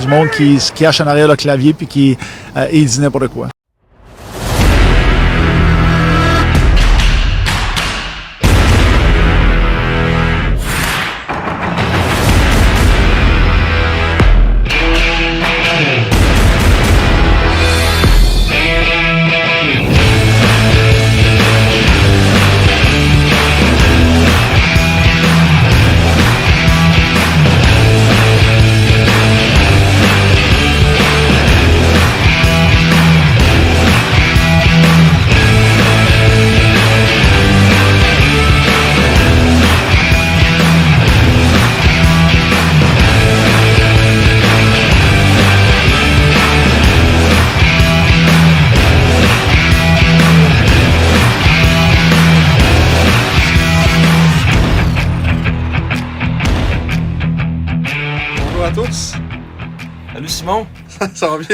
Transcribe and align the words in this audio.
Du 0.00 0.08
monde 0.08 0.28
qui 0.30 0.58
se 0.58 0.72
cache 0.72 1.00
en 1.00 1.06
arrière 1.06 1.28
le 1.28 1.36
clavier 1.36 1.72
puis 1.72 1.86
qui 1.86 2.18
euh, 2.56 2.66
dit 2.70 3.00
n'importe 3.00 3.28
quoi. 3.28 3.53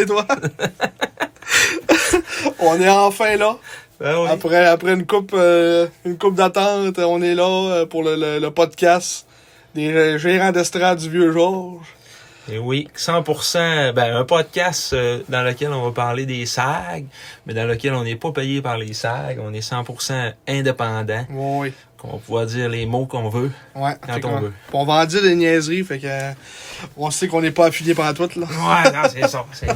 On 2.58 2.80
est 2.80 2.88
enfin 2.88 3.36
là. 3.36 3.56
Ben 3.98 4.16
oui. 4.18 4.28
Après, 4.30 4.64
après 4.66 4.94
une 4.94 5.06
coupe, 5.06 5.32
euh, 5.34 5.86
une 6.04 6.16
coupe 6.16 6.34
d'attente, 6.34 6.98
on 6.98 7.20
est 7.20 7.34
là 7.34 7.46
euh, 7.48 7.86
pour 7.86 8.02
le, 8.02 8.16
le- 8.16 8.38
le 8.38 8.50
podcast 8.50 9.26
des 9.74 10.18
gérants 10.18 10.52
d'estrade 10.52 10.98
du 10.98 11.10
Vieux 11.10 11.32
Georges. 11.32 11.86
Et 12.50 12.58
oui, 12.58 12.88
100%, 12.96 13.92
ben, 13.92 14.16
un 14.16 14.24
podcast 14.24 14.94
euh, 14.94 15.20
dans 15.28 15.42
lequel 15.42 15.70
on 15.72 15.82
va 15.84 15.92
parler 15.92 16.26
des 16.26 16.46
SAG, 16.46 17.04
mais 17.46 17.54
dans 17.54 17.66
lequel 17.66 17.92
on 17.92 18.02
n'est 18.02 18.16
pas 18.16 18.32
payé 18.32 18.62
par 18.62 18.78
les 18.78 18.92
SAG, 18.94 19.38
on 19.40 19.52
est 19.52 19.60
100% 19.60 20.32
indépendant, 20.48 21.26
Oui, 21.30 21.72
qu'on 22.00 22.12
va 22.12 22.18
pouvoir 22.18 22.46
dire 22.46 22.68
les 22.68 22.86
mots 22.86 23.06
qu'on 23.06 23.28
veut. 23.28 23.50
ouais. 23.74 23.94
Quand 24.06 24.24
on 24.28 24.40
veut. 24.40 24.52
On 24.72 24.84
va 24.84 24.94
en 24.94 25.04
dire 25.04 25.22
des 25.22 25.34
niaiseries, 25.34 25.84
fait 25.84 25.98
que 25.98 26.08
on 26.96 27.10
sait 27.10 27.28
qu'on 27.28 27.42
n'est 27.42 27.50
pas 27.50 27.66
affilié 27.66 27.94
par 27.94 28.14
tout 28.14 28.28
là. 28.36 28.46
Ouais, 28.46 28.90
non, 28.92 29.02
c'est 29.12 29.28
ça. 29.28 29.44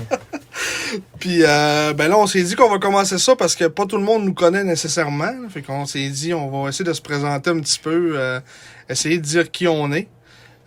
Puis 1.19 1.41
euh, 1.42 1.92
ben 1.92 2.08
là, 2.08 2.17
on 2.19 2.27
s'est 2.27 2.42
dit 2.42 2.55
qu'on 2.55 2.70
va 2.70 2.78
commencer 2.78 3.19
ça 3.19 3.36
parce 3.36 3.55
que 3.56 3.64
pas 3.67 3.86
tout 3.86 3.97
le 3.97 4.05
monde 4.05 4.25
nous 4.25 4.34
connaît 4.34 4.64
nécessairement. 4.64 5.33
Fait 5.50 5.62
qu'on 5.62 5.86
s'est 5.86 6.08
dit 6.08 6.33
on 6.33 6.62
va 6.62 6.69
essayer 6.69 6.84
de 6.84 6.92
se 6.92 7.02
présenter 7.02 7.50
un 7.50 7.61
petit 7.61 7.78
peu, 7.78 8.14
euh, 8.17 8.41
essayer 8.89 9.19
de 9.19 9.22
dire 9.25 9.50
qui 9.50 9.67
on 9.69 9.92
est. 9.92 10.08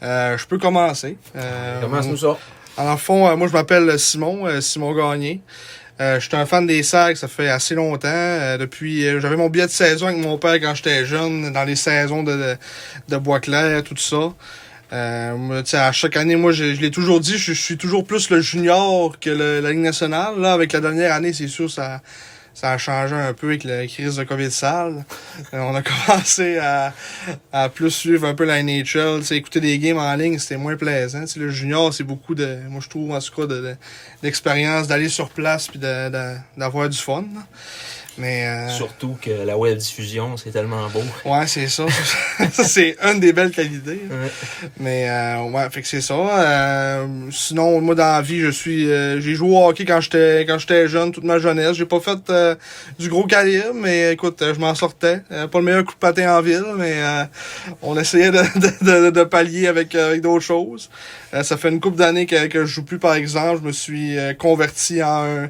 Euh, 0.03 0.38
je 0.38 0.45
peux 0.45 0.58
commencer. 0.59 1.17
Euh, 1.35 1.81
Commence-nous 1.81 2.17
ça. 2.17 2.38
En 2.78 2.97
fond, 2.97 3.28
euh, 3.28 3.35
moi 3.35 3.47
je 3.47 3.53
m'appelle 3.53 3.97
Simon, 3.97 4.45
euh, 4.45 4.61
Simon 4.61 4.94
Gagné. 4.94 5.41
Euh, 6.00 6.20
je 6.20 6.28
suis 6.28 6.36
un 6.38 6.45
fan 6.45 6.67
des 6.67 6.84
sacs, 6.84 7.17
ça 7.17 7.28
fait 7.28 7.50
assez 7.50 7.73
longtemps. 7.73 8.08
Euh, 8.12 8.58
depuis, 8.58 9.08
euh, 9.08 9.20
j'avais 9.20 9.36
mon 9.36 9.50
billet 9.50 9.66
de 9.66 9.72
saison 9.72 10.08
avec 10.08 10.20
mon 10.20 10.38
père 10.38 10.53
quand 10.62 10.76
j'étais 10.76 11.06
jeune, 11.06 11.52
dans 11.52 11.64
les 11.64 11.76
saisons 11.76 12.22
de, 12.22 12.34
de, 12.34 12.56
de 13.09 13.17
Bois 13.17 13.40
Clair, 13.40 13.84
tout 13.84 13.98
ça. 13.98 14.34
Euh, 14.94 15.64
à 15.73 15.92
chaque 15.92 16.16
année, 16.16 16.36
moi, 16.36 16.52
je, 16.52 16.75
je 16.75 16.81
l'ai 16.81 16.92
toujours 16.92 17.20
dit, 17.20 17.38
je, 17.38 17.53
je 17.53 17.62
suis 17.62 17.78
toujours 17.78 18.06
plus 18.06 18.30
le 18.30 18.42
junior 18.42 19.20
que 19.20 19.30
le- 19.31 19.59
la 19.59 19.72
Ligue 19.72 19.80
nationale. 19.80 20.40
Là, 20.40 20.53
avec 20.53 20.72
la 20.72 20.81
dernière 20.81 21.14
année, 21.14 21.34
c'est 21.34 21.48
sûr, 21.48 21.70
ça, 21.70 22.02
ça 22.59 22.72
a 22.72 22.77
changé 22.80 23.13
un 23.13 23.33
peu 23.33 23.50
avec 23.50 23.63
la 23.66 23.86
crise 23.86 24.16
de 24.16 24.23
COVID 24.23 24.50
sale. 24.50 25.05
Euh, 25.53 25.59
on 25.59 25.75
a 25.75 25.83
commencé 26.07 26.57
à, 26.57 26.91
à 27.53 27.69
plus 27.69 27.91
suivre 27.91 28.25
un 28.28 28.34
peu 28.34 28.45
la 28.45 28.63
NHL, 28.63 29.19
tu 29.19 29.25
sais, 29.25 29.38
écouter 29.38 29.59
des 29.62 29.78
games 29.78 30.00
en 30.00 30.16
ligne, 30.16 30.40
c'était 30.40 30.57
moins 30.57 30.75
plaisant. 30.75 31.22
Tu 31.22 31.28
sais, 31.28 31.40
le 31.40 31.51
junior, 31.51 31.94
c'est 31.94 32.03
beaucoup 32.03 32.34
de, 32.34 32.57
moi 32.67 32.81
je 32.84 32.90
trouve 32.90 33.12
en 33.12 33.19
tout 33.19 33.35
cas, 33.35 33.46
de- 33.46 33.62
de- 33.62 33.75
d'expérience 34.23 34.88
d'aller 34.88 35.07
sur 35.09 35.29
place 35.29 35.67
puis 35.67 35.78
de- 35.78 36.09
de- 36.09 36.35
d'avoir 36.57 36.90
du 36.90 36.97
fun. 36.97 37.25
Mais 38.19 38.47
euh, 38.47 38.69
Surtout 38.69 39.16
que 39.22 39.29
la 39.29 39.57
web 39.57 39.78
diffusion, 39.78 40.38
c'est 40.38 40.50
tellement 40.51 40.88
beau. 40.89 41.03
ouais, 41.25 41.45
c'est 41.45 41.67
ça. 41.67 41.85
ça 42.51 42.63
c'est 42.63 42.95
une 43.03 43.19
des 43.19 43.31
belles 43.31 43.51
qualités. 43.51 44.01
Ouais. 44.09 44.31
Mais 44.79 45.07
euh, 45.09 45.44
ouais, 45.44 45.69
fait 45.69 45.83
que 45.83 45.88
c'est 45.88 46.01
ça. 46.01 46.16
Euh, 46.16 47.05
sinon, 47.31 47.79
moi 47.79 47.94
dans 47.94 48.03
la 48.03 48.22
vie, 48.23 48.39
je 48.39 48.50
suis 48.50 48.89
euh, 48.89 49.22
j'ai 49.22 49.35
joué 49.35 49.50
au 49.50 49.67
hockey 49.67 49.85
quand 49.85 50.01
j'étais 50.01 50.45
quand 50.47 50.57
j'étais 50.57 50.88
jeune, 50.88 51.11
toute 51.11 51.25
ma 51.25 51.38
jeunesse. 51.38 51.73
J'ai 51.73 51.85
pas 51.85 52.00
fait 52.00 52.17
euh, 52.31 52.55
du 52.97 53.07
gros 53.09 53.25
calibre, 53.25 53.73
mais 53.75 54.13
écoute, 54.13 54.41
euh, 54.41 54.53
je 54.55 54.59
m'en 54.59 54.73
sortais. 54.73 55.22
Euh, 55.31 55.47
pas 55.47 55.59
le 55.59 55.66
meilleur 55.66 55.85
coup 55.85 55.94
de 55.94 55.99
patin 55.99 56.35
en 56.35 56.41
ville, 56.41 56.66
mais 56.75 56.94
euh, 56.97 57.23
on 57.84 57.97
essayait 57.99 58.31
de, 58.31 58.41
de, 58.59 59.05
de, 59.05 59.09
de 59.11 59.23
pallier 59.25 59.67
avec, 59.67 59.94
avec 59.94 60.22
d'autres 60.22 60.44
choses. 60.44 60.89
Euh, 61.35 61.44
ça 61.44 61.55
fait 61.57 61.69
une 61.69 61.79
couple 61.79 61.97
d'années 61.97 62.25
que, 62.25 62.47
que 62.47 62.66
je 62.66 62.73
joue 62.73 62.84
plus, 62.84 62.97
par 62.99 63.13
exemple. 63.13 63.59
Je 63.61 63.67
me 63.67 63.72
suis 63.72 64.17
converti 64.39 65.03
en 65.03 65.23
un 65.23 65.49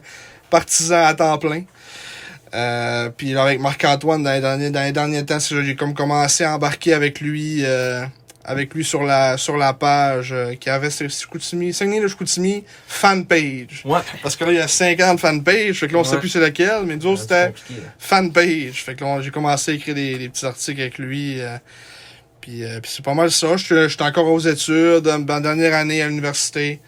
partisan 0.49 1.05
à 1.05 1.13
temps 1.13 1.37
plein. 1.37 1.63
Euh, 2.57 3.09
puis 3.15 3.33
là, 3.33 3.43
avec 3.43 3.59
Marc-Antoine, 3.59 4.23
dans 4.23 4.31
les 4.33 4.41
derniers, 4.41 4.71
dans 4.71 4.81
les 4.83 4.91
derniers 4.91 5.23
temps, 5.25 5.37
j'ai 5.39 5.75
comme 5.75 5.93
commencé 5.93 6.43
à 6.43 6.55
embarquer 6.55 6.93
avec 6.93 7.21
lui, 7.21 7.59
euh, 7.63 8.03
avec 8.43 8.73
lui 8.73 8.83
sur 8.83 9.03
la, 9.03 9.37
sur 9.37 9.57
la 9.57 9.73
page 9.73 10.31
euh, 10.31 10.55
qui 10.55 10.69
avait 10.69 10.89
ce 10.89 11.07
Chicoutimi, 11.07 11.71
Saguenay 11.71 11.99
de 12.01 12.07
Chicoutimi 12.07 12.63
fanpage. 12.87 13.83
Ouais. 13.85 13.99
Parce 14.23 14.35
que 14.35 14.43
là, 14.45 14.51
il 14.53 14.57
y 14.57 14.61
a 14.61 14.67
50 14.67 15.19
fanpages, 15.19 15.79
fait 15.79 15.87
que 15.87 15.93
là, 15.93 15.99
on 15.99 16.03
sait 16.03 16.15
Ouais. 16.15 16.19
plus 16.19 16.29
c'est 16.29 16.39
lequel, 16.39 16.83
mais 16.85 16.95
nous 16.95 17.05
autres, 17.05 17.21
c'était 17.21 17.47
là. 17.49 17.51
fanpage. 17.99 18.83
Fait 18.83 18.95
que 18.95 19.03
là, 19.03 19.21
j'ai 19.21 19.29
commencé 19.29 19.71
à 19.71 19.73
écrire 19.75 19.93
des, 19.93 20.17
des 20.17 20.29
petits 20.29 20.45
articles 20.45 20.81
avec 20.81 20.97
lui. 20.97 21.39
puis, 22.41 22.63
c'est 22.85 23.05
pas 23.05 23.13
mal 23.13 23.29
ça. 23.29 23.55
Je 23.57 23.87
suis 23.87 24.01
encore 24.03 24.27
aux 24.27 24.39
études, 24.39 25.01
dans 25.03 25.19
ma 25.19 25.41
dernière 25.41 25.75
année 25.75 26.01
à 26.01 26.07
l'université. 26.07 26.79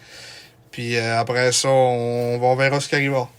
Puis 0.72 0.96
après 0.98 1.52
ça, 1.52 1.68
on, 1.68 2.40
on 2.42 2.56
verra 2.56 2.80
ce 2.80 2.88
qui 2.88 2.94
arrivera. 2.96 3.30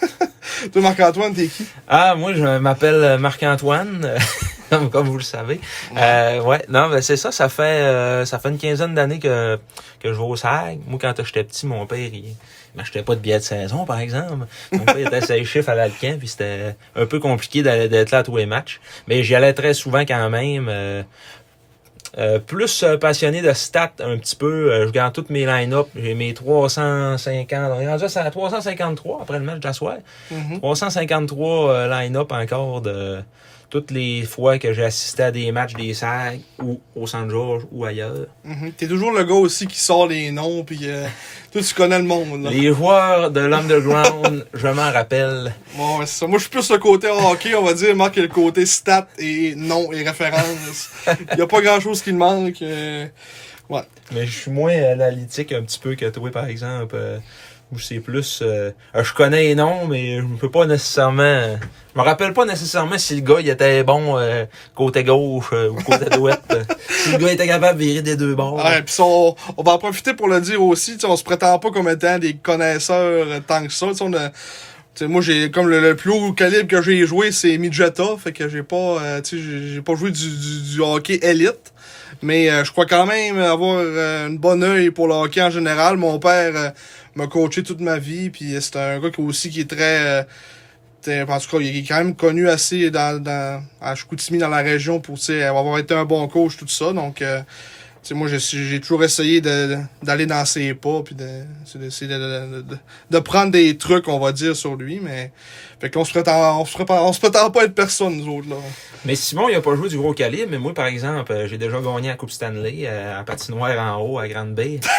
Toi, 0.72 0.82
Marc-Antoine, 0.82 1.34
t'es 1.34 1.46
qui? 1.46 1.66
Ah, 1.88 2.14
moi, 2.14 2.34
je 2.34 2.42
m'appelle 2.58 3.18
Marc-Antoine, 3.18 4.02
euh, 4.04 4.18
comme, 4.70 4.90
comme 4.90 5.08
vous 5.08 5.16
le 5.18 5.22
savez. 5.22 5.60
Euh, 5.96 6.40
ouais, 6.42 6.64
non, 6.68 6.88
ben 6.90 7.00
c'est 7.00 7.16
ça, 7.16 7.32
ça 7.32 7.48
fait 7.48 7.62
euh, 7.62 8.24
ça 8.26 8.38
fait 8.38 8.50
une 8.50 8.58
quinzaine 8.58 8.94
d'années 8.94 9.18
que, 9.18 9.58
que 10.00 10.12
je 10.12 10.18
vais 10.18 10.24
au 10.24 10.36
SAG. 10.36 10.80
Moi, 10.86 10.98
quand 11.00 11.14
j'étais 11.24 11.44
petit, 11.44 11.66
mon 11.66 11.86
père, 11.86 11.98
il 12.12 12.34
m'achetait 12.74 13.02
pas 13.02 13.14
de 13.14 13.20
billets 13.20 13.38
de 13.38 13.44
saison, 13.44 13.84
par 13.84 14.00
exemple. 14.00 14.46
Mon 14.72 14.84
père 14.84 14.98
était 14.98 15.20
ses 15.22 15.44
chiffres 15.44 15.70
à 15.70 15.74
l'Alcan, 15.74 16.16
puis 16.18 16.28
c'était 16.28 16.76
un 16.94 17.06
peu 17.06 17.18
compliqué 17.20 17.62
d'être 17.62 18.10
là 18.10 18.18
à 18.18 18.22
tous 18.22 18.36
les 18.36 18.46
matchs. 18.46 18.80
Mais 19.08 19.22
j'y 19.22 19.34
allais 19.34 19.54
très 19.54 19.74
souvent 19.74 20.00
quand 20.00 20.28
même. 20.30 20.66
euh, 20.68 21.02
euh, 22.18 22.38
plus 22.40 22.82
euh, 22.82 22.96
passionné 22.96 23.40
de 23.40 23.52
stats 23.52 23.92
un 24.00 24.18
petit 24.18 24.34
peu. 24.34 24.72
Euh, 24.72 24.82
je 24.82 24.86
regarde 24.88 25.14
toutes 25.14 25.30
mes 25.30 25.46
line-up. 25.46 25.88
J'ai 25.94 26.14
mes 26.14 26.34
350. 26.34 27.72
On 27.76 27.80
est 27.80 27.88
rendu 27.88 28.04
à 28.04 28.30
353 28.30 29.22
après 29.22 29.38
le 29.38 29.44
match 29.44 29.60
d'asseoir. 29.60 29.98
Mhm. 30.30 30.58
353 30.58 31.70
euh, 31.70 31.88
line-up 31.88 32.32
encore 32.32 32.80
de 32.80 33.20
toutes 33.70 33.92
les 33.92 34.22
fois 34.24 34.58
que 34.58 34.72
j'ai 34.72 34.84
assisté 34.84 35.22
à 35.22 35.30
des 35.30 35.50
matchs 35.52 35.74
des 35.74 35.94
SAG 35.94 36.40
ou 36.60 36.80
au 36.96 37.06
Saint-Georges 37.06 37.64
ou 37.70 37.84
ailleurs. 37.84 38.26
Mhm. 38.44 38.72
T'es 38.76 38.86
toujours 38.88 39.12
le 39.12 39.22
gars 39.24 39.34
aussi 39.34 39.66
qui 39.68 39.78
sort 39.78 40.08
les 40.08 40.30
noms, 40.32 40.64
puis 40.64 40.80
euh, 40.82 41.06
toi, 41.52 41.62
tu 41.62 41.72
connais 41.74 41.98
le 41.98 42.04
monde. 42.04 42.42
Là. 42.44 42.50
Les 42.50 42.74
joueurs 42.74 43.30
de 43.30 43.40
l'underground, 43.40 44.44
je 44.52 44.66
m'en 44.68 44.90
rappelle. 44.90 45.54
Bon, 45.76 45.98
ouais, 45.98 46.06
c'est 46.06 46.18
ça. 46.18 46.26
Moi, 46.26 46.38
je 46.38 46.42
suis 46.42 46.50
plus 46.50 46.70
le 46.70 46.78
côté 46.78 47.08
hockey, 47.08 47.54
on 47.54 47.62
va 47.64 47.74
dire. 47.74 47.90
Est 47.90 48.16
le 48.16 48.28
côté 48.28 48.66
stats 48.66 49.06
et 49.18 49.54
nom 49.56 49.92
et 49.92 50.02
référence. 50.02 50.90
Il 51.32 51.38
y 51.38 51.42
a 51.42 51.46
pas 51.46 51.60
grand-chose 51.62 52.02
qui 52.02 52.12
me 52.12 52.18
manque. 52.18 52.60
euh, 52.62 53.06
Ouais. 53.68 53.82
Mais 54.12 54.26
je 54.26 54.32
suis 54.36 54.50
moins 54.50 54.72
analytique 54.72 55.52
un 55.52 55.62
petit 55.62 55.78
peu 55.78 55.94
que 55.94 56.06
toi, 56.06 56.28
par 56.32 56.46
exemple. 56.46 56.96
euh, 56.98 57.18
où 57.72 57.78
c'est 57.78 58.00
plus... 58.00 58.40
euh, 58.42 58.70
euh, 58.96 59.04
je 59.04 59.12
connais 59.14 59.42
les 59.42 59.54
noms, 59.54 59.86
mais 59.86 60.18
je 60.18 60.24
peux 60.40 60.50
pas 60.50 60.66
nécessairement... 60.66 61.56
Je 61.94 61.98
me 62.00 62.04
rappelle 62.04 62.32
pas 62.32 62.44
nécessairement 62.44 62.98
si 62.98 63.16
le 63.16 63.20
gars 63.22 63.40
il 63.40 63.48
était 63.48 63.82
bon 63.82 64.16
euh, 64.16 64.44
côté 64.76 65.02
gauche 65.02 65.50
euh, 65.52 65.70
ou 65.70 65.74
côté 65.82 66.04
droite. 66.10 66.42
si 66.88 67.12
le 67.12 67.18
gars 67.18 67.32
était 67.32 67.46
capable 67.48 67.78
de 67.78 67.84
virer 67.84 68.02
des 68.02 68.16
deux 68.16 68.34
bords. 68.34 68.54
Ouais, 68.64 68.82
pis 68.82 68.94
on, 69.00 69.34
on 69.56 69.62
va 69.62 69.72
en 69.72 69.78
profiter 69.78 70.14
pour 70.14 70.28
le 70.28 70.40
dire 70.40 70.62
aussi. 70.62 70.96
On 71.04 71.16
se 71.16 71.24
prétend 71.24 71.58
pas 71.58 71.70
comme 71.70 71.88
étant 71.88 72.18
des 72.18 72.34
connaisseurs 72.34 72.96
euh, 73.26 73.40
tant 73.46 73.64
que 73.66 73.72
ça. 73.72 73.88
tu 73.88 73.94
sais, 73.96 74.04
On 74.04 74.12
a, 74.14 74.30
moi, 75.08 75.20
j'ai 75.22 75.50
comme 75.50 75.68
le, 75.68 75.80
le 75.80 75.96
plus 75.96 76.10
haut 76.10 76.32
calibre 76.32 76.68
que 76.68 76.80
j'ai 76.82 77.06
joué, 77.06 77.32
c'est 77.32 77.56
Midgeta. 77.58 78.04
Fait 78.22 78.32
que 78.32 78.48
j'ai 78.48 78.62
pas, 78.62 78.76
euh, 79.02 79.20
j'ai- 79.24 79.80
pas 79.80 79.94
joué 79.94 80.10
du, 80.12 80.28
du, 80.28 80.72
du 80.74 80.80
hockey 80.80 81.18
élite. 81.22 81.72
Mais 82.22 82.50
euh, 82.50 82.64
je 82.64 82.70
crois 82.70 82.84
quand 82.86 83.06
même 83.06 83.38
avoir 83.38 83.78
euh, 83.78 84.28
une 84.28 84.36
bonne 84.38 84.62
œil 84.62 84.90
pour 84.90 85.08
le 85.08 85.14
hockey 85.14 85.40
en 85.42 85.50
général. 85.50 85.96
Mon 85.96 86.18
père 86.18 86.52
euh, 86.54 86.70
m'a 87.14 87.26
coaché 87.26 87.62
toute 87.62 87.80
ma 87.80 87.98
vie. 87.98 88.30
Puis 88.30 88.54
c'est 88.60 88.76
un 88.76 89.00
gars 89.00 89.10
qui 89.10 89.20
aussi 89.20 89.50
qui 89.50 89.60
est 89.60 89.70
très... 89.70 90.22
euh, 91.08 91.24
en 91.26 91.38
tout 91.40 91.48
cas, 91.50 91.58
il 91.62 91.76
est 91.78 91.82
quand 91.82 91.96
même 91.96 92.14
connu 92.14 92.48
assez 92.48 92.90
dans, 92.90 93.22
dans, 93.22 93.62
à 93.80 93.94
Chicoutimi, 93.94 94.38
dans 94.38 94.48
la 94.48 94.58
région, 94.58 95.00
pour 95.00 95.16
avoir 95.30 95.78
été 95.78 95.94
un 95.94 96.04
bon 96.04 96.28
coach, 96.28 96.56
tout 96.58 96.68
ça. 96.68 96.92
Donc, 96.92 97.22
euh, 97.22 97.40
moi, 98.12 98.28
j'ai 98.28 98.38
j'ai 98.38 98.80
toujours 98.80 99.02
essayé 99.04 99.40
de- 99.40 99.78
d'aller 100.02 100.26
dans 100.26 100.44
ses 100.44 100.74
pas, 100.74 101.02
puis 101.02 101.14
d'essayer 101.14 102.06
de, 102.10 102.18
de, 102.18 102.62
de, 102.62 102.76
de 103.10 103.18
prendre 103.18 103.50
des 103.50 103.76
trucs, 103.78 104.08
on 104.08 104.18
va 104.18 104.32
dire, 104.32 104.54
sur 104.56 104.76
lui, 104.76 105.00
mais. 105.02 105.32
Fait 105.80 105.90
qu'on 105.90 106.04
se 106.04 106.10
prétend, 106.10 106.60
on 106.60 106.66
se 106.66 106.74
prépare, 106.74 107.02
on 107.04 107.12
se 107.14 107.18
prétend 107.20 107.50
pas 107.50 107.64
être 107.64 107.74
personne, 107.74 108.16
nous 108.18 108.36
autres, 108.36 108.50
là. 108.50 108.56
Mais 109.06 109.14
Simon, 109.14 109.48
il 109.48 109.54
a 109.54 109.62
pas 109.62 109.74
joué 109.76 109.88
du 109.88 109.96
gros 109.96 110.12
calibre, 110.12 110.48
mais 110.50 110.58
moi, 110.58 110.74
par 110.74 110.86
exemple, 110.86 111.32
euh, 111.32 111.48
j'ai 111.48 111.56
déjà 111.56 111.80
gagné 111.80 112.08
la 112.08 112.16
Coupe 112.16 112.30
Stanley 112.30 112.82
euh, 112.84 113.18
à 113.20 113.24
patinoire 113.24 113.78
en 113.78 114.02
haut 114.02 114.18
à 114.18 114.28
Grande 114.28 114.54
Bay. 114.54 114.80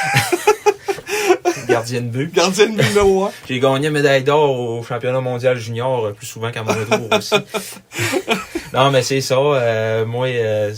Gardien 1.67 2.01
de 2.01 2.07
but. 2.07 2.33
Gardien 2.33 2.67
de 2.67 2.75
but 2.77 2.87
numéro. 2.89 3.29
J'ai 3.47 3.59
gagné 3.59 3.89
médaille 3.89 4.23
d'or 4.23 4.59
au 4.59 4.83
championnat 4.83 5.21
mondial 5.21 5.57
junior 5.57 6.05
euh, 6.05 6.11
plus 6.13 6.25
souvent 6.27 6.51
qu'à 6.51 6.63
mon 6.63 6.73
retour 6.73 7.07
aussi. 7.17 7.35
non, 8.73 8.91
mais 8.91 9.01
c'est 9.01 9.21
ça. 9.21 9.35
euh, 9.37 10.05
moi, 10.05 10.27
euh, 10.27 10.73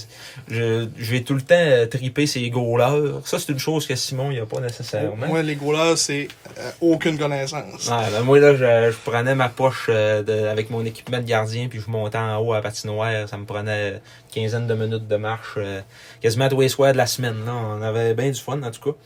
je, 0.50 0.88
je 0.97 1.12
vais 1.12 1.21
tout 1.21 1.33
le 1.35 1.41
temps 1.41 1.56
euh, 1.57 1.85
triper 1.85 2.25
ces 2.27 2.50
goalers. 2.50 3.19
Ça, 3.25 3.39
c'est 3.39 3.50
une 3.51 3.59
chose 3.59 3.88
que 3.88 3.95
Simon, 3.95 4.31
il 4.31 4.39
a 4.39 4.45
pas 4.45 4.59
nécessairement. 4.59 5.27
Moi, 5.27 5.41
les 5.44 5.56
gars-là, 5.56 5.95
c'est 5.95 6.27
euh, 6.59 6.71
aucune 6.81 7.18
connaissance. 7.18 7.88
Ouais, 7.89 8.09
ben 8.12 8.21
moi, 8.24 8.39
là, 8.39 8.53
je, 8.56 8.91
je 8.91 8.97
prenais 9.09 9.35
ma 9.35 9.50
poche 9.50 9.88
euh, 9.89 10.21
de- 10.24 10.47
avec 10.47 10.69
mon 10.69 10.83
équipement 10.85 11.19
de 11.19 11.24
gardien, 11.24 11.68
puis 11.69 11.80
je 11.80 11.89
montais 11.89 12.18
en 12.18 12.38
haut 12.39 12.53
à 12.53 12.57
la 12.57 12.62
patinoire. 12.62 13.27
Ça 13.30 13.38
me 13.38 13.45
prenait 13.45 13.89
une 13.89 14.00
quinzaine 14.33 14.68
de 14.68 14.74
minutes 14.74 15.07
de 15.07 15.15
marche, 15.15 15.53
euh, 15.57 15.81
quasiment 16.21 16.50
tous 16.50 16.62
les 16.62 16.69
soirs 16.69 16.94
de 16.94 16.97
la 16.97 17.07
semaine. 17.07 17.45
Là. 17.45 17.53
On 17.53 17.81
avait 17.81 18.13
bien 18.13 18.30
du 18.31 18.39
fun, 18.39 18.62
en 18.62 18.71
tout 18.71 18.91
cas. 18.91 18.97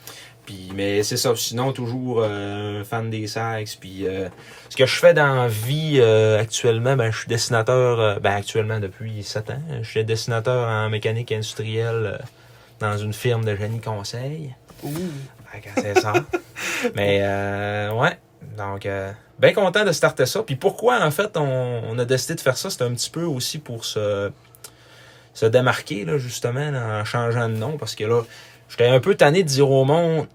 Puis, 0.47 0.69
mais 0.73 1.03
c'est 1.03 1.17
ça. 1.17 1.35
Sinon, 1.35 1.73
toujours 1.73 2.21
euh, 2.23 2.85
fan 2.85 3.09
des 3.09 3.27
sacs. 3.27 3.77
Puis, 3.81 4.07
euh, 4.07 4.29
ce 4.69 4.77
que 4.77 4.85
je 4.85 4.95
fais 4.95 5.13
dans 5.13 5.35
la 5.35 5.47
vie 5.49 5.99
euh, 5.99 6.39
actuellement, 6.39 6.95
ben, 6.95 7.11
je 7.11 7.19
suis 7.19 7.27
dessinateur, 7.27 8.21
ben, 8.21 8.31
actuellement 8.31 8.79
depuis 8.79 9.23
7 9.23 9.49
ans. 9.49 9.61
Je 9.81 9.89
suis 9.89 10.05
dessinateur 10.05 10.69
en 10.69 10.89
mécanique 10.89 11.33
industrielle 11.33 12.17
dans 12.79 12.97
une 12.97 13.11
firme 13.11 13.43
de 13.43 13.57
génie 13.57 13.81
conseil. 13.81 14.55
Ouh. 14.83 14.89
Que 15.53 15.81
c'est 15.81 15.99
ça. 15.99 16.13
Mais 16.95 17.19
ouais. 17.91 18.17
Donc 18.57 18.87
bien 19.39 19.53
content 19.53 19.83
de 19.83 19.91
starter 19.91 20.27
ça. 20.27 20.43
Puis 20.43 20.55
pourquoi 20.55 21.03
en 21.03 21.09
fait 21.09 21.35
on, 21.35 21.81
on 21.89 21.97
a 21.97 22.05
décidé 22.05 22.35
de 22.35 22.41
faire 22.41 22.57
ça, 22.57 22.69
c'est 22.69 22.83
un 22.83 22.93
petit 22.93 23.09
peu 23.09 23.23
aussi 23.23 23.57
pour 23.57 23.85
se, 23.85 24.31
se 25.33 25.45
démarquer, 25.45 26.05
là, 26.05 26.17
justement, 26.17 26.67
en 26.67 27.05
changeant 27.05 27.49
de 27.49 27.55
nom. 27.55 27.77
Parce 27.77 27.95
que 27.95 28.03
là, 28.03 28.21
j'étais 28.69 28.87
un 28.87 28.99
peu 28.99 29.15
tanné 29.15 29.43
de 29.43 29.47
dire 29.47 29.69
au 29.69 29.83
monde. 29.83 30.27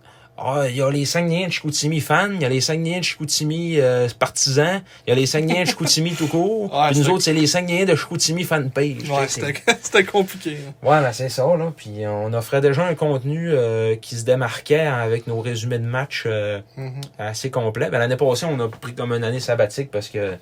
Ah, 0.45 0.65
il 0.69 0.75
y 0.77 0.83
a 0.83 0.91
les 0.91 1.05
Saguenayens 1.05 1.47
de 1.47 1.53
Chicoutimi 1.53 2.01
fans, 2.01 2.31
il 2.35 2.41
y 2.43 2.45
a 2.45 2.49
les 2.49 2.61
Saguenayens 2.61 2.99
de 2.99 3.05
Chicoutimi 3.05 3.79
euh, 3.79 4.09
partisans, 4.19 4.83
il 5.07 5.11
y 5.11 5.13
a 5.13 5.15
les 5.15 5.27
Saguenayens 5.27 5.63
de 5.63 5.69
Chicoutimi 5.69 6.13
tout 6.15 6.27
court, 6.27 6.73
Ouais, 6.75 6.91
puis 6.91 6.99
nous 6.99 7.09
autres, 7.11 7.23
c'est 7.23 7.33
les 7.33 7.47
Saguenayens 7.47 7.85
de 7.87 7.95
Chicoutimi 7.95 8.43
fan 8.45 8.71
page. 8.71 9.09
Ouais, 9.09 9.29
c'était 9.83 10.05
compliqué. 10.05 10.57
hein. 10.69 10.73
Ouais, 10.83 11.01
ben 11.01 11.13
c'est 11.13 11.29
ça, 11.29 11.45
là. 11.57 11.73
Puis 11.77 11.91
on 12.07 12.33
offrait 12.33 12.61
déjà 12.61 12.85
un 12.87 12.95
contenu 12.95 13.51
euh, 13.53 13.95
qui 13.97 14.17
se 14.17 14.25
démarquait 14.25 14.81
avec 14.81 15.27
nos 15.29 15.41
résumés 15.41 15.79
de 15.79 15.87
match 15.87 16.25
euh, 16.27 16.61
Mhm. 16.77 17.01
assez 17.19 17.51
complets. 17.51 17.91
Ben, 17.91 17.99
L'année 17.99 18.17
passée, 18.17 18.47
on 18.49 18.59
a 18.59 18.69
pris 18.69 18.95
comme 18.95 19.13
une 19.13 19.25
année 19.25 19.39
sabbatique 19.41 19.91
parce 19.93 20.09
que 20.09 20.35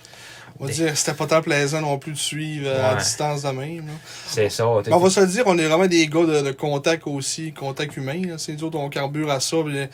On 0.60 0.66
va 0.66 0.72
dire, 0.72 0.96
c'était 0.96 1.14
pas 1.14 1.26
tant 1.26 1.40
plaisant 1.42 1.80
non 1.80 1.98
plus 1.98 2.12
de 2.12 2.18
suivre 2.18 2.68
euh, 2.68 2.90
à 2.90 2.92
Ouais. 2.94 2.98
distance 3.00 3.42
de 3.42 3.48
même. 3.48 3.86
là. 3.86 3.92
c'est 4.26 4.50
ça. 4.50 4.64
t'es- 4.84 4.90
Mais 4.90 4.96
on 4.96 5.00
va 5.00 5.08
se 5.10 5.20
le 5.20 5.26
dire, 5.26 5.44
on 5.46 5.56
est 5.58 5.66
vraiment 5.66 5.86
des 5.86 6.06
gars 6.06 6.24
de, 6.26 6.42
de 6.42 6.52
contact 6.52 7.06
aussi, 7.06 7.52
contact 7.52 7.96
humain. 7.96 8.20
là. 8.26 8.34
C'est 8.38 8.52
nous 8.52 8.64
autres, 8.64 8.78
on 8.78 8.88
carbure 8.90 9.30
à 9.30 9.40
ça. 9.40 9.56
puis, 9.64 9.78
euh, 9.78 9.86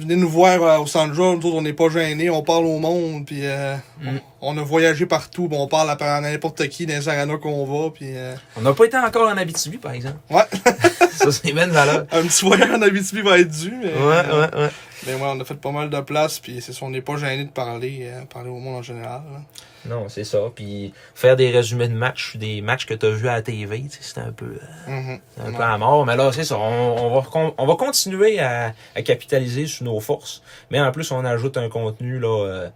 venez 0.00 0.14
nous 0.16 0.28
voir 0.28 0.62
euh, 0.62 0.78
au 0.78 0.86
Sandra, 0.86 1.32
nous 1.34 1.36
autres, 1.38 1.46
on 1.56 1.62
n'est 1.62 1.72
pas 1.72 1.88
gênés, 1.88 2.28
on 2.30 2.42
parle 2.42 2.66
au 2.66 2.78
monde, 2.78 3.24
puis 3.26 3.40
euh, 3.42 3.76
Mm. 4.00 4.08
on, 4.40 4.56
on 4.56 4.58
a 4.58 4.62
voyagé 4.62 5.06
partout, 5.06 5.48
puis 5.48 5.58
on 5.58 5.66
parle 5.68 5.90
à, 5.90 5.94
à 5.94 6.20
n'importe 6.20 6.68
qui 6.68 6.86
dans 6.86 6.94
les 6.94 7.08
arenas 7.08 7.36
qu'on 7.38 7.64
va, 7.64 7.90
puis 7.90 8.06
euh, 8.16 8.34
On 8.56 8.60
n'a 8.62 8.72
pas 8.74 8.84
été 8.84 8.96
encore 8.96 9.28
en 9.28 9.36
Abitibi, 9.36 9.76
par 9.78 9.92
exemple. 9.92 10.18
ouais, 10.30 10.42
ça, 11.12 11.32
c'est 11.32 11.48
une 11.50 11.56
valeur. 11.70 12.06
un 12.12 12.22
petit 12.22 12.44
voyage 12.44 12.70
en 12.70 12.82
Abitibi 12.82 13.22
va 13.22 13.38
être 13.40 13.50
dû, 13.50 13.72
mais, 13.72 13.92
Ouais, 13.92 14.22
ouais, 14.34 14.60
ouais. 14.60 14.70
mais 15.06 15.14
ouais, 15.14 15.20
on 15.34 15.40
a 15.40 15.44
fait 15.44 15.54
pas 15.54 15.72
mal 15.72 15.90
de 15.90 16.00
place, 16.00 16.38
puis 16.38 16.60
c'est 16.62 16.72
ça, 16.72 16.78
on 16.84 16.90
n'est 16.90 17.02
pas 17.02 17.16
gêné 17.16 17.44
de 17.44 17.50
parler, 17.50 18.02
euh, 18.02 18.22
parler 18.32 18.50
au 18.50 18.58
monde 18.58 18.76
en 18.76 18.82
général. 18.82 19.22
là. 19.32 19.40
Non, 19.86 20.08
c'est 20.08 20.24
ça. 20.24 20.38
Puis 20.54 20.92
faire 21.14 21.36
des 21.36 21.50
résumés 21.50 21.88
de 21.88 21.94
matchs, 21.94 22.36
des 22.36 22.60
matchs 22.60 22.86
que 22.86 22.94
tu 22.94 23.06
as 23.06 23.10
vus 23.10 23.28
à 23.28 23.34
la 23.34 23.42
TV, 23.42 23.84
c'était 24.00 24.20
un 24.20 24.32
peu, 24.32 24.46
euh, 24.88 24.90
Mhm. 24.90 25.18
un 25.46 25.52
peu 25.52 25.62
à 25.62 25.78
mort. 25.78 26.04
Mais 26.06 26.16
là, 26.16 26.30
c'est 26.32 26.44
ça. 26.44 26.58
On, 26.58 26.96
on 27.14 27.20
va, 27.20 27.52
on 27.58 27.66
va 27.66 27.74
continuer 27.76 28.38
à, 28.40 28.74
à 28.94 29.02
capitaliser 29.02 29.66
sur 29.66 29.84
nos 29.84 30.00
forces. 30.00 30.42
Mais 30.70 30.80
en 30.80 30.90
plus, 30.92 31.10
on 31.12 31.24
ajoute 31.24 31.56
un 31.56 31.68
contenu 31.68 32.18
là, 32.18 32.44
euh, 32.46 32.68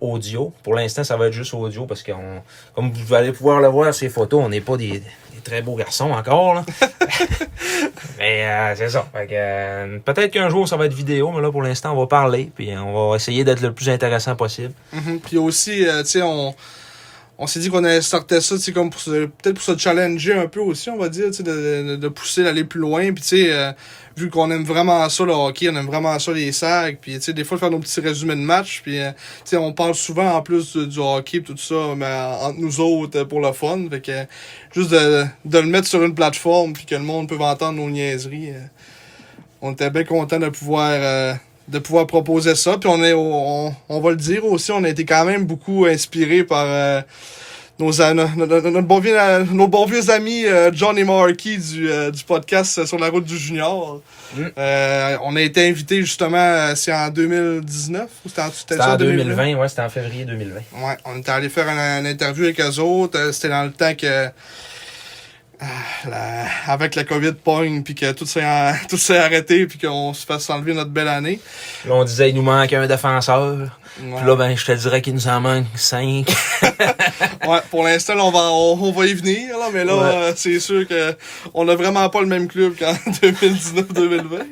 audio. 0.00 0.52
Pour 0.62 0.74
l'instant, 0.74 1.04
ça 1.04 1.16
va 1.16 1.28
être 1.28 1.32
juste 1.32 1.54
audio 1.54 1.86
parce 1.86 2.02
que, 2.02 2.12
comme 2.74 2.90
vous 2.92 3.14
allez 3.14 3.32
pouvoir 3.32 3.60
le 3.60 3.68
voir, 3.68 3.94
ces 3.94 4.08
photos, 4.08 4.42
on 4.44 4.48
n'est 4.48 4.60
pas 4.60 4.76
des 4.76 5.02
très 5.46 5.62
beaux 5.62 5.76
garçons 5.76 6.10
encore. 6.10 6.54
Là. 6.54 6.64
mais 8.18 8.44
euh, 8.44 8.74
c'est 8.76 8.90
ça. 8.90 9.06
Fait 9.12 9.26
que, 9.26 9.32
euh, 9.34 9.98
peut-être 10.04 10.32
qu'un 10.32 10.48
jour, 10.48 10.68
ça 10.68 10.76
va 10.76 10.86
être 10.86 10.94
vidéo, 10.94 11.30
mais 11.32 11.40
là, 11.40 11.50
pour 11.50 11.62
l'instant, 11.62 11.92
on 11.92 12.00
va 12.00 12.06
parler. 12.06 12.50
Puis 12.54 12.76
on 12.76 13.10
va 13.10 13.16
essayer 13.16 13.44
d'être 13.44 13.60
le 13.60 13.72
plus 13.72 13.88
intéressant 13.88 14.36
possible. 14.36 14.72
Mhm. 14.92 15.20
Puis 15.20 15.38
aussi, 15.38 15.86
euh, 15.86 16.02
tu 16.02 16.10
sais, 16.10 16.22
on, 16.22 16.54
on 17.38 17.46
s'est 17.46 17.60
dit 17.60 17.68
qu'on 17.68 17.84
allait 17.84 18.00
sortir 18.00 18.42
ça, 18.42 18.58
tu 18.58 18.72
comme 18.72 18.88
pour 18.88 19.02
peut-être 19.02 19.54
pour 19.54 19.62
se 19.62 19.76
challenger 19.76 20.32
un 20.32 20.46
peu 20.46 20.60
aussi, 20.60 20.88
on 20.88 20.96
va 20.96 21.08
dire, 21.10 21.30
tu 21.30 21.42
de, 21.42 21.82
de, 21.88 21.96
de 21.96 22.08
pousser, 22.08 22.42
d'aller 22.42 22.64
plus 22.64 22.80
loin. 22.80 23.12
Puis 23.12 23.22
tu 23.22 23.28
sais, 23.28 23.52
euh, 23.52 23.72
vu 24.16 24.30
qu'on 24.30 24.50
aime 24.50 24.64
vraiment 24.64 25.06
ça, 25.10 25.24
le 25.24 25.32
hockey, 25.32 25.68
on 25.68 25.76
aime 25.76 25.86
vraiment 25.86 26.18
ça, 26.18 26.32
les 26.32 26.52
sacs. 26.52 26.98
Puis 27.00 27.14
tu 27.16 27.20
sais, 27.20 27.32
des 27.34 27.44
fois, 27.44 27.58
faire 27.58 27.70
nos 27.70 27.78
petits 27.78 28.00
résumés 28.00 28.36
de 28.36 28.40
match. 28.40 28.80
Puis 28.82 28.98
euh, 28.98 29.10
tu 29.10 29.50
sais, 29.50 29.56
on 29.58 29.72
parle 29.74 29.94
souvent 29.94 30.34
en 30.34 30.42
plus 30.42 30.76
du, 30.76 30.86
du 30.86 30.98
hockey, 30.98 31.42
tout 31.42 31.56
ça, 31.58 31.94
mais 31.94 32.06
entre 32.42 32.58
nous 32.58 32.80
autres, 32.80 33.24
pour 33.24 33.40
le 33.40 33.52
fun. 33.52 33.86
Fait 33.90 34.00
que 34.00 34.24
juste 34.74 34.90
de, 34.90 35.24
de 35.44 35.58
le 35.58 35.66
mettre 35.66 35.88
sur 35.88 36.02
une 36.02 36.14
plateforme, 36.14 36.72
puis 36.72 36.86
que 36.86 36.94
le 36.94 37.02
monde 37.02 37.28
peut 37.28 37.38
entendre 37.38 37.78
nos 37.78 37.90
niaiseries. 37.90 38.50
euh, 38.50 38.60
on 39.62 39.72
était 39.72 39.90
bien 39.90 40.04
content 40.04 40.38
de 40.38 40.48
pouvoir 40.48 40.90
euh, 40.92 41.34
de 41.68 41.78
pouvoir 41.78 42.06
proposer 42.06 42.54
ça. 42.54 42.78
Puis 42.78 42.88
on 42.88 43.02
est 43.02 43.12
on, 43.12 43.74
on 43.88 44.00
va 44.00 44.10
le 44.10 44.16
dire 44.16 44.44
aussi, 44.44 44.72
on 44.72 44.84
a 44.84 44.88
été 44.88 45.04
quand 45.04 45.24
même 45.24 45.44
beaucoup 45.44 45.86
inspiré 45.86 46.44
par 46.44 46.64
euh, 46.66 47.00
nos, 47.78 48.00
a- 48.00 48.14
no- 48.14 48.28
no- 48.36 48.46
no- 48.46 48.60
notre 48.70 48.86
bon 48.86 49.00
vieux, 49.00 49.16
nos 49.52 49.68
bons 49.68 49.86
vieux 49.86 50.08
amis 50.10 50.46
euh, 50.46 50.70
John 50.72 50.96
et 50.96 51.04
Marky 51.04 51.58
du, 51.58 51.90
euh, 51.90 52.10
du 52.10 52.24
podcast 52.24 52.78
euh, 52.78 52.86
sur 52.86 52.98
la 52.98 53.08
route 53.08 53.24
du 53.24 53.36
junior. 53.36 54.00
Mm. 54.34 54.42
Euh, 54.58 55.16
on 55.24 55.36
a 55.36 55.40
été 55.40 55.68
invité 55.68 56.00
justement, 56.00 56.36
euh, 56.38 56.74
c'est 56.74 56.92
en 56.92 57.08
2019 57.10 58.08
ou 58.24 58.28
c'était 58.28 58.42
en, 58.42 58.50
c'était 58.50 58.80
en 58.80 58.96
2020, 58.96 59.54
ouais, 59.56 59.68
c'était 59.68 59.82
en 59.82 59.88
février 59.90 60.24
2020. 60.24 60.54
Ouais, 60.86 60.96
on 61.04 61.18
était 61.18 61.30
allé 61.30 61.48
faire 61.48 61.68
une, 61.68 62.06
interview 62.06 62.44
avec 62.44 62.60
eux 62.60 62.78
autres. 62.80 63.32
C'était 63.32 63.48
dans 63.50 63.64
le 63.64 63.72
temps 63.72 63.94
que. 63.94 64.28
Ah, 65.60 66.08
la- 66.08 66.72
avec 66.72 66.94
la 66.94 67.04
COVID 67.04 67.32
pogne, 67.32 67.82
puis 67.82 67.94
que 67.94 68.12
tout 68.12 68.26
s'est 68.26 68.42
tout 68.88 68.96
s'est 68.98 69.18
arrêté, 69.18 69.66
puis 69.66 69.78
qu'on 69.78 70.12
se 70.14 70.24
fasse 70.26 70.48
enlever 70.50 70.74
notre 70.74 70.90
belle 70.90 71.08
année. 71.08 71.40
Là, 71.86 71.94
on 71.94 72.04
disait, 72.04 72.30
il 72.30 72.36
nous 72.36 72.42
manque 72.42 72.72
un 72.72 72.86
défenseur. 72.86 73.78
Ouais, 74.02 74.16
Puis 74.18 74.26
là, 74.26 74.36
ben, 74.36 74.56
je 74.56 74.64
te 74.64 74.72
dirais 74.72 75.00
qu'il 75.00 75.14
nous 75.14 75.26
en 75.28 75.40
manque 75.40 75.66
cinq. 75.74 76.26
Ouais, 77.46 77.60
pour 77.70 77.84
l'instant, 77.84 78.14
on 78.18 78.30
va, 78.32 78.50
on, 78.50 78.76
on 78.82 78.90
va 78.92 79.06
y 79.06 79.14
venir, 79.14 79.56
là, 79.56 79.66
mais 79.72 79.84
là, 79.84 79.94
Ouais. 79.96 80.02
euh, 80.14 80.32
c'est 80.34 80.58
sûr 80.58 80.86
que 80.86 81.14
on 81.54 81.68
a 81.68 81.74
vraiment 81.76 82.08
pas 82.10 82.20
le 82.20 82.26
même 82.26 82.48
club 82.48 82.74
qu'en 82.76 82.92
2019-2020. 83.10 84.38
là. 84.38 84.44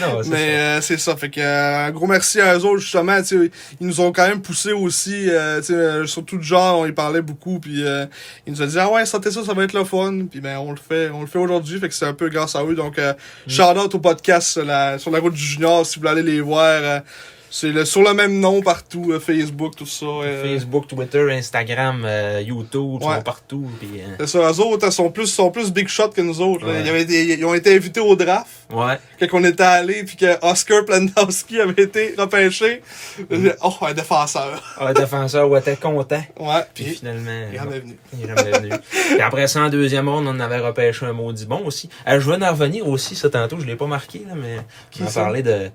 non, 0.00 0.22
c'est 0.22 0.30
Mais 0.30 0.56
euh, 0.56 0.80
c'est 0.80 0.98
ça. 0.98 1.14
Fait 1.16 1.28
que 1.28 1.40
euh, 1.40 1.86
un 1.86 1.90
gros 1.90 2.06
merci 2.06 2.40
à 2.40 2.56
eux 2.56 2.64
autres, 2.64 2.80
justement. 2.80 3.18
Ils 3.30 3.50
nous 3.86 4.00
ont 4.00 4.12
quand 4.12 4.26
même 4.26 4.40
poussé 4.40 4.72
aussi. 4.72 5.28
Euh, 5.28 5.60
euh, 5.70 6.06
surtout 6.06 6.38
de 6.38 6.42
genre, 6.42 6.80
on 6.80 6.86
y 6.86 6.92
parlait 6.92 7.22
beaucoup. 7.22 7.60
Puis 7.60 7.84
euh, 7.84 8.06
ils 8.46 8.52
nous 8.54 8.62
ont 8.62 8.66
dit 8.66 8.78
Ah 8.78 8.90
ouais, 8.90 9.04
sortez 9.06 9.30
ça, 9.30 9.44
ça 9.44 9.52
va 9.54 9.64
être 9.64 9.74
le 9.74 9.84
fun. 9.84 10.20
Puis 10.30 10.40
ben 10.40 10.56
on 10.58 10.70
le 10.72 10.78
fait, 10.78 11.10
on 11.10 11.20
le 11.20 11.26
fait 11.26 11.38
aujourd'hui. 11.38 11.78
Fait 11.78 11.88
que 11.88 11.94
c'est 11.94 12.06
un 12.06 12.14
peu 12.14 12.28
grâce 12.30 12.56
à 12.56 12.64
eux. 12.64 12.74
Donc 12.74 12.98
euh, 12.98 13.12
Mm. 13.46 13.50
shout 13.50 13.62
out 13.78 13.94
au 13.94 13.98
podcast 13.98 14.48
sur 14.48 14.64
la, 14.64 14.98
sur 14.98 15.10
la 15.10 15.18
route 15.20 15.34
du 15.34 15.42
junior 15.42 15.84
si 15.86 15.96
vous 15.98 16.00
voulez 16.08 16.20
aller 16.20 16.32
les 16.32 16.40
voir. 16.40 17.02
C'est 17.50 17.70
le, 17.70 17.84
sur 17.84 18.02
le 18.02 18.12
même 18.14 18.38
nom 18.40 18.60
partout, 18.62 19.12
euh, 19.12 19.20
Facebook, 19.20 19.74
tout 19.76 19.86
ça. 19.86 20.04
euh, 20.06 20.42
Facebook, 20.42 20.86
Twitter, 20.86 21.26
Instagram, 21.32 22.02
euh, 22.04 22.42
YouTube, 22.44 22.98
ils 23.00 23.06
Ouais. 23.06 23.16
sont 23.16 23.22
partout. 23.22 23.70
C'est 24.18 24.26
ça, 24.26 24.38
eux 24.52 24.60
autres, 24.60 24.86
ils 24.86 24.92
sont 24.92 25.10
plus, 25.10 25.26
sont 25.26 25.50
plus 25.50 25.72
big 25.72 25.88
shot 25.88 26.08
que 26.10 26.20
nous 26.20 26.40
autres. 26.40 26.66
Ouais. 26.66 26.82
Ils, 26.82 26.88
avaient 26.88 27.02
été- 27.02 27.38
ils 27.38 27.44
ont 27.44 27.54
été 27.54 27.74
invités 27.74 28.00
au 28.00 28.14
draft. 28.16 28.46
ouais. 28.72 28.98
quand 29.28 29.38
on 29.40 29.44
était 29.44 29.62
allé 29.62 30.04
puis 30.04 30.16
que 30.16 30.44
Oscar 30.46 30.84
Plandowski 30.84 31.60
avait 31.60 31.82
été 31.82 32.14
repêché. 32.18 32.82
Mm. 33.30 33.48
Oh, 33.62 33.72
un 33.82 33.94
défenseur. 33.94 34.62
Un 34.80 34.92
défenseur, 34.92 35.48
ouais, 35.50 35.60
était 35.60 35.76
content. 35.76 36.22
Ouais. 36.38 36.62
Puis 36.74 36.84
finalement, 36.84 37.30
il 37.50 37.54
est 37.54 37.58
jamais 37.58 37.80
venu. 37.80 37.96
il 38.12 38.24
est 38.24 38.28
jamais 38.36 38.58
venu. 38.58 38.70
Puis 38.80 39.20
après 39.20 39.46
ça, 39.48 39.62
en 39.62 39.68
deuxième 39.70 40.08
ronde, 40.08 40.26
on 40.28 40.38
avait 40.40 40.58
repêché 40.60 41.06
un 41.06 41.12
maudit 41.14 41.46
bon 41.46 41.62
aussi. 41.64 41.88
Je 42.06 42.16
venais 42.18 42.38
d'en 42.38 42.50
revenir 42.50 42.86
aussi, 42.86 43.16
ça 43.16 43.30
tantôt, 43.30 43.58
je 43.58 43.64
l'ai 43.66 43.76
pas 43.76 43.86
marqué, 43.86 44.20
là, 44.28 44.34
mais 44.36 44.58
Qui 44.90 45.02
on 45.02 45.06
a 45.06 45.08
ça? 45.10 45.20
parlé 45.22 45.42
de 45.42 45.70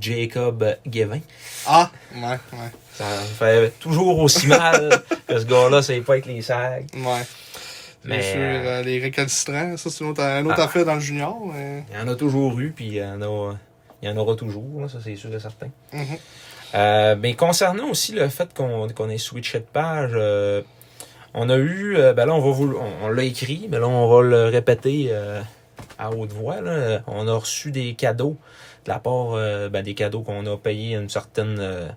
Jacob 0.00 0.64
Gavin. 0.86 1.15
Ah, 1.66 1.90
ouais, 2.14 2.22
ouais. 2.22 2.70
Ça 2.92 3.04
me 3.04 3.26
fait 3.26 3.70
toujours 3.78 4.18
aussi 4.20 4.46
mal 4.46 5.02
que 5.28 5.38
ce 5.38 5.44
gars-là, 5.44 5.82
c'est 5.82 6.00
pas 6.00 6.14
avec 6.14 6.26
les 6.26 6.40
sacs. 6.42 6.84
Ouais. 6.94 7.22
Mais, 8.04 8.18
Bien 8.18 8.22
sûr, 8.22 8.40
euh, 8.40 8.64
euh, 8.66 8.82
les 8.82 8.98
récalcitrants, 9.00 9.76
ça 9.76 9.90
c'est 9.90 10.04
une 10.04 10.10
autre, 10.10 10.20
une 10.22 10.46
autre 10.46 10.60
Ah. 10.60 10.64
affaire 10.64 10.84
dans 10.84 10.94
le 10.94 11.00
junior. 11.00 11.36
Mais... 11.52 11.84
Il 11.92 11.98
y 11.98 12.00
en 12.00 12.08
a 12.08 12.14
toujours 12.14 12.58
eu, 12.60 12.70
puis 12.70 12.86
il 12.86 12.94
y 12.94 13.04
en 13.04 13.20
a, 13.20 13.54
il 14.00 14.08
y 14.08 14.12
en 14.12 14.16
aura 14.16 14.36
toujours, 14.36 14.80
là, 14.80 14.88
ça 14.88 14.98
c'est 15.02 15.16
sûr 15.16 15.34
et 15.34 15.40
certain. 15.40 15.68
Mhm. 15.92 16.04
Euh, 16.74 17.16
mais 17.20 17.34
concernant 17.34 17.88
aussi 17.90 18.12
le 18.12 18.28
fait 18.28 18.52
qu'on 18.54 18.88
qu'on 18.88 19.08
ait 19.08 19.18
switché 19.18 19.58
de 19.60 19.64
page, 19.64 20.10
euh, 20.14 20.62
on 21.34 21.48
a 21.48 21.56
eu, 21.58 21.96
ben 22.14 22.26
là 22.26 22.34
on 22.34 22.40
va 22.40 22.50
vous, 22.50 22.76
on, 22.76 23.06
on 23.06 23.08
l'a 23.08 23.22
écrit, 23.24 23.66
mais 23.70 23.78
là 23.78 23.88
on 23.88 24.08
va 24.08 24.22
le 24.22 24.44
répéter 24.46 25.08
euh, 25.10 25.40
à 25.98 26.10
haute 26.10 26.32
voix. 26.32 26.60
Là. 26.60 27.02
On 27.06 27.26
a 27.28 27.34
reçu 27.34 27.70
des 27.72 27.94
cadeaux 27.94 28.36
de 28.86 28.90
la 28.90 28.98
part 28.98 29.32
euh, 29.34 29.68
ben, 29.68 29.82
des 29.82 29.94
cadeaux 29.94 30.22
qu'on 30.22 30.46
a 30.46 30.56
payé 30.56 30.96
une 30.96 31.08
certaine 31.08 31.56
euh, 31.60 31.88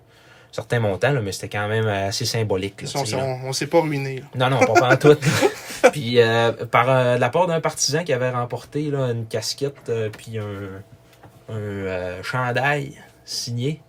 certain 0.52 0.80
montant, 0.80 1.12
là, 1.12 1.20
mais 1.20 1.30
c'était 1.32 1.48
quand 1.48 1.68
même 1.68 1.86
assez 1.86 2.24
symbolique. 2.24 2.82
Là, 2.82 2.88
On, 2.96 3.04
sais, 3.04 3.14
on, 3.16 3.48
on 3.48 3.52
s'est 3.52 3.68
pas 3.68 3.80
ruiné. 3.80 4.22
Non, 4.34 4.50
non, 4.50 4.58
pas 4.58 4.74
pendant 4.74 4.96
tout. 4.96 5.16
puis 5.92 6.20
euh, 6.20 6.50
par 6.66 6.86
de 7.14 7.20
la 7.20 7.28
part 7.30 7.46
d'un 7.46 7.60
partisan 7.60 8.02
qui 8.04 8.12
avait 8.12 8.30
remporté 8.30 8.90
là, 8.90 9.10
une 9.12 9.26
casquette 9.26 9.90
puis 10.18 10.38
un, 10.38 11.54
un 11.54 12.22
chandail 12.22 12.94
signé 13.24 13.80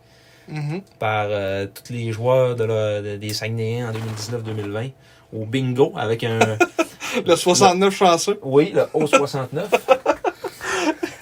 Mhm. 0.48 0.82
par 1.00 1.28
tous 1.74 1.94
les 1.94 2.12
joueurs 2.12 2.56
de 2.56 2.64
la- 2.66 3.02
de- 3.02 3.16
des 3.16 3.32
Saguenayens 3.34 3.90
en 3.90 3.94
2019-2020 3.94 4.92
au 5.34 5.46
bingo 5.46 5.94
avec 5.96 6.24
un 6.26 6.40
Le 7.26 7.36
69 7.36 7.94
chanceux. 7.96 8.40
oui 8.44 8.74
le 8.76 8.82
O69 8.94 9.66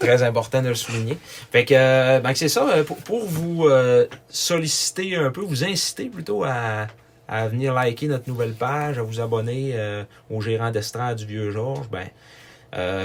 très 0.09 0.23
important 0.23 0.61
de 0.61 0.69
le 0.69 0.75
souligner. 0.75 1.17
Fait 1.51 1.65
que 1.65 1.73
euh, 1.77 2.19
ben, 2.19 2.33
c'est 2.33 2.49
ça 2.49 2.67
euh, 2.67 2.83
pour, 2.83 2.97
pour 2.97 3.25
vous 3.25 3.67
euh, 3.67 4.07
solliciter 4.29 5.15
un 5.15 5.29
peu 5.29 5.41
vous 5.41 5.63
inciter 5.63 6.05
plutôt 6.05 6.43
à 6.43 6.87
à 7.31 7.47
venir 7.47 7.75
liker 7.75 8.07
notre 8.07 8.27
nouvelle 8.27 8.53
page, 8.53 8.97
à 8.97 9.03
vous 9.03 9.19
abonner 9.19 9.73
euh, 9.75 10.03
au 10.31 10.41
gérant 10.41 10.71
d'estrade 10.71 11.17
du 11.17 11.27
Vieux 11.27 11.51
Georges, 11.51 11.87
ben, 11.91 12.07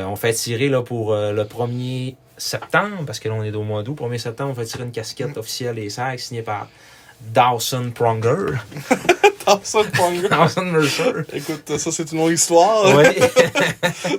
on 0.07 0.17
fait 0.17 0.33
tirer 0.33 0.71
là, 0.71 0.81
pour 0.81 1.15
le 1.15 1.43
1er 1.43 2.17
septembre, 2.39 3.05
parce 3.05 3.21
que 3.21 3.29
là 3.29 3.35
on 3.35 3.45
est 3.45 3.55
au 3.55 3.65
mois 3.65 3.83
d'août, 3.83 3.99
1er 4.01 4.17
septembre, 4.17 4.53
on 4.53 4.55
fait 4.55 4.65
tirer 4.65 4.85
une 4.85 4.93
casquette 4.93 5.37
officielle 5.37 5.75
des 5.75 5.91
sacs 5.91 6.21
signée 6.21 6.41
par 6.41 6.69
Dawson 7.33 7.91
Pronger. 7.95 8.59
Dawson 9.47 9.85
Pronger. 9.93 10.29
Dawson 10.29 10.65
Mercer. 10.65 11.13
Écoute, 11.33 11.77
ça 11.79 11.91
c'est 11.93 12.11
une 12.13 12.21
autre 12.21 12.33
histoire. 12.33 12.97
oui. 12.97 13.05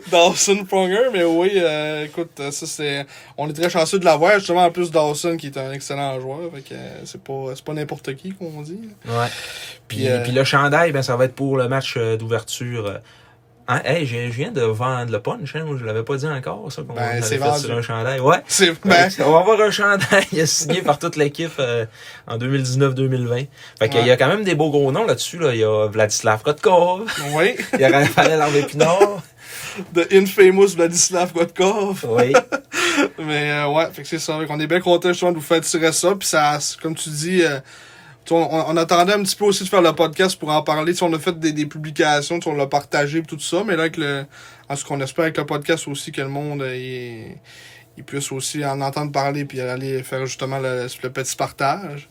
Dawson 0.11 0.65
Pronger, 0.65 1.09
mais 1.11 1.23
oui, 1.23 1.51
euh, 1.55 2.05
écoute, 2.05 2.39
ça 2.51 2.65
c'est. 2.65 3.05
On 3.37 3.49
est 3.49 3.53
très 3.53 3.69
chanceux 3.69 3.97
de 3.99 4.05
l'avoir, 4.05 4.37
justement, 4.39 4.65
en 4.65 4.71
plus 4.71 4.91
Dawson 4.91 5.35
qui 5.37 5.47
est 5.47 5.57
un 5.57 5.71
excellent 5.71 6.19
joueur. 6.19 6.51
Fait 6.53 6.61
que 6.61 6.73
euh, 6.75 7.05
c'est 7.05 7.21
pas, 7.23 7.53
c'est 7.55 7.63
pas 7.65 7.73
n'importe 7.73 8.15
qui 8.15 8.33
qu'on 8.33 8.61
dit. 8.61 8.79
ouais. 9.05 9.27
Puis, 9.87 9.97
Puis, 9.97 10.07
euh, 10.07 10.23
puis 10.23 10.31
le 10.31 10.43
chandail, 10.43 10.91
ben, 10.91 11.01
ça 11.01 11.15
va 11.15 11.25
être 11.25 11.35
pour 11.35 11.57
le 11.57 11.67
match 11.67 11.97
d'ouverture. 11.97 12.99
Euh, 13.69 13.73
Hein, 13.73 13.81
hey, 13.83 14.05
je 14.05 14.17
viens 14.29 14.51
de 14.51 14.61
vendre 14.61 15.11
le 15.11 15.19
punch, 15.19 15.55
hein, 15.55 15.65
je 15.79 15.83
l'avais 15.85 16.03
pas 16.03 16.17
dit 16.17 16.27
encore, 16.27 16.71
ça, 16.71 16.83
qu'on 16.83 16.93
Ben, 16.93 17.01
avait 17.01 17.21
fait 17.21 17.57
sur 17.57 17.75
un 17.75 17.81
chandail. 17.81 18.19
Ouais. 18.19 18.37
C'est. 18.47 18.73
Ben, 18.85 19.09
on 19.25 19.31
va 19.31 19.39
avoir 19.39 19.59
un 19.61 19.71
chandail 19.71 20.45
signé 20.47 20.81
par 20.83 20.99
toute 20.99 21.15
l'équipe 21.15 21.53
euh, 21.59 21.85
en 22.27 22.37
2019-2020. 22.37 23.47
Fait 23.79 23.89
qu'il 23.89 24.01
Ouais. 24.01 24.07
y 24.07 24.11
a 24.11 24.17
quand 24.17 24.27
même 24.27 24.43
des 24.43 24.53
beaux 24.55 24.69
gros 24.69 24.91
noms 24.91 25.05
là-dessus. 25.05 25.39
Là. 25.39 25.53
Il 25.53 25.59
y 25.61 25.63
a 25.63 25.87
Vladislav 25.87 26.43
Kotkov, 26.43 27.11
oui, 27.33 27.55
il 27.73 27.79
y 27.79 27.83
a 27.83 27.89
Raphaël 27.89 28.39
Harvey-Pinard. 28.41 29.21
The 29.93 30.07
Infamous 30.13 30.69
Vladislav 30.75 31.33
Godkov. 31.33 32.05
Oui. 32.07 32.31
Mais 33.19 33.51
euh, 33.51 33.67
ouais, 33.67 33.87
fait 33.91 34.03
que 34.03 34.07
c'est 34.07 34.19
ça. 34.19 34.39
Fait 34.39 34.45
qu'on 34.45 34.59
est 34.59 34.67
bien 34.67 34.79
content 34.79 35.09
justement 35.09 35.31
de 35.31 35.37
vous 35.37 35.43
faire 35.43 35.59
tirer 35.61 35.91
ça. 35.91 36.15
Puis 36.17 36.29
ça, 36.29 36.57
comme 36.81 36.95
tu 36.95 37.09
dis, 37.09 37.41
euh, 37.43 37.59
on, 38.31 38.65
on 38.69 38.77
attendait 38.77 39.13
un 39.13 39.23
petit 39.23 39.35
peu 39.35 39.45
aussi 39.45 39.63
de 39.63 39.69
faire 39.69 39.81
le 39.81 39.93
podcast 39.93 40.37
pour 40.39 40.49
en 40.49 40.63
parler. 40.63 40.93
Tu 40.93 40.99
sais, 40.99 41.05
on 41.05 41.13
a 41.13 41.19
fait 41.19 41.37
des, 41.39 41.51
des 41.51 41.65
publications, 41.65 42.39
on 42.45 42.55
l'a 42.55 42.67
partagé 42.67 43.21
tout 43.23 43.39
ça. 43.39 43.63
Mais 43.65 43.75
là, 43.75 43.83
avec 43.83 43.97
le, 43.97 44.25
en 44.69 44.75
ce 44.75 44.83
qu'on 44.83 44.99
espère 45.01 45.23
avec 45.23 45.37
le 45.37 45.45
podcast 45.45 45.87
aussi 45.87 46.11
que 46.11 46.21
le 46.21 46.29
monde 46.29 46.61
euh, 46.61 46.75
il, 46.75 47.37
il 47.97 48.03
puisse 48.03 48.31
aussi 48.31 48.65
en 48.65 48.81
entendre 48.81 49.11
parler 49.11 49.45
puis 49.45 49.61
aller 49.61 50.03
faire 50.03 50.25
justement 50.25 50.59
le, 50.59 50.87
le 51.03 51.09
petit 51.11 51.35
partage. 51.35 52.07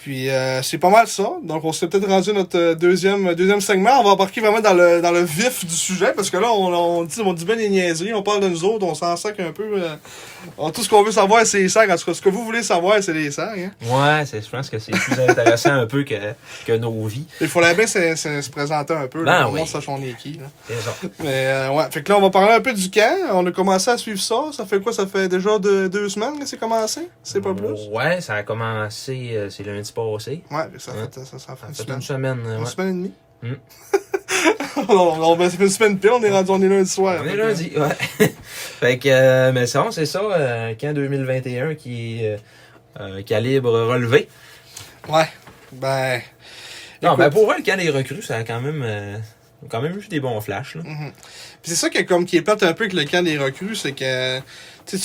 Puis 0.00 0.30
euh, 0.30 0.62
c'est 0.62 0.78
pas 0.78 0.90
mal 0.90 1.08
ça. 1.08 1.28
Donc 1.42 1.64
on 1.64 1.72
s'est 1.72 1.88
peut-être 1.88 2.06
rendu 2.08 2.30
à 2.30 2.32
notre 2.32 2.56
euh, 2.58 2.74
deuxième 2.74 3.34
deuxième 3.34 3.60
segment. 3.60 4.00
On 4.00 4.04
va 4.04 4.10
embarquer 4.10 4.40
vraiment 4.40 4.60
dans 4.60 4.72
le 4.72 5.00
dans 5.02 5.10
le 5.10 5.22
vif 5.22 5.66
du 5.66 5.74
sujet 5.74 6.12
parce 6.14 6.30
que 6.30 6.36
là 6.36 6.52
on, 6.52 6.72
on 6.72 7.04
dit 7.04 7.20
on 7.24 7.32
dit 7.32 7.44
bien 7.44 7.56
des 7.56 7.68
niaiseries, 7.68 8.14
on 8.14 8.22
parle 8.22 8.40
de 8.40 8.48
nous 8.48 8.64
autres, 8.64 8.86
on 8.86 8.94
s'en 8.94 9.16
sac 9.16 9.40
un 9.40 9.50
peu. 9.52 9.64
euh. 9.74 10.70
Tout 10.72 10.82
ce 10.84 10.88
qu'on 10.88 11.02
veut 11.02 11.10
savoir 11.10 11.44
c'est 11.44 11.58
les 11.58 11.68
sacs. 11.68 11.90
En 11.90 11.96
tout 11.96 12.04
cas, 12.04 12.14
ce 12.14 12.22
que 12.22 12.28
vous 12.28 12.44
voulez 12.44 12.62
savoir 12.62 13.02
c'est 13.02 13.12
les 13.12 13.30
sacs. 13.32 13.58
Hein. 13.58 13.70
Ouais, 13.82 14.24
c'est, 14.24 14.40
je 14.40 14.48
pense 14.48 14.70
que 14.70 14.78
c'est 14.78 14.92
plus 14.92 15.20
intéressant 15.20 15.72
un 15.72 15.86
peu 15.86 16.04
que, 16.04 16.14
que 16.64 16.72
nos 16.76 17.04
vies. 17.06 17.26
Il 17.40 17.48
faudrait 17.48 17.74
bien 17.74 17.86
se, 17.88 18.14
se, 18.14 18.40
se 18.40 18.50
présenter 18.50 18.94
un 18.94 19.08
peu. 19.08 19.24
Ben 19.24 19.32
là, 19.40 19.44
pour 19.46 19.54
oui. 19.54 19.66
sache 19.66 19.88
on 19.88 20.00
est 20.00 20.16
qui. 20.16 20.34
Là. 20.34 20.46
Mais 21.18 21.46
euh, 21.48 21.70
ouais, 21.72 21.84
fait 21.90 22.02
que 22.04 22.12
là 22.12 22.18
on 22.18 22.22
va 22.22 22.30
parler 22.30 22.52
un 22.54 22.60
peu 22.60 22.72
du 22.72 22.88
camp. 22.88 23.16
On 23.32 23.44
a 23.46 23.50
commencé 23.50 23.90
à 23.90 23.98
suivre 23.98 24.20
ça. 24.20 24.44
Ça 24.52 24.64
fait 24.64 24.80
quoi? 24.80 24.92
Ça 24.92 25.06
fait 25.08 25.28
déjà 25.28 25.58
de- 25.58 25.88
deux 25.88 26.08
semaines 26.08 26.38
que 26.38 26.46
c'est 26.46 26.56
commencé? 26.58 27.08
C'est 27.24 27.40
pas 27.40 27.52
plus? 27.52 27.88
Ouais, 27.92 28.20
ça 28.20 28.34
a 28.34 28.42
commencé, 28.44 29.30
euh, 29.34 29.50
c'est 29.50 29.64
lundi 29.64 29.87
passé. 29.92 30.42
Ouais, 30.50 30.64
ça 30.78 30.92
fait 30.92 31.14
ça, 31.24 31.38
ça 31.38 31.56
fait 31.56 31.66
Ça 31.66 31.66
une 31.68 31.74
fait 31.74 31.82
semaine. 31.82 31.96
une 31.96 32.02
semaine. 32.02 32.40
euh, 32.46 32.58
Une 32.58 32.66
semaine 32.66 32.88
et 32.88 32.92
demie. 32.92 33.12
Hmm. 33.42 33.54
non, 34.88 35.16
non, 35.16 35.36
ben, 35.36 35.48
ça 35.50 35.56
fait 35.56 35.64
une 35.64 35.70
semaine 35.70 35.98
pile, 35.98 36.10
on 36.10 36.22
est 36.22 36.30
rendu, 36.30 36.50
on 36.50 36.62
est 36.62 36.68
lundi 36.68 36.88
soir. 36.90 37.20
On 37.22 37.26
est 37.26 37.32
que- 37.32 37.36
lundi, 37.36 37.72
ouais. 37.76 38.28
fait 38.80 38.98
que, 38.98 39.08
euh, 39.08 39.52
mais 39.52 39.66
ça, 39.66 39.86
c'est 39.90 40.06
ça, 40.06 40.20
euh, 40.22 40.74
camp 40.74 40.94
2021 40.94 41.74
qui 41.74 42.22
est 42.24 42.34
euh, 42.34 42.38
euh, 43.00 43.22
calibre 43.22 43.70
relevé. 43.70 44.28
Ouais. 45.08 45.28
Ben. 45.72 46.20
Non, 47.02 47.10
Écoute. 47.10 47.18
ben 47.18 47.30
pour 47.30 47.46
vrai, 47.46 47.56
le 47.58 47.64
camp 47.64 47.78
des 47.78 47.90
recrues, 47.90 48.22
ça 48.22 48.36
a 48.36 48.44
quand 48.44 48.60
même, 48.60 48.82
euh, 48.84 49.16
quand 49.68 49.80
même 49.80 49.96
eu 49.98 50.06
des 50.08 50.20
bons 50.20 50.40
flashs. 50.40 50.74
Là. 50.74 50.82
mhm. 50.84 51.12
Puis 51.62 51.70
c'est 51.70 51.76
ça 51.76 51.90
qui 51.90 51.98
est 51.98 52.04
comme 52.04 52.24
qui 52.24 52.36
est 52.36 52.42
plate 52.42 52.62
un 52.64 52.72
peu 52.72 52.84
avec 52.84 52.92
le 52.94 53.04
camp 53.04 53.24
des 53.24 53.38
recrues, 53.38 53.76
c'est 53.76 53.92
que 53.92 54.38
tu, 54.86 54.96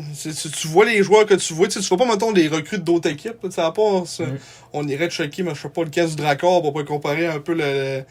tu, 0.00 0.68
vois 0.68 0.84
les 0.84 1.02
joueurs 1.02 1.26
que 1.26 1.34
tu 1.34 1.54
vois, 1.54 1.66
tu 1.66 1.74
sais, 1.74 1.80
tu 1.80 1.88
vois 1.88 1.98
pas 1.98 2.06
mettons 2.06 2.32
des 2.32 2.48
recrues 2.48 2.78
d'autres 2.78 3.08
équipes, 3.08 3.42
là, 3.42 3.66
à 3.66 3.72
part 3.72 4.04
on 4.72 4.88
irait 4.88 5.08
checker, 5.08 5.42
mais 5.42 5.54
je 5.54 5.62
sais 5.62 5.68
pas 5.68 5.84
le 5.84 5.90
cas 5.90 6.06
du 6.06 6.16
Dracor 6.16 6.62
pour 6.62 6.84
comparer 6.84 7.26
un 7.26 7.38
peu 7.38 7.54
le, 7.54 8.02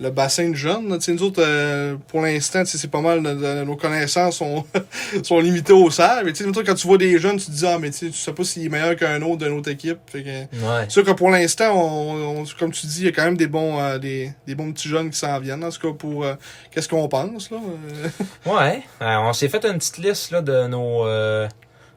le 0.00 0.10
bassin 0.10 0.48
de 0.48 0.54
jeunes. 0.54 0.88
nous 0.88 1.22
autres, 1.22 1.42
euh, 1.44 1.94
pour 2.08 2.22
l'instant, 2.22 2.62
c'est 2.64 2.90
pas 2.90 3.02
mal 3.02 3.22
de, 3.22 3.34
de- 3.34 3.64
nos 3.64 3.76
connaissances 3.76 4.38
sont, 4.38 4.64
sont 5.22 5.38
limitées 5.40 5.74
au 5.74 5.90
cerf. 5.90 6.22
Mais 6.24 6.32
tu 6.32 6.42
sais, 6.42 6.46
mettons, 6.48 6.62
quand 6.64 6.74
tu 6.74 6.86
vois 6.86 6.96
des 6.98 7.18
jeunes, 7.18 7.36
tu 7.36 7.46
te 7.46 7.50
dis 7.50 7.66
ah 7.66 7.78
mais 7.78 7.90
tu 7.90 8.10
sais, 8.12 8.32
pas 8.32 8.42
s'il 8.44 8.64
est 8.64 8.68
meilleur 8.70 8.96
qu'un 8.96 9.20
autre 9.22 9.44
d'une 9.44 9.58
autre 9.58 9.70
équipe. 9.70 9.98
Fait 10.06 10.22
que, 10.22 10.28
Ouais. 10.28 10.88
Sûr 10.88 11.04
que 11.04 11.10
pour 11.10 11.28
l'instant, 11.30 11.72
on, 11.74 12.40
on- 12.40 12.44
comme 12.58 12.72
tu 12.72 12.86
dis, 12.86 13.00
il 13.00 13.04
y 13.04 13.08
a 13.08 13.12
quand 13.12 13.24
même 13.24 13.36
des 13.36 13.46
bons, 13.46 13.78
euh, 13.78 13.98
des, 13.98 14.32
des 14.46 14.54
bons 14.54 14.72
petits 14.72 14.88
jeunes 14.88 15.10
qui 15.10 15.18
s'en 15.18 15.38
viennent. 15.38 15.62
En 15.64 15.70
tout 15.70 15.90
cas, 15.92 15.96
pour 15.96 16.24
euh, 16.24 16.34
qu'est-ce 16.70 16.88
qu'on 16.88 17.06
pense, 17.08 17.50
là. 17.50 17.58
euh. 17.58 18.08
Ouais. 18.50 18.82
Euh, 19.02 19.16
on 19.18 19.32
s'est 19.34 19.48
fait 19.48 19.64
une 19.66 19.76
petite 19.78 19.98
liste 19.98 20.30
là, 20.30 20.40
de 20.40 20.66
nos 20.66 21.04
euh, 21.06 21.46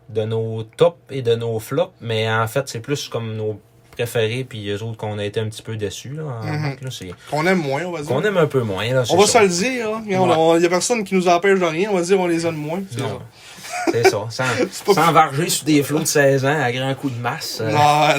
de 0.10 0.24
nos 0.24 0.64
tops 0.64 0.98
et 1.10 1.22
de 1.22 1.34
nos 1.36 1.60
flops, 1.60 1.94
mais 2.02 2.30
en 2.30 2.46
fait, 2.48 2.68
c'est 2.68 2.82
plus 2.82 3.08
comme 3.08 3.36
nos 3.38 3.60
préférés 3.96 4.44
puis 4.48 4.60
les 4.64 4.82
autres 4.82 4.98
qu'on 4.98 5.18
a 5.20 5.24
été 5.26 5.40
un 5.40 5.48
petit 5.50 5.62
peu 5.62 5.76
déçus. 5.78 6.10
Là, 6.16 6.24
Mhm. 6.44 6.78
là, 6.82 6.90
Qu'on 7.30 7.46
aime 7.48 7.60
moins, 7.60 7.84
on 7.86 7.92
va 7.92 8.02
dire. 8.02 8.08
qu'on 8.10 8.22
aime 8.24 8.38
un 8.38 8.48
peu 8.48 8.62
moins. 8.62 8.86
Là, 8.92 9.04
on 9.10 9.18
va 9.18 9.26
ça. 9.28 9.40
se 9.40 9.44
le 9.44 9.50
dire, 9.50 9.90
hein. 9.90 10.04
Il 10.06 10.62
y 10.62 10.66
a 10.66 10.70
personne 10.70 11.04
qui 11.04 11.16
nous 11.16 11.28
empêche 11.28 11.60
de 11.60 11.66
rien. 11.66 11.90
On 11.92 11.96
va 11.96 12.02
dire 12.02 12.20
on 12.20 12.28
les 12.28 12.46
aime 12.46 12.56
moins. 12.56 12.82
c'est 13.92 14.04
ça. 14.10 14.28
Sans, 14.30 14.94
sans 14.94 15.12
varger 15.12 15.50
sur 15.50 15.66
des 15.66 15.84
flots 15.84 16.00
de 16.00 16.06
16 16.06 16.46
ans 16.46 16.62
à 16.62 16.72
grand 16.72 16.94
coup 16.96 17.10
de 17.10 17.20
masse. 17.20 17.60
euh, 17.62 17.70
Non, 17.72 18.18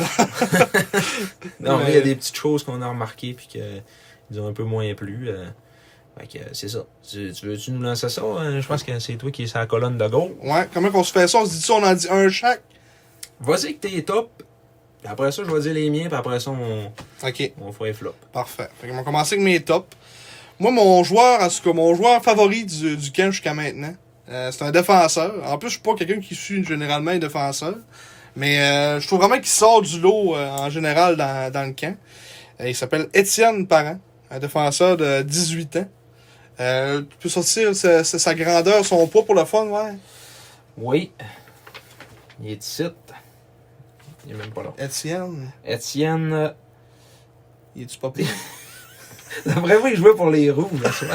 non. 1.61 1.79
Mais 1.85 1.85
il 1.89 1.95
y 1.95 1.99
a 1.99 2.01
des 2.03 2.15
petites 2.15 2.37
choses 2.37 2.63
qu'on 2.65 2.81
a 2.83 2.89
remarquées 2.89 3.33
puis 3.35 3.49
que 3.53 3.59
ils 4.31 4.41
ont 4.41 4.47
un 4.49 4.53
peu 4.53 4.65
moins 4.65 4.93
plu. 4.95 5.29
euh. 5.29 5.45
Fait 6.19 6.27
que 6.39 6.45
c'est 6.53 6.69
ça. 6.69 6.85
Tu, 7.09 7.33
tu 7.33 7.47
veux-tu 7.47 7.71
nous 7.73 7.81
lancer 7.83 8.09
ça? 8.09 8.23
Euh, 8.23 8.61
Je 8.61 8.67
pense 8.67 8.83
que 8.83 8.99
c'est 8.99 9.15
toi 9.15 9.31
qui 9.31 9.45
es 9.45 9.47
sur 9.47 9.59
la 9.59 9.67
colonne 9.67 9.97
de 9.99 10.07
gauche. 10.07 10.31
Ouais, 10.43 10.69
comment 10.73 10.91
qu'on 10.91 11.03
se 11.05 11.13
fait 11.13 11.27
ça? 11.29 11.39
On 11.39 11.47
se 11.47 11.51
dit 11.53 11.61
ça, 11.63 11.73
on 11.75 11.83
en 11.83 11.95
dit 11.95 12.07
un 12.11 12.29
chaque? 12.29 12.63
Vas-y 13.41 13.75
que 13.77 13.89
t'es 13.89 14.03
top. 14.03 14.31
Après 15.07 15.31
ça, 15.33 15.43
je 15.47 15.51
vais 15.51 15.61
dire 15.61 15.75
les 15.75 15.91
miens, 15.91 16.07
puis 16.09 16.17
après 16.17 16.41
ça, 16.41 16.51
on, 16.51 16.93
Ok, 17.27 17.53
on 17.61 17.73
fera 17.73 17.87
les 17.87 17.93
flops. 17.93 18.15
parfait. 18.33 18.69
Fait 18.81 18.89
qu'on 18.89 18.97
va 18.97 19.03
commencer 19.03 19.35
avec 19.35 19.45
mes 19.45 19.61
tops. 19.61 19.87
Moi, 20.59 20.71
mon 20.71 21.03
joueur, 21.05 21.43
en 21.43 21.49
tout 21.49 21.63
cas, 21.63 21.73
mon 21.73 21.95
joueur 21.95 22.23
favori 22.23 22.65
du, 22.65 22.97
du 22.97 23.13
camp 23.13 23.31
jusqu'à 23.31 23.55
maintenant, 23.55 23.95
euh, 24.29 24.51
c'est 24.51 24.65
un 24.65 24.71
défenseur. 24.71 25.35
En 25.47 25.59
plus, 25.59 25.69
je 25.69 25.73
suis 25.75 25.83
pas 25.83 25.95
quelqu'un 25.95 26.21
qui 26.21 26.35
suit 26.35 26.65
généralement 26.65 27.11
les 27.11 27.19
défenseurs. 27.19 27.77
Mais 28.37 28.61
euh, 28.61 28.99
je 29.01 29.07
trouve 29.07 29.21
vraiment 29.21 29.37
qu'il 29.37 29.47
sort 29.47 29.83
du 29.83 30.01
lot 30.01 30.35
euh, 30.37 30.49
en 30.51 30.71
général 30.71 31.17
dans, 31.17 31.53
dans 31.53 31.67
le 31.67 31.73
camp. 31.73 31.97
Il 32.61 32.75
s'appelle 32.75 33.09
Étienne 33.13 33.67
Parent, 33.67 33.99
un 34.31 34.39
défenseur 34.39 34.97
de 34.97 35.23
18 35.23 35.77
ans. 35.77 35.89
Tu 36.59 37.17
peux 37.21 37.29
sortir 37.29 37.75
sa 37.75 38.35
grandeur, 38.35 38.85
son 38.85 39.07
poids 39.09 39.25
pour 39.25 39.35
le 39.35 39.45
fun, 39.45 39.67
ouais? 39.67 39.95
Oui. 40.79 41.11
Il 42.43 42.53
est 42.53 42.65
ici. 42.65 42.85
Il 44.27 44.33
est 44.33 44.39
même 44.39 44.51
pas 44.51 44.63
là. 44.63 44.73
Étienne, 44.79 45.53
Étienne. 45.67 46.33
euh, 46.33 46.49
il 47.77 47.83
est-tu 47.83 47.99
pas 47.99 48.11
pire? 48.11 48.27
D'après 49.47 49.79
moi, 49.79 49.91
il 49.91 49.97
jouait 49.97 50.15
pour 50.15 50.31
les 50.31 50.51
rouges. 50.51 50.71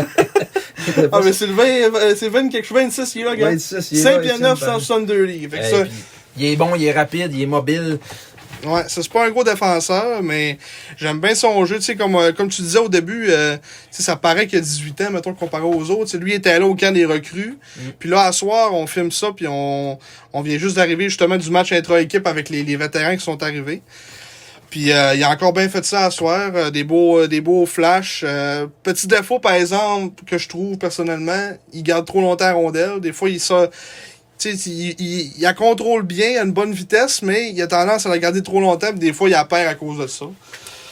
ah, 1.11 1.19
mais 1.23 1.31
20, 1.31 1.63
euh, 1.63 2.15
20 2.29 2.49
quelque 2.49 2.65
chose, 2.65 2.77
26, 2.77 3.15
il 3.15 3.21
est 3.21 3.23
là, 3.25 3.35
gars. 3.35 3.49
26, 3.51 3.91
il 3.91 3.99
est 3.99 4.03
là, 4.03 4.11
5 4.11 4.21
pieds 4.21 4.29
Étienne 4.31 4.41
9, 4.43 4.59
Parent. 4.59 4.73
162 4.79 5.23
livres. 5.23 5.55
Fait 5.55 5.59
que 5.59 5.65
Eh, 5.65 5.69
ça, 5.69 5.85
puis 5.85 5.93
il 6.37 6.45
est 6.45 6.55
bon, 6.55 6.75
il 6.75 6.83
est 6.83 6.91
rapide, 6.91 7.33
il 7.33 7.41
est 7.41 7.45
mobile. 7.47 7.99
Ouais, 8.65 8.83
ça 8.89 9.01
c'est 9.01 9.11
pas 9.11 9.25
un 9.25 9.29
gros 9.29 9.43
défenseur, 9.43 10.21
mais 10.21 10.57
j'aime 10.97 11.19
bien 11.19 11.33
son 11.33 11.65
jeu. 11.65 11.77
Tu 11.77 11.83
sais, 11.83 11.95
comme, 11.95 12.15
euh, 12.15 12.33
comme 12.33 12.49
tu 12.49 12.61
disais 12.61 12.79
au 12.79 12.89
début, 12.89 13.27
euh, 13.29 13.55
tu 13.55 13.61
sais, 13.91 14.03
ça 14.03 14.17
paraît 14.17 14.47
qu'il 14.47 14.57
a 14.57 14.61
18 14.61 15.01
ans, 15.01 15.11
mettons, 15.11 15.33
comparé 15.33 15.63
aux 15.63 15.89
autres. 15.91 16.17
Lui 16.17 16.31
il 16.31 16.35
était 16.35 16.59
là 16.59 16.65
au 16.65 16.75
camp 16.75 16.93
des 16.93 17.05
recrues. 17.05 17.57
Mm. 17.77 17.81
Puis 17.99 18.09
là, 18.09 18.23
à 18.23 18.31
soir, 18.31 18.73
on 18.73 18.85
filme 18.85 19.11
ça, 19.11 19.31
puis 19.35 19.47
on, 19.47 19.97
on 20.33 20.41
vient 20.41 20.57
juste 20.57 20.75
d'arriver 20.75 21.05
justement 21.05 21.37
du 21.37 21.49
match 21.49 21.71
intra-équipe 21.71 22.27
avec 22.27 22.49
les, 22.49 22.63
les 22.63 22.75
vétérans 22.75 23.15
qui 23.15 23.23
sont 23.23 23.41
arrivés. 23.41 23.81
Puis 24.69 24.91
euh, 24.91 25.15
il 25.15 25.23
a 25.23 25.29
encore 25.31 25.53
bien 25.53 25.67
fait 25.67 25.83
ça 25.83 26.05
à 26.05 26.11
soir, 26.11 26.51
euh, 26.53 26.69
des 26.69 26.83
beaux 26.83 27.19
euh, 27.19 27.27
des 27.27 27.41
beaux 27.41 27.65
flashs. 27.65 28.23
Euh, 28.23 28.67
petit 28.83 29.07
défaut 29.07 29.39
par 29.39 29.53
exemple 29.53 30.23
que 30.25 30.37
je 30.37 30.47
trouve 30.47 30.77
personnellement, 30.77 31.51
il 31.73 31.83
garde 31.83 32.05
trop 32.05 32.21
longtemps 32.21 32.45
la 32.45 32.53
rondelle. 32.53 32.99
Des 32.99 33.11
fois 33.11 33.29
il 33.29 33.39
ça 33.39 33.69
tu 34.39 34.49
il, 34.49 34.95
il, 34.99 35.33
il 35.37 35.41
la 35.41 35.53
contrôle 35.53 36.03
bien 36.03 36.39
à 36.39 36.45
une 36.45 36.53
bonne 36.53 36.71
vitesse, 36.71 37.21
mais 37.21 37.51
il 37.51 37.61
a 37.61 37.67
tendance 37.67 38.05
à 38.05 38.09
la 38.09 38.17
garder 38.17 38.41
trop 38.41 38.61
longtemps, 38.61 38.89
puis 38.89 38.99
des 38.99 39.13
fois 39.13 39.27
il 39.29 39.33
la 39.33 39.45
perd 39.45 39.67
à 39.67 39.75
cause 39.75 39.99
de 39.99 40.07
ça. 40.07 40.25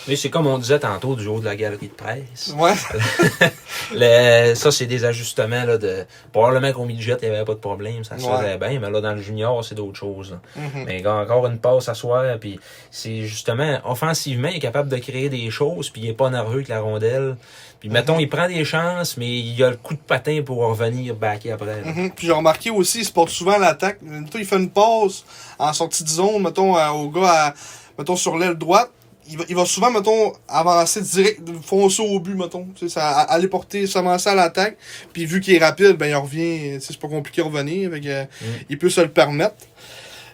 Mais 0.08 0.16
c'est 0.16 0.30
comme 0.30 0.48
on 0.48 0.58
disait 0.58 0.80
tantôt 0.80 1.16
du 1.16 1.28
haut 1.28 1.40
de 1.40 1.46
la 1.46 1.56
galerie 1.56 1.88
de 1.90 1.94
presse. 1.94 2.54
Ouais. 2.58 2.74
Le- 3.94 4.56
ça, 4.56 4.72
c'est 4.72 4.86
des 4.86 5.06
ajustements 5.06 5.64
là, 5.66 5.78
de. 5.78 6.06
Probablement 6.32 6.72
qu'au 6.74 6.86
midget, 6.86 7.18
il 7.22 7.30
n'y 7.30 7.36
avait 7.36 7.46
pas 7.46 7.54
de 7.54 7.60
problème, 7.60 8.04
ça 8.04 8.18
se 8.18 8.26
Ouais. 8.26 8.38
faisait 8.38 8.58
bien, 8.58 8.80
mais 8.80 8.90
là, 8.90 9.02
dans 9.02 9.14
le 9.14 9.22
junior, 9.22 9.64
c'est 9.64 9.76
d'autres 9.76 9.98
choses. 9.98 10.32
là. 10.32 10.40
Mhm. 10.56 10.84
Mais 10.86 11.00
il 11.00 11.08
a 11.08 11.16
encore 11.16 11.46
une 11.48 11.60
passe 11.60 11.90
à 11.90 11.94
soir, 11.94 12.24
puis 12.40 12.60
c'est 12.92 13.22
justement, 13.24 13.80
offensivement, 13.86 14.48
il 14.50 14.58
est 14.58 14.60
capable 14.62 14.90
de 14.90 14.98
créer 14.98 15.30
des 15.30 15.50
choses, 15.50 15.90
puis 15.90 16.02
il 16.02 16.10
est 16.10 16.14
pas 16.14 16.30
nerveux 16.30 16.56
avec 16.56 16.68
la 16.68 16.80
rondelle. 16.82 17.38
Puis 17.80 17.90
mettons, 17.90 18.18
il 18.18 18.28
prend 18.28 18.48
des 18.48 18.66
chances, 18.66 19.18
mais 19.18 19.38
il 19.40 19.64
a 19.64 19.70
le 19.70 19.76
coup 19.78 19.94
de 19.94 20.00
patin 20.00 20.42
pour 20.44 20.58
revenir 20.66 21.14
backer 21.16 21.52
après. 21.52 21.82
Mhm. 21.86 22.12
Puis 22.12 22.28
j'ai 22.28 22.34
remarqué 22.34 22.72
aussi, 22.72 23.00
il 23.00 23.06
se 23.06 23.12
porte 23.14 23.30
souvent 23.30 23.54
à 23.54 23.60
l'attaque. 23.60 24.00
Il 24.34 24.46
fait 24.46 24.58
une 24.58 24.70
passe 24.72 25.24
en 25.60 25.72
sortie 25.74 26.04
de 26.04 26.10
zone, 26.10 26.42
mettons, 26.42 26.76
à- 26.76 26.92
au 26.92 27.10
gars, 27.10 27.48
à- 27.50 27.54
mettons, 27.98 28.16
sur 28.16 28.38
l'aile 28.38 28.56
droite. 28.56 28.90
Il 29.30 29.38
va, 29.38 29.44
il 29.50 29.56
va 29.56 29.66
souvent, 29.66 29.92
mettons, 29.92 30.34
avancer 30.48 31.02
direct, 31.02 31.42
foncer 31.64 32.02
au 32.02 32.20
but, 32.20 32.36
mettons. 32.36 32.66
Tu 32.76 32.88
sais, 32.88 32.94
ça, 32.96 33.08
à- 33.10 33.34
aller 33.34 33.48
porter, 33.48 33.86
s'avancer 33.88 34.30
à 34.30 34.36
l'attaque. 34.36 34.78
Puis 35.14 35.26
vu 35.26 35.42
qu'il 35.42 35.56
est 35.56 35.64
rapide, 35.64 35.94
ben, 35.98 36.08
il 36.08 36.16
revient. 36.16 36.78
C'est 36.80 36.98
pas 36.98 37.08
compliqué 37.08 37.42
de 37.42 37.48
revenir. 37.48 37.92
Fait 37.92 38.00
que, 38.02 38.08
euh, 38.08 38.24
il 38.70 38.78
peut 38.78 38.90
se 38.90 39.02
le 39.02 39.10
permettre. 39.10 39.56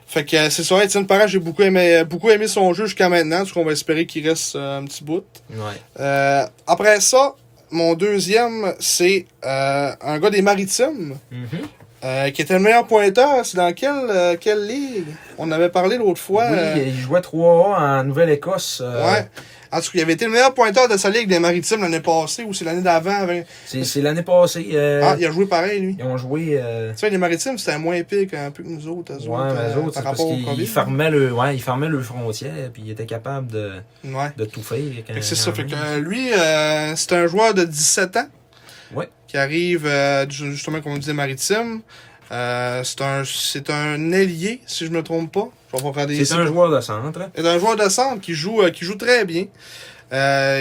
Fait 0.05 0.23
que 0.25 0.49
c'est 0.51 0.63
ça, 0.63 0.83
Étienne 0.83 1.07
Parent, 1.07 1.25
j'ai 1.25 1.39
beaucoup 1.39 1.63
aimé, 1.63 2.03
beaucoup 2.07 2.29
aimé 2.29 2.47
son 2.47 2.71
jeu 2.73 2.85
jusqu'à 2.85 3.09
maintenant. 3.09 3.43
Ce 3.45 3.53
qu'on 3.53 3.65
va 3.65 3.71
espérer 3.71 4.05
qu'il 4.05 4.27
reste 4.29 4.55
euh, 4.55 4.77
un 4.79 4.85
petit 4.85 5.03
bout. 5.03 5.25
Ouais. 5.49 5.57
Euh, 5.99 6.45
après 6.67 6.99
ça, 7.01 7.33
mon 7.71 7.95
deuxième, 7.95 8.73
c'est 8.79 9.25
euh, 9.43 9.91
un 10.01 10.19
gars 10.19 10.29
des 10.29 10.43
Maritimes. 10.43 11.15
Mhm. 11.31 11.47
Euh, 12.03 12.29
qui 12.31 12.41
était 12.41 12.53
le 12.55 12.59
meilleur 12.59 12.85
pointeur, 12.85 13.45
c'est 13.45 13.55
dans 13.55 13.71
quelle, 13.73 14.09
euh, 14.09 14.35
quelle 14.39 14.67
ligue? 14.67 15.05
On 15.37 15.49
avait 15.51 15.69
parlé 15.69 15.97
l'autre 15.97 16.19
fois. 16.19 16.45
Oui, 16.51 16.57
euh, 16.59 16.83
il 16.87 16.99
jouait 16.99 17.21
3A 17.21 17.99
en 17.99 18.03
Nouvelle-Écosse. 18.03 18.81
ouais. 18.85 19.27
En 19.71 19.77
tout 19.77 19.85
cas, 19.85 19.91
il 19.95 20.01
avait 20.01 20.13
été 20.13 20.25
le 20.25 20.31
meilleur 20.31 20.53
pointeur 20.53 20.87
de 20.87 20.97
sa 20.97 21.09
ligue 21.09 21.27
des 21.27 21.39
Maritimes 21.39 21.81
l'année 21.81 21.99
passée 21.99 22.43
ou 22.43 22.53
c'est 22.53 22.63
l'année 22.63 22.83
d'avant. 22.83 23.15
avec- 23.21 23.47
C'est 23.65 23.83
c'est 23.85 24.01
l'année 24.01 24.21
passée. 24.21 24.67
Ah, 25.01 25.15
il 25.17 25.25
a 25.25 25.31
joué 25.31 25.47
pareil, 25.47 25.79
lui. 25.79 25.95
Ils 25.97 26.05
ont 26.05 26.15
joué. 26.17 26.61
Tu 26.93 26.99
sais, 26.99 27.09
les 27.09 27.17
Maritimes, 27.17 27.57
c'était 27.57 27.79
moins 27.79 27.95
épique 27.95 28.35
un 28.35 28.51
peu 28.51 28.61
que 28.61 28.67
nous 28.67 28.87
autres. 28.87 29.13
eux 29.13 29.27
Ouais, 29.27 29.35
autres, 29.35 29.55
mais 29.55 29.73
eux 29.73 29.83
autres, 29.85 29.93
par 29.95 30.03
parce 30.03 30.23
qu'ils 30.23 30.67
fermaient 30.67 31.09
le, 31.09 31.31
ouais, 31.33 31.55
ils 31.55 31.61
fermaient 31.61 31.87
le 31.87 31.99
frontière, 32.01 32.51
puis 32.71 32.83
ils 32.85 32.91
étaient 32.91 33.07
capables 33.07 33.47
de, 33.47 33.71
Ouais. 34.03 34.29
de 34.37 34.45
tout 34.45 34.61
faire. 34.61 34.77
c'est 35.21 35.33
ça. 35.35 35.51
Fait 35.53 35.65
que 35.65 35.97
lui, 35.99 36.29
c'est 36.95 37.13
un 37.13 37.25
joueur 37.25 37.55
de 37.55 37.63
17 37.63 38.17
ans. 38.17 38.27
Ouais. 38.93 39.09
Qui 39.33 39.39
arrive, 39.39 39.87
euh, 39.87 40.29
justement, 40.29 40.79
comme 40.79 40.91
on 40.91 40.97
disait, 40.99 41.11
maritime. 41.11 41.81
Euh, 42.31 42.83
c'est 42.83 43.01
un, 43.01 43.23
c'est 43.25 43.67
un 43.71 44.11
ailier, 44.11 44.61
si 44.67 44.85
je 44.85 44.91
me 44.91 45.01
trompe 45.01 45.33
pas. 45.33 45.49
C'est 46.23 46.35
un 46.35 46.45
joueur 46.45 46.69
de 46.69 46.79
centre. 46.79 47.19
C'est 47.35 47.47
un 47.47 47.57
joueur 47.57 47.75
de 47.75 47.89
centre 47.89 48.21
qui 48.21 48.35
joue, 48.35 48.61
euh, 48.61 48.69
qui 48.69 48.85
joue 48.85 48.93
très 48.93 49.25
bien. 49.25 49.47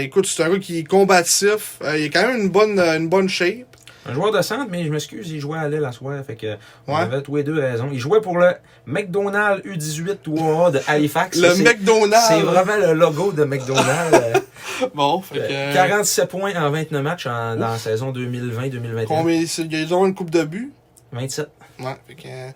Écoute, 0.00 0.24
c'est 0.24 0.42
un 0.42 0.48
gars 0.48 0.58
qui 0.58 0.78
est 0.78 0.84
combatif. 0.84 1.80
Il 1.82 2.06
a 2.06 2.08
quand 2.08 2.28
même 2.28 2.40
une 2.40 2.48
bonne, 2.48 2.80
une 2.80 3.10
bonne 3.10 3.28
shape. 3.28 3.71
Un 4.08 4.14
joueur 4.14 4.32
de 4.32 4.42
centre, 4.42 4.66
mais 4.68 4.84
je 4.84 4.90
m'excuse, 4.90 5.30
il 5.30 5.38
jouait 5.40 5.58
à 5.58 5.68
l'aile 5.68 5.84
à 5.84 5.92
soir. 5.92 6.14
Fait 6.26 6.34
que 6.34 6.56
on 6.88 6.94
avait 6.96 7.22
tous 7.22 7.36
les 7.36 7.44
deux 7.44 7.58
raison. 7.58 7.88
Il 7.92 7.98
jouait 8.00 8.20
pour 8.20 8.36
le 8.38 8.52
McDonald's 8.86 9.64
U18 9.66 10.16
3A 10.26 10.72
de 10.72 10.80
Halifax. 10.86 11.38
Le 11.40 11.54
McDonald's. 11.62 12.26
C'est 12.28 12.40
vraiment 12.40 12.76
le 12.76 12.92
logo 12.94 13.32
de 13.32 13.44
McDonald's. 13.44 13.86
euh, 14.14 14.40
Bon, 14.94 15.20
fait 15.20 15.34
que, 15.36 15.40
euh, 15.40 15.46
euh, 15.70 15.74
47 15.74 16.28
points 16.28 16.54
en 16.56 16.70
29 16.70 17.02
matchs 17.02 17.26
en- 17.26 17.56
dans 17.56 17.68
la 17.68 17.78
saison 17.78 18.10
2020-2021. 18.12 19.04
combien, 19.06 19.46
c'est- 19.46 19.62
ils 19.70 19.94
ont 19.94 20.04
une 20.06 20.14
coupe 20.14 20.30
de 20.30 20.42
but. 20.42 20.72
27. 21.12 21.48
Ouais, 21.80 21.96
fait 22.08 22.14
que, 22.14 22.28
euh, 22.28 22.50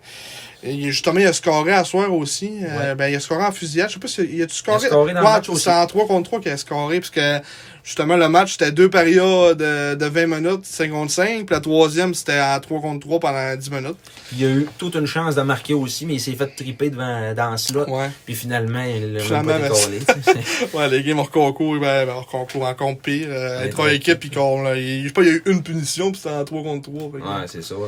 et 0.63 0.81
justement, 0.91 1.19
il 1.19 1.27
a 1.27 1.33
scoré 1.33 1.71
à 1.73 1.83
soir 1.83 2.11
aussi. 2.13 2.51
Euh, 2.63 2.89
Ouais. 2.89 2.95
ben, 2.95 3.07
il 3.09 3.15
a 3.15 3.19
scoré 3.19 3.43
en 3.45 3.51
fusillade. 3.51 3.89
Je 3.89 3.93
sais 3.95 3.99
pas 3.99 4.07
si 4.07 4.21
il 4.31 4.41
a-tu 4.41 4.55
scoré. 4.55 4.79
Il 4.81 4.85
a 4.85 4.89
scoré? 4.89 5.13
dans 5.13 5.19
le 5.21 5.25
Ouais, 5.25 5.31
match 5.33 5.49
aussi. 5.49 5.63
C'est 5.63 5.71
en 5.71 5.85
3 5.85 6.07
contre 6.07 6.29
3 6.29 6.39
qu'il 6.41 6.51
a 6.51 6.57
scoré, 6.57 6.99
parce 6.99 7.09
que 7.11 7.39
justement, 7.83 8.17
le 8.17 8.27
match, 8.27 8.53
c'était 8.53 8.71
deux 8.71 8.89
périodes 8.89 9.57
de, 9.59 9.95
de 9.95 10.05
20 10.05 10.25
minutes, 10.41 10.65
55. 10.65 11.45
Puis 11.45 11.53
la 11.53 11.59
troisième, 11.61 12.13
c'était 12.13 12.39
en 12.41 12.59
3 12.59 12.81
contre 12.81 13.05
3 13.07 13.19
pendant 13.19 13.55
10 13.55 13.71
minutes. 13.71 13.97
Il 14.35 14.43
a 14.45 14.49
eu 14.49 14.67
toute 14.77 14.95
une 14.95 15.05
chance 15.05 15.35
de 15.35 15.41
marquer 15.41 15.73
aussi, 15.73 16.05
mais 16.05 16.15
il 16.15 16.19
s'est 16.19 16.33
fait 16.33 16.47
triper 16.55 16.89
devant, 16.89 17.33
dans 17.33 17.51
le 17.51 17.57
slot. 17.57 17.85
Ouais. 17.89 18.09
Puis 18.25 18.35
finalement, 18.35 18.83
il 18.83 19.13
l'a 19.13 19.23
même 19.43 19.45
pas 19.45 19.59
ben, 19.59 19.69
décollé. 19.69 19.99
Ouais, 20.73 20.89
les 20.89 21.03
games 21.03 21.19
hors 21.19 21.31
concours, 21.31 21.79
ben, 21.79 22.05
ben, 22.05 22.13
hors 22.13 22.27
concours, 22.27 22.63
encore 22.65 22.97
pire. 22.97 23.27
Euh, 23.29 23.63
les 23.63 23.69
trois 23.69 23.93
équipes, 23.93 24.23
là. 24.35 24.75
Il, 24.75 25.03
je 25.03 25.07
sais 25.07 25.13
pas, 25.13 25.21
il 25.21 25.27
y 25.27 25.31
a 25.31 25.33
eu 25.35 25.43
une 25.45 25.63
punition, 25.63 26.11
puis 26.11 26.19
c'était 26.21 26.35
en 26.35 26.43
3 26.43 26.63
contre 26.63 26.89
3. 26.91 27.11
fait 27.11 27.17
que- 27.19 27.23
Ouais, 27.23 27.45
c'est 27.47 27.63
ça. 27.63 27.75
Là. 27.75 27.87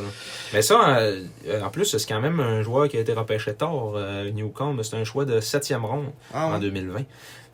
Mais 0.53 0.62
ça, 0.62 0.97
euh, 0.99 1.23
euh, 1.47 1.62
en 1.62 1.69
plus, 1.69 1.86
c'est 1.86 2.08
quand 2.08 2.21
même 2.21 2.39
un 2.39 2.59
joueur 2.62 2.88
qui 2.89 2.98
a 2.98 3.00
été 3.02 3.13
repêché 3.13 3.54
tard, 3.54 3.93
euh, 3.95 4.30
Newcombe. 4.32 4.82
C'est 4.84 4.95
un 4.95 5.04
choix 5.04 5.26
de 5.26 5.39
septième 5.39 5.86
ronde 5.86 6.10
Ah, 6.34 6.48
en 6.48 6.54
ouais. 6.54 6.60
2020. 6.60 7.04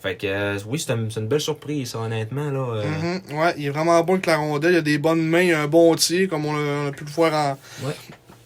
Fait 0.01 0.15
que 0.17 0.27
euh, 0.27 0.57
oui, 0.67 0.77
c'est 0.79 0.93
une, 0.93 1.27
belle 1.27 1.39
surprise, 1.41 1.91
ça, 1.91 1.99
honnêtement. 1.99 2.51
Là, 2.51 2.59
euh, 2.75 2.83
Mhm. 3.29 3.37
Ouais, 3.39 3.53
il 3.57 3.65
est 3.65 3.69
vraiment 3.69 3.99
bon 4.03 4.13
avec 4.13 4.25
la 4.27 4.37
rondelle. 4.37 4.73
Il 4.73 4.77
a 4.77 4.81
des 4.81 4.97
bonnes 4.97 5.23
mains, 5.23 5.41
il 5.41 5.53
a 5.53 5.61
un 5.61 5.67
bon 5.67 5.95
tir, 5.95 6.29
comme 6.29 6.45
on 6.45 6.55
a, 6.55 6.59
on 6.59 6.87
a 6.87 6.91
pu 6.91 7.05
le 7.05 7.09
voir 7.11 7.33
en, 7.33 7.85
Ouais. 7.87 7.93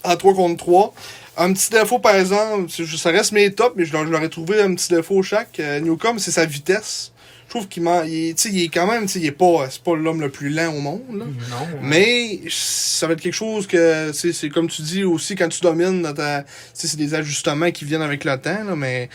en 0.03 0.15
3 0.15 0.33
contre 0.33 0.57
3. 0.57 0.93
Un 1.37 1.53
petit 1.53 1.69
défaut, 1.69 1.99
par 1.99 2.15
exemple, 2.15 2.69
ça 2.69 3.11
reste 3.11 3.31
mes 3.31 3.53
tops, 3.53 3.73
mais 3.75 3.85
je 3.85 3.93
leur, 3.93 4.05
je 4.05 4.11
leur 4.11 4.21
ai 4.23 4.29
trouvé 4.29 4.61
un 4.61 4.73
petit 4.75 4.93
défaut 4.93 5.21
chaque. 5.23 5.59
Euh, 5.59 5.79
Newcombe, 5.79 6.19
c'est 6.19 6.31
sa 6.31 6.45
vitesse. 6.45 7.11
Je 7.49 7.55
trouve 7.55 7.67
qu'il 7.67 7.81
il, 8.05 8.29
est- 8.29 8.33
tu 8.37 8.43
sais, 8.43 8.49
il 8.55 8.63
est 8.65 8.67
quand 8.67 8.85
même, 8.85 9.07
tu 9.07 9.13
sais, 9.13 9.19
il 9.19 9.25
est 9.25 9.31
pas, 9.31 9.67
c'est 9.71 9.81
pas 9.81 9.95
l'homme 9.95 10.21
le 10.21 10.29
plus 10.29 10.49
lent 10.49 10.71
au 10.71 10.81
monde, 10.81 11.01
là. 11.17 11.25
Non. 11.25 11.67
Mais 11.81 12.41
ça 12.47 13.07
va 13.07 13.13
être 13.13 13.21
quelque 13.21 13.33
chose 13.33 13.65
que, 13.65 14.11
c'est 14.13 14.49
comme 14.49 14.67
tu 14.69 14.83
dis 14.83 15.03
aussi, 15.03 15.33
quand 15.35 15.49
tu 15.49 15.59
domines, 15.61 16.03
dans 16.03 16.13
ta- 16.13 16.43
c'est 16.75 16.95
des 16.95 17.15
ajustements 17.15 17.71
qui 17.71 17.85
viennent 17.85 18.03
avec 18.03 18.23
le 18.23 18.37
temps, 18.37 18.63
là, 18.67 18.75
mais 18.75 19.09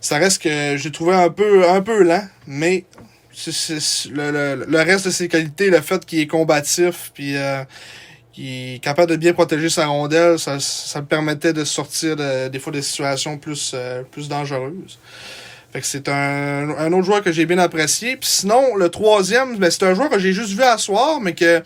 ça 0.00 0.16
reste 0.16 0.40
que 0.42 0.78
j'ai 0.78 0.90
trouvé 0.90 1.12
un 1.14 1.28
peu, 1.28 1.68
un 1.68 1.82
peu 1.82 2.02
lent, 2.04 2.26
mais 2.46 2.86
le, 4.10 4.30
le, 4.32 4.64
le 4.66 4.78
reste 4.78 5.04
de 5.04 5.10
ses 5.10 5.28
qualités, 5.28 5.68
le 5.68 5.82
fait 5.82 6.04
qu'il 6.06 6.20
est 6.20 6.26
combatif, 6.26 7.10
puis 7.12 7.36
euh, 7.36 7.62
qu'il 8.32 8.46
est 8.76 8.82
capable 8.82 9.10
de 9.10 9.16
bien 9.16 9.34
protéger 9.34 9.68
sa 9.68 9.86
rondelle, 9.88 10.38
ça, 10.38 10.58
ça 10.58 11.00
le 11.00 11.06
permettait 11.06 11.52
de 11.52 11.64
sortir 11.64 12.16
de- 12.16 12.48
des 12.48 12.58
fois 12.58 12.72
des 12.72 12.80
situations 12.82 13.36
plus, 13.36 13.72
euh, 13.74 14.02
plus 14.10 14.28
dangereuses. 14.28 14.98
Fait 15.72 15.80
que 15.80 15.86
c'est 15.86 16.08
un, 16.08 16.70
un 16.78 16.92
autre 16.94 17.04
joueur 17.04 17.22
que 17.22 17.30
j'ai 17.30 17.44
bien 17.44 17.58
apprécié. 17.58 18.16
Puis 18.16 18.28
sinon, 18.30 18.74
le 18.76 18.88
troisième, 18.88 19.56
ben, 19.58 19.70
c'est 19.70 19.82
un 19.82 19.94
joueur 19.94 20.08
que 20.08 20.18
j'ai 20.18 20.32
juste 20.32 20.50
vu 20.56 20.62
à 20.62 20.78
soir, 20.78 21.20
mais 21.20 21.34
que 21.34 21.62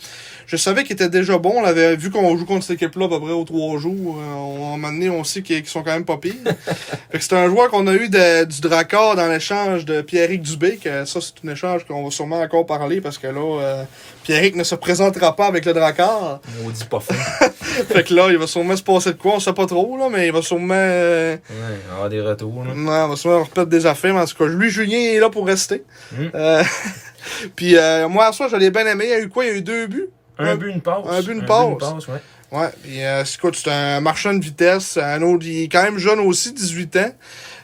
je 0.46 0.56
savais 0.56 0.82
qu'il 0.82 0.94
était 0.94 1.08
déjà 1.08 1.38
bon. 1.38 1.52
On 1.58 1.62
l'avait 1.62 1.94
vu 1.94 2.10
qu'on 2.10 2.36
joue 2.36 2.44
contre 2.44 2.64
cette 2.66 2.82
équipe-là 2.82 3.06
à 3.06 3.08
peu 3.08 3.20
près 3.20 3.30
aux 3.30 3.44
trois 3.44 3.78
jours. 3.78 4.18
Euh, 4.20 4.34
On, 4.34 4.72
à 4.72 4.74
un 4.74 4.76
moment 4.76 4.88
donné, 4.92 5.08
on 5.08 5.22
sait 5.22 5.42
qu'ils 5.42 5.64
sont 5.66 5.84
quand 5.84 5.92
même 5.92 6.04
pas 6.04 6.16
pires. 6.16 6.34
fait 7.12 7.18
que 7.18 7.22
c'est 7.24 7.32
un 7.36 7.46
joueur 7.48 7.70
qu'on 7.70 7.86
a 7.86 7.92
eu 7.94 8.08
de- 8.08 8.44
du 8.44 8.60
Dracard 8.60 9.14
dans 9.14 9.28
l'échange 9.28 9.84
de 9.84 10.00
Pierrick 10.02 10.42
Dubé. 10.42 10.78
Que 10.82 11.04
ça, 11.04 11.20
c'est 11.20 11.34
un 11.48 11.52
échange 11.52 11.84
qu'on 11.86 12.02
va 12.02 12.10
sûrement 12.10 12.40
encore 12.40 12.66
parler 12.66 13.00
parce 13.00 13.18
que 13.18 13.28
là, 13.28 13.60
euh, 13.62 13.84
Pierrick 14.24 14.56
ne 14.56 14.64
se 14.64 14.74
présentera 14.74 15.36
pas 15.36 15.46
avec 15.46 15.64
le 15.64 15.74
Dracard. 15.74 16.40
Maudit 16.64 16.84
pas 16.86 16.98
fin. 17.00 17.14
fait 17.88 18.02
que 18.02 18.12
là, 18.14 18.26
il 18.30 18.36
va 18.38 18.48
sûrement 18.48 18.76
se 18.76 18.82
passer 18.82 19.12
de 19.12 19.16
quoi, 19.18 19.34
on 19.36 19.40
sait 19.40 19.52
pas 19.52 19.66
trop, 19.66 19.96
là, 19.96 20.08
mais 20.10 20.26
il 20.26 20.32
va 20.32 20.42
sûrement. 20.42 20.74
euh, 20.76 21.36
ouais, 21.36 21.92
avoir 21.92 22.08
des 22.10 22.20
retours. 22.20 22.64
Là. 22.64 22.74
non, 22.74 22.90
on 23.04 23.08
va 23.08 23.16
sûrement 23.16 23.46
des 23.64 23.86
mais 24.12 24.20
en 24.20 24.24
tout 24.26 24.37
cas, 24.37 24.46
lui, 24.46 24.70
Julien 24.70 24.98
est 24.98 25.18
là 25.20 25.31
pour 25.31 25.46
rester. 25.46 25.85
Mm. 26.12 26.26
Euh, 26.35 26.62
Puis 27.57 27.76
euh, 27.76 28.09
moi, 28.09 28.26
à 28.26 28.33
soi, 28.33 28.48
je 28.48 28.57
l'ai 28.57 28.70
bien 28.70 28.87
aimé. 28.87 29.05
Il 29.07 29.11
y 29.11 29.14
a 29.14 29.20
eu 29.20 29.28
quoi? 29.28 29.44
Il 29.44 29.48
y 29.50 29.55
a 29.55 29.57
eu 29.59 29.62
deux 29.62 29.87
buts? 29.87 30.09
Un, 30.38 30.46
Un- 30.52 30.57
but, 30.57 30.70
une 30.70 30.81
passe. 30.81 31.05
un 31.09 31.22
but, 31.22 31.33
une 31.33 31.46
passe. 31.46 32.09
ouais. 32.09 32.20
Ouais, 32.50 32.68
puis 32.83 33.02
euh, 33.02 33.24
c'est- 33.24 33.68
un 33.70 34.00
marchand 34.00 34.35
de 34.35 34.44
vitesse. 34.44 34.98
Un 34.98 35.22
autre, 35.22 35.46
il 35.46 35.62
est 35.64 35.68
quand 35.68 35.83
même 35.83 35.98
jeune 35.98 36.20
aussi, 36.20 36.52
18 36.52 36.96
ans. 36.96 37.12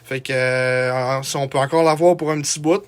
Fait 0.03 0.19
que 0.21 0.33
euh, 0.33 1.21
on 1.35 1.47
peut 1.47 1.59
encore 1.59 1.83
l'avoir 1.83 2.17
pour 2.17 2.31
un 2.31 2.41
petit 2.41 2.59
bout. 2.59 2.81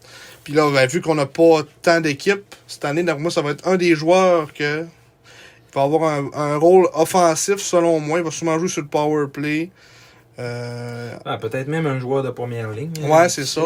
Puis 0.43 0.53
là, 0.53 0.67
ben, 0.71 0.87
vu 0.87 1.01
qu'on 1.01 1.13
n'a 1.13 1.27
pas 1.27 1.61
tant 1.83 2.01
d'équipes, 2.01 2.55
cette 2.67 2.85
année, 2.85 3.03
pour 3.03 3.19
moi, 3.19 3.29
ça 3.29 3.43
va 3.43 3.51
être 3.51 3.67
un 3.67 3.75
des 3.75 3.93
joueurs 3.93 4.51
que 4.53 4.81
il 4.83 5.75
va 5.75 5.83
avoir 5.83 6.11
un, 6.11 6.29
un 6.33 6.57
rôle 6.57 6.87
offensif, 6.93 7.57
selon 7.57 7.99
moi. 7.99 8.17
Il 8.17 8.25
va 8.25 8.31
sûrement 8.31 8.57
jouer 8.57 8.67
sur 8.67 8.81
le 8.81 8.87
power 8.87 9.27
play. 9.31 9.69
Euh, 10.41 11.13
Ah, 11.25 11.37
Peut-être 11.37 11.67
même 11.67 11.85
un 11.87 11.99
joueur 11.99 12.23
de 12.23 12.29
première 12.31 12.71
ligne. 12.71 12.91
Ouais, 13.03 13.29
c'est 13.29 13.45
ça. 13.45 13.61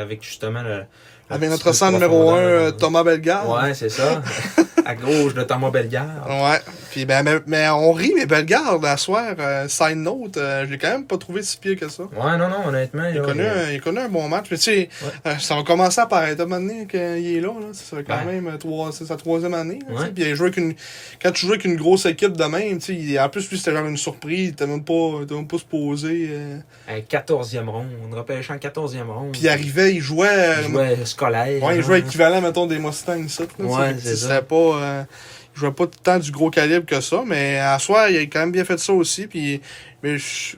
avec 0.00 0.22
justement 0.22 0.62
le. 0.62 0.84
Avec 1.30 1.50
notre 1.50 1.72
centre 1.72 1.92
numéro 1.92 2.30
1, 2.30 2.34
profondeur. 2.34 2.76
Thomas 2.76 3.04
Bellegarde. 3.04 3.62
Ouais, 3.64 3.74
c'est 3.74 3.88
ça. 3.88 4.22
à 4.86 4.94
gauche 4.94 5.34
de 5.34 5.42
Thomas 5.42 5.70
Bellegarde. 5.70 6.08
Ouais. 6.28 6.58
Puis 6.90 7.04
ben, 7.04 7.22
mais, 7.22 7.38
mais 7.46 7.68
on 7.68 7.92
rit, 7.92 8.12
mais 8.16 8.26
Bellegarde, 8.26 8.84
à 8.84 8.96
soir, 8.96 9.34
euh, 9.38 9.68
side 9.68 9.98
note, 9.98 10.36
euh, 10.36 10.64
je 10.66 10.70
l'ai 10.72 10.78
quand 10.78 10.90
même 10.90 11.04
pas 11.06 11.18
trouvé 11.18 11.42
si 11.42 11.56
pire 11.58 11.78
que 11.78 11.88
ça. 11.88 12.02
Ouais, 12.02 12.36
non, 12.36 12.48
non, 12.48 12.66
honnêtement. 12.66 13.04
Il 13.08 13.16
là, 13.16 13.22
connu, 13.22 13.42
euh, 13.42 13.66
un, 13.66 13.70
il 13.92 13.98
un 13.98 14.08
bon 14.08 14.28
match. 14.28 14.46
Mais 14.50 14.56
tu 14.56 14.62
sais, 14.64 14.88
Ouais. 15.04 15.10
euh, 15.26 15.38
ça 15.38 15.54
va 15.54 15.62
commencer 15.62 16.00
à 16.00 16.06
paraître 16.06 16.40
à 16.40 16.44
un 16.44 16.46
moment 16.48 16.60
donné 16.66 16.86
qu'il 16.86 16.98
est 17.36 17.40
là. 17.40 17.48
là. 17.60 17.66
Ça 17.72 17.96
fait 17.96 18.02
quand 18.04 18.18
Ouais. 18.26 18.32
même 18.32 18.48
euh, 18.48 18.56
trois, 18.56 18.90
c'est 18.92 19.04
sa 19.04 19.16
troisième 19.16 19.54
année. 19.54 19.78
là. 19.88 20.00
Ouais. 20.00 20.10
Puis 20.12 20.24
il 20.24 20.32
a 20.32 20.34
joué 20.34 20.46
avec 20.48 20.56
une, 20.56 20.74
quand 21.22 21.30
tu 21.30 21.46
joues 21.46 21.52
avec 21.52 21.64
une 21.64 21.76
grosse 21.76 22.06
équipe 22.06 22.36
de 22.36 22.44
même, 22.44 22.78
tu 22.78 22.86
sais, 22.86 22.94
il- 22.94 23.20
en 23.20 23.28
plus, 23.28 23.48
lui, 23.50 23.58
c'était 23.58 23.72
genre 23.72 23.86
une 23.86 23.96
surprise. 23.96 24.54
Il 24.60 24.66
même 24.66 24.82
pas, 24.82 25.20
même 25.30 25.46
pas 25.46 25.58
supposé. 25.58 26.28
euh. 26.32 26.56
un 26.88 26.98
14e 27.00 27.68
ronde, 27.68 27.86
repêchant 28.12 28.56
14e 28.56 29.08
ronde. 29.08 29.32
Puis 29.32 29.42
il 29.42 29.48
arrivait, 29.48 29.94
il 29.94 30.00
jouait. 30.00 30.26
euh, 30.28 30.54
Il 30.66 30.72
jouait 30.72 30.96
scolaire. 31.26 31.62
Ouais, 31.62 31.74
il 31.74 31.76
genre. 31.76 31.82
jouait 31.86 31.98
équivalent, 32.00 32.40
mettons, 32.40 32.66
des 32.66 32.78
Mustangs, 32.78 33.28
ça. 33.28 33.44
là, 33.58 33.64
Ouais, 33.64 33.96
c'est 34.02 34.16
ça. 34.16 34.42
pas. 34.42 34.54
euh, 34.56 35.02
il 35.54 35.60
jouait 35.60 35.72
pas 35.72 35.86
tant 36.02 36.18
du 36.18 36.30
gros 36.30 36.48
calibre 36.50 36.86
que 36.86 37.00
ça, 37.00 37.22
mais 37.26 37.58
à 37.58 37.78
soir, 37.78 38.08
il 38.08 38.16
a 38.18 38.20
quand 38.22 38.40
même 38.40 38.52
bien 38.52 38.64
fait 38.64 38.78
ça 38.78 38.92
aussi. 38.92 39.26
Puis, 39.26 39.60
mais 40.02 40.16
je- 40.18 40.56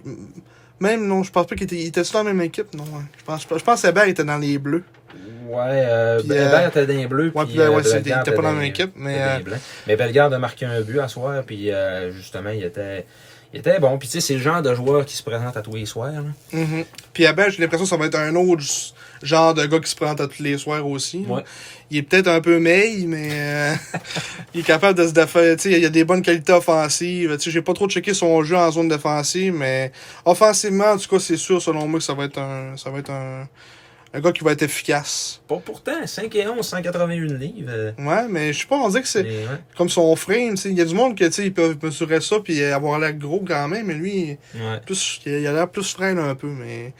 même, 0.81 1.07
non, 1.07 1.23
je 1.23 1.31
pense 1.31 1.47
pas 1.47 1.55
qu'il 1.55 1.65
était. 1.65 1.77
Il 1.77 1.87
était 1.87 2.03
dans 2.13 2.23
la 2.23 2.33
même 2.33 2.43
équipe, 2.43 2.75
non. 2.75 2.85
hein. 2.97 3.05
Je 3.19 3.25
pense, 3.25 3.43
je 3.43 3.65
pense 3.65 3.83
que 3.83 3.89
Hébert 3.89 4.05
était 4.09 4.25
dans 4.25 4.39
les 4.39 4.59
bleus. 4.59 4.85
Ouais, 5.49 5.61
euh, 5.67 6.21
Puis, 6.21 6.31
Hébert 6.33 6.55
euh, 6.65 6.69
était 6.69 6.87
dans 6.87 6.95
les 6.95 7.07
bleus. 7.07 7.33
ouais, 7.35 7.45
puis, 7.47 7.59
ouais, 7.59 7.65
euh, 7.65 7.83
c'est- 7.83 8.01
Bellegarde 8.01 8.25
il 8.27 8.31
était 8.31 8.37
pas 8.37 8.43
dans 8.43 8.49
la 8.53 8.55
même 8.55 8.65
équipe, 8.65 8.93
mais, 8.97 9.17
euh. 9.19 9.39
Mais 9.87 9.97
Bellegarde 9.97 10.33
a 10.35 10.39
marqué 10.39 10.65
un 10.67 10.81
but 10.81 10.99
à 11.01 11.09
soir, 11.09 11.43
puis 11.47 11.71
euh, 11.71 12.11
justement, 12.13 12.51
il 12.51 12.63
était, 12.65 13.05
il 13.53 13.61
était 13.61 13.79
bon. 13.79 13.99
Puis 13.99 14.09
tu 14.09 14.15
sais, 14.15 14.21
c'est 14.21 14.35
le 14.35 14.41
genre 14.41 14.63
de 14.63 14.75
joueur 14.75 15.05
qui 15.05 15.15
se 15.17 15.23
présente 15.23 15.57
à 15.57 15.61
tous 15.63 15.75
les 15.75 15.85
soirs. 15.87 16.13
là. 16.13 16.23
Mhm. 16.53 16.85
Puis 17.13 17.25
Hébert, 17.25 17.51
j'ai 17.51 17.61
l'impression 17.61 17.85
que 17.85 17.91
ça 17.91 17.97
va 17.97 18.07
être 18.07 18.19
un 18.19 18.35
autre 18.35 18.63
genre 19.23 19.55
de 19.55 19.65
gars 19.67 19.81
qui 19.81 19.91
se 19.91 19.97
présente 19.97 20.21
à 20.21 20.29
tous 20.29 20.43
les 20.43 20.59
soirs 20.59 20.87
aussi. 20.87 21.25
Ouais. 21.29 21.43
Il 21.91 21.99
est 21.99 22.03
peut-être 22.03 22.29
un 22.29 22.41
peu 22.41 22.59
maigre, 22.59 23.05
mais 23.09 23.29
euh, 23.33 23.75
il 24.55 24.61
est 24.61 24.65
capable 24.65 24.99
de 24.99 25.07
se 25.07 25.13
défaire. 25.13 25.57
Tu 25.57 25.63
sais, 25.63 25.73
il 25.73 25.83
y 25.83 25.87
a 25.87 25.91
des 25.91 26.05
bonnes 26.05 26.23
qualités 26.23 26.53
offensives. 26.53 27.37
Tu 27.37 27.45
sais, 27.45 27.51
j'ai 27.51 27.63
pas 27.63 27.75
trop 27.75 27.89
checké 27.89 28.15
son 28.15 28.43
jeu 28.43 28.57
en 28.57 28.71
zone 28.71 28.89
défensive, 28.89 29.55
mais 29.55 29.93
offensivement, 30.25 30.93
en 30.93 30.97
tout 30.97 31.09
cas, 31.09 31.19
c'est 31.19 31.37
sûr, 31.37 31.61
selon 31.61 31.87
moi, 31.87 31.99
que 31.99 32.05
ça 32.05 32.15
va 32.15 32.25
être 32.25 32.39
un, 32.39 32.77
ça 32.77 32.91
va 32.91 32.99
être 32.99 33.11
un, 33.11 33.47
un 34.15 34.21
gars 34.21 34.33
qui 34.33 34.45
va 34.45 34.53
être 34.53 34.63
efficace. 34.63 35.41
Pas 35.49 35.57
pourtant, 35.65 36.07
5 36.07 36.35
et 36.37 36.47
11, 36.47 36.65
181 36.67 37.35
livres. 37.39 37.67
euh, 37.71 37.93
Ouais, 37.99 38.27
mais 38.29 38.53
je 38.53 38.61
sais 38.61 38.67
pas, 38.67 38.77
on 38.77 38.89
dirait 38.89 39.03
que 39.03 39.09
c'est 39.09 39.23
ouais, 39.23 39.47
comme 39.77 39.89
son 39.89 40.15
frame. 40.17 40.51
tu 40.51 40.57
sais, 40.59 40.69
Il 40.71 40.77
y 40.79 40.81
a 40.81 40.85
du 40.85 40.95
monde 40.95 41.17
sais, 41.31 41.47
ils 41.47 41.55
peuvent 41.55 41.77
mesurer 41.83 42.21
ça 42.21 42.37
puis 42.41 42.63
avoir 42.63 42.99
l'air 42.99 43.15
gros 43.15 43.43
quand 43.47 43.69
même, 43.69 43.87
mais 43.87 43.95
lui, 43.95 44.37
ouais. 44.55 44.81
plus, 44.85 45.21
il 45.25 45.47
a 45.47 45.53
l'air 45.53 45.69
plus 45.69 45.93
frêle 45.93 46.19
un 46.19 46.35
peu, 46.35 46.49
mais 46.49 46.93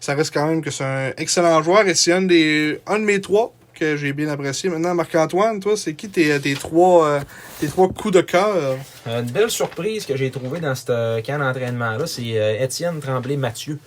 ça 0.00 0.14
reste 0.14 0.32
quand 0.32 0.46
même 0.46 0.62
que 0.62 0.70
c'est 0.70 0.84
un 0.84 1.12
excellent 1.18 1.62
joueur 1.62 1.86
et 1.86 1.94
c'est 1.94 2.12
un 2.12 2.22
des, 2.22 2.80
un 2.86 2.98
de 2.98 3.04
mes 3.04 3.20
trois 3.20 3.54
que 3.74 3.96
j'ai 3.96 4.12
bien 4.12 4.28
apprécié. 4.28 4.70
Maintenant, 4.70 4.94
Marc-Antoine, 4.94 5.60
toi, 5.60 5.76
c'est 5.76 5.94
qui 5.94 6.08
tes, 6.08 6.38
tes 6.40 6.54
trois, 6.54 7.06
euh, 7.06 7.20
tes 7.60 7.66
trois 7.68 7.88
coups 7.88 8.14
de 8.14 8.20
cœur? 8.20 8.76
Une 9.06 9.22
belle 9.30 9.50
surprise 9.50 10.06
que 10.06 10.16
j'ai 10.16 10.30
trouvée 10.30 10.60
dans 10.60 10.74
ce 10.74 11.20
camp 11.20 11.38
d'entraînement-là, 11.38 12.06
c'est 12.06 12.22
euh, 12.38 12.62
Étienne 12.62 13.00
Tremblay-Mathieu. 13.00 13.78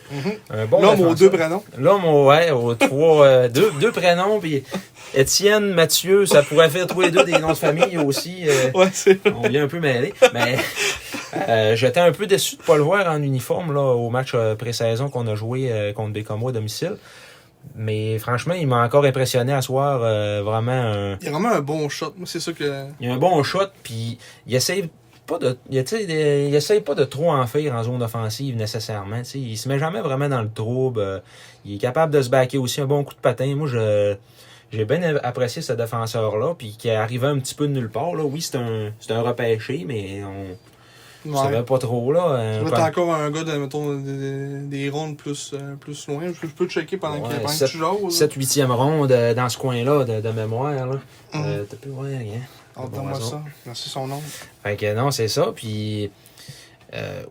Un 0.51 0.65
bon 0.65 0.81
L'homme 0.81 1.01
aux 1.01 1.15
deux 1.15 1.29
prénoms. 1.31 1.63
L'homme, 1.77 2.05
au- 2.05 2.27
ouais, 2.27 2.51
aux 2.51 2.75
trois, 2.75 3.25
euh, 3.25 3.49
deux, 3.49 3.71
deux 3.79 3.91
prénoms, 3.91 4.39
puis 4.39 4.63
Étienne, 5.15 5.73
Mathieu, 5.73 6.25
ça 6.25 6.43
pourrait 6.43 6.69
faire 6.69 6.85
tous 6.85 7.01
les 7.01 7.09
deux 7.11 7.23
des 7.23 7.39
noms 7.39 7.49
de 7.49 7.53
famille 7.55 7.97
aussi. 7.97 8.43
euh, 8.47 8.71
Ouais, 8.75 8.89
c'est 8.93 9.19
on 9.33 9.47
vient 9.47 9.63
un 9.63 9.67
peu 9.67 9.79
mêlé. 9.79 10.13
Mais 10.33 10.57
euh, 11.49 11.75
j'étais 11.75 11.99
un 11.99 12.11
peu 12.11 12.27
déçu 12.27 12.57
de 12.57 12.61
pas 12.61 12.75
le 12.77 12.83
voir 12.83 13.07
en 13.11 13.21
uniforme 13.21 13.73
là, 13.73 13.81
au 13.95 14.09
match 14.09 14.31
euh, 14.35 14.55
pré-saison 14.55 15.09
qu'on 15.09 15.25
a 15.27 15.35
joué 15.35 15.69
euh, 15.71 15.93
contre 15.93 16.11
Bécomo 16.13 16.49
à 16.49 16.51
domicile. 16.51 16.97
Mais 17.75 18.17
franchement, 18.19 18.53
il 18.53 18.67
m'a 18.67 18.83
encore 18.83 19.05
impressionné 19.05 19.53
à 19.53 19.61
soir. 19.61 20.01
euh, 20.03 20.41
vraiment, 20.43 20.71
un- 20.71 21.17
Il 21.21 21.27
a 21.27 21.31
vraiment 21.31 21.51
un 21.51 21.61
bon 21.61 21.87
shot. 21.89 22.13
Moi, 22.17 22.25
c'est 22.27 22.39
ça 22.39 22.51
que. 22.53 22.85
il 22.99 23.09
a 23.09 23.13
un 23.13 23.17
bon 23.17 23.41
shot, 23.43 23.67
puis 23.83 24.17
il 24.45 24.55
essaye 24.55 24.89
pas 25.25 25.37
de, 25.39 25.57
il, 25.69 25.77
essaye 26.55 26.79
pas 26.81 26.95
de 26.95 27.03
trop 27.03 27.31
en 27.31 27.45
faire 27.47 27.75
en 27.75 27.83
zone 27.83 28.01
offensive 28.01 28.55
nécessairement. 28.55 29.19
tu 29.19 29.25
sais. 29.25 29.39
Il 29.39 29.57
se 29.57 29.67
met 29.67 29.77
jamais 29.79 30.01
vraiment 30.01 30.29
dans 30.29 30.41
le 30.41 30.49
trouble. 30.49 30.99
euh, 31.01 31.19
il 31.65 31.75
est 31.75 31.79
capable 31.79 32.13
de 32.13 32.21
se 32.21 32.29
baquer 32.29 32.57
aussi 32.57 32.79
un 32.81 32.85
bon 32.85 33.03
coup 33.03 33.13
de 33.13 33.19
patin. 33.19 33.53
Moi, 33.55 33.67
je 33.67 34.15
j'ai 34.71 34.83
bien 34.85 35.15
apprécié 35.23 35.61
ce 35.61 35.71
défenseur-là, 35.73 36.53
puis 36.57 36.75
qui 36.77 36.89
est 36.89 36.95
arrivé 36.95 37.27
un 37.27 37.39
petit 37.39 37.55
peu 37.55 37.67
de 37.67 37.73
nulle 37.73 37.89
part. 37.89 38.15
Là. 38.15 38.23
Oui, 38.23 38.41
c'est 38.41 38.57
un, 38.57 38.91
c'est 38.99 39.11
un 39.13 39.21
repêché, 39.21 39.85
mais 39.87 40.23
on 40.25 40.57
Ouais. 41.25 41.35
savait 41.35 41.63
pas 41.63 41.77
trop. 41.79 42.11
là. 42.11 42.21
Ça 42.21 42.33
euh, 42.35 42.67
être 42.67 42.79
encore 42.79 43.13
un 43.13 43.29
gars 43.31 43.43
de, 43.43 43.51
mettons, 43.57 43.95
des, 43.95 44.59
des 44.61 44.89
rondes 44.89 45.17
plus, 45.17 45.51
euh, 45.53 45.75
plus 45.75 46.07
loin. 46.07 46.21
Je, 46.27 46.47
je 46.47 46.53
peux 46.53 46.67
checker 46.67 46.97
pendant 46.97 47.21
que, 47.21 47.33
Ouais, 47.35 47.43
que 47.43 47.49
sept- 47.51 47.69
tu 47.69 47.77
jases. 47.79 48.09
7 48.11 48.33
8 48.33 48.57
e 48.59 48.65
ronde 48.71 49.11
euh, 49.11 49.33
dans 49.33 49.49
ce 49.49 49.57
coin-là 49.57 50.03
de, 50.05 50.21
de 50.21 50.29
mémoire. 50.31 50.73
Là. 50.73 50.99
Mhm. 51.33 51.43
Euh, 51.45 51.63
T'as 51.69 51.77
pu 51.77 51.89
voir 51.89 52.05
rien. 52.05 52.41
Ah, 52.75 52.81
Bon, 52.83 52.97
Donne-moi 52.97 53.19
ça. 53.19 53.41
Merci 53.65 53.89
son 53.89 54.07
nom. 54.07 54.21
Fait 54.63 54.75
que 54.77 54.93
non, 54.93 55.11
c'est 55.11 55.27
ça. 55.27 55.51
Puis 55.55 56.11
euh, 56.93 57.23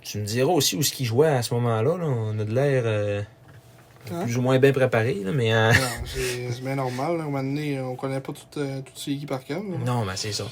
tu 0.00 0.18
me 0.18 0.24
diras 0.24 0.50
aussi 0.52 0.76
où 0.76 0.82
ce 0.82 0.92
qu'il 0.92 1.06
jouait 1.06 1.28
à 1.28 1.42
ce 1.42 1.52
moment-là. 1.54 1.96
là. 1.98 2.04
On 2.06 2.38
a 2.38 2.44
de 2.44 2.52
l'air 2.54 2.82
euh, 2.86 3.22
Hein? 4.10 4.24
plus 4.24 4.36
ou 4.36 4.42
moins 4.42 4.58
bien 4.58 4.72
préparé. 4.72 5.14
Là, 5.24 5.30
mais 5.32 5.52
euh, 5.52 5.72
Non, 5.72 5.78
c'est 6.06 6.60
bien 6.62 6.74
normal. 6.74 7.16
Là. 7.18 7.22
À 7.22 7.26
un 7.26 7.30
moment 7.30 7.42
donné, 7.42 7.80
on 7.80 7.94
connaît 7.94 8.20
pas 8.20 8.32
toutes, 8.32 8.56
euh, 8.58 8.80
ces 8.96 9.12
équipes 9.12 9.28
par 9.28 9.44
cœur. 9.44 9.62
non, 9.62 10.04
mais 10.04 10.16
c'est 10.16 10.32
ça. 10.32 10.44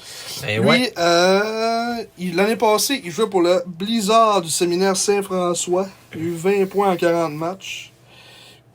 Mais 0.43 0.57
Lui, 0.57 0.65
ouais. 0.67 0.93
euh, 0.97 2.03
l'année 2.33 2.55
passée, 2.55 3.01
il 3.03 3.11
jouait 3.11 3.29
pour 3.29 3.41
le 3.41 3.61
Blizzard 3.67 4.41
du 4.41 4.49
séminaire 4.49 4.95
Saint-François. 4.95 5.87
Il 6.15 6.19
a 6.19 6.23
eu 6.23 6.33
20 6.35 6.65
points 6.69 6.91
en 6.91 6.95
40 6.95 7.33
matchs. 7.33 7.91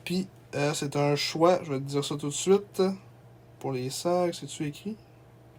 Puis, 0.05 0.27
euh, 0.55 0.71
c'est 0.73 0.95
un 0.95 1.15
choix, 1.15 1.59
je 1.65 1.71
vais 1.73 1.79
te 1.79 1.83
dire 1.83 2.05
ça 2.05 2.15
tout 2.15 2.27
de 2.29 2.33
suite. 2.33 2.81
Pour 3.59 3.71
les 3.71 3.89
sacs, 3.89 4.35
c'est-tu 4.39 4.67
écrit? 4.67 4.95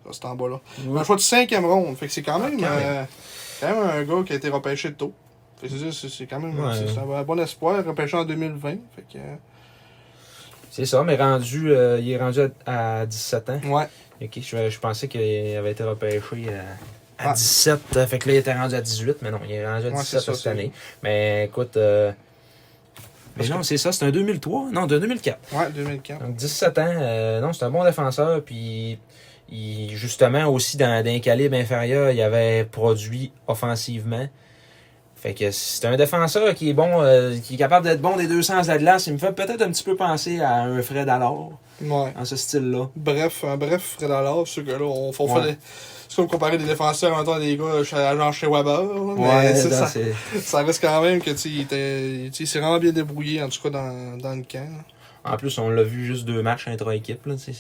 Ça, 0.04 0.11
c'est 0.12 0.24
en 0.26 0.37
bas 0.37 0.48
là. 0.48 0.61
Un 0.96 1.04
choix 1.04 1.16
de 1.16 1.20
cinquième 1.20 1.66
ronde. 1.66 1.96
Fait 1.96 2.07
que 2.07 2.12
c'est 2.12 2.22
quand 2.22 2.37
Ah, 2.42 2.48
même, 2.48 2.59
quand 2.61 2.70
même. 2.70 2.83
euh, 2.83 3.04
quand 3.61 3.66
même 3.68 3.90
un 3.90 4.02
gars 4.04 4.24
qui 4.24 4.33
a 4.33 4.37
été 4.37 4.48
repêché 4.48 4.92
tôt. 4.94 5.12
C'est- 5.60 6.26
quand 6.26 6.40
même 6.40 6.58
Ouais. 6.58 6.72
c'est- 6.74 6.98
un 6.98 7.22
bon 7.24 7.38
espoir, 7.40 7.84
repêché 7.84 8.16
en 8.16 8.24
2020. 8.24 8.76
Fait 8.94 9.02
que, 9.12 9.18
euh, 9.18 9.34
C'est 10.70 10.84
ça, 10.86 11.02
mais 11.02 11.16
rendu, 11.16 11.72
euh, 11.72 11.98
il 12.00 12.10
est 12.10 12.18
rendu 12.18 12.40
à, 12.66 13.00
à 13.00 13.06
17 13.06 13.50
ans. 13.50 13.60
ouais. 13.64 13.88
Je, 14.20 14.68
je 14.70 14.78
pensais 14.80 15.08
qu'il 15.08 15.20
avait 15.56 15.72
été 15.72 15.82
repêché 15.84 16.20
à, 17.18 17.24
à 17.26 17.30
Ah. 17.30 17.32
17. 17.32 17.80
euh, 17.96 18.06
Fait 18.06 18.18
que 18.18 18.28
là, 18.28 18.34
il 18.34 18.38
était 18.38 18.52
rendu 18.52 18.74
à 18.74 18.80
18, 18.80 19.16
mais 19.22 19.30
non, 19.30 19.40
il 19.44 19.52
est 19.52 19.66
rendu 19.66 19.86
à 19.86 19.90
Ouais, 19.90 19.96
17 19.96 20.20
c'est 20.20 20.26
ça, 20.26 20.34
cette 20.34 20.46
année. 20.48 20.70
Mais 21.02 21.46
écoute. 21.46 21.76
euh, 21.76 22.12
mais 23.36 23.38
Parce 23.38 23.50
non, 23.50 23.56
que- 23.58 23.62
c'est 23.66 23.76
ça, 23.78 23.90
c'est 23.92 24.04
un 24.04 24.10
2003. 24.10 24.70
Non, 24.72 24.86
de 24.86 24.98
2004. 24.98 25.38
Ouais, 25.52 25.70
2004. 25.70 26.20
Donc 26.20 26.36
17 26.36 26.78
ans, 26.78 26.86
euh, 26.88 27.40
non, 27.40 27.52
c'est 27.52 27.64
un 27.64 27.70
bon 27.70 27.84
défenseur. 27.84 28.42
Puis 28.44 28.98
il, 29.50 29.90
justement 29.96 30.46
aussi 30.46 30.76
dans, 30.76 31.02
dans 31.04 31.10
un 31.10 31.18
calibre 31.20 31.56
inférieur, 31.56 32.10
il 32.10 32.20
avait 32.22 32.64
produit 32.64 33.32
offensivement. 33.46 34.28
Fait 35.20 35.35
que 35.35 35.50
c'est 35.50 35.85
un 35.87 35.96
défenseur 35.96 36.54
qui 36.54 36.70
est 36.70 36.74
bon, 36.74 37.02
euh, 37.02 37.37
qui 37.42 37.54
est 37.54 37.59
capable 37.59 37.87
d'être 37.87 38.00
bon 38.00 38.16
des 38.16 38.28
deux 38.28 38.42
sens 38.42 38.66
de 38.68 38.72
la 38.72 38.78
glace. 38.78 39.09
Il 39.09 39.14
me 39.14 39.18
fait 39.18 39.33
peut-être 39.33 39.62
un 39.62 39.70
petit 39.70 39.83
peu 39.83 39.96
penser 39.96 40.40
à 40.40 40.62
un 40.62 40.81
Fred 40.81 41.09
alors, 41.09 41.52
Ouais. 41.83 42.12
en 42.16 42.24
ce 42.24 42.37
style-là. 42.37 42.88
Bref, 42.94 43.42
un 43.44 43.57
bref, 43.57 43.96
Fred 43.98 44.11
Allard, 44.12 44.46
ce 44.46 44.61
gars-là, 44.61 44.85
on, 44.85 45.11
on 45.18 45.35
Ouais. 45.35 45.42
fait 45.42 45.50
des- 45.52 45.59
C'est 46.09 46.16
comme 46.16 46.28
comparer 46.28 46.57
des 46.57 46.64
défenseurs 46.64 47.12
en 47.12 47.16
même 47.18 47.26
temps 47.26 47.38
des 47.38 47.57
gars 47.57 47.83
genre 47.83 48.33
chez 48.33 48.46
Weber. 48.46 48.83
là, 48.83 48.88
mais 49.16 49.22
Ouais, 49.28 49.52
non, 49.54 49.70
ça, 49.70 49.87
ça 50.40 50.62
reste 50.62 50.81
quand 50.81 51.02
même 51.02 51.20
que 51.20 51.31
tu 51.31 52.46
s'est 52.46 52.59
vraiment 52.61 52.78
bien 52.78 52.92
débrouillé, 52.92 53.42
en 53.42 53.48
tout 53.48 53.61
cas 53.61 53.70
dans, 53.70 54.16
dans 54.16 54.35
le 54.35 54.42
camp. 54.50 54.68
En 55.24 55.37
plus, 55.37 55.59
on 55.59 55.68
l'a 55.68 55.83
vu 55.83 56.07
juste 56.07 56.24
deux 56.24 56.42
matchs 56.42 56.66
intra-équipe. 56.68 57.26
Là, 57.26 57.35
c'est- 57.37 57.52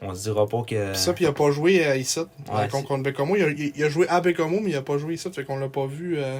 on 0.00 0.14
se 0.14 0.22
dira 0.22 0.46
pas 0.46 0.62
que. 0.62 0.92
Puis 0.92 0.98
ça, 0.98 1.12
puis 1.12 1.24
il 1.24 1.28
a 1.28 1.32
pas 1.32 1.50
joué 1.50 1.84
à 1.84 1.96
ici, 1.96 2.20
Ouais, 2.20 2.26
euh, 2.54 2.66
contre, 2.68 2.88
contre 2.88 3.02
Bécomo. 3.02 3.36
Il 3.36 3.42
a, 3.42 3.48
il- 3.48 3.72
il 3.76 3.84
a 3.84 3.88
joué 3.90 4.08
à 4.08 4.20
Bécomo, 4.20 4.60
mais 4.62 4.70
il 4.70 4.76
a 4.76 4.82
pas 4.82 4.96
joué 4.96 5.14
ici, 5.14 5.28
fait 5.32 5.44
qu'on 5.44 5.58
l'a 5.58 5.68
pas 5.68 5.86
vu 5.86 6.16
euh, 6.18 6.38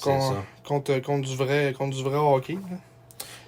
Contre, 0.00 1.02
contre, 1.02 1.28
du 1.28 1.34
vrai, 1.36 1.74
contre 1.76 1.96
du 1.96 2.02
vrai 2.02 2.16
hockey. 2.18 2.54
là. 2.54 2.76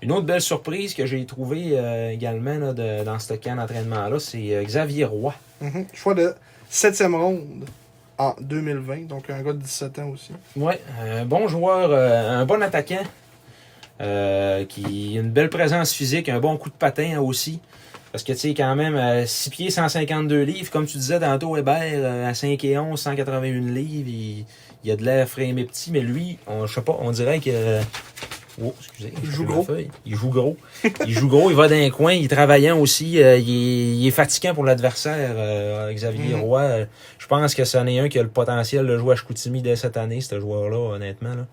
Une 0.03 0.13
autre 0.13 0.25
belle 0.27 0.41
surprise 0.41 0.95
que 0.95 1.05
j'ai 1.05 1.25
trouvée 1.27 1.73
euh, 1.73 2.11
également 2.11 2.55
là, 2.59 2.73
de- 2.73 3.05
dans 3.05 3.19
ce 3.19 3.35
camp 3.35 3.57
d'entraînement-là, 3.57 4.19
c'est 4.19 4.55
euh, 4.57 4.65
Xavier 4.65 5.05
Roy. 5.05 5.35
Mhm. 5.61 5.87
Choix 5.93 6.15
de 6.15 6.35
7e 6.71 7.15
ronde 7.15 7.67
en 8.17 8.35
2020, 8.41 9.07
donc 9.09 9.29
un 9.29 9.43
gars 9.43 9.53
de 9.53 9.59
17 9.59 9.99
ans 9.99 10.09
aussi. 10.09 10.33
Ouais, 10.57 10.81
un 11.03 11.25
bon 11.27 11.49
joueur, 11.49 11.91
euh, 11.93 12.41
un 12.41 12.47
bon 12.47 12.63
attaquant, 12.63 13.03
euh, 14.01 14.65
qui 14.65 15.17
a 15.19 15.21
une 15.21 15.31
belle 15.31 15.51
présence 15.51 15.93
physique, 15.93 16.29
un 16.31 16.41
bon 16.41 16.57
coup 16.57 16.71
de 16.71 16.75
patin 16.75 17.21
aussi. 17.21 17.61
Parce 18.13 18.25
que 18.25 18.33
tu 18.33 18.39
sais, 18.39 18.55
quand 18.55 18.75
même, 18.75 18.97
euh, 18.97 19.25
6 19.27 19.51
pieds, 19.51 19.71
152 19.71 20.43
livres, 20.43 20.71
comme 20.71 20.87
tu 20.87 20.97
disais 20.99 21.21
tantôt, 21.21 21.57
Hébert, 21.57 21.81
euh, 21.85 22.29
à 22.29 22.35
5 22.35 22.65
et 22.65 22.77
11, 22.79 22.99
181 22.99 23.61
livres, 23.73 24.09
il, 24.09 24.47
il 24.85 24.91
a 24.91 24.97
de 24.97 25.05
l'air 25.05 25.29
frémé 25.29 25.65
petit, 25.65 25.91
mais 25.93 26.01
lui, 26.01 26.39
on, 26.47 26.67
je 26.67 26.75
sais 26.75 26.81
pas, 26.83 26.97
on 27.01 27.11
dirait 27.11 27.41
que. 27.41 27.81
Oh, 28.63 28.75
excusez. 28.79 29.13
Il 29.23 29.31
joue 29.31 29.45
gros. 29.45 29.67
Il 30.05 30.15
joue 30.17 30.29
gros. 30.29 30.57
il 31.07 31.13
joue 31.15 31.29
gros, 31.29 31.51
il 31.51 31.57
va 31.57 31.69
dans 31.69 31.77
un 31.77 31.89
coin, 31.91 32.13
il 32.13 32.25
est 32.27 32.29
travaillant 32.29 32.79
aussi. 32.79 33.23
euh, 33.23 33.39
il, 33.39 33.49
est, 33.49 33.97
il 33.97 34.07
est 34.07 34.11
fatigant 34.11 34.53
pour 34.55 34.65
l'adversaire, 34.65 35.31
euh, 35.37 35.91
Xavier 35.93 36.35
Mhm. 36.35 36.41
Roy. 36.43 36.61
Euh, 36.63 36.85
Je 37.19 37.27
pense 37.27 37.55
que 37.55 37.65
c'en 37.65 37.87
est 37.87 37.99
un 38.01 38.09
qui 38.09 38.19
a 38.19 38.23
le 38.23 38.29
potentiel 38.29 38.87
de 38.87 38.99
jouer 38.99 39.15
à 39.15 39.17
Chicoutimi 39.17 39.63
dès 39.63 39.77
cette 39.77 39.97
année, 39.97 40.21
ce 40.21 40.39
joueur-là, 40.39 40.77
honnêtement. 40.95 41.35
là. 41.35 41.47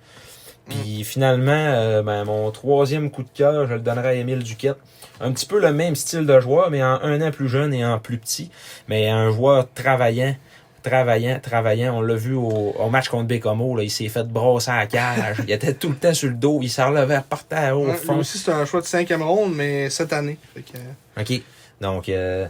Puis 0.69 1.05
finalement, 1.05 1.51
euh, 1.53 2.01
ben, 2.01 2.25
mon 2.25 2.51
troisième 2.51 3.09
coup 3.09 3.23
de 3.23 3.29
cœur, 3.33 3.67
je 3.67 3.75
le 3.75 3.79
donnerai 3.79 4.07
à 4.09 4.13
Émile 4.15 4.39
Duquette. 4.43 4.75
Un 5.21 5.31
petit 5.31 5.45
peu 5.45 5.61
le 5.61 5.71
même 5.71 5.95
style 5.95 6.25
de 6.25 6.39
joueur, 6.41 6.69
mais 6.71 6.83
en 6.83 6.99
un 7.01 7.21
an 7.21 7.31
plus 7.31 7.47
jeune 7.47 7.73
et 7.73 7.85
en 7.85 7.99
plus 7.99 8.17
petit. 8.17 8.51
Mais 8.89 9.07
un 9.07 9.31
joueur 9.31 9.67
travaillant 9.73 10.35
travaillant, 10.83 11.39
travaillant. 11.39 11.97
On 11.97 12.01
l'a 12.01 12.15
vu 12.15 12.33
au, 12.35 12.47
au 12.77 12.89
match 12.89 13.09
contre 13.09 13.25
Bécomo, 13.27 13.75
là, 13.75 13.83
il 13.83 13.89
s'est 13.91 14.09
fait 14.09 14.27
brosser 14.27 14.71
à 14.71 14.77
la 14.77 14.87
cage. 14.87 15.37
il 15.47 15.51
était 15.51 15.73
tout 15.73 15.89
le 15.89 15.95
temps 15.95 16.13
sur 16.13 16.29
le 16.29 16.35
dos, 16.35 16.59
il 16.61 16.69
s'en 16.69 16.89
relevait, 16.89 17.17
repartait 17.17 17.71
au 17.71 17.85
Ouais, 17.85 17.91
lui 17.93 17.97
fond. 17.99 18.17
aussi, 18.19 18.37
c'est 18.37 18.51
un 18.51 18.65
choix 18.65 18.81
de 18.81 18.85
5e 18.85 19.21
ronde, 19.21 19.53
mais 19.55 19.89
cette 19.89 20.13
année. 20.13 20.37
Que, 20.55 21.21
OK. 21.21 21.41
Donc, 21.81 22.09
euh, 22.09 22.47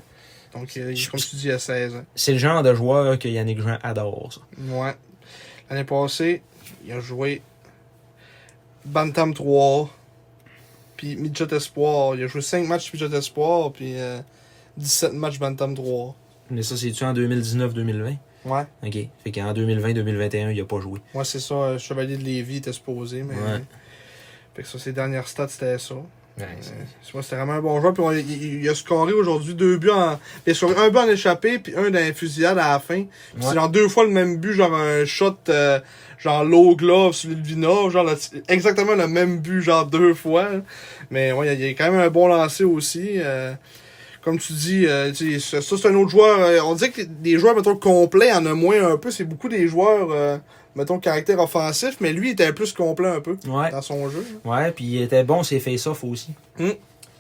donc, 0.54 0.76
euh, 0.78 0.94
comme 1.12 1.20
tu 1.20 1.36
dis, 1.36 1.52
a 1.52 1.60
16 1.60 1.96
ans. 1.96 2.04
c'est 2.16 2.32
le 2.34 2.38
genre 2.38 2.64
de 2.64 2.74
joueur 2.74 3.20
que 3.20 3.28
Yannick 3.28 3.60
Jean 3.62 3.78
adore, 3.84 4.32
ça. 4.34 4.42
Ouais. 4.74 4.96
L'année 5.70 5.84
passée, 5.84 6.42
il 6.86 6.92
a 6.94 7.00
joué 7.00 7.42
Bantam 8.86 9.34
3, 9.34 9.90
puis 10.96 11.16
Midget 11.18 11.54
Espoir. 11.54 12.16
Il 12.16 12.24
a 12.24 12.28
joué 12.28 12.42
5 12.42 12.66
matchs 12.68 12.94
Midget 12.94 13.16
Espoir, 13.18 13.72
puis 13.74 14.00
euh, 14.00 14.20
17 14.78 15.14
matchs 15.14 15.40
Bantam 15.40 15.76
3. 15.76 16.16
Mais 16.50 16.62
ça, 16.64 16.78
c'est-tu 16.78 17.04
en 17.04 17.14
2019-2020? 17.14 18.16
Ouais. 18.46 18.62
OK. 18.86 18.98
Fait 19.24 19.32
qu'en 19.32 19.54
2020-2021, 19.54 20.52
il 20.54 20.62
a 20.62 20.66
pas 20.66 20.80
joué. 20.80 21.00
Moi, 21.14 21.26
c'est 21.26 21.40
ça. 21.40 21.54
euh, 21.56 21.78
Chevalier 21.78 22.18
de 22.18 22.24
Lévis 22.24 22.58
était 22.58 22.72
supposé, 22.74 23.24
mais. 23.24 23.34
Ouais. 23.36 23.62
Fait 24.56 24.62
que 24.64 24.68
ça, 24.68 24.80
ses 24.80 24.94
dernières 24.94 25.28
stats, 25.28 25.50
c'était 25.50 25.78
ça. 25.78 25.96
Ouais, 25.96 26.46
c'est- 26.62 26.72
Euh, 26.72 27.12
moi, 27.16 27.24
c'était 27.24 27.36
vraiment 27.36 27.54
un 27.54 27.62
bon 27.62 27.82
joueur. 27.82 27.94
Puis 27.94 28.04
on- 28.04 28.12
il, 28.12 28.62
il 28.62 28.70
a 28.70 28.76
scoré 28.76 29.12
aujourd'hui 29.12 29.54
deux 29.56 29.78
buts 29.78 29.90
en. 29.90 30.20
A 30.48 30.54
scoré 30.54 30.76
un 30.78 30.90
but 30.90 30.98
en 31.00 31.08
échappé, 31.10 31.58
puis 31.60 31.74
un 31.76 31.90
dans 31.90 32.00
la 32.00 32.14
fusillade 32.14 32.58
à 32.60 32.74
la 32.74 32.80
fin. 32.80 33.00
Ouais. 33.00 33.08
c'est 33.42 33.54
genre 33.56 33.70
deux 33.70 33.88
fois 33.90 34.04
le 34.06 34.12
même 34.12 34.38
but, 34.38 34.54
genre 34.54 34.74
un 34.76 35.04
shot, 35.04 35.36
euh, 35.50 35.80
genre 36.20 36.44
low 36.46 36.76
glove 36.76 37.14
sur 37.14 37.30
Lidvina, 37.32 37.90
genre 37.90 38.04
le- 38.06 38.18
exactement 38.50 38.94
le 38.96 39.08
même 39.08 39.40
but, 39.40 39.62
genre 39.62 39.88
deux 39.88 40.14
fois. 40.14 40.48
Mais 41.10 41.32
ouais, 41.32 41.48
il 41.48 41.50
y 41.50 41.52
a- 41.52 41.54
il 41.56 41.62
y 41.62 41.70
a 41.70 41.74
quand 41.74 41.92
même 41.92 42.00
un 42.02 42.10
bon 42.10 42.28
lancer 42.28 42.64
aussi. 42.64 43.14
euh, 43.18 43.54
comme 44.28 44.40
tu 44.40 44.52
dis, 44.52 44.86
euh, 44.88 45.14
ça, 45.40 45.62
ça, 45.62 45.78
c'est 45.78 45.88
un 45.88 45.96
autre 45.96 46.10
joueur. 46.10 46.42
euh, 46.42 46.60
on 46.66 46.76
dirait 46.76 46.90
que 46.92 47.02
des 47.02 47.40
joueurs, 47.40 47.56
mettons, 47.56 47.78
complets, 47.78 48.34
en 48.34 48.46
a 48.46 48.54
moins 48.54 48.86
un 48.92 48.98
peu. 48.98 49.10
C'est 49.10 49.24
beaucoup 49.24 49.48
des 49.48 49.70
joueurs, 49.70 50.10
euh, 50.12 50.38
mettons, 50.76 51.00
caractère 51.00 51.40
offensif, 51.40 51.96
mais 52.02 52.12
lui, 52.12 52.28
il 52.28 52.32
était 52.34 52.52
plus 52.52 52.74
complet 52.74 53.08
un 53.08 53.22
peu 53.22 53.38
Ouais. 53.48 53.72
dans 53.72 53.82
son 53.82 54.10
jeu. 54.10 54.28
Ouais, 54.44 54.74
puis 54.74 54.84
il 54.84 55.02
était 55.02 55.24
bon 55.24 55.44
ses 55.44 55.62
face-off 55.62 56.04
aussi. 56.04 56.32
Mm. 56.60 56.72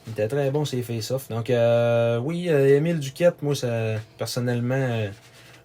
Il 0.08 0.12
était 0.12 0.28
très 0.28 0.52
bon 0.52 0.65
ses 0.65 0.82
face-off. 0.82 1.30
Donc, 1.30 1.50
oui, 2.26 2.50
Émile 2.50 3.00
Duquette, 3.00 3.41
moi, 3.41 3.56
ça, 3.56 3.70
personnellement, 4.17 5.06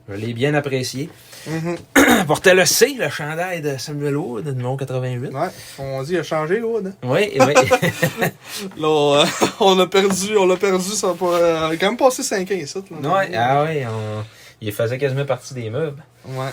je 0.09 0.15
l'ai 0.15 0.35
bien 0.35 0.55
apprécié. 0.55 1.11
Mhm. 1.47 1.77
Portait 2.27 2.55
le 2.55 2.65
C, 2.65 2.95
le 2.99 3.09
chandail 3.09 3.61
de 3.63 3.77
Samuel 3.77 4.17
Wood, 4.17 4.47
numéro 4.47 4.77
88. 4.77 5.33
Ouais, 5.35 5.41
on 5.79 6.03
dit, 6.03 6.13
il 6.13 6.19
a 6.19 6.23
changé, 6.23 6.61
Wood. 6.63 6.87
hein? 6.89 6.93
Oui, 7.03 7.33
oui. 7.39 7.55
Là, 8.79 9.23
euh, 9.23 9.25
on 9.61 9.79
a 9.79 9.87
perdu, 9.87 10.37
on 10.37 10.47
l'a 10.47 10.57
perdu, 10.57 10.91
ça 10.91 11.11
a 11.11 11.15
pas, 11.15 11.27
euh, 11.35 11.69
a 11.71 11.77
quand 11.77 11.87
même 11.87 11.97
passé 11.97 12.23
5 12.23 12.51
ans 12.51 12.55
ici. 12.55 12.79
Là, 13.03 13.09
ouais, 13.17 13.31
ah 13.37 13.65
oui, 13.69 13.83
on- 13.87 14.25
il 14.61 14.73
faisait 14.73 14.99
quasiment 14.99 15.25
partie 15.25 15.55
des 15.55 15.71
meubles. 15.71 16.03
Ouais. 16.27 16.51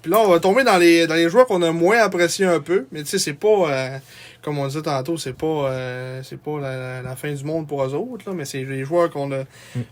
Puis 0.00 0.10
là, 0.10 0.18
on 0.20 0.28
va 0.28 0.40
tomber 0.40 0.64
dans 0.64 0.78
les, 0.78 1.06
dans 1.06 1.14
les 1.14 1.28
joueurs 1.28 1.46
qu'on 1.46 1.60
a 1.60 1.72
moins 1.72 1.98
appréciés 1.98 2.46
un 2.46 2.60
peu. 2.60 2.86
Mais 2.90 3.02
tu 3.02 3.10
sais, 3.10 3.18
c'est 3.18 3.34
pas, 3.34 3.48
euh, 3.70 3.98
comme 4.42 4.58
on 4.58 4.66
disait 4.66 4.82
tantôt, 4.82 5.16
c'est 5.18 5.32
pas, 5.34 5.46
euh, 5.46 6.22
c'est 6.22 6.40
pas 6.40 6.58
la, 6.60 7.14
fin 7.16 7.32
du 7.32 7.44
monde 7.44 7.66
pour 7.68 7.84
eux 7.84 7.94
autres, 7.94 8.24
là, 8.28 8.32
mais 8.34 8.44
c'est 8.44 8.64
les 8.64 8.84
joueurs 8.84 9.10
qu'on 9.10 9.30
a, 9.32 9.44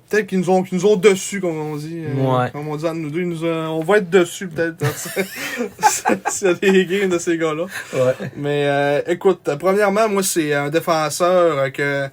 peut-être 0.09 0.27
qu'ils 0.27 0.39
nous 0.39 0.51
ont, 0.51 0.63
qu'ils 0.63 0.79
nous 0.79 0.87
ont 0.87 0.97
dessus, 0.97 1.41
comme 1.41 1.57
on 1.59 1.77
dit. 1.77 2.03
euh, 2.05 2.15
Ouais. 2.15 2.51
Comme 2.51 2.67
on 2.69 2.77
dit 2.77 2.85
entre 2.87 2.95
nous 3.01 3.11
deux, 3.11 3.23
nous 3.25 3.45
a- 3.45 3.69
on 3.71 3.81
va 3.85 3.99
être 3.99 4.09
dessus, 4.11 4.49
peut-être, 4.49 4.85
s'il 6.29 6.47
y 6.47 6.51
a 6.51 6.55
des 6.55 6.87
games 6.87 7.11
de 7.11 7.19
ces 7.19 7.37
gars-là. 7.39 7.65
Ouais. 7.95 8.15
Mais 8.37 8.67
euh, 8.67 9.03
écoute, 9.07 9.47
euh, 9.49 9.57
premièrement, 9.57 10.09
moi, 10.09 10.23
c'est 10.23 10.53
un 10.55 10.71
défenseur 10.71 11.59
euh, 11.59 11.71
que, 11.71 12.09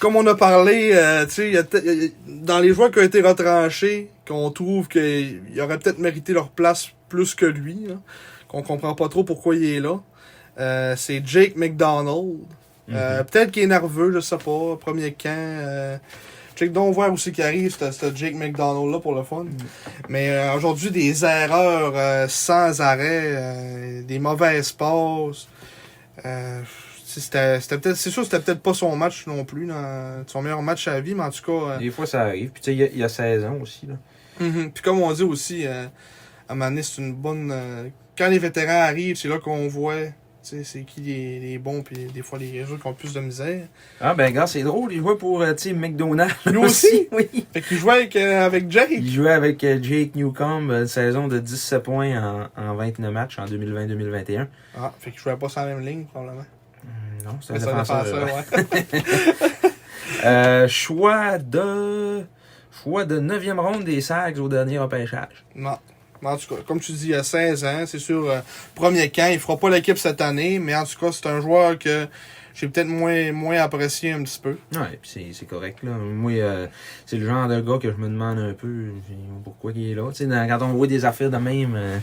comme 0.00 0.16
on 0.16 0.26
a 0.26 0.34
parlé, 0.34 0.92
euh, 0.94 1.24
tu 1.26 1.32
sais, 1.32 1.48
il 1.48 1.54
y 1.54 1.58
a 1.58 1.64
peut-être- 1.64 1.84
il 1.86 2.02
y 2.04 2.06
a- 2.06 2.10
dans 2.44 2.60
les 2.60 2.72
joueurs 2.72 2.90
qui 2.90 2.98
ont 3.00 3.02
été 3.02 3.20
retranchés, 3.22 4.10
qu'on 4.26 4.50
trouve 4.50 4.88
qu'ils 4.88 5.40
auraient 5.60 5.78
peut-être 5.78 5.98
mérité 5.98 6.32
leur 6.32 6.50
place 6.50 6.88
plus 7.08 7.34
que 7.34 7.46
lui, 7.46 7.86
là, 7.88 7.94
qu'on 8.48 8.62
comprend 8.62 8.94
pas 8.94 9.08
trop 9.08 9.24
pourquoi 9.24 9.56
il 9.56 9.64
est 9.64 9.80
là. 9.80 10.00
Euh, 10.58 10.94
c'est 10.96 11.22
Jake 11.26 11.56
McDonald. 11.56 12.38
Euh, 12.92 13.24
Peut-être 13.24 13.50
qu'il 13.50 13.62
est 13.62 13.66
nerveux, 13.66 14.12
je 14.12 14.20
sais 14.20 14.36
pas, 14.36 14.76
premier 14.80 15.12
camp. 15.12 15.30
Euh, 15.30 15.96
Check 16.56 16.72
donc 16.72 16.94
voir 16.94 17.12
aussi 17.12 17.32
qui 17.32 17.42
arrive, 17.42 17.74
ce 17.76 18.14
Jake 18.14 18.34
McDonald-là 18.34 19.00
pour 19.00 19.14
le 19.14 19.24
fun. 19.24 19.46
Mais 20.08 20.30
euh, 20.30 20.54
aujourd'hui, 20.54 20.90
des 20.90 21.24
erreurs 21.24 21.92
euh, 21.96 22.28
sans 22.28 22.80
arrêt, 22.80 23.22
euh, 23.24 24.02
des 24.02 24.20
mauvaises 24.20 24.70
passes. 24.70 25.48
C'était 27.06 27.58
peut-être 27.58 27.94
c'est 27.96 28.10
sûr 28.10 28.22
que 28.22 28.28
c'était 28.28 28.42
peut-être 28.42 28.62
pas 28.62 28.74
son 28.74 28.96
match 28.96 29.26
non 29.26 29.44
plus 29.44 29.66
dans 29.66 30.24
son 30.26 30.42
meilleur 30.42 30.62
match 30.62 30.88
à 30.88 30.94
la 30.94 31.00
vie 31.00 31.14
mais 31.14 31.22
en 31.22 31.30
tout 31.30 31.42
cas 31.44 31.78
Des 31.78 31.90
fois, 31.90 32.06
ça 32.06 32.22
arrive. 32.22 32.50
Puis, 32.50 32.62
tu 32.62 32.70
sais, 32.70 32.74
il 32.74 32.78
y 32.78 32.82
a- 32.82 32.88
il 32.92 32.98
y, 32.98 33.04
a 33.04 33.08
16 33.08 33.44
ans 33.44 33.58
aussi. 33.60 33.86
Là. 33.86 33.94
mhm. 34.40 34.72
puis 34.72 34.82
comme 34.82 35.00
on 35.00 35.12
dit 35.12 35.22
aussi 35.22 35.66
à 35.66 35.90
un 36.48 36.82
c'est 36.82 37.00
une 37.02 37.14
bonne 37.14 37.54
quand 38.18 38.28
les 38.28 38.38
vétérans 38.38 38.82
arrivent 38.82 39.16
c'est 39.16 39.28
là 39.28 39.38
qu'on 39.38 39.68
voit 39.68 39.94
c'est 40.44 40.82
qui 40.84 41.00
les, 41.00 41.40
les 41.40 41.58
bons 41.58 41.82
puis 41.82 41.96
des 42.12 42.22
fois 42.22 42.38
les 42.38 42.62
autres 42.70 42.80
qui 42.80 42.86
ont 42.86 42.92
plus 42.94 43.12
de 43.12 43.20
misère 43.20 43.66
Ah, 44.00 44.14
ben, 44.14 44.32
gars, 44.32 44.46
c'est 44.46 44.62
drôle. 44.62 44.92
Il 44.92 44.98
jouait 45.00 45.16
pour, 45.16 45.42
euh, 45.42 45.54
McDonald's. 45.74 46.34
Lui 46.46 46.56
aussi? 46.64 47.08
oui. 47.12 47.46
fait 47.52 47.60
qu'il 47.62 47.78
jouait 47.78 47.94
avec, 47.94 48.16
euh, 48.16 48.44
avec 48.46 48.70
Jake 48.70 48.88
Il 48.90 49.10
jouait 49.10 49.32
avec 49.32 49.64
euh, 49.64 49.78
Jake 49.82 50.14
Newcomb, 50.14 50.70
une 50.70 50.86
saison 50.86 51.28
de 51.28 51.38
17 51.38 51.82
points 51.82 52.48
en, 52.56 52.62
en 52.62 52.74
29 52.74 53.12
matchs 53.12 53.38
en 53.38 53.46
2020-2021. 53.46 54.46
ah 54.78 54.92
fait 54.98 55.10
qu'il 55.10 55.20
jouait 55.20 55.36
pas 55.36 55.48
sur 55.48 55.60
la 55.62 55.66
même 55.74 55.80
ligne 55.84 56.04
probablement 56.04 56.44
Hum, 56.84 57.24
Non, 57.32 57.38
c'est 57.40 57.54
un 57.54 57.58
défenseur. 57.58 58.04
défenseur, 58.04 58.28
ouais. 58.52 59.00
Euh, 60.24 60.68
choix 60.68 61.38
de. 61.38 62.24
Choix 62.82 63.04
de 63.04 63.18
9e 63.20 63.58
ronde 63.58 63.84
des 63.84 64.00
Sags 64.00 64.38
au 64.38 64.48
dernier 64.48 64.78
repêchage. 64.78 65.44
Non. 65.54 65.78
En 66.24 66.36
tout 66.36 66.54
cas, 66.54 66.62
comme 66.66 66.80
tu 66.80 66.92
dis, 66.92 67.08
il 67.08 67.14
a 67.14 67.22
16 67.22 67.64
ans, 67.64 67.84
c'est 67.86 67.98
sûr, 67.98 68.28
euh, 68.30 68.40
premier 68.74 69.10
camp, 69.10 69.30
il 69.32 69.38
fera 69.38 69.56
pas 69.56 69.70
l'équipe 69.70 69.98
cette 69.98 70.20
année, 70.20 70.58
mais 70.58 70.74
en 70.74 70.84
tout 70.84 70.98
cas, 70.98 71.12
c'est 71.12 71.26
un 71.26 71.40
joueur 71.40 71.78
que 71.78 72.06
j'ai 72.54 72.68
peut-être 72.68 72.86
moins, 72.86 73.32
moins 73.32 73.56
apprécié 73.58 74.12
un 74.12 74.22
petit 74.22 74.38
peu. 74.40 74.56
Ouais, 74.76 74.98
puis 75.02 75.32
c'est, 75.32 75.44
correct, 75.46 75.78
là. 75.82 75.90
Moi, 75.90 76.32
euh, 76.34 76.66
c'est 77.04 77.16
le 77.16 77.26
genre 77.26 77.48
de 77.48 77.60
gars 77.60 77.78
que 77.82 77.90
je 77.90 77.96
me 77.96 78.08
demande 78.08 78.38
un 78.38 78.52
peu 78.52 78.90
pourquoi 79.42 79.72
il 79.74 79.90
est 79.90 79.94
là. 79.94 80.04
Quand 80.58 80.64
on 80.66 80.72
voit 80.74 80.86
des 80.86 81.04
affaires 81.04 81.30
de 81.30 81.36
même, 81.36 81.74
euh, 81.76 81.98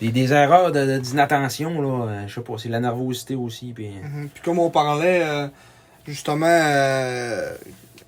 des, 0.00 0.10
des 0.10 0.32
erreurs 0.32 0.72
de, 0.72 0.86
de- 0.86 0.98
d'inattention, 0.98 1.82
là, 1.82 2.26
je 2.26 2.34
sais 2.34 2.40
pas, 2.40 2.54
c'est 2.56 2.70
la 2.70 2.80
nervosité 2.80 3.34
aussi. 3.34 3.72
Puis, 3.74 3.88
Mhm. 4.02 4.28
Comme 4.42 4.58
on 4.60 4.70
parlait, 4.70 5.22
euh, 5.24 5.46
justement, 6.08 6.46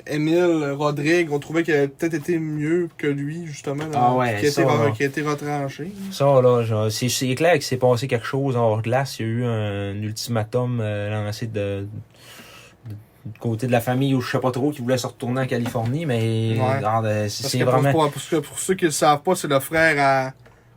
Émile 0.07 0.73
Rodrigue, 0.77 1.31
on 1.33 1.39
trouvait 1.39 1.63
qu'il 1.63 1.75
avait 1.75 1.89
peut-être 1.89 2.15
été 2.15 2.39
mieux 2.39 2.89
que 2.99 3.07
lui, 3.07 3.47
justement, 3.47 3.85
là, 3.87 3.91
Ah 3.95 4.15
ouais, 4.15 4.29
qui, 4.31 4.35
a 4.35 4.39
été, 4.39 4.51
ça, 4.51 4.63
re- 4.63 4.85
là. 4.85 4.91
qui 4.91 5.03
a 5.03 5.07
été 5.07 5.23
retranché. 5.23 5.91
Ça, 6.11 6.25
là, 6.43 6.63
genre, 6.63 6.91
c'est, 6.91 7.35
clair 7.35 7.55
qu'il 7.55 7.63
s'est 7.63 7.77
passé 7.79 8.07
quelque 8.07 8.27
chose 8.27 8.55
hors 8.57 8.83
glace. 8.83 9.19
Il 9.19 9.27
y 9.27 9.29
a 9.29 9.33
eu 9.33 9.45
un, 9.45 9.95
ultimatum 10.03 10.81
euh, 10.83 11.11
lancé 11.25 11.47
de, 11.47 11.87
du 13.25 13.39
côté 13.39 13.67
de 13.67 13.73
la 13.73 13.81
famille 13.81 14.15
ou 14.15 14.21
je 14.21 14.31
sais 14.33 14.39
pas 14.39 14.51
trop 14.51 14.71
qui 14.71 14.83
voulait 14.83 14.99
se 14.99 15.07
retourner 15.07 15.41
en 15.43 15.47
Californie, 15.47 16.05
mais 16.05 16.57
Ouais. 16.59 16.77
regarde, 16.77 17.07
euh, 17.07 17.27
c'est, 17.29 17.63
vraiment. 17.63 17.91
pour, 17.91 18.03
pour, 18.03 18.13
parce 18.13 18.29
que 18.29 18.37
pour 18.37 18.59
ceux 18.59 18.75
qui 18.75 18.85
ne 18.85 18.89
le 18.91 18.93
savent 18.93 19.23
pas, 19.23 19.35
c'est 19.35 19.49
le 19.49 19.61
frère 19.61 19.97
à 19.99 20.33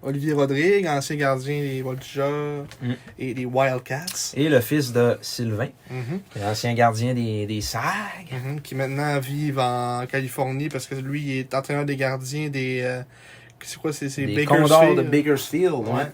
Olivier 0.07 0.33
Rodrigue, 0.33 0.87
ancien 0.87 1.15
gardien 1.17 1.59
des 1.59 1.81
Voltigeurs 1.81 2.65
Mm. 2.81 2.93
et 3.19 3.33
des 3.33 3.45
Wildcats. 3.45 4.33
Et 4.35 4.47
le 4.49 4.61
fils 4.61 4.91
de 4.93 5.17
Sylvain, 5.21 5.69
Mhm. 5.89 6.19
l'ancien 6.41 6.73
gardien 6.73 7.13
des, 7.13 7.45
des 7.45 7.61
Sags. 7.61 7.83
Mhm, 8.31 8.61
qui 8.61 8.73
maintenant 8.75 9.19
vivent 9.19 9.59
en 9.59 10.05
Californie 10.09 10.69
parce 10.69 10.87
que 10.87 10.95
lui 10.95 11.21
il 11.21 11.37
est 11.39 11.53
entraîneur 11.53 11.85
des 11.85 11.95
gardiens 11.97 12.47
des 12.49 12.81
euh, 12.83 13.01
c'est 13.61 13.77
quoi 13.79 13.91
c'est 13.91 14.07
Condors 14.45 14.95
de 14.95 15.01
Bakersfield? 15.01 15.11
Bakersfield, 15.11 15.73
ouais. 15.73 15.93
Ouais. 15.93 16.11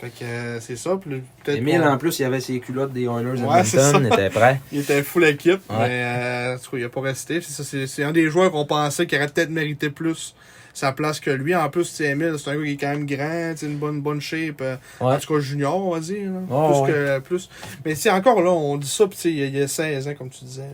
Fait 0.00 0.08
que 0.10 0.24
euh, 0.24 0.60
c'est 0.60 0.76
ça 0.76 0.98
peut-être 0.98 1.86
en 1.86 1.98
plus, 1.98 2.18
il 2.18 2.24
avait 2.24 2.40
ses 2.40 2.58
culottes 2.60 2.92
des 2.92 3.04
Oilers 3.04 3.40
Ouais, 3.42 3.60
Edmonton, 3.60 4.00
il 4.00 4.12
était 4.12 4.30
prêt. 4.30 4.60
il 4.72 4.80
était 4.80 5.02
full 5.02 5.24
équipe 5.24 5.60
Ouais. 5.70 5.76
mais 5.88 6.02
euh, 6.04 6.56
il 6.72 6.84
a 6.84 6.88
pas 6.88 7.00
resté 7.00 7.40
c'est 7.42 8.02
un 8.04 8.12
des 8.12 8.28
joueurs 8.30 8.50
qu'on 8.50 8.64
pensait 8.66 9.06
qui 9.06 9.16
aurait 9.16 9.28
peut-être 9.28 9.50
mérité 9.50 9.90
plus 9.90 10.34
sa 10.74 10.92
place 10.92 11.20
que 11.20 11.30
lui 11.30 11.54
en 11.54 11.70
plus 11.70 11.84
c'est 11.84 12.04
Emile 12.04 12.34
c'est 12.38 12.50
un 12.50 12.56
gars 12.56 12.64
qui 12.64 12.72
est 12.72 12.76
quand 12.76 12.88
même 12.88 13.06
grand 13.06 13.54
une 13.62 13.78
bonne 13.78 14.00
bonne 14.02 14.20
shape 14.20 14.60
euh, 14.60 14.76
Ouais. 15.00 15.14
en 15.14 15.18
tout 15.18 15.32
cas 15.34 15.40
junior 15.40 15.86
on 15.86 15.92
va 15.94 16.00
dire 16.00 16.30
là. 16.32 16.40
Oh, 16.50 16.82
plus 16.84 16.92
que 16.92 17.18
plus 17.20 17.48
mais 17.84 17.94
c'est 17.94 18.10
encore 18.10 18.42
là 18.42 18.50
on 18.50 18.76
dit 18.76 18.88
ça 18.88 19.06
puis 19.06 19.18
il 19.24 19.38
y 19.38 19.42
a- 19.42 19.46
il 19.46 19.56
y 19.56 19.62
a 19.62 19.68
16 19.68 20.08
ans 20.08 20.14
comme 20.18 20.28
tu 20.30 20.44
disais 20.44 20.68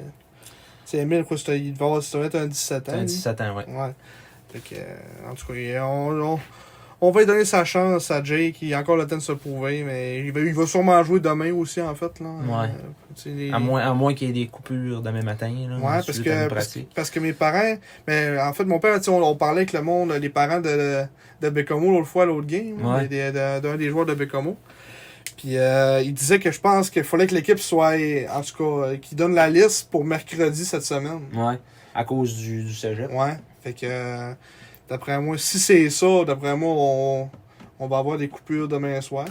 c'est 0.86 0.98
Emile 0.98 1.22
quoi 1.24 1.36
il 1.48 1.72
devait 1.74 1.84
avoir 1.84 2.02
un 2.36 2.46
17 2.48 2.88
ans 2.88 2.92
Un 2.94 2.96
lui. 2.98 3.04
17 3.06 3.40
ans, 3.42 3.56
ouais. 3.56 3.64
Ouais. 3.68 3.92
Fait 4.52 4.58
que, 4.58 4.74
euh, 4.80 5.30
en 5.30 5.34
tout 5.34 5.46
cas, 5.46 5.84
on, 5.84 6.20
on, 6.20 6.40
on 7.00 7.10
va 7.10 7.20
lui 7.20 7.26
donner 7.26 7.44
sa 7.44 7.64
chance 7.64 8.10
à 8.10 8.22
Jake. 8.22 8.56
Il 8.62 8.74
a 8.74 8.80
encore 8.80 8.96
le 8.96 9.06
temps 9.06 9.16
de 9.16 9.22
se 9.22 9.32
prouver, 9.32 9.82
mais 9.84 10.20
il 10.20 10.32
va, 10.32 10.40
il 10.40 10.52
va 10.52 10.66
sûrement 10.66 11.02
jouer 11.02 11.20
demain 11.20 11.52
aussi, 11.52 11.80
en 11.80 11.94
fait. 11.94 12.20
Là. 12.20 12.26
Ouais. 12.28 12.68
Euh, 12.68 13.30
les- 13.34 13.50
À 13.52 13.58
moins, 13.58 13.80
à 13.80 13.92
moins 13.94 14.12
qu'il 14.14 14.28
y 14.28 14.30
ait 14.30 14.44
des 14.44 14.50
coupures 14.50 15.00
demain 15.02 15.22
matin. 15.22 15.48
Là, 15.68 15.76
Ouais, 15.76 16.02
parce 16.04 16.18
que, 16.20 16.84
parce, 16.94 17.10
que 17.10 17.20
mes 17.20 17.32
parents, 17.32 17.76
mais 18.06 18.38
en 18.38 18.52
fait, 18.52 18.64
mon 18.64 18.78
père, 18.78 18.98
on, 19.08 19.22
on 19.22 19.36
parlait 19.36 19.62
avec 19.62 19.72
le 19.72 19.82
monde, 19.82 20.12
les 20.12 20.28
parents 20.28 20.60
de, 20.60 21.04
de 21.40 21.48
l'autre 21.48 22.06
fois, 22.06 22.26
l'autre 22.26 22.46
game, 22.46 22.84
Ouais. 22.84 23.08
de- 23.08 23.60
d'un 23.60 23.76
des 23.76 23.88
joueurs 23.88 24.06
de 24.06 24.14
Bécomo. 24.14 24.56
Puis 25.36 25.56
euh, 25.56 26.02
il 26.04 26.12
disait 26.12 26.38
que 26.38 26.50
je 26.50 26.60
pense 26.60 26.90
qu'il 26.90 27.02
fallait 27.04 27.26
que 27.26 27.34
l'équipe 27.34 27.58
soit, 27.58 27.94
en 28.34 28.42
tout 28.42 28.56
cas, 28.58 28.86
euh, 28.88 28.96
qu'il 28.98 29.16
donne 29.16 29.34
la 29.34 29.48
liste 29.48 29.90
pour 29.90 30.04
mercredi 30.04 30.66
cette 30.66 30.82
semaine. 30.82 31.20
Ouais. 31.34 31.58
À 31.94 32.04
cause 32.04 32.36
du, 32.36 32.64
du 32.64 32.74
cégep. 32.74 33.10
Ouais. 33.10 33.38
Fait 33.62 33.72
que. 33.72 34.34
D'après 34.90 35.20
moi, 35.20 35.38
si 35.38 35.58
c'est 35.60 35.88
ça, 35.88 36.24
d'après 36.26 36.56
moi, 36.56 36.74
on, 36.76 37.30
on 37.78 37.86
va 37.86 37.98
avoir 37.98 38.18
des 38.18 38.28
coupures 38.28 38.66
demain 38.68 39.00
soir. 39.00 39.26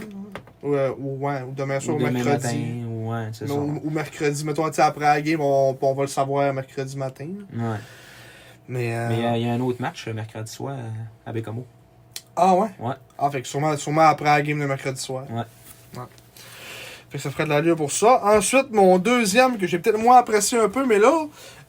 Ou, 0.62 0.74
euh, 0.74 0.90
ou, 0.98 1.26
ouais, 1.26 1.42
ou 1.42 1.52
demain 1.52 1.78
soir 1.80 1.96
Ou 1.96 2.00
demain 2.00 2.10
mercredi. 2.12 2.46
matin, 2.46 2.86
ouais, 3.06 3.28
c'est 3.32 3.46
ça. 3.46 3.54
Ou, 3.54 3.80
ou 3.84 3.90
mercredi. 3.90 4.44
Mettons, 4.44 4.64
après 4.64 5.04
la 5.04 5.20
game, 5.20 5.40
on, 5.42 5.76
on 5.80 5.94
va 5.94 6.02
le 6.02 6.08
savoir 6.08 6.52
mercredi 6.54 6.96
matin. 6.96 7.28
Ouais. 7.54 7.76
Mais, 8.68 8.96
euh, 8.96 9.08
Mais 9.10 9.26
euh, 9.26 9.36
il 9.36 9.46
y 9.46 9.50
a 9.50 9.52
un 9.52 9.60
autre 9.60 9.80
match 9.82 10.06
le 10.06 10.14
mercredi 10.14 10.50
soir 10.50 10.76
à 11.26 11.32
Bécamo. 11.32 11.66
Ah 12.36 12.54
ouais? 12.54 12.68
Ouais. 12.78 12.94
Ah, 13.18 13.30
fait 13.30 13.42
que 13.42 13.48
sûrement, 13.48 13.76
sûrement 13.76 14.02
après 14.02 14.24
la 14.26 14.40
game 14.40 14.58
de 14.60 14.64
mercredi 14.66 15.00
soir. 15.00 15.24
Ouais. 15.30 15.42
Ouais. 15.98 16.06
Fait 17.10 17.18
que 17.18 17.24
ça 17.24 17.30
ferait 17.30 17.44
de 17.44 17.48
l'allure 17.50 17.74
pour 17.76 17.90
ça. 17.90 18.20
Ensuite, 18.24 18.70
mon 18.70 18.98
deuxième, 18.98 19.58
que 19.58 19.66
j'ai 19.66 19.78
peut-être 19.80 19.98
moins 19.98 20.18
apprécié 20.18 20.58
un 20.58 20.68
peu, 20.68 20.86
mais 20.86 20.98
là, 20.98 21.12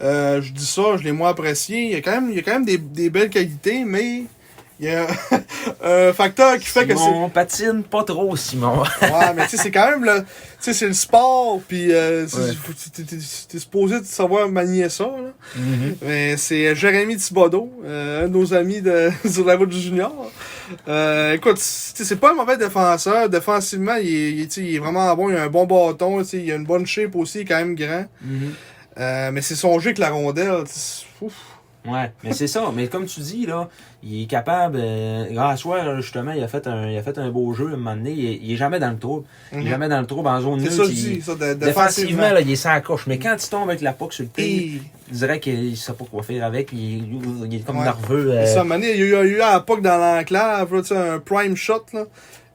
euh, 0.03 0.41
je 0.41 0.51
dis 0.51 0.65
ça, 0.65 0.97
je 0.97 1.03
l'ai 1.03 1.11
moins 1.11 1.29
apprécié. 1.29 1.79
Il 1.85 1.91
y 1.91 1.95
a 1.95 2.01
quand 2.01 2.11
même, 2.11 2.29
il 2.29 2.35
y 2.35 2.39
a 2.39 2.43
quand 2.43 2.53
même 2.53 2.65
des, 2.65 2.77
des 2.77 3.09
belles 3.09 3.29
qualités, 3.31 3.83
mais 3.83 4.23
il 4.79 4.85
y 4.85 4.89
a 4.89 5.07
un 5.83 6.13
facteur 6.13 6.57
qui 6.59 6.65
fait 6.65 6.85
que 6.85 6.93
c'est. 6.95 7.03
Simon 7.03 7.29
patine 7.29 7.83
pas 7.83 8.03
trop, 8.03 8.35
Simon. 8.35 8.83
Ouais, 9.01 9.33
mais 9.35 9.43
tu 9.45 9.51
sais, 9.51 9.63
c'est 9.63 9.71
quand 9.71 9.89
même 9.89 10.03
le. 10.05 10.19
Tu 10.21 10.25
sais, 10.59 10.73
c'est 10.73 10.87
le 10.87 10.93
sport, 10.93 11.59
puis 11.67 11.91
euh, 11.91 12.25
Ouais. 12.25 13.03
t'es- 13.49 13.59
supposé 13.59 13.99
de 13.99 14.05
savoir 14.05 14.47
manier 14.47 14.89
ça, 14.89 15.05
là. 15.05 15.31
Mhm. 15.55 15.95
Mais 16.03 16.37
c'est 16.37 16.75
Jérémy 16.75 17.17
Thibodeau, 17.17 17.71
euh, 17.83 18.25
un 18.25 18.27
de 18.27 18.33
nos 18.37 18.53
amis 18.53 18.81
de, 18.81 19.09
sur 19.27 19.43
la 19.45 19.55
route 19.55 19.69
du 19.69 19.79
junior. 19.79 20.13
Euh, 20.87 21.33
écoute, 21.33 21.57
c'est 21.57 22.19
pas 22.19 22.31
un 22.31 22.35
mauvais 22.35 22.57
défenseur. 22.57 23.29
Défensivement, 23.29 23.95
il 23.95 24.07
est, 24.07 24.31
il 24.31 24.41
est, 24.41 24.47
tu 24.47 24.61
sais, 24.61 24.61
il 24.61 24.75
est 24.75 24.79
vraiment 24.79 25.13
bon. 25.15 25.29
Il 25.29 25.35
a 25.35 25.43
un 25.43 25.49
bon 25.49 25.65
bâton. 25.65 26.21
Il 26.21 26.51
a 26.51 26.55
une 26.55 26.65
bonne 26.65 26.85
shape 26.85 27.15
aussi. 27.15 27.39
Il 27.39 27.41
est 27.41 27.45
quand 27.45 27.57
même 27.57 27.75
grand. 27.75 28.05
Mhm. 28.21 28.53
Euh, 28.99 29.31
mais 29.31 29.41
c'est 29.41 29.55
son 29.55 29.79
jeu 29.79 29.87
avec 29.89 29.97
la 29.97 30.09
rondelle. 30.09 30.63
ouf. 31.21 31.33
Ouais, 31.85 32.11
mais 32.23 32.33
c'est 32.33 32.47
ça. 32.47 32.71
Mais 32.75 32.87
comme 32.87 33.05
tu 33.05 33.21
dis, 33.21 33.45
là, 33.45 33.67
il 34.03 34.23
est 34.23 34.25
capable. 34.25 34.77
Euh, 34.81 35.25
grâce 35.31 35.53
à 35.53 35.57
soi, 35.57 35.95
justement, 35.97 36.31
il 36.31 36.43
a, 36.43 36.47
fait 36.47 36.65
un, 36.67 36.87
il 36.89 36.97
a 36.97 37.03
fait 37.03 37.17
un 37.17 37.29
beau 37.29 37.53
jeu 37.53 37.65
à 37.67 37.73
un 37.73 37.77
moment 37.77 37.95
donné. 37.95 38.11
Il 38.11 38.25
est, 38.25 38.39
il 38.41 38.51
est 38.53 38.55
jamais 38.57 38.79
dans 38.79 38.89
le 38.91 38.97
trouble. 38.97 39.25
Il 39.51 39.59
est 39.59 39.61
Mhm. 39.61 39.67
jamais 39.67 39.89
dans 39.89 39.99
le 40.01 40.07
trouble 40.07 40.27
en 40.27 40.41
zone 40.41 40.59
C'est 40.59 40.77
neutre. 40.77 40.91
il-. 40.91 41.21
Ça, 41.23 41.35
de- 41.35 41.53
Défensivement, 41.53 42.31
là, 42.31 42.41
il 42.41 42.49
est 42.51 42.55
sans 42.55 42.79
coche. 42.81 43.05
Mais 43.07 43.19
quand 43.19 43.35
il 43.39 43.49
tombe 43.49 43.69
avec 43.69 43.81
la 43.81 43.93
puck 43.93 44.13
sur 44.13 44.23
le 44.23 44.29
pied, 44.29 44.45
Et- 44.45 44.81
il 45.11 45.17
dirait 45.17 45.39
qu'il 45.39 45.75
sait 45.77 45.93
pas 45.93 46.05
quoi 46.09 46.23
faire 46.23 46.45
avec. 46.45 46.71
Il, 46.73 47.19
il 47.45 47.55
est 47.55 47.59
comme 47.65 47.77
Ouais. 47.79 47.83
nerveux. 47.83 48.31
euh, 48.31 48.45
Ça, 48.45 48.63
donné, 48.63 48.81
il 48.81 49.07
y 49.09 49.13
a 49.15 49.23
eu, 49.23 49.37
y 49.37 49.41
à 49.41 49.57
l'époque 49.59 49.81
dans 49.81 49.97
l'enclave, 49.97 50.73
un 50.95 51.19
prime 51.19 51.55
shot. 51.55 51.85
Là. 51.93 52.05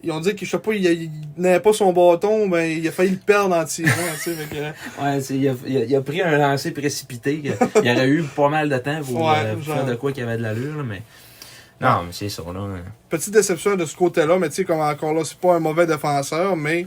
Ils 0.02 0.12
ont 0.12 0.20
dit 0.20 0.35
je 0.46 0.50
sais 0.50 0.59
pas, 0.59 0.72
il, 0.72 0.85
il 0.85 1.11
n'avait 1.37 1.59
pas 1.59 1.72
son 1.72 1.92
bâton, 1.92 2.48
ben 2.48 2.61
il 2.64 2.87
a 2.87 2.92
failli 2.92 3.12
le 3.12 3.16
perdre 3.16 3.56
en 3.56 3.64
tirant. 3.64 3.88
Ouais, 5.02 5.18
il, 5.30 5.48
a, 5.48 5.54
il 5.66 5.76
a- 5.78 5.85
il 5.85 5.96
a 5.96 6.00
pris 6.00 6.22
un 6.22 6.37
lancer 6.38 6.70
précipité. 6.70 7.42
il 7.42 7.90
aurait 7.90 8.09
eu 8.09 8.22
pas 8.22 8.48
mal 8.48 8.68
de 8.68 8.78
temps 8.78 9.00
pour, 9.02 9.22
Ouais, 9.22 9.32
euh, 9.44 9.61
genre. 9.61 9.76
faire 9.76 9.87
de 9.87 9.94
quoi 9.94 10.12
qu'il 10.12 10.22
avait 10.22 10.37
de 10.37 10.42
l'allure. 10.42 10.85
Mais... 10.85 11.02
Non, 11.80 12.02
mais 12.04 12.12
c'est 12.12 12.28
ça. 12.30 12.42
Là. 12.42 12.68
petite 13.10 13.32
déception 13.32 13.76
de 13.76 13.84
ce 13.84 13.94
côté-là, 13.96 14.38
mais 14.38 14.48
tu 14.48 14.56
sais, 14.56 14.64
comme 14.64 14.80
encore 14.80 15.12
là, 15.12 15.22
c'est 15.24 15.38
pas 15.38 15.54
un 15.56 15.60
mauvais 15.60 15.86
défenseur, 15.86 16.56
mais 16.56 16.86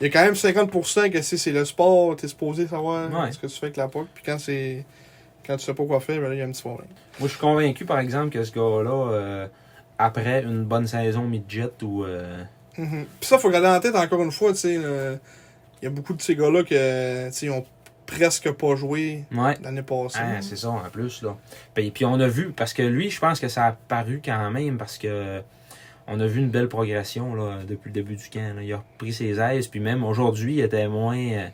il 0.00 0.04
y 0.04 0.06
a 0.06 0.10
quand 0.12 0.24
même 0.24 0.34
50% 0.34 1.10
que 1.10 1.20
si 1.22 1.36
c'est 1.38 1.52
le 1.52 1.64
sport, 1.64 2.16
t'es 2.16 2.28
supposé 2.28 2.66
savoir 2.66 3.10
Ouais. 3.12 3.32
ce 3.32 3.38
que 3.38 3.46
tu 3.46 3.58
fais 3.58 3.66
avec 3.66 3.76
la 3.76 3.88
POC, 3.88 4.06
puis 4.14 4.22
quand 4.24 4.38
c'est. 4.38 4.84
Quand 5.46 5.56
tu 5.58 5.64
sais 5.66 5.74
pas 5.74 5.84
quoi 5.84 6.00
faire, 6.00 6.20
ben 6.22 6.28
là, 6.28 6.34
il 6.34 6.38
y 6.38 6.40
a 6.40 6.46
un 6.46 6.50
petit 6.52 6.62
problème. 6.62 6.88
Moi, 7.20 7.28
je 7.28 7.32
suis 7.34 7.38
convaincu, 7.40 7.84
par 7.84 7.98
exemple, 7.98 8.30
que 8.30 8.42
ce 8.42 8.50
gars-là, 8.50 9.12
euh, 9.12 9.46
après 9.98 10.42
une 10.42 10.64
bonne 10.64 10.86
saison 10.86 11.22
midget 11.22 11.70
ou. 11.82 12.04
euh, 12.04 12.42
Mhm. 12.78 13.04
Puis 13.20 13.28
ça, 13.28 13.38
faut 13.38 13.50
garder 13.50 13.68
en 13.68 13.78
tête 13.78 13.94
encore 13.94 14.22
une 14.22 14.32
fois, 14.32 14.52
tu 14.52 14.58
sais, 14.60 14.78
le- 14.78 15.18
il 15.80 15.84
y 15.84 15.86
a 15.86 15.90
beaucoup 15.90 16.14
de 16.14 16.22
ces 16.22 16.34
gars-là 16.34 16.62
ils 17.42 17.50
ont 17.50 17.64
presque 18.06 18.50
pas 18.52 18.74
joué 18.76 19.24
Ouais. 19.34 19.54
l'année 19.62 19.82
passée. 19.82 20.18
Ah, 20.20 20.40
c'est 20.42 20.56
ça, 20.56 20.70
en 20.70 20.80
plus, 20.92 21.22
là. 21.22 21.36
Puis, 21.74 21.90
puis 21.90 22.04
on 22.04 22.18
a 22.20 22.28
vu, 22.28 22.52
parce 22.52 22.72
que 22.72 22.82
lui, 22.82 23.10
je 23.10 23.18
pense 23.20 23.40
que 23.40 23.48
ça 23.48 23.64
a 23.66 23.72
paru 23.72 24.20
quand 24.24 24.50
même, 24.50 24.76
parce 24.78 24.98
que 24.98 25.42
on 26.06 26.20
a 26.20 26.26
vu 26.26 26.40
une 26.40 26.50
belle 26.50 26.68
progression, 26.68 27.34
là, 27.34 27.58
depuis 27.66 27.88
le 27.88 27.94
début 27.94 28.16
du 28.16 28.28
camp. 28.28 28.54
là. 28.56 28.62
Il 28.62 28.72
a 28.72 28.76
repris 28.78 29.12
ses 29.12 29.40
aises, 29.40 29.68
puis 29.68 29.80
même 29.80 30.04
aujourd'hui, 30.04 30.54
il 30.56 30.60
était 30.60 30.86
moins... 30.88 31.16
euh, 31.18 31.48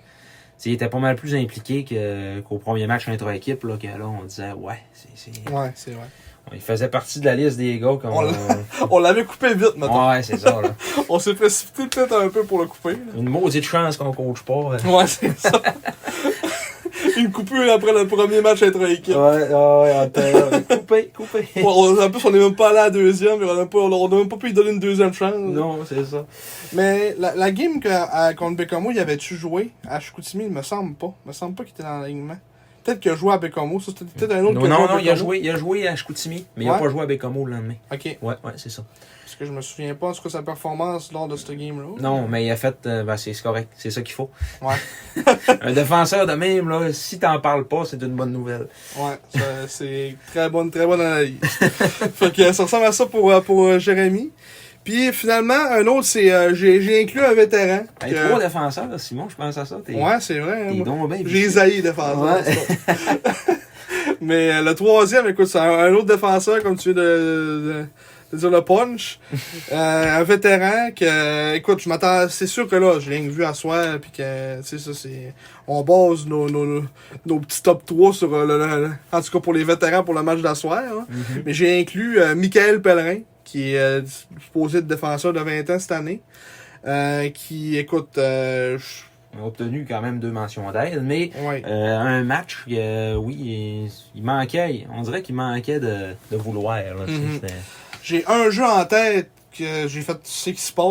il 0.67 0.73
était 0.73 0.89
pas 0.89 0.99
mal 0.99 1.17
plus 1.17 1.35
impliqué 1.37 1.85
qu'au 2.47 2.59
premier 2.59 2.87
match 2.87 3.09
intra-équipe, 3.09 3.65
là, 3.65 3.77
que 3.79 3.87
là, 3.87 4.07
on 4.07 4.25
disait, 4.25 4.53
ouais, 4.53 4.81
c'est... 4.93 5.09
c'est- 5.15 5.51
Ouais, 5.51 5.71
c'est 5.75 5.93
vrai. 5.93 6.07
Il 6.53 6.61
faisait 6.61 6.89
partie 6.89 7.21
de 7.21 7.27
la 7.27 7.37
liste 7.37 7.59
des 7.59 7.79
gars 7.79 7.97
qu'on... 8.03 8.09
On 8.27 8.33
On 8.91 8.99
l'avait 8.99 9.25
coupé 9.25 9.55
vite, 9.55 9.77
maintenant. 9.77 10.11
ouais, 10.11 10.23
c'est 10.25 10.37
ça, 10.39 10.61
là. 10.61 10.75
On 11.09 11.19
s'est 11.21 11.35
précipité 11.35 11.87
peut-être 11.87 12.13
un 12.21 12.29
peu 12.29 12.43
pour 12.45 12.59
le 12.59 12.67
couper. 12.67 12.95
là. 12.95 13.13
Une 13.17 13.29
maudite 13.29 13.63
chance 13.65 13.97
qu'on 13.97 14.13
coach 14.13 14.43
pas. 14.43 14.53
euh. 14.55 14.79
Ouais, 14.85 15.07
c'est 15.07 15.39
ça. 15.39 15.53
Une 17.17 17.31
coupure 17.31 17.73
après 17.73 17.93
le 17.93 18.07
premier 18.07 18.41
match 18.41 18.63
entre 18.63 18.89
équipes. 18.91 19.15
Ouais, 19.17 19.49
ouais, 19.49 19.81
ouais, 19.83 19.91
attends, 19.91 20.77
coupé, 20.77 21.11
coupé. 21.17 21.39
Ouais, 21.57 21.63
on- 21.65 22.01
en 22.01 22.11
plus, 22.11 22.25
on 22.25 22.35
est 22.35 22.39
même 22.39 22.55
pas 22.57 22.69
allé 22.71 22.79
à 22.79 22.85
la 22.85 22.91
deuxième, 22.91 23.43
on 23.43 23.49
a, 23.51 23.55
même 23.57 23.69
pas, 23.69 23.79
on 23.79 24.07
a 24.07 24.17
même 24.17 24.29
pas 24.29 24.37
pu 24.37 24.47
lui 24.47 24.53
donner 24.53 24.71
une 24.71 24.79
deuxième 24.81 25.13
chance. 25.13 25.35
Non, 25.37 25.79
c'est 25.89 26.05
ça. 26.05 26.27
Mais 26.73 27.15
la, 27.19 27.35
la 27.35 27.51
game 27.51 27.81
que, 27.81 27.89
à, 27.89 28.35
contre 28.35 28.57
Bécamo, 28.57 28.91
il 28.91 28.99
avait-tu 28.99 29.37
joué? 29.37 29.71
À 29.89 30.01
Chicoutimi 30.01 30.45
Il 30.45 30.51
me 30.53 30.63
semble 30.63 30.95
pas. 30.95 31.13
Il 31.25 31.29
me 31.29 31.33
semble 31.33 31.55
pas 31.55 31.65
qu'il 31.65 31.73
était 31.75 31.83
dans 31.83 32.01
l'alignement. 32.01 32.37
Peut-être 32.85 33.01
qu'il 33.01 33.11
a 33.11 33.15
joué 33.15 33.35
à 33.35 33.39
Bécamo. 33.39 33.79
Ça, 33.81 33.93
c'était 33.93 34.05
peut-être 34.07 34.33
un 34.33 34.43
autre 34.45 34.55
Non, 34.55 34.63
qui 34.63 34.69
non, 34.69 34.87
non, 34.89 34.99
il 34.99 35.11
a 35.11 35.15
joué, 35.15 35.41
il 35.43 35.51
a 35.51 35.57
joué 35.57 35.87
à 35.87 35.97
Chicoutimi, 35.97 36.47
mais 36.57 36.65
il 36.65 36.69
a 36.69 36.73
Ouais. 36.75 36.79
pas 36.79 36.89
joué 36.89 37.03
à 37.03 37.07
Bécamo 37.07 37.45
le 37.45 37.53
lendemain. 37.53 37.75
Ok. 37.93 38.05
Ouais, 38.23 38.35
ouais, 38.45 38.53
c'est 38.57 38.71
ça. 38.71 38.83
Que 39.41 39.47
je 39.47 39.53
me 39.53 39.63
souviens 39.63 39.95
pas 39.95 40.09
en 40.09 40.13
tout 40.13 40.23
cas 40.23 40.29
sa 40.29 40.43
performance 40.43 41.11
lors 41.15 41.27
de 41.27 41.35
cette 41.35 41.53
game-là. 41.57 41.87
Non, 41.99 42.29
mais 42.29 42.45
il 42.45 42.51
a 42.51 42.57
fait, 42.57 42.77
euh, 42.85 43.05
ben, 43.05 43.17
c'est 43.17 43.33
correct, 43.43 43.71
c'est 43.75 43.91
ça 43.91 44.03
qu'il 44.03 44.15
faut. 44.15 44.31
Ouais. 44.61 44.75
Un 45.63 45.73
défenseur 45.73 46.27
de 46.27 46.35
même, 46.35 46.69
là, 46.69 46.93
si 46.93 47.19
t'en 47.19 47.41
parles 47.41 47.67
pas, 47.67 47.85
c'est 47.87 48.03
une 48.03 48.09
bonne 48.15 48.33
nouvelle. 48.33 48.67
Ouais, 48.99 49.19
c'est 49.67 50.15
très 50.31 50.51
bonne, 50.51 50.71
très 50.71 50.85
bonne 50.87 51.01
analyse. 51.01 51.37
fait 52.17 52.31
que 52.37 52.53
ça 52.53 52.65
ressemble 52.65 52.85
à 52.85 52.93
ça 52.93 53.07
pour, 53.07 53.33
euh, 53.33 53.41
pour 53.41 53.65
euh, 53.65 53.79
Jérémy. 53.79 54.31
Puis 54.85 55.11
finalement, 55.11 55.55
un 55.71 55.87
autre, 55.87 56.05
c'est 56.05 56.31
euh, 56.31 56.55
j'ai 56.55 56.83
j'ai 56.83 57.03
inclus 57.03 57.21
un 57.25 57.33
vétéran. 57.33 57.85
Hey, 58.03 58.13
que- 58.13 58.27
trois 58.29 58.41
défenseurs, 58.41 59.01
Simon, 59.01 59.27
je 59.31 59.37
pense 59.37 59.57
à 59.57 59.65
ça. 59.65 59.79
T'es 59.83 59.95
Ouais, 59.95 60.21
c'est 60.21 60.39
vrai. 60.39 60.69
hein, 60.69 60.83
donc 60.85 61.09
bien 61.11 61.23
J'ai 61.25 61.49
zaï 61.49 61.81
défenseur. 61.81 62.43
Ouais. 62.45 62.95
Mais 64.21 64.53
euh, 64.53 64.63
le 64.63 64.75
troisième, 64.75 65.27
écoute, 65.29 65.47
c'est 65.47 65.59
un, 65.59 65.71
un 65.79 65.93
autre 65.95 66.07
défenseur, 66.07 66.63
comme 66.63 66.77
tu 66.77 66.93
de, 66.93 66.95
de 67.03 67.85
dire 68.37 68.51
le 68.51 68.63
punch. 68.63 69.19
Euh, 69.73 70.19
un 70.21 70.23
vétéran 70.25 70.91
que, 70.97 71.55
écoute, 71.55 71.81
je 71.81 71.89
m'attends, 71.89 72.29
c'est 72.29 72.47
sûr 72.49 72.67
que 72.67 72.75
là, 72.77 72.99
je 72.99 73.09
l'ai 73.09 73.21
vu 73.21 73.45
à 73.45 73.55
soir, 73.55 73.99
puis 74.01 74.11
que, 74.11 74.61
tu 74.63 74.67
sais, 74.67 74.79
ça, 74.79 74.93
c'est, 74.95 75.33
on 75.69 75.83
base 75.83 76.27
nos, 76.27 76.49
nos, 76.51 76.65
nos, 76.67 76.85
nos 77.27 77.39
petits 77.41 77.63
top 77.63 77.85
3 77.87 78.13
sur 78.13 78.35
euh, 78.35 78.45
le, 78.47 78.59
le- 78.59 78.83
le- 78.89 78.93
en 79.13 79.21
tout 79.23 79.31
cas 79.31 79.39
pour 79.41 79.53
les 79.53 79.63
vétérans 79.63 80.03
pour 80.03 80.15
le 80.15 80.23
match 80.25 80.41
d'asseoir. 80.41 80.79
hein. 80.83 81.07
Mhm. 81.09 81.43
Mais 81.47 81.53
j'ai 81.55 81.81
inclus 81.81 82.19
euh, 82.21 82.35
Michael 82.35 82.83
Pellerin, 82.83 83.19
qui 83.45 83.73
est 83.75 83.79
euh, 83.79 84.03
supposé 84.41 84.79
être 84.79 84.87
défenseur 84.89 85.33
de 85.33 85.41
20 85.41 85.71
ans 85.71 85.79
cette 85.79 85.93
année. 85.93 86.21
Euh, 86.87 87.29
qui, 87.31 87.77
écoute, 87.79 88.17
euh, 88.19 88.77
a 89.41 89.45
obtenu 89.47 89.87
quand 89.89 90.01
même 90.01 90.19
deux 90.19 90.33
mentions 90.33 90.73
d'aide, 90.73 91.03
mais 91.05 91.31
euh, 91.39 91.97
un 91.99 92.25
match, 92.25 92.65
euh, 92.73 93.15
oui, 93.15 93.35
il, 93.39 93.91
il 94.17 94.25
manquait, 94.25 94.87
on 94.97 95.03
dirait 95.03 95.23
qu'il 95.23 95.37
manquait 95.37 95.79
de, 95.79 96.15
de 96.33 96.37
vouloir. 96.37 96.79
Là, 96.79 97.05
tu 97.07 97.13
sais, 97.15 97.19
Mhm. 97.21 97.33
c'était- 97.35 97.55
J'ai 98.03 98.25
un 98.27 98.51
jeu 98.51 98.65
en 98.65 98.85
tête 98.85 99.31
que 99.57 99.89
j'ai 99.89 100.03
fait, 100.03 100.15
tu 100.15 100.31
sais 100.31 100.53
qui 100.53 100.63
se 100.63 100.73
passe. 100.73 100.87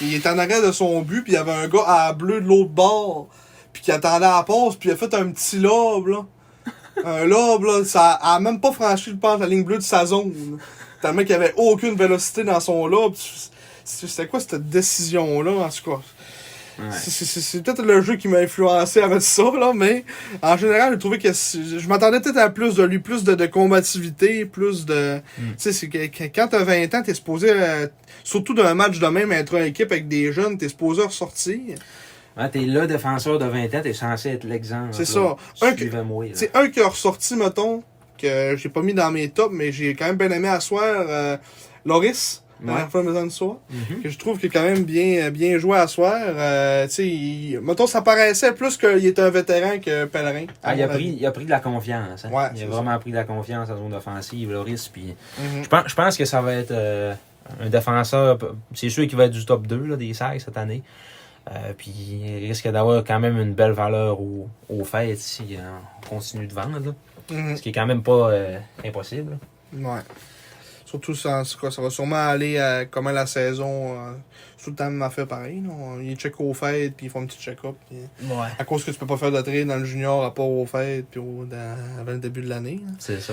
Il 0.00 0.14
est 0.14 0.26
en 0.26 0.38
arrêt 0.38 0.60
de 0.60 0.72
son 0.72 1.02
but, 1.02 1.22
puis 1.22 1.32
il 1.32 1.36
y 1.36 1.38
avait 1.38 1.52
un 1.52 1.68
gars 1.68 1.84
à 1.86 2.12
bleu 2.12 2.40
de 2.40 2.46
l'autre 2.46 2.70
bord, 2.70 3.28
puis 3.72 3.82
qui 3.82 3.90
attendait 3.90 4.26
à 4.26 4.36
la 4.36 4.42
pause, 4.42 4.76
puis 4.76 4.90
il 4.90 4.92
a 4.92 4.96
fait 4.96 5.12
un 5.14 5.30
petit 5.30 5.58
lob, 5.58 6.06
là. 6.08 6.24
Un 7.04 7.24
lob, 7.24 7.64
là, 7.64 7.84
ça 7.84 8.12
a 8.12 8.38
même 8.38 8.60
pas 8.60 8.70
franchi, 8.70 9.10
je 9.10 9.16
pense, 9.16 9.40
la 9.40 9.46
ligne 9.46 9.64
bleue 9.64 9.78
de 9.78 9.82
sa 9.82 10.04
zone. 10.04 10.58
Tellement 11.00 11.24
qu'il 11.24 11.34
avait 11.34 11.54
aucune 11.56 11.96
vélocité 11.96 12.44
dans 12.44 12.60
son 12.60 12.86
lob. 12.86 13.14
C'était 13.84 14.28
quoi 14.28 14.40
cette 14.40 14.68
décision-là, 14.68 15.52
en 15.52 15.68
tout 15.68 15.90
cas? 15.90 16.00
Ouais. 16.78 16.84
C'est- 16.90 17.62
peut-être 17.62 17.82
le 17.82 18.00
jeu 18.00 18.16
qui 18.16 18.28
m'a 18.28 18.38
influencé 18.38 19.00
à 19.02 19.08
mettre 19.08 19.22
ça, 19.22 19.42
là, 19.58 19.72
mais 19.74 20.04
en 20.40 20.56
général, 20.56 20.92
j'ai 20.94 20.98
trouvé 20.98 21.18
que 21.18 21.28
je 21.32 21.86
m'attendais 21.88 22.20
peut-être 22.20 22.38
à 22.38 22.48
plus 22.50 22.74
de 22.74 22.82
lui, 22.82 22.98
plus 22.98 23.24
de, 23.24 23.34
de 23.34 23.46
combativité, 23.46 24.46
plus 24.46 24.86
de. 24.86 25.20
Tu 25.58 25.72
sais, 25.72 25.88
quand 26.34 26.48
t'as 26.48 26.64
20 26.64 26.94
ans, 26.94 27.02
t'es 27.02 27.14
supposé, 27.14 27.48
euh, 27.50 27.86
surtout 28.24 28.54
d'un 28.54 28.74
match 28.74 28.98
de 28.98 29.06
même, 29.06 29.32
être 29.32 29.54
une 29.54 29.64
équipe 29.66 29.92
avec 29.92 30.08
des 30.08 30.32
jeunes, 30.32 30.56
t'es 30.56 30.68
supposé 30.68 31.02
ressortir. 31.02 31.60
Ouais, 32.36 32.48
t'es 32.48 32.60
le 32.60 32.86
défenseur 32.86 33.38
de 33.38 33.44
20 33.44 33.74
ans, 33.74 33.80
t'es 33.82 33.92
censé 33.92 34.30
être 34.30 34.44
l'exemple. 34.44 34.88
C'est 34.92 35.04
ça. 35.04 35.36
Un 35.60 35.72
que- 35.72 35.84
un 36.54 36.68
qui 36.70 36.80
a 36.80 36.88
ressorti, 36.88 37.36
mettons, 37.36 37.82
que 38.16 38.56
j'ai 38.56 38.68
pas 38.70 38.80
mis 38.82 38.94
dans 38.94 39.10
mes 39.10 39.28
tops, 39.28 39.52
mais 39.54 39.72
j'ai 39.72 39.94
quand 39.94 40.06
même 40.06 40.16
bien 40.16 40.30
aimé 40.30 40.48
asseoir 40.48 40.82
euh, 41.08 41.36
Loris, 41.84 42.41
dans 42.64 42.74
Ouais. 42.74 42.80
Mhm. 43.70 44.02
que 44.02 44.08
je 44.08 44.18
trouve 44.18 44.38
qu'il 44.38 44.48
a 44.48 44.52
quand 44.52 44.62
même 44.62 44.84
bien, 44.84 45.30
bien 45.30 45.58
joué 45.58 45.76
à 45.78 45.86
soir. 45.86 46.14
Euh, 46.18 46.86
il- 46.98 47.60
mettons, 47.62 47.86
ça 47.86 48.02
paraissait 48.02 48.52
plus 48.52 48.76
qu'il 48.76 49.04
était 49.06 49.22
un 49.22 49.30
vétéran 49.30 49.78
que 49.78 50.04
Pellerin. 50.06 50.46
à 50.62 50.70
Ah, 50.70 50.74
il, 50.74 50.82
a 50.82 50.88
pris, 50.88 51.16
il 51.20 51.26
a 51.26 51.30
pris 51.30 51.44
de 51.44 51.50
la 51.50 51.60
confiance. 51.60 52.24
hein. 52.24 52.30
Ouais, 52.32 52.44
il 52.54 52.62
a 52.62 52.64
ça. 52.64 52.70
vraiment 52.70 52.98
pris 52.98 53.10
de 53.10 53.16
la 53.16 53.24
confiance 53.24 53.68
en 53.70 53.76
zone 53.76 53.94
offensive, 53.94 54.52
Loris. 54.52 54.88
Puis 54.88 55.14
Mhm. 55.38 55.64
je, 55.64 55.68
pense, 55.68 55.84
je 55.88 55.94
pense 55.94 56.16
que 56.16 56.24
ça 56.24 56.40
va 56.40 56.54
être 56.54 56.70
euh, 56.72 57.14
un 57.60 57.68
défenseur. 57.68 58.38
C'est 58.74 58.88
sûr 58.90 59.06
qu'il 59.06 59.16
va 59.16 59.24
être 59.24 59.32
du 59.32 59.44
top 59.44 59.66
2 59.66 59.84
là, 59.86 59.96
des 59.96 60.14
SAG 60.14 60.38
cette 60.40 60.56
année. 60.56 60.82
Euh, 61.50 61.72
puis 61.76 61.90
il 61.90 62.46
risque 62.46 62.68
d'avoir 62.68 63.02
quand 63.02 63.18
même 63.18 63.36
une 63.36 63.52
belle 63.54 63.72
valeur 63.72 64.20
au, 64.20 64.48
au 64.68 64.84
fait 64.84 65.16
si 65.16 65.56
euh, 65.56 65.60
on 66.04 66.08
continue 66.16 66.46
de 66.46 66.54
vendre. 66.54 66.78
là. 66.78 66.92
Mhm. 67.36 67.56
Ce 67.56 67.62
qui 67.62 67.70
est 67.70 67.72
quand 67.72 67.86
même 67.86 68.02
pas 68.02 68.30
euh, 68.30 68.58
impossible. 68.84 69.38
Ouais. 69.74 70.00
Surtout, 70.92 71.14
ça, 71.14 71.42
ça 71.44 71.70
ça 71.70 71.80
va 71.80 71.88
sûrement 71.88 72.16
aller 72.28 72.58
à 72.58 72.84
comment 72.84 73.12
la 73.12 73.24
saison. 73.26 73.94
euh, 73.98 74.12
tout 74.62 74.70
le 74.70 74.76
temps 74.76 74.90
m'a 74.90 75.08
fait 75.08 75.24
pareil. 75.24 75.62
là. 75.62 75.70
On- 75.72 75.98
Ils 76.00 76.16
checkent 76.16 76.38
aux 76.40 76.52
fêtes, 76.52 76.94
puis 76.96 77.06
ils 77.06 77.08
font 77.08 77.22
un 77.22 77.26
petit 77.26 77.40
check-up. 77.40 77.74
puis 77.88 77.98
Ouais. 78.28 78.48
À 78.58 78.64
cause 78.64 78.84
que 78.84 78.90
tu 78.90 78.98
peux 78.98 79.06
pas 79.06 79.16
faire 79.16 79.32
de 79.32 79.40
trade 79.40 79.66
dans 79.68 79.76
le 79.78 79.86
junior 79.86 80.22
à 80.22 80.34
part 80.34 80.46
aux 80.48 80.66
fêtes, 80.66 81.06
puis 81.10 81.18
au- 81.18 81.46
dans- 81.46 81.76
avant 81.98 82.12
le 82.12 82.18
début 82.18 82.42
de 82.42 82.48
l'année. 82.50 82.80
C'est 82.98 83.20
ça. 83.22 83.32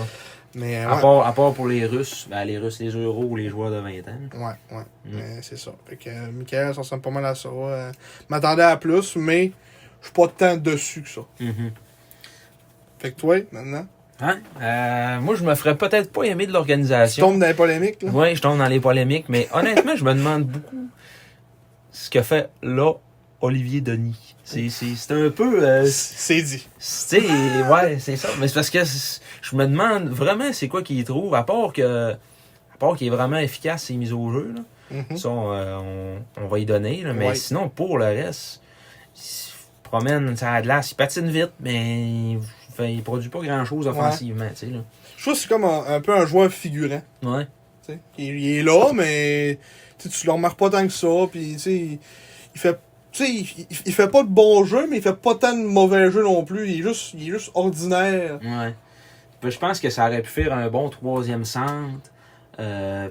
Mais 0.55 0.77
À, 0.77 0.95
ouais. 0.95 1.01
part, 1.01 1.27
à 1.27 1.33
part 1.33 1.53
pour 1.53 1.67
les 1.67 1.85
Russes, 1.85 2.27
ben, 2.29 2.45
les 2.45 2.57
Russes, 2.57 2.79
les 2.79 2.89
Euros 2.91 3.25
ou 3.25 3.35
les 3.35 3.49
joueurs 3.49 3.69
de 3.71 3.77
20 3.79 4.07
ans. 4.07 4.19
Ouais, 4.35 4.77
ouais. 4.77 4.83
Mm. 5.05 5.15
Mais 5.17 5.41
c'est 5.41 5.57
ça. 5.59 5.71
Fait 5.85 5.97
que 5.97 6.09
euh, 6.09 6.31
Michael, 6.31 6.73
ça 6.73 6.79
ressemble 6.81 7.01
pas 7.03 7.11
mal 7.11 7.25
à 7.25 7.35
ça. 7.35 7.49
Euh, 7.49 7.91
m'attendais 8.29 8.63
à 8.63 8.77
plus, 8.77 9.15
mais 9.17 9.51
je 9.99 10.05
suis 10.05 10.13
pas 10.13 10.27
tant 10.29 10.55
dessus 10.57 11.01
que 11.03 11.09
ça. 11.09 11.21
Mhm. 11.41 11.71
Fait 12.99 13.11
que 13.11 13.19
toi, 13.19 13.35
maintenant, 13.51 13.85
Hein? 14.21 14.39
Euh, 14.61 15.19
moi, 15.21 15.35
je 15.35 15.43
me 15.43 15.55
ferais 15.55 15.77
peut-être 15.77 16.11
pas 16.11 16.23
aimer 16.23 16.45
de 16.45 16.51
tu 16.51 16.53
l'organisation. 16.53 17.27
tombes 17.29 17.39
dans 17.39 17.47
les 17.47 17.53
polémiques, 17.53 18.01
là? 18.03 18.11
Oui, 18.13 18.35
je 18.35 18.41
tombe 18.41 18.57
dans 18.57 18.67
les 18.67 18.79
polémiques, 18.81 19.25
mais 19.29 19.47
honnêtement, 19.53 19.95
je 19.95 20.03
me 20.03 20.13
demande 20.13 20.43
beaucoup 20.45 20.89
ce 21.91 22.09
que 22.09 22.21
fait 22.21 22.49
là 22.61 22.93
Olivier 23.41 23.79
Denis. 23.81 24.35
C'est, 24.43 24.67
c'est, 24.69 24.95
c'est 24.95 25.13
un 25.13 25.29
peu. 25.29 25.63
euh, 25.63 25.85
C'est 25.87 26.41
dit. 26.41 26.67
c'est, 26.77 27.21
ouais, 27.21 27.97
c'est 27.99 28.17
ça. 28.17 28.27
Mais 28.39 28.47
c'est 28.47 28.55
parce 28.55 28.69
que 28.69 28.79
je 29.41 29.55
me 29.55 29.65
demande 29.65 30.09
vraiment 30.09 30.51
c'est 30.51 30.67
quoi 30.67 30.81
qu'il 30.83 31.03
trouve, 31.05 31.33
à 31.35 31.43
part 31.43 31.71
que. 31.71 32.11
À 32.11 32.77
part 32.79 32.95
qu'il 32.97 33.07
est 33.07 33.11
vraiment 33.15 33.37
efficace 33.37 33.83
ses 33.83 33.93
mises 33.95 34.11
au 34.13 34.31
jeu. 34.31 34.53
Là. 34.55 34.61
Mhm. 35.09 35.17
Ça, 35.17 35.29
on, 35.29 35.51
euh, 35.53 35.77
on- 36.37 36.43
on 36.43 36.47
va 36.47 36.59
y 36.59 36.65
donner. 36.65 37.03
là. 37.03 37.13
Mais 37.13 37.27
Ouais. 37.27 37.35
sinon, 37.35 37.69
pour 37.69 37.97
le 37.97 38.05
reste, 38.05 38.61
il 39.15 39.21
se 39.21 39.51
promène 39.83 40.35
ça 40.35 40.53
a 40.53 40.59
de 40.61 40.65
glace, 40.65 40.91
il 40.91 40.95
patine 40.95 41.29
vite, 41.29 41.51
mais 41.59 42.37
fait, 42.83 42.93
il 42.93 43.03
produit 43.03 43.29
pas 43.29 43.39
grand 43.41 43.65
chose 43.65 43.87
offensivement. 43.87 44.49
tu 44.49 44.55
sais. 44.55 44.67
Je 45.17 45.21
trouve 45.21 45.33
que 45.33 45.39
c'est 45.39 45.47
comme 45.49 45.63
un, 45.65 45.83
un 45.87 46.01
peu 46.01 46.15
un 46.15 46.25
joueur 46.25 46.51
figurant. 46.51 47.01
Ouais. 47.23 47.47
Il, 48.17 48.39
il 48.39 48.57
est 48.59 48.63
là, 48.63 48.91
mais 48.93 49.57
tu 49.97 50.25
le 50.27 50.31
remarques 50.31 50.59
pas 50.59 50.69
tant 50.69 50.85
que 50.85 50.93
ça. 50.93 51.07
Puis, 51.31 51.53
tu 51.53 51.59
sais, 51.59 51.75
il, 51.75 51.99
il 52.55 52.59
fait. 52.61 52.79
Tu 53.11 53.25
sais, 53.25 53.31
il, 53.31 53.67
il- 53.87 53.93
fait 53.93 54.07
pas 54.07 54.21
de 54.21 54.27
bon 54.29 54.63
jeu, 54.63 54.85
mais 54.87 54.97
il 54.97 55.01
fait 55.01 55.15
pas 55.15 55.33
tant 55.33 55.53
de 55.57 55.63
mauvais 55.63 56.11
jeu 56.11 56.21
non 56.23 56.43
plus. 56.45 56.69
Il 56.69 56.79
est 56.79 56.83
juste, 56.83 57.15
il 57.15 57.27
est 57.27 57.31
juste 57.31 57.49
ordinaire. 57.55 58.39
Ouais. 58.43 58.75
Ben, 59.41 59.49
Je 59.49 59.57
pense 59.57 59.79
que 59.79 59.89
ça 59.89 60.05
aurait 60.07 60.21
pu 60.21 60.29
faire 60.29 60.53
un 60.53 60.69
bon 60.69 60.89
troisième 60.89 61.43
centre. 61.45 62.11
euh, 62.59 63.09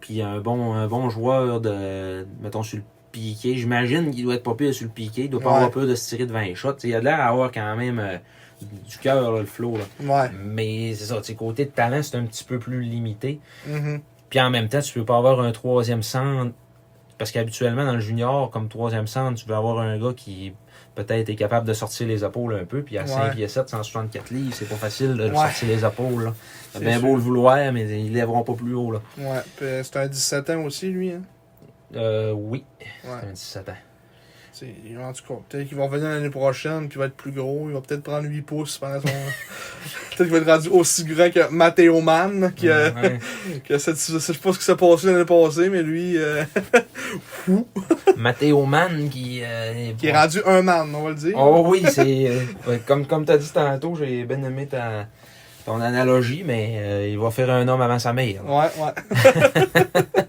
puis 0.00 0.22
un 0.22 0.40
bon, 0.40 0.72
un 0.74 0.88
bon 0.88 1.08
joueur 1.10 1.60
de. 1.60 2.26
Mettons 2.40 2.64
sur 2.64 2.78
le 2.78 2.84
piqué. 3.12 3.56
J'imagine 3.56 4.10
qu'il 4.10 4.24
doit 4.24 4.34
être 4.34 4.42
pas 4.42 4.54
pire 4.54 4.74
sur 4.74 4.86
le 4.86 4.92
piqué. 4.92 5.22
Il 5.24 5.30
doit 5.30 5.40
pas 5.40 5.50
Ouais. 5.50 5.54
avoir 5.56 5.70
peur 5.70 5.86
de 5.86 5.94
se 5.94 6.08
tirer 6.08 6.26
de 6.26 6.32
20 6.32 6.54
shots. 6.56 6.72
T'sais, 6.74 6.88
il 6.88 6.94
a 6.96 7.00
l'air 7.00 7.18
d'avoir 7.18 7.52
quand 7.52 7.76
même 7.76 8.00
euh, 8.00 8.16
du 8.60 8.98
cœur, 8.98 9.32
le 9.32 9.44
flow. 9.44 9.76
Là. 9.78 9.84
Ouais. 10.22 10.30
Mais 10.44 10.94
c'est 10.94 11.06
ça, 11.06 11.20
côté 11.34 11.64
de 11.66 11.70
talent, 11.70 12.02
c'est 12.02 12.16
un 12.16 12.24
petit 12.24 12.44
peu 12.44 12.58
plus 12.58 12.80
limité. 12.82 13.40
Mhm. 13.66 14.00
Puis 14.30 14.40
en 14.40 14.50
même 14.50 14.68
temps, 14.68 14.80
tu 14.80 14.92
peux 14.94 15.04
pas 15.04 15.16
avoir 15.16 15.40
un 15.40 15.52
troisième 15.52 16.02
centre. 16.02 16.52
Parce 17.16 17.32
qu'habituellement, 17.32 17.84
dans 17.84 17.94
le 17.94 18.00
junior, 18.00 18.48
comme 18.50 18.68
troisième 18.68 19.08
centre, 19.08 19.38
tu 19.40 19.44
peux 19.44 19.54
avoir 19.54 19.80
un 19.80 19.98
gars 19.98 20.12
qui 20.16 20.52
peut-être 20.94 21.28
est 21.28 21.34
capable 21.34 21.66
de 21.66 21.72
sortir 21.72 22.06
les 22.06 22.24
épaules 22.24 22.54
un 22.54 22.64
peu. 22.64 22.82
Puis 22.82 22.96
à 22.98 23.06
5 23.06 23.24
Ouais. 23.24 23.30
pieds 23.34 23.48
7, 23.48 23.68
164 23.68 24.30
livres, 24.30 24.54
c'est 24.54 24.68
pas 24.68 24.76
facile 24.76 25.14
de 25.16 25.24
Ouais. 25.28 25.34
sortir 25.34 25.68
les 25.68 25.84
épaules. 25.84 26.32
C'est 26.72 26.80
bien 26.80 26.98
sûr. 26.98 27.08
beau 27.08 27.16
le 27.16 27.20
vouloir, 27.22 27.72
mais 27.72 27.88
ils 28.04 28.12
lèveront 28.12 28.42
pas 28.44 28.52
plus 28.54 28.74
haut. 28.74 28.92
Là. 28.92 29.00
Ouais. 29.18 29.40
Puis, 29.56 29.66
c'est 29.82 29.96
un 29.96 30.06
17 30.06 30.50
ans 30.50 30.62
aussi, 30.62 30.90
lui. 30.90 31.10
Hein? 31.12 31.22
Euh, 31.96 32.32
oui, 32.32 32.64
Ouais. 33.04 33.10
c'est 33.20 33.26
un 33.28 33.32
17 33.32 33.68
ans. 33.70 33.72
En 35.00 35.12
tout 35.12 35.22
cas, 35.26 35.40
peut-être 35.48 35.68
qu'il 35.68 35.76
va 35.76 35.84
revenir 35.84 36.08
l'année 36.08 36.30
prochaine, 36.30 36.88
puis 36.88 36.96
il 36.96 36.98
va 36.98 37.06
être 37.06 37.16
plus 37.16 37.30
gros. 37.32 37.66
Il 37.68 37.74
va 37.74 37.80
peut-être 37.80 38.02
prendre 38.02 38.26
8 38.28 38.42
pouces 38.42 38.78
pendant 38.78 39.00
son. 39.00 39.06
peut-être 40.16 40.16
qu'il 40.18 40.26
va 40.30 40.38
être 40.38 40.46
rendu 40.46 40.68
aussi 40.68 41.04
grand 41.04 41.30
que 41.30 41.50
Matteo 41.50 42.00
Mann, 42.00 42.52
Ouais. 42.62 43.78
cette- 43.78 43.96
je 44.12 44.18
sais 44.18 44.32
pas 44.34 44.52
ce 44.52 44.58
qui 44.58 44.64
s'est 44.64 44.76
passé 44.76 45.06
l'année 45.12 45.24
passée, 45.24 45.68
mais 45.68 45.82
lui, 45.82 46.14
euh, 46.16 46.44
Matteo 48.16 48.64
Mann 48.66 49.08
qui, 49.08 49.40
euh, 49.42 49.92
qui 49.98 50.06
est 50.08 50.12
rendu 50.16 50.40
un 50.46 50.62
man, 50.62 50.88
on 50.94 51.02
va 51.04 51.08
le 51.10 51.14
dire. 51.16 51.34
Oh 51.36 51.64
oui, 51.68 51.82
c'est. 51.90 52.28
euh, 52.68 52.76
comme 52.86 53.06
comme 53.06 53.24
tu 53.24 53.32
as 53.32 53.38
dit 53.38 53.50
tantôt, 53.52 53.94
j'ai 53.96 54.24
bien 54.24 54.42
aimé 54.42 54.66
ta, 54.66 55.06
ton 55.64 55.80
analogie, 55.80 56.42
mais 56.44 56.74
euh, 56.78 57.08
il 57.10 57.18
va 57.18 57.30
faire 57.30 57.50
un 57.50 57.66
homme 57.68 57.80
avant 57.80 57.98
sa 57.98 58.12
mère. 58.12 58.42
là. 58.44 58.58
Ouais, 58.58 58.84
ouais. 58.84 60.24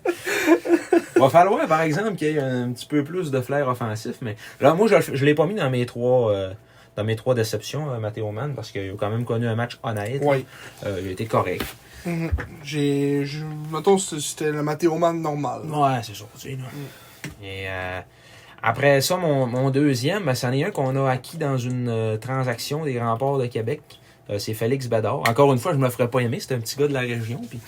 Il 1.20 1.24
va 1.24 1.30
falloir, 1.30 1.68
par 1.68 1.82
exemple, 1.82 2.16
qu'il 2.16 2.32
y 2.32 2.38
ait 2.38 2.40
un 2.40 2.72
petit 2.72 2.86
peu 2.86 3.04
plus 3.04 3.32
de 3.32 3.42
flair 3.42 3.68
offensif. 3.68 4.16
Mais 4.22 4.36
là, 4.62 4.74
moi, 4.74 4.88
je, 4.88 5.26
l'ai 5.26 5.36
pas 5.36 5.46
mis 5.46 5.56
dans 5.56 5.70
mes 5.70 5.86
trois. 5.86 6.32
euh, 6.32 6.54
dans 6.96 7.04
mes 7.06 7.16
trois 7.16 7.34
déceptions, 7.36 7.90
euh, 7.92 8.00
Matteo 8.00 8.30
Mann, 8.32 8.54
parce 8.56 8.72
qu'il 8.72 8.90
a 8.90 8.94
quand 8.98 9.10
même 9.10 9.24
connu 9.24 9.48
un 9.48 9.56
match 9.56 9.80
honnête. 9.84 10.22
Ouais. 10.22 10.44
Euh, 10.86 11.00
il 11.02 11.08
a 11.08 11.12
été 11.12 11.26
correct. 11.28 11.64
Mhm. 12.06 12.32
J'ai. 12.64 13.26
je- 13.26 13.46
Mettons, 13.72 13.98
c'était 13.98 14.52
le 14.52 14.64
Matteo 14.64 14.98
Man 14.98 15.22
normal. 15.22 15.62
Ouais, 15.66 16.00
c'est 16.04 16.16
ça. 16.16 16.26
là. 16.46 16.56
Et 17.44 17.66
euh, 17.70 18.00
après 18.62 19.00
ça, 19.02 19.16
mon, 19.18 19.46
mon 19.46 19.70
deuxième, 19.70 20.26
ben, 20.26 20.36
c'en 20.36 20.52
est 20.52 20.64
un 20.66 20.72
qu'on 20.72 20.96
a 20.96 21.10
acquis 21.10 21.38
dans 21.38 21.58
une 21.58 21.88
euh, 21.90 22.18
transaction 22.18 22.84
des 22.84 23.00
remparts 23.00 23.38
de 23.38 23.46
Québec. 23.46 23.82
Euh, 24.30 24.38
c'est 24.38 24.54
Félix 24.54 24.88
Badard. 24.88 25.20
Encore 25.30 25.52
une 25.54 25.60
fois, 25.60 25.72
je 25.74 25.78
me 25.78 25.86
le 25.86 25.90
ferais 25.92 26.10
pas 26.10 26.20
aimer. 26.20 26.40
C'est 26.40 26.54
un 26.54 26.60
petit 26.60 26.76
gars 26.78 26.88
de 26.88 26.94
la 26.94 27.00
région. 27.02 27.40
Puis 27.50 27.60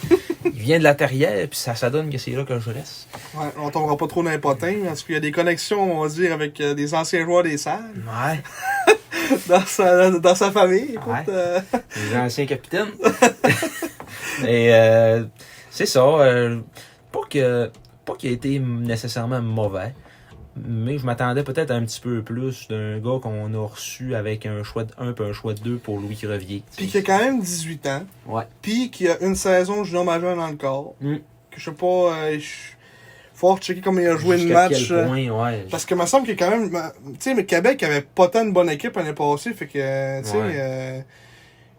il 0.46 0.52
vient 0.52 0.80
de 0.80 0.84
la 0.84 0.96
terrière. 0.96 1.48
Puis 1.50 1.60
ça, 1.60 1.76
ça 1.76 1.90
donne 1.90 2.10
que 2.10 2.18
c'est 2.18 2.32
là 2.32 2.44
que 2.46 2.60
je 2.60 2.70
reste. 2.70 3.08
Ouais, 3.36 3.48
on 3.58 3.70
tombera 3.70 3.98
pas 3.98 4.08
trop 4.08 4.24
dans 4.24 4.30
les 4.32 4.38
potins, 4.40 4.76
parce 4.86 5.04
qu'il 5.04 5.14
y 5.16 5.18
a 5.18 5.22
des 5.22 5.32
connexions, 5.32 6.00
on 6.00 6.04
va 6.04 6.10
dire, 6.10 6.34
avec 6.34 6.60
euh, 6.62 6.74
des 6.74 6.94
anciens 6.94 7.24
joueurs 7.24 7.44
des 7.44 7.58
salles 7.58 7.92
Ouais. 7.96 8.96
dans 9.48 9.66
sa, 9.66 10.12
dans 10.12 10.36
sa 10.36 10.52
famille. 10.52 10.94
Écoute, 10.94 11.08
Ouais. 11.08 11.24
euh, 11.30 11.60
Les 12.12 12.18
anciens 12.18 12.46
capitaines. 12.46 12.90
Et 14.48 14.74
euh, 14.74 15.24
c'est 15.70 15.86
ça. 15.86 16.02
euh, 16.04 16.60
pas 17.12 17.20
que 17.30 17.70
pas 18.06 18.16
qu'il 18.16 18.30
a 18.32 18.34
été 18.34 18.60
nécessairement 18.60 19.42
mauvais. 19.42 19.94
Mais 20.58 20.98
je 20.98 21.06
m'attendais 21.06 21.44
peut-être 21.44 21.72
un 21.72 21.82
petit 21.84 22.02
peu 22.02 22.22
plus 22.22 22.68
d'un 22.68 23.00
gars 23.00 23.20
qu'on 23.22 23.54
a 23.54 23.66
reçu 23.68 24.16
avec 24.16 24.46
un 24.46 24.64
choix 24.64 24.84
de 24.84 24.92
1 24.98 25.14
et 25.14 25.22
un 25.30 25.34
choix 25.34 25.54
de 25.54 25.60
2 25.62 25.78
pour 25.78 26.00
Louis 26.00 26.18
Crevier. 26.18 26.64
Puis 26.76 26.88
qui 26.88 26.98
a 26.98 27.02
quand 27.02 27.20
même 27.20 27.40
18 27.40 27.88
ans. 27.88 28.04
Ouais. 28.28 28.44
Puis 28.62 28.92
qui 28.92 29.08
a 29.08 29.18
une 29.22 29.36
saison 29.36 29.84
junior 29.86 30.04
majeur 30.04 30.36
dans 30.36 30.48
le 30.50 30.56
corps. 30.58 30.96
Mm. 31.00 31.16
Que 31.52 31.60
je 31.60 31.64
sais 31.66 31.72
pas. 31.72 31.86
Euh, 32.16 32.38
je- 32.40 32.76
faut 33.34 33.58
checker 33.58 33.82
comment 33.82 34.02
il 34.02 34.08
a 34.08 34.18
joué 34.18 34.38
le 34.38 34.54
match. 34.54 34.88
quel 34.88 34.98
euh, 34.98 35.08
point, 35.08 35.30
ouais. 35.30 35.66
Parce 35.72 35.86
que 35.86 35.96
me 35.96 36.06
semble 36.06 36.26
qu'il 36.26 36.34
a 36.34 36.38
quand 36.38 36.52
même. 36.52 36.70
Tu 36.70 37.16
sais, 37.20 37.34
mais 37.34 37.46
Québec 37.46 37.82
avait 37.84 38.02
pas 38.02 38.28
tant 38.28 38.46
de 38.46 38.52
bonne 38.52 38.70
équipe 38.70 38.96
l'année 38.96 39.14
passée. 39.14 39.54
Fait 39.54 39.66
que, 39.68 39.80
euh, 39.80 40.22
tu 40.22 40.28
sais, 40.30 40.38
Ouais. 40.38 40.54
euh, 40.60 41.00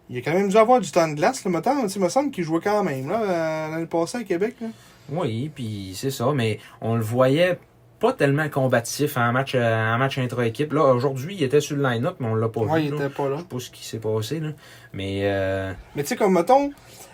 il 0.09 0.17
a 0.17 0.21
quand 0.21 0.33
même 0.33 0.49
dû 0.49 0.57
avoir 0.57 0.81
du 0.81 0.91
temps 0.91 1.07
de 1.07 1.13
glace. 1.13 1.39
Semble, 1.39 1.61
tu 1.61 1.89
sais, 1.89 1.99
me 1.99 2.09
semble 2.09 2.31
qu'il 2.31 2.43
jouait 2.43 2.59
quand 2.61 2.83
même 2.83 3.07
là, 3.07 3.21
euh, 3.21 3.71
l'année 3.71 3.85
passée 3.85 4.17
à 4.17 4.23
Québec. 4.23 4.55
Là. 4.61 4.67
Oui, 5.09 5.51
puis 5.53 5.93
c'est 5.95 6.11
ça, 6.11 6.31
mais 6.33 6.59
on 6.81 6.95
le 6.95 7.01
voyait 7.03 7.57
pas 8.03 8.13
tellement 8.13 8.49
combatif 8.49 9.15
en 9.17 9.31
match, 9.31 9.53
euh, 9.55 9.93
en 9.93 9.97
match 9.97 10.17
intra-équipe. 10.17 10.73
Là, 10.73 10.93
aujourd'hui, 10.93 11.35
il 11.35 11.43
était 11.43 11.61
sur 11.61 11.77
le 11.77 11.83
line-up, 11.83 12.17
mais 12.19 12.27
on 12.27 12.35
l'a 12.35 12.49
pas 12.49 12.59
Ouais, 12.61 12.81
vu. 12.81 12.85
il 12.87 12.91
là. 12.91 12.97
était 13.05 13.09
pas 13.15 13.29
là. 13.29 13.35
Je 13.37 13.41
sais 13.41 13.47
pas 13.47 13.59
ce 13.59 13.69
qui 13.71 13.85
s'est 13.85 13.99
passé, 13.99 14.39
là. 14.41 14.49
Mais 14.91 15.21
euh, 15.23 15.71
Mais 15.95 16.03
tu 16.03 16.09
sais, 16.09 16.15
comme 16.17 16.33
mettons, 16.33 16.71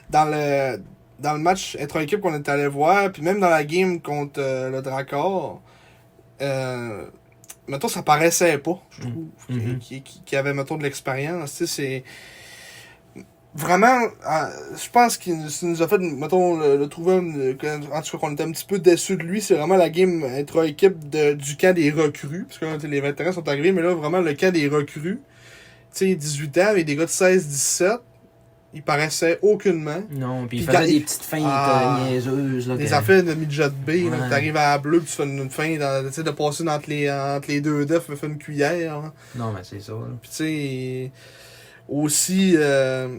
dans 0.10 0.26
le, 0.26 0.82
dans 1.20 1.34
le 1.34 1.40
match 1.40 1.78
intra-équipe 1.80 2.22
qu'on 2.22 2.34
est 2.34 2.50
allé 2.50 2.68
voir, 2.68 3.12
puis 3.12 3.22
même 3.22 3.40
dans 3.40 3.50
la 3.50 3.64
game 3.64 4.02
contre 4.02 4.40
euh, 4.42 4.70
le 4.72 4.82
Dracor, 4.82 5.62
euh, 6.42 7.06
mettons, 7.68 7.88
ça 7.88 8.02
paraissait 8.02 8.58
pas, 8.58 8.80
je 8.90 9.02
trouve, 9.02 9.28
qu'il 9.48 9.56
Mhm. 9.58 9.80
qu'il- 9.80 10.04
qu'il- 10.04 10.24
qu'il 10.24 10.38
avait, 10.38 10.54
mettons, 10.54 10.78
de 10.78 10.84
l'expérience. 10.84 11.52
Tu 11.58 11.68
sais, 11.68 11.68
c'est. 11.68 12.04
Vraiment, 13.56 13.98
euh, 14.30 14.46
je 14.76 14.90
pense 14.92 15.18
qu'il 15.18 15.50
ça 15.50 15.66
nous 15.66 15.82
a 15.82 15.88
fait, 15.88 15.98
mettons, 15.98 16.60
le, 16.60 16.78
le 16.78 16.88
trouver, 16.88 17.56
que- 17.58 17.92
en 17.92 18.02
tout 18.02 18.12
cas, 18.12 18.18
qu'on 18.20 18.34
était 18.34 18.44
un 18.44 18.52
petit 18.52 18.66
peu 18.66 18.78
déçus 18.78 19.18
de 19.18 19.24
lui. 19.24 19.42
C'est 19.42 19.56
vraiment 19.56 19.76
la 19.76 19.90
game 19.90 20.24
intra-équipe 20.24 21.10
du 21.10 21.58
camp 21.58 21.74
des 21.76 21.90
recrues. 21.90 22.46
Parce 22.48 22.60
que 22.60 22.66
là, 22.66 22.78
les 22.88 23.02
vétérans 23.02 23.32
sont 23.34 23.48
arrivés, 23.50 23.72
mais 23.72 23.82
là, 23.82 23.96
vraiment, 23.96 24.22
le 24.22 24.34
camp 24.36 24.54
des 24.54 24.68
recrues. 24.68 25.20
Tu 25.96 26.10
sais, 26.10 26.16
18 26.16 26.58
ans, 26.60 26.68
avec 26.68 26.86
des 26.86 26.96
gars 26.96 27.06
de 27.06 27.10
16-17, 27.10 27.98
il 28.76 28.84
paraissait 28.84 29.40
aucunement. 29.42 30.04
non, 30.12 30.46
puis 30.46 30.60
il 30.60 30.66
Puis 30.66 30.68
faisait 30.68 30.78
quand 30.78 30.84
des 30.86 30.94
il- 30.94 31.04
petites 31.04 31.24
feintes 31.24 31.42
Ah. 31.44 31.98
euh, 32.06 32.12
niaiseuses. 32.12 32.68
Là, 32.68 32.78
Des 32.78 32.86
que- 32.86 32.94
affaires 32.94 33.24
de 33.24 33.34
midget 33.34 33.70
B, 33.70 33.88
là, 33.90 33.94
Ouais. 33.96 34.26
que 34.26 34.30
t'arrives 34.30 34.58
à 34.58 34.70
la 34.70 34.78
bleue, 34.78 35.00
puis 35.00 35.10
tu 35.10 35.16
fais 35.16 35.24
une, 35.24 35.40
une 35.40 35.50
fin, 35.50 35.76
dans, 35.78 36.06
tu 36.08 36.14
sais, 36.14 36.22
de 36.22 36.30
passer 36.30 36.70
entre 36.70 36.88
les, 36.88 37.10
entre 37.10 37.48
les 37.48 37.62
deux 37.62 37.84
defs, 37.88 38.06
tu 38.06 38.16
fais 38.16 38.28
une 38.28 38.38
cuillère. 38.38 38.94
hein. 38.98 39.12
Non, 39.36 39.52
mais 39.52 39.62
c'est 39.64 39.80
ça. 39.82 39.94
là. 39.94 40.06
Puis 40.22 40.30
tu 40.30 40.36
sais, 40.36 41.12
aussi, 41.90 42.54
euh, 42.58 43.18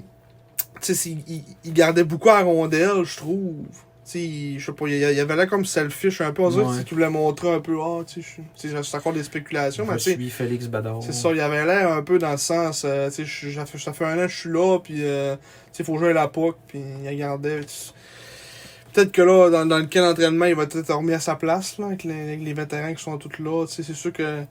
tu 0.80 0.94
sais, 0.94 1.10
il, 1.10 1.44
il- 1.64 1.72
gardait 1.72 2.04
beaucoup 2.04 2.30
à 2.30 2.40
rondelle, 2.40 3.04
je 3.04 3.16
trouve. 3.16 3.54
Tu 4.04 4.18
sais, 4.18 4.58
je 4.58 4.66
sais 4.66 4.72
pas, 4.72 4.86
il, 4.88 4.94
il 4.94 5.20
avait 5.20 5.36
là 5.36 5.46
comme 5.46 5.64
selfish 5.64 6.20
un 6.20 6.32
peu, 6.32 6.42
on 6.42 6.50
dirait 6.50 6.64
Ouais. 6.64 6.84
qu'il 6.84 6.94
voulait 6.94 7.10
montrer 7.10 7.52
un 7.54 7.60
peu, 7.60 7.78
ah, 7.80 8.02
tu 8.04 8.22
je- 8.22 8.36
tu 8.60 8.68
sais, 8.68 8.82
c'est 8.82 8.96
encore 8.96 9.12
des 9.12 9.22
spéculations, 9.22 9.84
mais 9.86 9.92
Je 9.98 10.04
tu 10.04 10.10
sais, 10.10 10.16
suis 10.16 10.30
Félix 10.30 10.66
Badard. 10.66 11.00
c'est 11.02 11.12
ça, 11.12 11.30
il 11.32 11.40
avait 11.40 11.64
l'air 11.64 11.92
un 11.92 12.02
peu 12.02 12.18
dans 12.18 12.32
le 12.32 12.36
sens, 12.36 12.82
euh, 12.84 13.08
tu 13.10 13.24
sais, 13.26 13.52
ça 13.54 13.66
fait, 13.66 13.78
ça 13.78 13.92
un 14.06 14.18
an 14.18 14.22
que 14.22 14.28
je 14.28 14.36
suis 14.36 14.50
là, 14.50 14.78
puis 14.82 14.96
euh, 15.04 15.36
tu 15.36 15.42
sais, 15.72 15.84
faut 15.84 15.96
jouer 15.98 16.10
à 16.10 16.14
la 16.14 16.26
POC, 16.28 16.56
puis 16.66 16.80
il 17.02 17.08
regardait. 17.08 17.60
tu- 17.60 17.92
Peut-être 18.92 19.12
que 19.12 19.22
là, 19.22 19.50
dans, 19.50 19.66
dans 19.66 19.78
le 19.78 19.86
camp 19.86 20.00
d'entraînement, 20.00 20.46
il 20.46 20.56
va 20.56 20.66
peut-être 20.66 20.92
remis 20.92 21.12
à 21.14 21.20
sa 21.20 21.36
place, 21.36 21.78
là, 21.78 21.86
avec 21.86 22.02
les, 22.02 22.20
avec 22.22 22.40
les 22.42 22.52
vétérans 22.54 22.92
qui 22.92 23.02
sont 23.04 23.16
tous 23.18 23.40
là, 23.40 23.64
tu 23.68 23.74
sais, 23.74 23.82
c'est 23.84 23.94
sûr 23.94 24.12
que, 24.12 24.42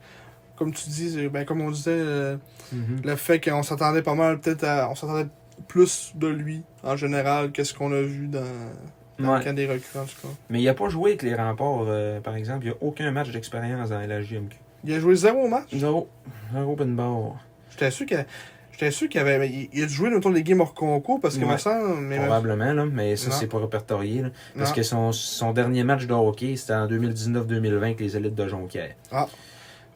comme 0.56 0.72
tu 0.72 0.88
dis, 0.88 1.28
ben, 1.28 1.44
comme 1.44 1.60
on 1.60 1.70
disait, 1.70 1.90
euh, 1.90 2.36
Mhm. 2.72 3.02
le 3.04 3.16
fait 3.16 3.40
qu'on 3.40 3.62
s'attendait 3.62 4.00
pas 4.00 4.14
mal, 4.14 4.40
peut-être 4.40 4.64
à, 4.64 4.88
on 4.90 4.94
s'attendait 4.94 5.28
plus 5.68 6.12
de 6.14 6.26
lui, 6.28 6.62
en 6.82 6.96
général, 6.96 7.52
qu'est-ce 7.52 7.74
qu'on 7.74 7.92
a 7.92 8.00
vu 8.02 8.26
dans, 8.28 8.40
dans 9.18 9.32
Ouais. 9.32 9.38
le 9.38 9.44
camp 9.44 9.54
des 9.54 9.66
recrues, 9.66 9.98
en 9.98 10.04
tout 10.04 10.16
cas. 10.22 10.28
Mais 10.48 10.60
il 10.62 10.68
a 10.68 10.74
pas 10.74 10.88
joué 10.88 11.10
avec 11.10 11.22
les 11.22 11.34
remparts, 11.34 11.84
euh, 11.86 12.20
par 12.20 12.34
exemple. 12.36 12.64
Il 12.64 12.68
n'y 12.68 12.74
a 12.74 12.78
aucun 12.80 13.10
match 13.10 13.30
d'expérience 13.30 13.90
dans 13.90 14.00
la 14.00 14.22
JMQ. 14.22 14.56
Il 14.84 14.94
a 14.94 15.00
joué 15.00 15.14
zéro 15.14 15.46
match? 15.48 15.68
Zéro. 15.74 16.08
Zéro 16.54 16.72
open 16.72 16.96
bar. 16.96 17.36
J'étais 17.70 17.90
sûr 17.90 18.06
qu'il 18.06 18.24
J'étais 18.72 18.92
sûr 18.92 19.10
qu'il 19.10 19.20
avait. 19.20 19.46
Il, 19.50 19.68
il 19.74 19.84
a 19.84 19.88
joué 19.88 20.08
autour 20.14 20.32
des 20.32 20.42
games 20.42 20.62
hors 20.62 20.72
concours 20.72 21.20
parce 21.20 21.36
que, 21.36 21.44
Ouais. 21.44 21.56
Mais 22.00 22.16
Probablement, 22.16 22.72
là, 22.72 22.86
mais 22.86 23.14
ça, 23.16 23.30
c'est 23.30 23.46
pas 23.46 23.58
répertorié. 23.58 24.22
là. 24.22 24.30
Parce 24.56 24.70
Non. 24.70 24.76
que 24.76 24.82
son, 24.82 25.12
son 25.12 25.52
dernier 25.52 25.84
match 25.84 26.06
de 26.06 26.14
hockey, 26.14 26.56
c'était 26.56 26.72
en 26.72 26.86
2019-2020 26.86 27.76
avec 27.82 28.00
les 28.00 28.16
élites 28.16 28.34
de 28.34 28.48
Jonquière. 28.48 28.94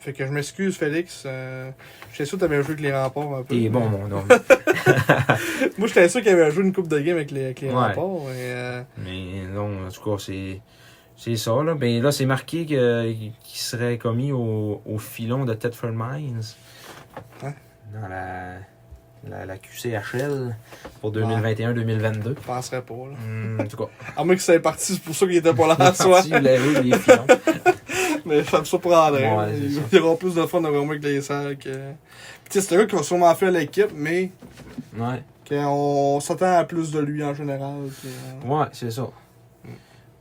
Fait 0.05 0.13
que 0.13 0.27
je 0.27 0.31
m'excuse, 0.31 0.77
Félix. 0.77 1.23
Euh, 1.25 1.71
j'étais 2.13 2.27
sûr 2.27 2.37
que 2.37 2.43
t'avais 2.45 2.57
joué 2.63 2.73
avec 2.73 2.81
les 2.81 2.93
remparts 2.95 3.35
un 3.37 3.43
peu. 3.43 3.55
T'es 3.59 3.71
bon, 3.71 3.89
mon 3.89 4.05
homme. 4.13 4.29
Moi, 5.79 5.89
j'étais 5.89 6.09
sûr 6.11 6.21
qu'il 6.21 6.31
avait 6.31 6.51
joué 6.51 6.63
une 6.65 6.75
coupe 6.75 6.89
de 6.89 6.99
game 7.01 7.17
avec 7.17 7.31
les, 7.31 7.45
avec 7.47 7.61
les 7.63 7.69
Ouais. 7.69 7.75
remparts. 7.75 8.29
Et, 8.31 8.53
euh, 8.53 8.83
mais 8.99 9.47
non, 9.53 9.87
en 9.87 9.91
tout 9.91 10.03
cas, 10.11 10.23
c'est. 10.23 10.61
C'est 11.17 11.37
ça, 11.37 11.53
là. 11.63 11.75
Ben 11.75 12.03
là, 12.03 12.11
c'est 12.13 12.27
marqué 12.27 12.67
qu'il 12.67 13.33
serait 13.45 13.97
commis 13.99 14.33
au, 14.33 14.83
au 14.85 14.99
filon 14.99 15.45
de 15.45 15.55
Thetford 15.55 15.93
Mines. 15.93 16.41
Hein? 17.45 17.53
Dans 17.95 18.09
la, 18.09 18.57
la, 19.31 19.47
la 19.47 19.57
QCHL 19.57 20.55
pour 21.01 21.13
2021-2022. 21.13 22.23
je 22.25 22.31
penserais 22.47 22.83
pas. 22.83 22.95
Là. 22.95 23.17
Hum, 23.25 23.59
en 23.61 23.65
tout 23.67 23.77
cas, 23.77 23.85
À 24.17 24.25
moins 24.25 24.35
que 24.35 24.43
ça 24.43 24.55
ait 24.55 24.61
parti, 24.61 24.95
c'est 24.95 25.03
pour 25.03 25.15
ça 25.15 25.25
qu'il 25.27 25.37
était 25.37 25.55
pas 25.55 25.69
là 25.69 25.77
en 25.91 25.95
soi. 25.95 26.21
l'avez, 26.29 26.83
les 26.83 26.99
filons. 26.99 27.27
Mais 28.27 28.43
ça 28.45 28.61
me 28.61 28.64
surprendrait. 28.64 29.35
Ouais, 29.37 29.53
il 29.93 29.97
y 29.99 29.99
aura 30.01 30.16
plus 30.16 30.35
de 30.35 30.47
fun 30.47 30.61
vraiment 30.61 30.91
avec 30.91 31.03
les 31.05 31.20
sacs. 31.20 31.66
euh. 31.66 31.93
Puis, 32.49 32.61
c'est 32.62 32.75
un 32.75 32.79
gars 32.79 32.87
qui 32.87 32.97
va 32.97 33.03
sûrement 33.03 33.35
faire 33.35 33.51
l'équipe, 33.51 33.91
mais 33.95 34.31
Ouais. 34.97 35.22
qu'on 35.49 36.20
s'attend 36.20 36.57
à 36.59 36.64
plus 36.64 36.91
de 36.91 37.01
lui 37.01 37.22
en 37.22 37.35
général. 37.35 37.89
puis, 38.01 38.09
euh, 38.09 38.49
Ouais, 38.49 38.66
c'est 38.72 38.91
ça. 38.91 39.09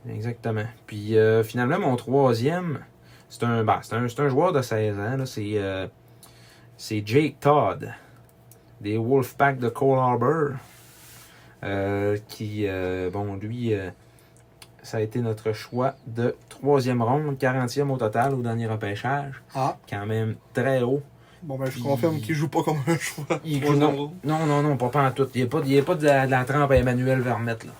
Exactement. 0.08 0.64
Puis 0.86 1.16
euh, 1.16 1.42
finalement, 1.42 1.78
mon 1.78 1.96
troisième, 1.96 2.80
c'est 3.30 3.42
un, 3.44 3.64
c'est 3.82 3.94
un, 3.94 4.04
un 4.04 4.28
joueur 4.28 4.52
de 4.52 4.60
16 4.60 4.98
ans. 4.98 5.24
C'est, 5.24 5.52
euh, 5.54 5.86
c'est 6.76 7.02
Jake 7.06 7.36
Todd, 7.40 7.90
des 8.80 8.98
Wolfpack 8.98 9.58
de 9.58 9.68
Cole 9.70 9.98
Harbour. 9.98 10.50
euh, 11.62 12.18
qui, 12.28 12.66
bon, 13.12 13.36
lui, 13.36 13.72
ça 14.84 14.98
a 14.98 15.00
été 15.00 15.18
notre 15.18 15.52
choix 15.52 15.94
de 16.06 16.36
troisième 16.48 17.02
ronde, 17.02 17.36
40e 17.38 17.90
au 17.90 17.96
total 17.96 18.34
au 18.34 18.42
dernier 18.42 18.68
repêchage. 18.68 19.42
Ah, 19.56 19.76
Quand 19.90 20.06
même 20.06 20.36
très 20.52 20.82
haut. 20.82 21.02
bon, 21.42 21.56
ben 21.58 21.66
je 21.66 21.72
Puis- 21.72 21.82
confirme 21.82 22.20
qu'il 22.20 22.34
joue 22.36 22.48
pas 22.48 22.62
comme 22.62 22.78
un 22.86 22.96
choix. 22.98 23.40
Il 23.44 23.64
joue- 23.66 23.74
non, 23.74 24.12
non, 24.22 24.46
non, 24.46 24.62
non, 24.62 24.76
pas, 24.76 24.88
pas 24.90 25.08
en 25.08 25.10
tout. 25.10 25.26
Il 25.34 25.40
n'y 25.40 25.46
a 25.46 25.50
pas, 25.50 25.60
il 25.64 25.72
y 25.72 25.78
a 25.78 25.82
pas 25.82 25.94
de, 25.96 26.04
la, 26.06 26.26
de 26.26 26.30
la 26.30 26.44
trempe 26.44 26.70
à 26.70 26.76
Emmanuel 26.76 27.20
Vermette. 27.20 27.64
Là. 27.64 27.72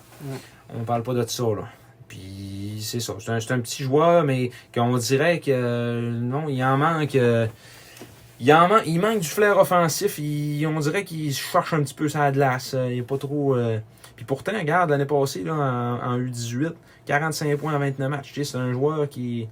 On 0.75 0.83
parle 0.85 1.03
pas 1.05 1.15
de 1.15 1.25
ça. 1.29 1.45
Là. 1.45 1.69
Puis 2.09 2.79
c'est 2.81 3.01
ça. 3.01 3.15
C'est 3.21 3.31
un, 3.31 3.37
un 3.37 3.61
petit 3.61 3.83
joueur, 3.83 4.25
mais 4.25 4.51
qu'on 4.75 4.97
dirait 4.99 5.41
que 5.41 5.51
euh, 5.51 6.11
non, 6.11 6.49
il 6.49 6.63
en 6.65 6.77
manque. 6.77 7.15
euh, 7.17 7.47
il, 8.41 8.53
en 8.53 8.69
man- 8.69 8.83
il 8.87 9.01
manque 9.01 9.21
du 9.21 9.29
flair 9.29 9.59
offensif. 9.59 10.19
Il- 10.19 10.67
on 10.67 10.81
dirait 10.81 11.05
qu'il 11.05 11.33
cherche 11.33 11.73
un 11.75 11.83
petit 11.83 11.95
peu 11.95 12.09
sa 12.09 12.31
glace. 12.33 12.75
Il 12.91 12.99
est 12.99 13.03
pas 13.03 13.19
trop. 13.19 13.55
euh, 13.57 13.79
Puis 14.17 14.25
pourtant, 14.25 14.53
regarde, 14.57 14.91
l'année 14.91 15.07
passée, 15.07 15.43
là, 15.43 15.55
en, 15.55 16.13
en 16.15 16.19
U18, 16.19 16.73
45 17.07 17.57
points 17.57 17.75
en 17.75 17.79
29 17.79 18.09
matchs. 18.09 18.33
C'est 18.43 18.57
un 18.57 18.73
joueur 18.73 19.09
qui, 19.09 19.49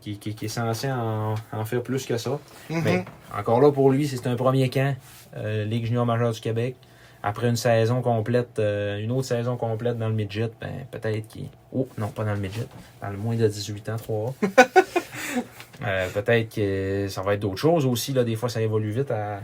qui, 0.00 0.18
qui, 0.18 0.34
qui 0.34 0.44
est 0.46 0.48
censé 0.48 0.90
en, 0.90 1.34
en 1.52 1.64
faire 1.64 1.82
plus 1.82 2.06
que 2.06 2.16
ça. 2.16 2.38
Mais 2.70 3.04
encore 3.36 3.60
là, 3.60 3.70
pour 3.72 3.90
lui, 3.90 4.06
c'est 4.08 4.26
un 4.26 4.36
premier 4.36 4.68
camp, 4.70 4.96
euh, 5.36 5.64
Ligue 5.64 5.86
junior 5.86 6.06
majeure 6.06 6.32
du 6.32 6.40
Québec. 6.40 6.76
Après 7.22 7.48
une 7.48 7.56
saison 7.56 8.00
complète, 8.00 8.60
euh, 8.60 8.98
une 9.00 9.10
autre 9.10 9.26
saison 9.26 9.56
complète 9.56 9.98
dans 9.98 10.08
le 10.08 10.14
midget, 10.14 10.50
ben, 10.60 10.70
peut-être 10.90 11.26
qu'il. 11.26 11.46
Oh, 11.72 11.88
non, 11.98 12.08
pas 12.08 12.22
dans 12.24 12.32
le 12.34 12.38
midget, 12.38 12.66
dans 13.02 13.10
le 13.10 13.16
moins 13.16 13.34
de 13.34 13.46
18 13.48 13.88
ans, 13.88 13.96
3 13.96 14.34
euh, 15.84 16.08
Peut-être 16.10 16.54
que 16.54 17.06
ça 17.08 17.22
va 17.22 17.34
être 17.34 17.40
d'autres 17.40 17.56
choses 17.58 17.86
aussi. 17.86 18.12
Là. 18.12 18.22
Des 18.22 18.36
fois, 18.36 18.48
ça 18.48 18.60
évolue 18.62 18.90
vite 18.90 19.10
à, 19.10 19.40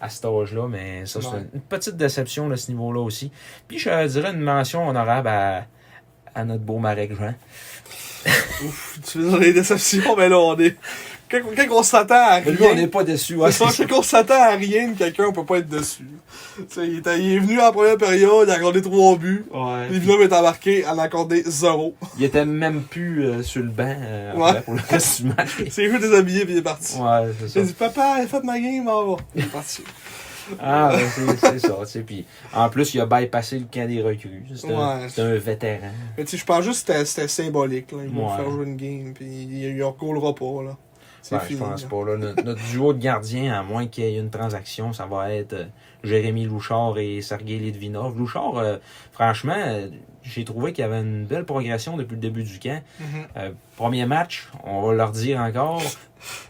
à 0.00 0.08
cet 0.08 0.24
âge-là, 0.24 0.68
mais 0.68 1.04
ça, 1.04 1.20
c'est 1.20 1.28
Ouais. 1.28 1.46
une 1.52 1.60
petite 1.60 1.96
déception 1.98 2.50
à 2.50 2.56
ce 2.56 2.70
niveau-là 2.70 3.00
aussi. 3.00 3.30
Puis, 3.68 3.78
je 3.78 4.06
dirais 4.08 4.30
une 4.32 4.40
mention 4.40 4.88
honorable 4.88 5.28
à, 5.28 5.66
à 6.34 6.44
notre 6.44 6.62
beau 6.62 6.78
Marek 6.78 7.12
Jean. 7.18 7.34
Ouf, 8.64 8.98
tu 9.04 9.18
fais 9.20 9.30
dans 9.30 9.36
les 9.38 9.52
déceptions, 9.52 10.14
mais 10.16 10.28
là, 10.28 10.38
on 10.38 10.58
est. 10.58 10.76
Quand, 11.30 11.40
quand 11.56 11.78
on 11.78 11.82
s'attend 11.82 12.14
à 12.14 12.40
Mais 12.40 12.50
rien. 12.50 12.54
lui, 12.54 12.64
on 12.66 12.74
n'est 12.74 12.86
pas 12.88 13.02
déçus. 13.04 13.36
ouais, 13.36 13.50
C'est 13.50 13.64
ça, 13.64 13.70
c'est 13.70 13.86
quand 13.88 14.00
on 14.00 14.02
s'attend 14.02 14.34
à 14.40 14.50
rien 14.50 14.88
de 14.88 14.98
quelqu'un, 14.98 15.24
on 15.28 15.32
peut 15.32 15.46
pas 15.46 15.56
être 15.58 15.68
dessus. 15.68 16.06
Tu 16.56 16.62
sais, 16.68 16.86
il, 16.86 16.98
était- 16.98 17.18
il 17.18 17.32
est 17.32 17.38
venu 17.38 17.58
en 17.58 17.72
première 17.72 17.96
période, 17.96 18.46
il 18.46 18.50
a 18.50 18.56
accordé 18.56 18.82
trois 18.82 19.16
buts. 19.16 19.46
Ouais. 19.50 19.88
Villeneuve 19.88 20.20
est 20.30 20.32
embarqué, 20.34 20.84
elle 20.88 21.00
a 21.00 21.04
accordé 21.04 21.42
zéro. 21.46 21.96
Il 22.18 22.24
était 22.24 22.44
même 22.44 22.82
plus 22.82 23.24
euh, 23.24 23.42
sur 23.42 23.62
le 23.62 23.70
banc 23.70 23.84
euh, 23.98 24.34
Ouais. 24.34 24.50
après, 24.50 24.62
pour 24.62 24.74
le 24.74 24.80
reste 24.90 25.22
du 25.22 25.28
match. 25.28 25.48
C'est 25.70 25.88
juste 25.90 26.02
déshabillé 26.02 26.44
puis 26.44 26.52
il 26.52 26.58
est 26.58 26.62
parti. 26.62 26.96
Ouais, 26.98 27.28
c'est 27.40 27.48
ça. 27.48 27.60
Il 27.60 27.62
a 27.62 27.64
dit, 27.64 27.72
papa, 27.72 28.16
j'ai 28.20 28.28
fait 28.28 28.44
ma 28.44 28.60
game, 28.60 28.86
on 28.86 29.14
va. 29.14 29.22
Il 29.34 29.42
est 29.44 29.46
parti. 29.48 29.82
Ah, 30.60 30.92
ben, 30.92 31.36
c'est 31.38 31.58
ça, 31.58 31.76
tu 31.80 31.86
sais. 31.86 32.00
Puis, 32.00 32.24
en 32.54 32.68
plus, 32.68 32.94
il 32.94 33.00
a 33.00 33.06
bypassé 33.06 33.58
le 33.58 33.66
camp 33.72 33.86
des 33.88 34.02
recrues. 34.02 34.44
C'est 34.54 34.72
un, 34.72 34.98
Ouais. 35.00 35.08
c'est 35.08 35.22
un 35.22 35.34
vétéran. 35.36 35.90
Mais 36.16 36.24
tu 36.24 36.30
sais, 36.32 36.36
je 36.36 36.44
pense 36.44 36.64
juste 36.64 36.86
que 36.86 37.04
c'était- 37.04 37.28
symbolique, 37.28 37.92
là. 37.92 37.98
Ils 38.04 38.10
vont 38.10 38.28
Ouais. 38.30 38.36
faire 38.36 38.50
jouer 38.50 38.64
une 38.66 38.76
game, 38.76 39.12
puis 39.14 39.24
il, 39.26 39.54
il 39.76 39.82
recollera 39.84 40.34
pas, 40.34 40.62
là. 40.64 40.76
C'est 41.24 41.36
Ben, 41.36 41.42
je 41.50 41.56
pense 41.56 41.82
là. 41.84 41.88
pas. 41.88 42.04
Là. 42.04 42.16
Notre, 42.16 42.42
notre 42.44 42.62
duo 42.72 42.92
de 42.92 42.98
gardiens, 42.98 43.54
à 43.60 43.62
moins 43.62 43.86
qu'il 43.86 44.02
y 44.04 44.06
ait 44.08 44.18
une 44.18 44.30
transaction, 44.30 44.92
ça 44.92 45.06
va 45.06 45.32
être 45.32 45.52
euh, 45.52 45.64
Jérémy 46.02 46.46
Louchard 46.46 46.98
et 46.98 47.22
Sergei 47.22 47.58
Litvinov. 47.58 48.18
Louchard, 48.18 48.58
euh, 48.58 48.78
franchement, 49.12 49.54
euh, 49.56 49.86
j'ai 50.24 50.44
trouvé 50.44 50.72
qu'il 50.72 50.82
y 50.82 50.84
avait 50.84 51.00
une 51.00 51.24
belle 51.24 51.44
progression 51.44 51.96
depuis 51.96 52.14
le 52.14 52.20
début 52.20 52.42
du 52.42 52.58
camp. 52.58 52.82
Mhm. 52.98 53.06
Euh, 53.36 53.50
premier 53.76 54.04
match, 54.04 54.48
on 54.64 54.82
va 54.82 54.94
leur 54.94 55.12
dire 55.12 55.38
encore. 55.38 55.80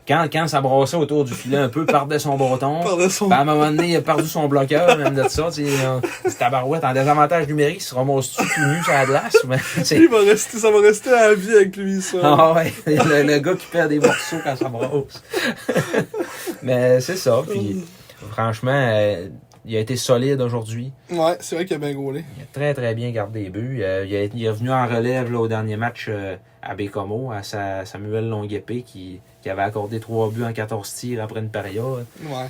Quand, 0.06 0.26
quand 0.32 0.48
ça 0.48 0.60
brassait 0.60 0.96
autour 0.96 1.24
du 1.24 1.32
filet 1.32 1.56
un 1.58 1.68
peu, 1.68 1.86
perdait 1.86 2.18
son 2.18 2.36
bâton. 2.36 2.80
Son- 3.08 3.28
Ben, 3.28 3.36
à 3.36 3.40
un 3.40 3.44
moment 3.44 3.66
donné, 3.70 3.88
il 3.90 3.96
a 3.96 4.00
perdu 4.00 4.26
son 4.26 4.48
bloqueur, 4.48 4.98
même 4.98 5.14
de 5.14 5.28
ça. 5.28 5.48
C'est 5.50 6.38
tabarouette 6.38 6.82
en 6.84 6.92
désavantage 6.92 7.46
numérique, 7.46 7.76
il 7.78 7.82
se 7.82 7.94
ramasse-tu 7.94 8.36
tout 8.42 8.60
nu 8.66 8.82
sur 8.82 8.92
la 8.92 9.06
glace? 9.06 9.36
Mais, 9.46 9.58
tu 9.74 9.84
sais, 9.84 9.96
Lui, 9.96 10.04
il 10.06 10.10
va 10.10 10.18
rester, 10.18 10.58
ça 10.58 10.70
va 10.70 10.80
rester 10.80 11.10
à 11.10 11.28
la 11.28 11.34
vie 11.34 11.52
avec 11.54 11.76
lui, 11.76 12.02
ça. 12.02 12.18
ah 12.22 12.52
ouais, 12.54 12.72
le, 12.86 13.22
le 13.22 13.38
gars 13.38 13.54
qui 13.54 13.66
perd 13.66 13.88
des 13.90 14.00
morceaux 14.00 14.38
quand 14.42 14.56
ça 14.56 14.68
brasse. 14.68 15.22
Mais 16.62 17.00
c'est 17.00 17.16
ça. 17.16 17.40
Puis, 17.48 17.84
franchement, 18.30 18.70
euh, 18.74 19.28
il 19.64 19.76
a 19.76 19.80
été 19.80 19.96
solide 19.96 20.40
aujourd'hui. 20.40 20.92
Ouais, 21.10 21.36
c'est 21.40 21.54
vrai 21.54 21.64
qu'il 21.64 21.76
a 21.76 21.78
bien 21.78 21.92
gaulé. 21.94 22.24
Il 22.36 22.42
a 22.42 22.46
très, 22.52 22.74
très 22.74 22.94
bien 22.94 23.10
gardé 23.10 23.44
les 23.44 23.50
buts. 23.50 23.76
Il, 23.78 23.84
a- 23.84 24.04
il 24.04 24.44
est 24.44 24.50
venu 24.52 24.70
en 24.72 24.86
relève 24.86 25.30
là, 25.32 25.38
au 25.38 25.48
dernier 25.48 25.76
match 25.76 26.06
euh, 26.08 26.36
à 26.62 26.74
Bécomo, 26.74 27.30
à 27.32 27.42
sa, 27.42 27.84
Samuel 27.84 28.28
Longuepé, 28.28 28.82
qui, 28.82 29.20
qui 29.42 29.50
avait 29.50 29.62
accordé 29.62 30.00
trois 30.00 30.30
buts 30.30 30.44
en 30.44 30.52
14 30.52 30.94
tirs 30.94 31.22
après 31.22 31.40
une 31.40 31.50
période. 31.50 32.06
Ouais. 32.24 32.46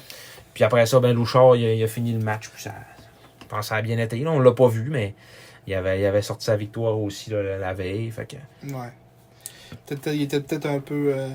Puis 0.54 0.62
après 0.64 0.84
ça, 0.86 1.00
ben 1.00 1.12
Louchard, 1.14 1.56
il 1.56 1.64
a, 1.66 1.72
il 1.74 1.82
a 1.82 1.88
fini 1.88 2.12
le 2.12 2.18
match. 2.18 2.48
Puis 2.50 2.62
ça, 2.62 2.74
je 3.40 3.46
pense 3.46 3.60
que 3.60 3.64
ça 3.66 3.76
a 3.76 3.82
bien 3.82 3.98
été. 3.98 4.18
Là, 4.18 4.30
on 4.30 4.38
l'a 4.40 4.52
pas 4.52 4.68
vu, 4.68 4.88
mais 4.90 5.14
il 5.66 5.74
avait, 5.74 6.00
il 6.00 6.04
avait 6.06 6.22
sorti 6.22 6.44
sa 6.44 6.56
victoire 6.56 6.98
aussi 7.00 7.30
là, 7.30 7.42
la, 7.42 7.58
la 7.58 7.72
veille. 7.74 8.10
Fait 8.10 8.26
que, 8.26 8.36
Ouais. 8.72 8.90
Peut-être, 9.86 10.08
il 10.14 10.22
était 10.22 10.40
peut-être 10.40 10.66
un 10.66 10.80
peu. 10.80 11.14
euh, 11.16 11.28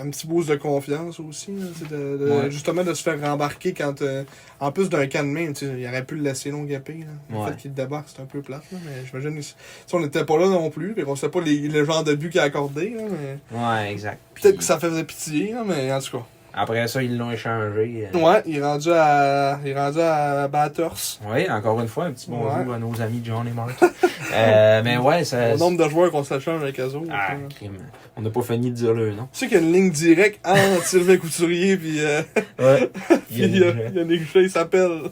un 0.00 0.10
petit 0.10 0.26
boost 0.26 0.48
de 0.48 0.56
confiance 0.56 1.20
aussi. 1.20 1.52
là, 1.52 1.66
de- 1.90 2.16
de- 2.18 2.30
Ouais. 2.30 2.50
Justement, 2.50 2.82
de 2.84 2.94
se 2.94 3.02
faire 3.02 3.20
rembarquer 3.20 3.72
quand. 3.72 4.02
euh, 4.02 4.24
en 4.60 4.70
plus 4.72 4.88
d'un 4.88 5.06
can 5.06 5.24
de 5.24 5.28
main, 5.28 5.52
il 5.60 5.86
aurait 5.86 6.04
pu 6.04 6.14
le 6.16 6.22
laisser 6.22 6.50
long 6.50 6.62
gapé. 6.64 6.94
Là. 7.00 7.06
Le 7.30 7.36
Ouais. 7.36 7.50
fait 7.50 7.56
qu'il 7.56 7.74
débarque, 7.74 8.08
c'est 8.14 8.22
un 8.22 8.26
peu 8.26 8.40
plate. 8.42 8.62
Là, 8.72 8.78
mais 8.84 9.04
j'imagine. 9.06 9.40
si 9.42 9.54
si 9.86 9.94
on 9.94 10.00
n'était 10.00 10.24
pas 10.24 10.36
là 10.38 10.46
non 10.48 10.70
plus, 10.70 10.94
et 10.96 11.02
qu'on 11.02 11.16
sait 11.16 11.28
pas 11.28 11.40
les, 11.40 11.68
le 11.68 11.84
genre 11.84 12.04
de 12.04 12.14
but 12.14 12.30
qu'il 12.30 12.40
a 12.40 12.44
accordé. 12.44 12.90
Là, 12.90 13.02
mais 13.10 13.58
ouais, 13.58 13.92
exact. 13.92 14.18
Peut-être 14.40 14.58
que 14.58 14.64
ça 14.64 14.78
faisait 14.78 15.04
pitié, 15.04 15.54
mais 15.66 15.92
en 15.92 16.00
tout 16.00 16.18
cas. 16.18 16.26
Après 16.54 16.86
ça, 16.86 17.02
ils 17.02 17.16
l'ont 17.16 17.30
échangé. 17.30 18.08
Ouais, 18.14 18.42
il 18.46 18.58
est 18.58 18.62
rendu 18.62 18.90
à. 18.92 19.58
Il 19.64 19.70
est 19.70 19.78
rendu 19.78 20.00
à 20.00 20.48
Batters. 20.48 21.18
Oui, 21.26 21.50
encore 21.50 21.80
une 21.80 21.88
fois, 21.88 22.04
un 22.04 22.12
petit 22.12 22.26
bonjour 22.30 22.46
Ouais. 22.68 22.74
à 22.74 22.78
nos 22.78 23.00
amis 23.00 23.20
John 23.24 23.46
et 23.48 23.52
Mark. 23.52 23.72
Euh, 24.34 24.80
mais 24.82 24.96
ouais, 24.96 25.24
ça. 25.24 25.54
Au 25.54 25.58
nombre 25.58 25.84
de 25.84 25.90
joueurs 25.90 26.10
qu'on 26.10 26.24
s'échange 26.24 26.62
avec 26.62 26.80
eux 26.80 26.84
autres. 26.84 27.10
Ah, 27.10 27.34
là. 27.34 27.40
crime. 27.54 27.76
On 28.16 28.22
n'a 28.22 28.30
pas 28.30 28.40
fini 28.40 28.70
de 28.70 28.74
dire 28.76 28.94
le 28.94 29.10
nom. 29.10 29.28
Tu 29.30 29.40
sais 29.40 29.46
qu'il 29.48 29.58
y 29.58 29.60
a 29.60 29.62
une 29.62 29.72
ligne 29.74 29.90
directe 29.90 30.40
entre 30.46 30.82
Sylvain 30.86 31.18
Couturier 31.18 31.76
puis, 31.76 32.00
euh, 32.00 32.22
Ouais. 32.58 32.88
puis 33.30 33.62
euh, 33.62 33.90
Yannick 33.94 34.26
Shea, 34.32 34.40
il 34.40 34.48
s'appelle. 34.50 35.10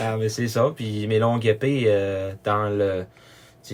Ah, 0.00 0.16
mais 0.18 0.28
c'est 0.30 0.48
ça. 0.48 0.72
Puis 0.74 1.06
mes 1.06 1.18
longues 1.18 1.44
épées, 1.44 1.84
euh, 1.88 2.32
dans 2.44 2.70
le. 2.70 3.04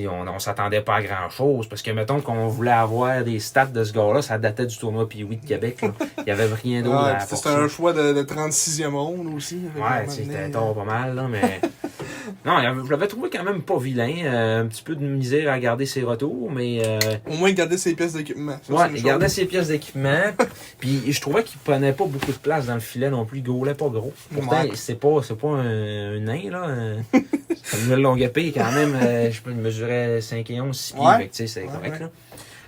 On, 0.08 0.26
on 0.28 0.38
s'attendait 0.38 0.80
pas 0.80 0.96
à 0.96 1.02
grand 1.02 1.28
chose. 1.30 1.68
Parce 1.68 1.82
que, 1.82 1.90
mettons 1.90 2.20
qu'on 2.20 2.48
voulait 2.48 2.70
avoir 2.70 3.22
des 3.24 3.38
stats 3.40 3.66
de 3.66 3.82
ce 3.84 3.92
gars-là, 3.92 4.22
ça 4.22 4.38
datait 4.38 4.66
du 4.66 4.76
tournoi 4.78 5.08
puis 5.08 5.24
oui 5.24 5.36
de 5.36 5.46
Québec. 5.46 5.82
là. 5.82 5.92
Il 6.18 6.24
y 6.28 6.30
avait 6.30 6.46
rien 6.54 6.82
d'autre 6.82 6.96
apporter. 6.98 7.36
c'était 7.36 7.48
un 7.50 7.68
choix 7.68 7.92
de, 7.92 8.12
de 8.12 8.22
36e 8.22 8.94
ronde 8.94 9.34
aussi. 9.34 9.58
Ouais, 9.76 10.06
c'était 10.08 10.50
tort 10.50 10.74
pas 10.74 10.84
mal, 10.84 11.14
là, 11.14 11.26
mais. 11.28 11.60
non, 12.44 12.58
il 12.60 12.86
je 12.86 12.90
l'avais 12.90 13.06
trouvé 13.08 13.28
quand 13.30 13.42
même 13.42 13.62
pas 13.62 13.78
vilain. 13.78 14.12
euh, 14.24 14.62
un 14.62 14.66
petit 14.66 14.82
peu 14.82 14.94
de 14.94 15.04
misère 15.04 15.52
à 15.52 15.58
garder 15.58 15.86
ses 15.86 16.02
retours, 16.02 16.50
mais. 16.50 16.82
euh, 16.86 16.98
Au 17.28 17.34
moins, 17.34 17.50
garder 17.52 17.76
ses 17.78 17.94
pièces 17.94 18.12
d'équipement. 18.14 18.56
Ouais, 18.68 18.84
il 18.90 18.96
chose. 18.96 19.02
gardait 19.04 19.28
ses 19.28 19.44
pièces 19.46 19.68
d'équipement. 19.68 20.22
puis 20.78 21.10
je 21.12 21.20
trouvais 21.20 21.42
qu'il 21.42 21.58
prenait 21.58 21.92
pas 21.92 22.04
beaucoup 22.06 22.32
de 22.32 22.38
place 22.38 22.66
dans 22.66 22.74
le 22.74 22.80
filet 22.80 23.10
non 23.10 23.24
plus. 23.24 23.38
Il 23.38 23.44
gaulait 23.44 23.74
pas 23.74 23.88
gros. 23.88 24.12
Pourtant, 24.32 24.62
Ouais. 24.62 24.70
c'est 24.74 24.98
pas, 24.98 25.08
un, 25.48 26.16
un 26.16 26.20
nain, 26.20 26.50
là. 26.50 26.66
longue 27.96 28.20
épée, 28.22 28.52
quand 28.52 28.72
même, 28.72 28.94
euh, 29.00 29.30
je 29.30 29.40
peux 29.42 29.52
mesurer 29.80 30.20
5 30.20 30.50
et 30.50 30.60
11, 30.60 30.76
6 30.78 30.92
pieds, 30.94 31.02
Ouais. 31.02 31.16
fait 31.18 31.26
que, 31.26 31.30
tu 31.30 31.36
sais, 31.36 31.46
c'est 31.46 31.62
Ouais, 31.66 31.72
correct, 31.72 31.92
ouais. 31.94 31.98
là. 32.00 32.10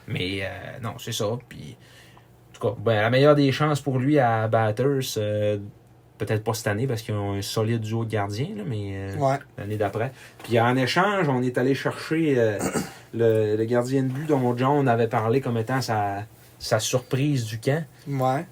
Mais 0.08 0.40
euh, 0.42 0.46
non, 0.82 0.94
c'est 0.98 1.12
ça. 1.12 1.26
Puis, 1.48 1.76
en 2.50 2.52
tout 2.58 2.68
cas, 2.68 2.74
ben, 2.80 3.00
la 3.02 3.10
meilleure 3.10 3.34
des 3.34 3.52
chances 3.52 3.80
pour 3.80 3.98
lui 3.98 4.18
à 4.18 4.48
Batters, 4.48 5.00
euh, 5.18 5.58
peut-être 6.18 6.42
pas 6.44 6.54
cette 6.54 6.66
année 6.66 6.86
parce 6.86 7.02
qu'ils 7.02 7.14
ont 7.14 7.34
un 7.34 7.42
solide 7.42 7.80
duo 7.80 8.04
de 8.04 8.10
gardiens, 8.10 8.48
là, 8.56 8.62
mais 8.66 8.92
euh, 8.94 9.36
l'année 9.58 9.76
d'après. 9.76 10.12
Puis 10.44 10.58
en 10.60 10.76
échange, 10.76 11.28
on 11.28 11.42
est 11.42 11.56
allé 11.58 11.74
chercher 11.74 12.34
le, 13.14 13.56
le 13.56 13.64
gardien 13.64 14.02
de 14.02 14.08
but 14.08 14.26
dont 14.28 14.56
John 14.56 14.88
avait 14.88 15.08
parlé 15.08 15.40
comme 15.40 15.56
étant 15.58 15.80
sa, 15.80 16.24
sa 16.58 16.78
surprise 16.78 17.44
du 17.46 17.58
camp, 17.58 17.84
Ouais. 18.08 18.46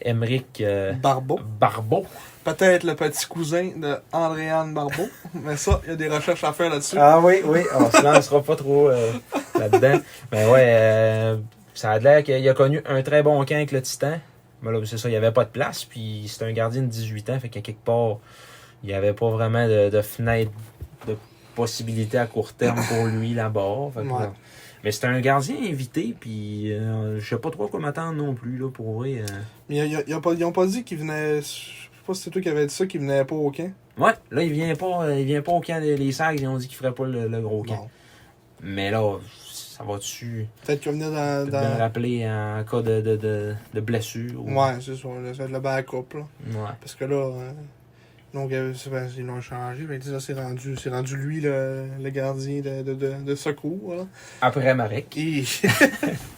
Emeric 0.00 0.62
Barbeau. 1.02 1.38
Barbeau. 1.60 2.06
Peut-être 2.44 2.82
le 2.84 2.94
petit 2.96 3.26
cousin 3.26 3.70
de 3.76 3.96
Andréane 4.12 4.74
Barbeau. 4.74 5.08
Mais 5.34 5.56
ça, 5.56 5.80
il 5.84 5.90
y 5.90 5.92
a 5.92 5.96
des 5.96 6.08
recherches 6.08 6.42
à 6.44 6.52
faire 6.52 6.70
là-dessus. 6.70 6.96
Ah 6.98 7.20
oui, 7.20 7.36
oui, 7.44 7.60
on 7.74 7.90
se 7.90 8.02
lancera 8.02 8.42
pas 8.42 8.56
trop 8.56 8.88
euh, 8.88 9.12
là-dedans. 9.58 10.00
Mais 10.32 10.46
ouais, 10.48 10.64
euh, 10.66 11.36
ça 11.74 11.92
a 11.92 11.98
l'air 12.00 12.24
qu'il 12.24 12.48
a 12.48 12.54
connu 12.54 12.82
un 12.86 13.02
très 13.02 13.22
bon 13.22 13.44
camp 13.44 13.54
avec 13.54 13.70
le 13.72 13.80
Titan. 13.80 14.18
Mais 14.62 14.72
là, 14.72 14.80
c'est 14.84 14.98
ça, 14.98 15.08
il 15.08 15.12
n'y 15.12 15.16
avait 15.16 15.30
pas 15.32 15.44
de 15.44 15.50
place. 15.50 15.84
Puis 15.84 16.24
c'est 16.28 16.44
un 16.44 16.52
gardien 16.52 16.82
de 16.82 16.86
18 16.88 17.30
ans, 17.30 17.38
fait 17.40 17.48
qu'à 17.48 17.60
quelque 17.60 17.84
part, 17.84 18.18
il 18.82 18.88
n'y 18.88 18.94
avait 18.94 19.12
pas 19.14 19.30
vraiment 19.30 19.68
de, 19.68 19.88
de 19.90 20.02
fenêtre 20.02 20.50
de 21.06 21.16
possibilité 21.54 22.18
à 22.18 22.26
court 22.26 22.52
terme 22.54 22.80
pour 22.88 23.06
lui 23.06 23.34
là-bas. 23.34 23.90
Fait 23.94 24.02
que, 24.02 24.06
Ouais. 24.06 24.20
là, 24.20 24.32
Mais 24.84 24.90
c'était 24.90 25.06
un 25.06 25.20
gardien 25.20 25.54
invité, 25.62 26.14
puis 26.18 26.72
euh, 26.72 27.20
je 27.20 27.28
sais 27.28 27.36
pas 27.40 27.50
trop 27.50 27.66
à 27.66 27.68
quoi 27.68 27.78
m'attendre 27.78 28.14
non 28.14 28.34
plus, 28.34 28.58
là, 28.58 28.68
pour 28.68 28.98
vrai. 29.00 29.18
euh. 29.20 29.26
Mais 29.68 29.76
ils, 29.76 29.92
ils- 29.92 30.04
ils 30.08 30.14
ont 30.16 30.20
pas, 30.20 30.34
pas 30.34 30.66
dit 30.66 30.82
qu'il 30.82 30.98
venait. 30.98 31.40
Je 32.02 32.06
sais 32.06 32.06
pas 32.06 32.14
si 32.14 32.22
c'est 32.22 32.30
toi 32.30 32.42
qui 32.42 32.48
avais 32.48 32.66
dit 32.66 32.74
ça, 32.74 32.86
qu'il 32.86 33.00
venait 33.00 33.24
pas 33.24 33.34
au 33.36 33.50
camp. 33.52 33.70
Ouais, 33.98 34.12
là, 34.30 34.42
il 34.42 34.52
vient 34.52 34.74
pas, 34.74 35.04
euh, 35.04 35.20
il 35.20 35.26
vient 35.26 35.42
pas 35.42 35.52
au 35.52 35.60
camp 35.60 35.80
des 35.80 35.96
les 35.96 36.10
Sags, 36.12 36.40
ils 36.40 36.46
ont 36.48 36.56
dit 36.56 36.66
qu'il 36.66 36.76
ferait 36.76 36.92
pas 36.94 37.04
le, 37.06 37.28
le 37.28 37.40
gros 37.40 37.62
camp. 37.62 37.76
Bon. 37.76 37.88
Mais 38.62 38.90
là, 38.90 39.18
ça 39.52 39.84
va-tu? 39.84 40.46
Peut-être 40.64 40.80
qu'il 40.80 40.92
venait 40.92 41.10
dans. 41.10 41.48
dans... 41.48 41.78
rappeler 41.78 42.26
en 42.28 42.64
cas 42.64 42.82
de, 42.82 43.00
de, 43.00 43.16
de, 43.16 43.54
de 43.74 43.80
blessure? 43.80 44.40
ou- 44.44 44.50
Ouais, 44.52 44.74
c'est 44.80 44.94
ça. 44.96 45.02
Ça 45.02 45.08
va 45.08 45.44
être 45.44 45.50
le 45.52 45.60
backup, 45.60 46.14
là. 46.14 46.20
Ouais. 46.46 46.70
Parce 46.80 46.94
que 46.94 47.04
là. 47.04 47.16
euh, 47.16 47.52
donc, 48.34 48.50
euh, 48.50 48.72
qu'ils 49.14 49.26
l'ont 49.26 49.40
changé. 49.42 49.84
Que 49.84 50.18
c'est 50.18 50.32
rendu, 50.32 50.74
rendu 50.90 51.16
lui, 51.16 51.40
le, 51.42 51.84
le 52.00 52.10
gardien 52.10 52.60
de, 52.62 52.82
de, 52.82 52.94
de, 52.94 53.14
de 53.22 53.34
secours, 53.34 53.94
là. 53.94 54.06
Après 54.40 54.74
Marek. 54.74 55.14
Et... 55.18 55.44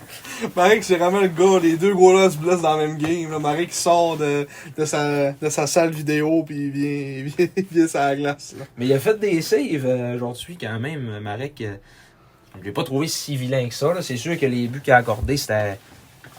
Marek, 0.56 0.84
c'est 0.84 0.96
vraiment 0.96 1.20
le 1.20 1.28
gars, 1.28 1.58
les 1.62 1.76
deux 1.76 1.94
gros 1.94 2.12
là 2.12 2.28
se 2.30 2.36
blessent 2.36 2.62
dans 2.62 2.76
le 2.76 2.86
même 2.88 2.98
game. 2.98 3.30
Là. 3.30 3.38
Marek 3.38 3.70
qui 3.70 3.76
sort 3.76 4.16
de, 4.16 4.46
de, 4.76 4.84
sa, 4.84 5.32
de 5.32 5.48
sa 5.48 5.66
salle 5.66 5.90
vidéo 5.90 6.42
puis 6.44 6.56
il 6.66 6.70
vient, 6.70 6.90
il 7.18 7.24
vient, 7.24 7.48
il 7.56 7.66
vient 7.70 7.88
sur 7.88 8.00
la 8.00 8.16
glace. 8.16 8.54
Là. 8.58 8.64
Mais 8.76 8.86
il 8.86 8.92
a 8.92 8.98
fait 8.98 9.18
des 9.18 9.40
saves 9.42 9.84
euh, 9.86 10.16
aujourd'hui 10.16 10.56
quand 10.60 10.78
même, 10.78 11.18
Marek. 11.20 11.60
euh, 11.60 11.74
je 12.60 12.64
l'ai 12.64 12.72
pas 12.72 12.84
trouvé 12.84 13.08
si 13.08 13.36
vilain 13.36 13.66
que 13.68 13.74
ça. 13.74 13.92
C'est 14.00 14.16
sûr 14.16 14.38
que 14.38 14.46
les 14.46 14.68
buts 14.68 14.80
qu'il 14.80 14.92
a 14.92 14.96
accordés, 14.98 15.36
c'était. 15.36 15.78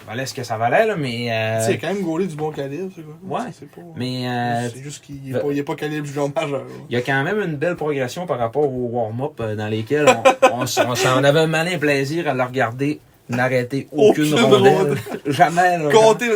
Valait 0.07 0.27
ce 0.27 0.35
que 0.35 0.43
ça 0.43 0.55
valait, 0.55 0.85
là, 0.85 0.95
mais. 0.95 1.31
euh, 1.31 1.67
a 1.73 1.77
quand 1.77 1.87
même 1.87 2.03
gaulé 2.03 2.27
du 2.27 2.35
bon 2.35 2.51
calibre, 2.51 2.91
ce 2.95 3.01
gars. 3.01 3.07
Ouais. 3.23 3.49
C'est 3.59 3.67
pas... 3.67 3.81
mais 3.95 4.29
euh, 4.29 4.69
c'est 4.71 4.83
juste 4.83 5.03
qu'il 5.03 5.19
n'est 5.23 5.39
pas, 5.39 5.47
il 5.49 5.57
est 5.57 5.63
pas 5.63 5.73
calibre 5.73 6.05
junior 6.05 6.29
majeur. 6.29 6.59
là. 6.59 6.65
il 6.87 6.93
y 6.93 6.95
a 6.95 7.01
quand 7.01 7.23
même 7.23 7.39
une 7.41 7.55
belle 7.55 7.75
progression 7.75 8.27
par 8.27 8.37
rapport 8.37 8.71
au 8.71 8.87
warm-up 8.91 9.41
dans 9.57 9.67
lesquels 9.67 10.05
on, 10.07 10.47
on, 10.59 10.61
on 10.61 10.95
s'en 10.95 11.23
avait 11.23 11.39
un 11.39 11.47
malin 11.47 11.79
plaisir 11.79 12.27
à 12.29 12.35
le 12.35 12.43
regarder 12.43 12.99
n'arrêter 13.29 13.87
aucune, 13.91 14.33
Aucune 14.33 14.45
rondelle. 14.45 14.73
rondelle. 14.77 14.97
Jamais, 15.25 15.77
là. 15.79 15.91
Compter, 15.91 16.29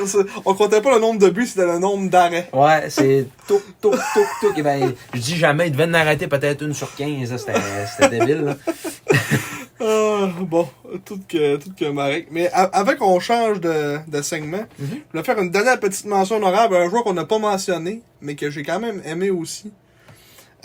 on 0.45 0.53
comptait 0.55 0.81
pas 0.81 0.93
le 0.95 0.99
nombre 0.99 1.19
de 1.19 1.29
buts, 1.29 1.45
c'était 1.47 1.65
le 1.67 1.77
nombre 1.79 2.09
d'arrêts. 2.09 2.49
Ouais, 2.53 2.89
c'est 2.89 3.27
touc, 3.47 3.61
touc, 3.81 3.93
touc, 4.13 4.27
touc. 4.41 4.57
Et 4.57 4.61
ben, 4.63 4.93
je 5.13 5.19
dis 5.19 5.35
jamais, 5.35 5.67
il 5.67 5.71
devait 5.71 5.85
en 5.85 5.93
arrêter 5.93 6.27
peut-être 6.27 6.63
une 6.63 6.73
sur 6.73 6.93
15. 6.95 7.31
là. 7.31 7.37
C'était 7.37 7.53
c'était 7.97 8.19
débile, 8.19 8.41
là. 8.41 8.55
Ah, 9.81 10.27
bon, 10.41 10.67
tout 11.05 11.21
que, 11.25 11.55
tout 11.55 11.71
que 11.79 11.85
Marek. 11.85 12.27
Mais 12.31 12.49
avant 12.53 12.95
qu'on 12.97 13.17
change 13.21 13.61
de, 13.61 13.97
de 14.09 14.21
segment, 14.21 14.65
Mhm. 14.77 14.87
je 14.89 14.95
voulais 15.11 15.23
faire 15.23 15.39
une 15.39 15.51
dernière 15.51 15.79
petite 15.79 16.05
mention 16.05 16.35
honorable 16.35 16.75
à 16.75 16.79
un 16.79 16.89
joueur 16.89 17.05
qu'on 17.05 17.13
n'a 17.13 17.23
pas 17.23 17.39
mentionné, 17.39 18.01
mais 18.19 18.35
que 18.35 18.49
j'ai 18.49 18.63
quand 18.63 18.81
même 18.81 19.01
aimé 19.05 19.29
aussi. 19.29 19.71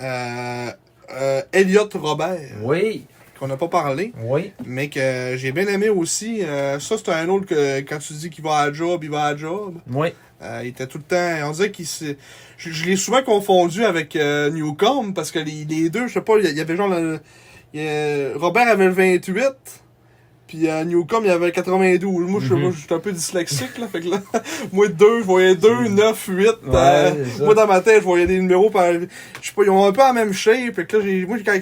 Euh, 0.00 0.70
euh, 1.12 1.42
Elliot 1.52 1.88
Robert, 1.94 2.40
Oui, 2.62 3.04
qu'on 3.38 3.48
n'a 3.48 3.56
pas 3.56 3.68
parlé, 3.68 4.12
oui. 4.24 4.52
mais 4.64 4.88
que 4.88 5.34
j'ai 5.36 5.52
bien 5.52 5.66
aimé 5.66 5.88
aussi. 5.88 6.42
Euh, 6.42 6.78
ça, 6.78 6.96
c'est 6.98 7.10
un 7.12 7.28
autre 7.28 7.46
que 7.46 7.80
quand 7.80 7.98
tu 7.98 8.12
dis 8.14 8.30
qu'il 8.30 8.44
va 8.44 8.56
à 8.58 8.66
la 8.68 8.72
job, 8.72 9.02
il 9.04 9.10
va 9.10 9.24
à 9.24 9.32
la 9.32 9.36
job. 9.38 9.74
Oui. 9.90 10.08
Euh, 10.42 10.60
il 10.62 10.68
était 10.68 10.86
tout 10.86 10.98
le 10.98 11.04
temps. 11.04 11.48
On 11.48 11.52
dirait 11.52 11.70
qu'il 11.70 11.86
s'est. 11.86 12.16
Je, 12.58 12.70
je 12.70 12.84
l'ai 12.84 12.96
souvent 12.96 13.22
confondu 13.22 13.84
avec 13.84 14.14
euh, 14.16 14.50
Newcomb 14.50 15.12
parce 15.14 15.30
que 15.30 15.38
les, 15.38 15.64
les 15.64 15.90
deux, 15.90 16.06
je 16.08 16.14
sais 16.14 16.20
pas, 16.20 16.34
il 16.38 16.48
y- 16.50 16.54
y 16.54 16.60
avait 16.60 16.76
genre. 16.76 16.88
le- 16.88 17.20
il 17.72 17.82
y 17.82 17.88
a- 17.88 18.36
Robert 18.36 18.68
avait 18.68 18.84
le 18.86 18.92
28, 18.92 19.42
puis 20.46 20.68
euh, 20.68 20.84
Newcomb 20.84 21.22
il 21.24 21.30
avait 21.30 21.46
le 21.46 21.50
92. 21.52 22.28
Moi, 22.30 22.40
je 22.42 22.52
Mhm. 22.54 22.60
moi, 22.60 22.70
je 22.72 22.78
suis 22.84 22.94
un 22.94 22.98
peu 22.98 23.10
dyslexique, 23.12 23.78
là. 23.78 23.88
Fait 23.92 24.00
que 24.00 24.08
là, 24.10 24.22
moi, 24.72 24.88
2, 24.88 25.20
je 25.20 25.24
voyais 25.24 25.54
2, 25.56 25.88
9, 25.88 26.26
8. 26.28 26.46
Ouais, 26.66 27.12
c'est 27.24 27.38
ça. 27.38 27.44
moi, 27.44 27.54
dans 27.54 27.66
ma 27.66 27.80
tête, 27.80 28.00
je 28.00 28.04
voyais 28.04 28.26
des 28.26 28.38
numéros 28.38 28.70
par. 28.70 28.92
Je 28.92 28.98
sais 29.42 29.52
pas, 29.56 29.62
ils 29.64 29.70
ont 29.70 29.84
un 29.86 29.92
peu 29.92 30.00
la 30.02 30.12
même 30.12 30.32
shape. 30.32 30.74
Fait 30.74 30.86
que 30.86 30.96
là, 30.98 31.04
j'ai- 31.04 31.26
moi, 31.26 31.38
quand, 31.44 31.58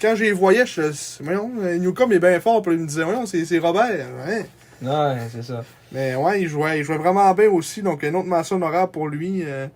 quand 0.00 0.14
je 0.16 0.24
les 0.24 0.32
voyais, 0.32 0.66
je 0.66 0.82
voyons, 1.22 1.50
Newcomb 1.78 2.10
est 2.10 2.18
bien 2.18 2.40
fort. 2.40 2.62
Puis 2.62 2.74
il 2.74 2.80
me 2.80 2.86
disait, 2.86 3.04
voyons, 3.04 3.26
c'est 3.26 3.44
c'est 3.44 3.58
Robert. 3.58 4.06
Ouais. 4.26 4.46
Ouais, 4.82 5.16
c'est 5.30 5.42
ça. 5.42 5.62
Mais 5.92 6.14
ouais, 6.14 6.40
il 6.42 6.48
jouait, 6.48 6.78
il 6.78 6.84
jouait 6.84 6.96
vraiment 6.98 7.32
bien 7.34 7.50
aussi. 7.50 7.82
Donc, 7.82 8.02
une 8.02 8.16
autre 8.16 8.28
mention 8.28 8.56
honorable 8.56 8.92
pour 8.92 9.08
lui. 9.08 9.42
euh, 9.44 9.66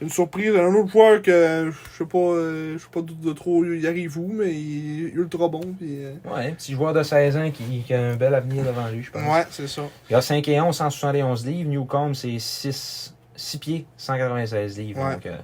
une 0.00 0.08
surprise. 0.10 0.54
Un 0.54 0.72
autre 0.74 0.90
joueur 0.92 1.20
que 1.20 1.70
je 1.72 1.98
sais 1.98 2.06
pas, 2.08 2.18
euh, 2.18 2.74
je 2.78 2.82
sais 2.82 2.88
pas 2.90 3.02
de, 3.02 3.12
de 3.12 3.32
trop 3.32 3.64
y 3.64 3.86
arrive 3.86 4.16
où, 4.16 4.30
mais 4.32 4.54
il 4.54 5.06
est 5.08 5.12
ultra 5.12 5.48
bon. 5.48 5.60
Puis, 5.76 6.04
euh, 6.04 6.12
Ouais, 6.24 6.46
un 6.46 6.52
petit 6.52 6.72
joueur 6.72 6.92
de 6.94 7.02
16 7.02 7.36
ans 7.36 7.50
qui, 7.50 7.82
qui 7.84 7.92
a 7.92 8.00
un 8.00 8.14
bel 8.16 8.32
avenir 8.34 8.62
devant 8.64 8.88
lui, 8.88 9.02
je 9.02 9.10
pense. 9.10 9.20
ouais, 9.22 9.44
c'est 9.50 9.66
ça. 9.68 9.82
Il 10.08 10.14
a 10.14 10.20
5 10.22 10.46
et 10.48 10.60
11, 10.60 10.74
171 10.74 11.44
livres. 11.46 11.68
Newcomb, 11.68 12.14
c'est 12.14 12.38
6, 12.38 13.12
6 13.34 13.58
pieds, 13.58 13.86
196 13.96 14.78
livres. 14.78 15.04
Ouais. 15.04 15.14
Donc, 15.14 15.26
euh, 15.26 15.36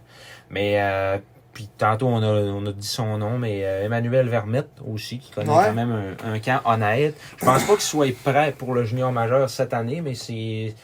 mais, 0.51 0.81
euh, 0.81 1.19
puis 1.55 1.69
tantôt, 1.79 2.09
on 2.09 2.23
a, 2.23 2.27
on 2.27 2.67
a 2.67 2.73
dit 2.73 2.87
son 2.87 3.17
nom, 3.17 3.39
mais 3.39 3.65
euh, 3.65 3.85
Emmanuel 3.85 4.29
Vermette 4.29 4.71
aussi, 4.87 5.19
qui 5.21 5.31
connaît 5.31 5.49
Ouais. 5.51 5.65
quand 5.67 5.73
même 5.75 5.93
un, 6.25 6.33
un 6.35 6.39
camp 6.41 6.61
honnête. 6.65 7.17
Je 7.39 7.45
pense 7.47 7.63
pas 7.65 7.73
qu'il 7.75 7.81
soit 7.83 8.15
prêt 8.23 8.53
pour 8.59 8.75
le 8.75 8.85
junior 8.85 9.11
majeur 9.13 9.49
cette 9.49 9.73
année, 9.73 10.01
mais 10.03 10.15
c'est 10.15 10.75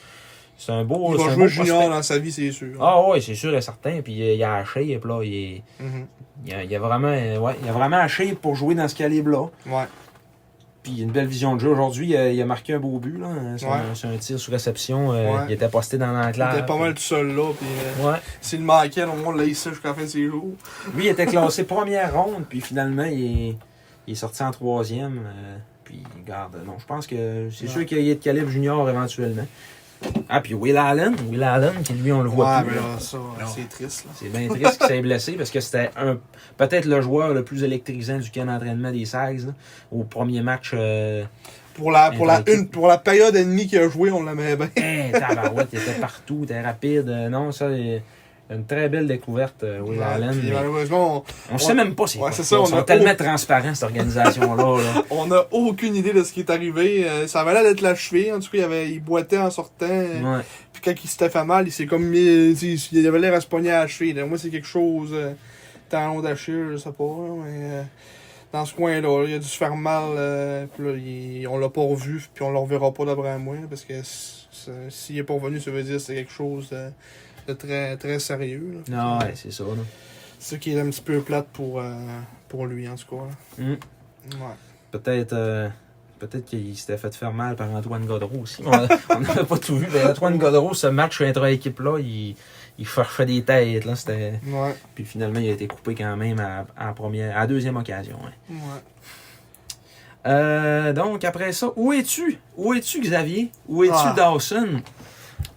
c'est 0.57 0.71
un 0.71 0.83
beau. 0.83 1.15
Il 1.17 1.23
va 1.25 1.29
jouer 1.33 1.47
junior 1.47 1.77
prospect. 1.79 1.95
dans 1.95 2.03
sa 2.03 2.19
vie, 2.19 2.31
c'est 2.31 2.51
sûr. 2.51 2.77
Ah 2.79 3.01
ouais, 3.07 3.19
c'est 3.19 3.35
sûr 3.35 3.53
et 3.55 3.61
certain. 3.61 4.01
Puis 4.01 4.21
euh, 4.21 4.33
il 4.35 4.43
a 4.43 4.57
la 4.59 4.65
shape, 4.65 5.05
là. 5.05 5.21
Il, 5.23 5.33
est, 5.33 5.63
Mhm. 5.79 6.07
il, 6.45 6.53
a, 6.53 6.63
il 6.63 6.75
a 6.75 6.79
vraiment, 6.79 7.09
ouais, 7.09 7.55
il 7.63 7.67
a 7.69 7.71
vraiment 7.71 8.05
pour 8.41 8.55
jouer 8.55 8.75
dans 8.75 8.87
ce 8.87 8.95
calibre-là. 8.95 9.47
Ouais. 9.67 9.85
Puis 10.83 10.93
il 10.93 11.01
a 11.01 11.03
une 11.03 11.11
belle 11.11 11.27
vision 11.27 11.55
de 11.55 11.59
jeu. 11.61 11.69
Aujourd'hui, 11.69 12.09
il, 12.09 12.15
a- 12.17 12.29
il 12.31 12.41
a 12.41 12.45
marqué 12.45 12.73
un 12.73 12.79
beau 12.79 12.97
but. 12.97 13.17
là. 13.19 13.27
C'est 13.57 13.65
Ouais. 13.67 14.13
un, 14.15 14.17
tir 14.17 14.39
sous 14.39 14.49
réception. 14.51 15.11
euh, 15.13 15.31
Ouais. 15.31 15.39
Il 15.49 15.51
était 15.53 15.67
posté 15.67 15.97
dans 15.99 16.11
Il 16.11 16.25
l'enclave. 16.25 16.57
était 16.57 16.65
pas 16.65 16.77
mal 16.77 16.93
tout 16.95 17.01
seul 17.01 17.27
là. 17.35 17.51
Puis, 17.57 17.67
euh, 18.01 18.11
Ouais. 18.11 18.17
s'il 18.41 18.61
manquait, 18.61 19.03
au 19.03 19.13
moins, 19.15 19.27
on 19.27 19.31
l'a 19.33 19.45
jusqu'à 19.45 19.69
la 19.89 19.93
fin 19.93 20.01
de 20.01 20.07
ses 20.07 20.25
jours. 20.27 20.53
Lui, 20.95 21.05
il 21.05 21.07
était 21.09 21.25
classé 21.27 21.65
première 21.65 22.13
ronde. 22.15 22.45
Puis 22.49 22.61
finalement, 22.61 23.03
il 23.03 23.49
est, 23.49 23.55
il 24.07 24.13
est 24.13 24.15
sorti 24.15 24.41
en 24.41 24.49
troisième. 24.51 25.19
euh, 25.23 25.57
puis, 25.83 26.01
garde, 26.25 26.57
non, 26.65 26.73
je 26.79 26.85
pense 26.85 27.05
que 27.05 27.49
c'est 27.51 27.67
sûr 27.67 27.85
qu'il 27.85 28.01
y 28.01 28.09
a 28.11 28.15
de 28.15 28.19
calibre 28.19 28.49
junior 28.49 28.89
éventuellement. 28.89 29.45
Ah, 30.29 30.41
puis 30.41 30.53
Will 30.53 30.77
Allen. 30.77 31.15
Will 31.29 31.43
Allen, 31.43 31.73
qui 31.83 31.93
lui, 31.93 32.11
on 32.11 32.21
le 32.23 32.29
voit 32.29 32.57
ouais, 32.59 32.63
plus. 32.65 32.75
là. 32.75 32.81
ça, 32.99 33.17
c'est 33.53 33.69
triste. 33.69 34.05
C'est 34.15 34.29
bien 34.31 34.47
triste 34.47 34.77
qu'il 34.79 34.87
s'est 34.87 35.01
blessé 35.01 35.31
parce 35.33 35.51
que 35.51 35.59
c'était 35.59 35.89
un 35.97 36.17
peut-être 36.57 36.85
le 36.85 37.01
joueur 37.01 37.33
le 37.33 37.43
plus 37.43 37.63
électrisant 37.63 38.17
du 38.17 38.31
camp 38.31 38.45
d'entraînement 38.45 38.91
des 38.91 39.05
Sags. 39.05 39.39
là. 39.45 39.53
Au 39.91 40.03
premier 40.03 40.41
match, 40.41 40.71
euh, 40.73 41.23
Pour 41.75 41.91
la, 41.91 42.11
pour, 42.11 42.25
la, 42.25 42.41
une, 42.47 42.67
pour 42.67 42.87
la 42.87 42.97
période 42.97 43.35
ennemie 43.35 43.67
qu'il 43.67 43.79
a 43.79 43.89
joué, 43.89 44.11
on 44.11 44.23
l'aimait 44.23 44.55
bien. 44.55 44.69
hey, 44.75 45.11
tabarouette, 45.11 45.67
il 45.73 45.79
était 45.79 45.99
partout, 45.99 46.39
il 46.41 46.43
était 46.45 46.61
rapide. 46.61 47.09
Euh, 47.09 47.29
non, 47.29 47.51
ça, 47.51 47.69
il- 47.69 48.01
une 48.51 48.65
très 48.65 48.89
belle 48.89 49.07
découverte, 49.07 49.63
euh, 49.63 49.79
Will 49.79 50.01
Allen. 50.01 50.31
puis 50.37 50.49
mais 50.49 50.53
malheureusement, 50.55 51.23
on 51.51 51.57
sait 51.57 51.73
même 51.73 51.95
pas 51.95 52.05
c'est 52.07 52.17
Ouais, 52.17 52.23
quoi. 52.25 52.31
c'est 52.33 52.43
ça, 52.43 52.57
Ils 52.57 52.59
on 52.59 52.65
sont 52.65 52.77
a- 52.77 52.83
tellement 52.83 53.15
transparents, 53.15 53.73
cette 53.73 53.83
organisation-là. 53.83 54.77
là. 54.81 55.03
on 55.09 55.27
n'a 55.27 55.45
aucune 55.51 55.95
idée 55.95 56.11
de 56.13 56.23
ce 56.23 56.33
qui 56.33 56.41
est 56.41 56.49
arrivé. 56.49 57.07
Euh, 57.09 57.27
ça 57.27 57.41
avait 57.41 57.53
l'air 57.53 57.63
d'être 57.63 57.81
la 57.81 57.95
cheville. 57.95 58.31
En 58.33 58.39
tout 58.39 58.51
cas, 58.51 58.57
il, 58.57 58.63
avait, 58.63 58.89
il 58.91 58.99
boitait 58.99 59.37
en 59.37 59.49
sortant. 59.51 59.87
Ouais. 59.87 60.41
Puis 60.73 60.81
quand 60.83 60.93
il 61.03 61.09
s'était 61.09 61.29
fait 61.29 61.43
mal, 61.45 61.67
il 61.67 61.71
s'est 61.71 61.85
comme 61.85 62.03
mis. 62.03 62.51
Il 62.91 63.07
avait 63.07 63.19
l'air 63.19 63.33
à 63.33 63.41
se 63.41 63.47
pogner 63.47 63.71
à 63.71 63.79
la 63.81 63.87
cheville. 63.87 64.21
Moi, 64.27 64.37
c'est 64.37 64.49
quelque 64.49 64.67
chose. 64.67 65.11
Euh, 65.13 65.31
talon 65.89 66.21
d'Achille, 66.21 66.69
je 66.73 66.77
sais 66.77 66.91
pas. 66.91 67.03
là, 67.03 67.33
mais, 67.45 67.51
euh, 67.63 67.83
dans 68.53 68.65
ce 68.65 68.73
coin-là, 68.75 69.23
il 69.27 69.33
a 69.35 69.39
dû 69.39 69.47
se 69.47 69.57
faire 69.57 69.75
mal. 69.77 70.03
euh, 70.17 70.65
puis 70.75 70.85
là, 70.85 70.91
il- 70.97 71.47
on 71.47 71.57
l'a 71.57 71.69
pas 71.69 71.81
revu. 71.81 72.21
Puis 72.33 72.43
on 72.43 72.51
le 72.51 72.57
reverra 72.57 72.93
pas 72.93 73.05
d'après 73.05 73.37
moi. 73.39 73.55
Parce 73.69 73.85
que 73.85 73.93
s'il 74.89 75.17
est 75.17 75.23
pas 75.23 75.33
revenu, 75.33 75.59
ça 75.59 75.71
veut 75.71 75.83
dire 75.83 75.93
que 75.93 75.99
c'est 75.99 76.15
quelque 76.15 76.31
chose 76.31 76.69
de, 76.69 76.89
de 77.47 77.53
très, 77.53 77.97
très 77.97 78.19
sérieux. 78.19 78.83
là. 78.87 79.03
Non, 79.03 79.19
ouais, 79.19 79.33
c'est 79.35 79.51
ça. 79.51 79.63
là. 79.63 79.69
C'est 80.39 80.55
ça 80.55 80.57
qui 80.59 80.73
est 80.73 80.79
un 80.79 80.89
petit 80.89 81.01
peu 81.01 81.21
plate 81.21 81.47
pour, 81.53 81.79
euh, 81.79 81.93
pour 82.47 82.65
lui, 82.65 82.87
en 82.87 82.95
tout 82.95 83.15
cas. 83.15 83.23
là. 83.23 83.63
Mm. 83.65 83.71
Ouais. 83.71 84.55
Peut-être 84.91 85.33
euh, 85.33 85.69
peut-être 86.19 86.45
qu'il 86.45 86.77
s'était 86.77 86.97
fait 86.97 87.13
faire 87.15 87.31
mal 87.33 87.55
par 87.55 87.69
Antoine 87.71 88.05
Godreau 88.05 88.39
aussi. 88.43 88.61
On 88.65 88.71
n'avait 89.19 89.43
pas 89.43 89.57
tout 89.57 89.77
vu. 89.77 89.87
Mais 89.91 90.03
Antoine 90.03 90.37
Godreau, 90.37 90.73
ce 90.73 90.87
match 90.87 91.21
intra-équipe-là, 91.21 91.99
il, 91.99 92.35
il 92.77 92.85
des 93.25 93.43
têtes. 93.43 93.85
Là, 93.85 93.95
c'était... 93.95 94.39
Ouais. 94.47 94.75
Puis 94.95 95.05
finalement, 95.05 95.39
il 95.39 95.49
a 95.49 95.53
été 95.53 95.67
coupé 95.67 95.95
quand 95.95 96.15
même 96.17 96.39
à, 96.39 96.65
première, 96.93 97.37
à 97.37 97.47
deuxième 97.47 97.77
occasion. 97.77 98.17
hein. 98.23 98.31
Ouais. 98.49 98.81
Euh, 100.27 100.93
donc, 100.93 101.23
après 101.23 101.51
ça, 101.51 101.69
où 101.75 101.93
es-tu? 101.93 102.37
Où 102.55 102.73
es-tu, 102.73 103.01
Xavier? 103.01 103.51
Où 103.67 103.83
es-tu, 103.83 103.93
Ah. 103.95 104.13
Dawson? 104.15 104.81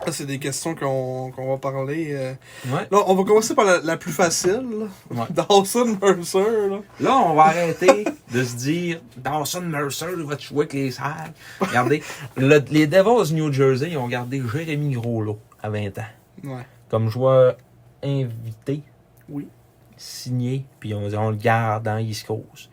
Ça, 0.04 0.12
c'est 0.12 0.26
des 0.26 0.38
questions 0.38 0.74
qu'on 0.74 1.32
va 1.36 1.56
parler. 1.58 2.08
euh. 2.12 2.32
Ouais. 2.66 2.86
Là, 2.90 2.98
on 3.06 3.14
va 3.14 3.24
commencer 3.24 3.54
par 3.54 3.64
la, 3.64 3.78
la 3.80 3.96
plus 3.96 4.12
facile. 4.12 4.64
là. 4.78 4.86
Ouais. 5.10 5.26
Dawson 5.30 5.96
Mercer. 6.00 6.68
Là. 6.70 6.78
Là, 7.00 7.16
on 7.18 7.34
va 7.34 7.44
arrêter 7.44 8.04
de 8.32 8.44
se 8.44 8.56
dire 8.56 9.00
Dawson 9.16 9.62
Mercer 9.62 10.06
va 10.16 10.36
jouer 10.38 10.58
avec 10.60 10.72
les 10.74 10.90
Sags. 10.90 11.32
Regardez, 11.60 12.02
le- 12.36 12.62
les 12.70 12.86
Devils 12.86 13.34
New 13.34 13.52
Jersey 13.52 13.90
ils 13.92 13.98
ont 13.98 14.08
gardé 14.08 14.42
Jérémy 14.52 14.94
Groslot 14.94 15.38
à 15.62 15.70
20 15.70 15.98
ans 15.98 16.02
Ouais. 16.44 16.66
comme 16.90 17.08
joueur 17.08 17.56
invité, 18.02 18.82
Oui. 19.28 19.48
signé, 19.96 20.66
puis 20.80 20.92
on, 20.94 21.04
on 21.14 21.30
le 21.30 21.36
garde 21.36 21.84
dans 21.84 21.96
East 21.98 22.26
Coast. 22.26 22.68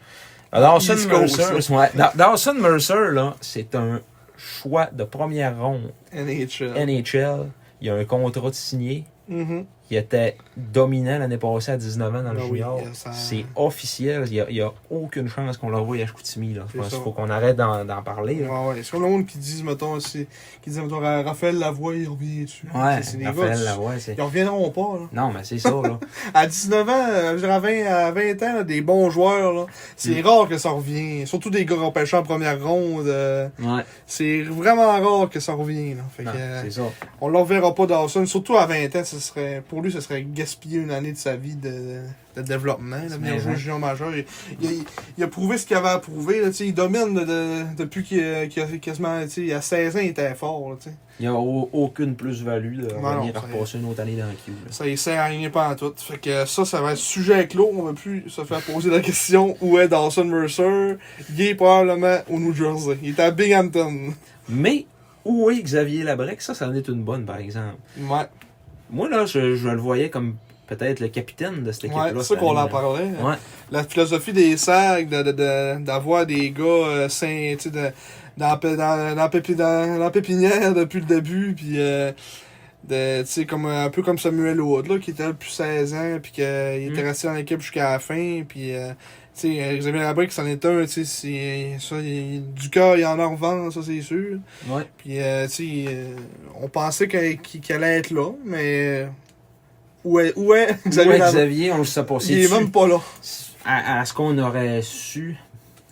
Dawson 0.52 0.96
Mercer, 1.08 1.72
ouais, 1.74 1.90
Dawson 2.16 2.56
Mercer, 2.56 3.12
là, 3.12 3.36
c'est 3.40 3.74
un 3.76 4.02
choix 4.42 4.88
de 4.88 5.04
première 5.04 5.60
ronde 5.62 5.92
NHL. 6.14 6.74
NHL. 6.76 7.52
Il 7.80 7.90
a 7.90 7.96
un 7.96 8.06
contrat 8.06 8.50
de 8.50 8.56
signé. 8.56 9.06
Mhm. 9.28 9.66
Il 9.92 9.98
était 9.98 10.38
dominant 10.56 11.20
l'année 11.20 11.38
passée 11.38 11.74
à 11.74 11.78
19 11.78 12.16
ans 12.16 12.24
dans 12.24 12.32
le 12.32 12.38
Ben 12.38 12.44
oui, 12.46 12.58
junior. 12.60 12.80
ça- 12.94 13.12
C'est 13.12 13.46
officiel. 13.58 14.26
Il 14.32 14.46
n'y 14.50 14.62
a, 14.62 14.72
aucune 14.90 15.28
chance 15.28 15.58
qu'on 15.58 15.70
l'envoie 15.70 15.98
à 15.98 16.06
Chicoutimi. 16.08 16.54
Là. 16.54 16.64
Je 16.68 16.72
C'est 16.72 16.78
pense 16.78 16.88
ça. 16.90 16.96
qu'il 16.96 17.04
faut 17.04 17.12
qu'on 17.12 17.30
arrête 17.30 17.58
d'en, 17.58 17.86
parler. 18.04 18.36
là. 18.36 18.50
Ouais, 18.50 18.76
ouais. 18.76 18.82
Comme 18.90 19.04
le 19.04 19.10
monde 19.10 19.26
qui 19.26 19.38
dit, 19.38 19.64
mettons, 19.64 19.98
qui 19.98 20.72
Raphaël 21.24 21.58
Lavoie, 21.60 21.96
il 21.96 22.08
revient 22.08 22.46
dessus. 22.46 22.66
Ouais, 22.74 23.02
c'est 23.02 23.24
Raphaël 23.26 23.58
gars, 23.58 23.64
Lavoie, 23.64 24.00
c'est... 24.00 24.16
Ils 24.18 24.22
reviendront 24.22 24.70
pas, 24.70 25.00
là. 25.00 25.08
Non, 25.22 25.32
mais 25.34 25.44
c'est 25.44 25.58
ça, 25.60 25.70
là. 25.72 26.00
À 26.34 26.48
19 26.48 26.88
ans, 26.90 26.94
euh, 27.10 27.50
à 27.52 27.60
20, 27.60 27.86
à 27.86 28.12
20 28.12 28.44
ans, 28.44 28.54
là, 28.56 28.64
des 28.64 28.82
bons 28.82 29.10
joueurs, 29.10 29.54
là, 29.54 29.66
c'est 29.98 30.22
Mm. 30.22 30.26
rare 30.28 30.48
que 30.48 30.58
ça 30.58 30.70
revient. 30.70 31.28
Surtout 31.28 31.50
des 31.50 31.66
gars 31.66 31.76
repêchés 31.76 32.16
en 32.18 32.24
première 32.24 32.62
ronde. 32.64 33.08
euh, 33.08 33.50
Ouais, 33.60 33.84
c'est 34.06 34.42
vraiment 34.44 34.88
rare 34.88 35.30
que 35.30 35.40
ça 35.40 35.54
revient, 35.54 35.96
là. 35.96 36.04
Fait 36.16 36.24
que, 36.24 36.30
non, 36.30 36.34
c'est 36.64 36.72
ça. 36.72 36.82
on 37.20 37.28
ne 37.28 37.34
le 37.34 37.40
reverra 37.40 37.74
pas 37.76 37.86
Dawson. 37.86 38.26
Surtout 38.26 38.56
à 38.58 38.66
20 38.66 38.96
ans, 38.96 39.04
ce 39.04 39.20
serait, 39.20 39.64
pour 39.68 39.81
lui, 39.82 39.92
ce 39.92 40.00
serait 40.02 40.24
gaspiller 40.24 40.80
une 40.80 40.92
année 40.92 41.12
de 41.12 41.18
sa 41.18 41.36
vie 41.36 41.56
de, 41.56 42.02
de 42.36 42.42
développement. 42.42 42.98
Mais, 43.02 43.18
venir 43.18 43.40
jouer 43.40 43.56
junior 43.56 43.80
majeur. 43.80 44.12
Il, 44.16 44.26
il- 44.62 44.84
il 45.18 45.24
a 45.24 45.28
prouvé 45.28 45.58
ce 45.58 45.66
qu'il 45.66 45.76
avait 45.78 45.90
à 45.90 46.00
prouver. 46.00 46.42
Là, 46.42 46.50
il 46.60 46.74
domine 46.74 47.14
de- 47.14 47.26
de- 47.26 47.64
depuis 47.78 48.04
qu'il 48.04 48.24
a, 48.24 48.48
qu'il 48.48 48.62
a 48.64 48.66
quasiment. 48.78 49.22
tu 49.24 49.30
sais, 49.30 49.42
Il 49.42 49.54
a 49.54 49.62
16 49.62 49.96
ans, 49.96 50.00
il 50.02 50.08
était 50.10 50.34
fort. 50.36 50.70
là. 50.70 50.76
Il 51.20 51.24
n'y 51.24 51.28
a 51.28 51.34
au- 51.36 51.70
aucune 51.74 52.16
plus-value 52.16 52.80
de 52.82 52.88
c'est- 52.90 52.96
repasser 53.56 53.78
une 53.78 53.86
autre 53.86 54.00
année 54.02 54.16
dans 54.16 54.26
le 54.26 54.32
Q. 54.34 54.52
là. 54.52 54.72
Ça, 54.72 54.88
il 54.88 54.98
sert 54.98 55.20
à 55.20 55.26
rien 55.26 55.50
pas 55.50 55.70
en 55.70 55.76
tout. 55.76 55.94
Fait 55.98 56.18
que 56.18 56.46
ça, 56.46 56.66
ça 56.66 56.82
va 56.82 56.94
être 56.94 56.98
sujet 56.98 57.48
clos. 57.48 57.70
On 57.74 57.84
va 57.84 57.94
plus 57.94 58.28
se 58.30 58.44
faire 58.44 58.62
poser 58.62 58.90
la 58.90 59.00
question 59.02 59.56
où 59.62 59.78
est 59.78 59.88
Dawson 59.88 60.26
Mercer. 60.26 60.96
Il 61.34 61.42
est 61.42 61.56
probablement 61.56 62.18
au 62.30 62.40
New 62.40 62.54
Jersey. 62.54 62.98
Il 63.04 63.10
est 63.10 63.20
à 63.20 63.30
Binghamton. 63.32 64.14
Mais, 64.50 64.86
où 65.24 65.52
est 65.52 65.62
Xavier 65.62 66.02
Labrec? 66.04 66.42
Ça, 66.42 66.56
ça 66.56 66.68
en 66.68 66.74
est 66.74 66.88
une 66.88 67.04
bonne, 67.04 67.26
par 67.26 67.38
exemple. 67.38 67.76
Ouais, 68.00 68.26
Moi, 68.92 69.10
là, 69.10 69.26
je, 69.26 69.56
je 69.56 69.68
le 69.70 69.78
voyais 69.80 70.10
comme 70.10 70.36
peut-être 70.68 71.00
le 71.00 71.08
capitaine 71.10 71.64
de 71.64 71.72
cette 71.72 71.86
équipe-là. 71.86 72.06
ouais 72.14 72.14
c'est 72.22 72.34
ça 72.34 72.36
qu'on 72.38 72.56
en 72.58 72.68
parlait. 72.68 73.06
Ouais. 73.22 73.36
La 73.72 73.84
philosophie 73.84 74.34
des 74.34 74.56
SAG, 74.58 75.10
de- 75.10 75.24
de- 75.24 75.32
de- 75.32 75.84
d'avoir 75.84 76.26
des 76.26 76.52
gars 76.52 76.64
euh, 76.64 77.10
sains, 77.10 77.56
tu 77.58 77.64
sais, 77.64 77.70
de- 77.72 77.92
dans, 78.38 78.58
dans, 78.58 78.76
dans, 78.78 80.00
dans 80.00 80.10
pépinière 80.12 80.74
depuis 80.74 81.00
le 81.00 81.06
début, 81.06 81.54
puis 81.56 81.74
euh, 81.78 82.12
de, 82.88 83.22
tu 83.22 83.28
sais, 83.28 83.46
comme, 83.46 83.66
un 83.66 83.90
peu 83.90 84.02
comme 84.02 84.18
Samuel 84.18 84.60
Wood, 84.62 84.88
là, 84.88 84.98
qui 85.00 85.12
était 85.12 85.24
là 85.24 85.30
depuis 85.30 85.52
16 85.52 85.94
ans, 85.94 86.18
puis 86.22 86.32
qu'il 86.32 86.44
était 86.44 87.04
Mm. 87.04 87.06
resté 87.06 87.28
dans 87.28 87.34
l'équipe 87.34 87.60
jusqu'à 87.62 87.92
la 87.92 88.00
fin, 88.00 88.44
puis... 88.48 88.74
Euh, 88.76 88.94
sais, 89.34 89.78
Xavier 89.80 90.02
Labrick, 90.02 90.32
c'en 90.32 90.46
est 90.46 90.64
un, 90.66 90.82
tu 90.82 90.88
sais, 90.88 91.06
c'est- 91.06 91.78
ça, 91.80 91.98
il- 92.00 92.54
du 92.54 92.70
cœur, 92.70 92.98
il 92.98 93.06
en 93.06 93.18
a 93.20 93.24
en 93.24 93.32
revend, 93.32 93.72
ça, 93.72 93.82
c'est 93.84 94.02
sûr. 94.02 94.40
Ouais. 94.68 94.84
Puis, 94.98 95.20
euh, 95.20 95.48
tu 95.48 95.54
sais, 95.54 95.86
euh, 95.88 96.16
on 96.62 96.68
pensait 96.68 97.08
qu'il 97.08 97.74
allait 97.74 97.98
être 98.00 98.12
là, 98.12 98.32
mais... 98.46 99.08
Où 100.04 100.20
est, 100.20 100.34
où 100.36 100.54
est 100.56 100.72
Où 100.86 100.90
Xavier 100.90 101.14
est 101.14 101.18
Labrick? 101.20 101.36
Xavier? 101.42 101.72
On 101.74 101.78
le 101.80 101.84
sait 101.86 102.04
pas. 102.04 102.18
Il 102.28 102.40
est 102.40 102.52
même 102.52 102.72
pas 102.72 102.88
là. 102.88 103.00
À, 103.64 104.00
à 104.00 104.06
ce 104.06 104.14
qu'on 104.14 104.36
aurait 104.40 104.82
su, 104.82 105.38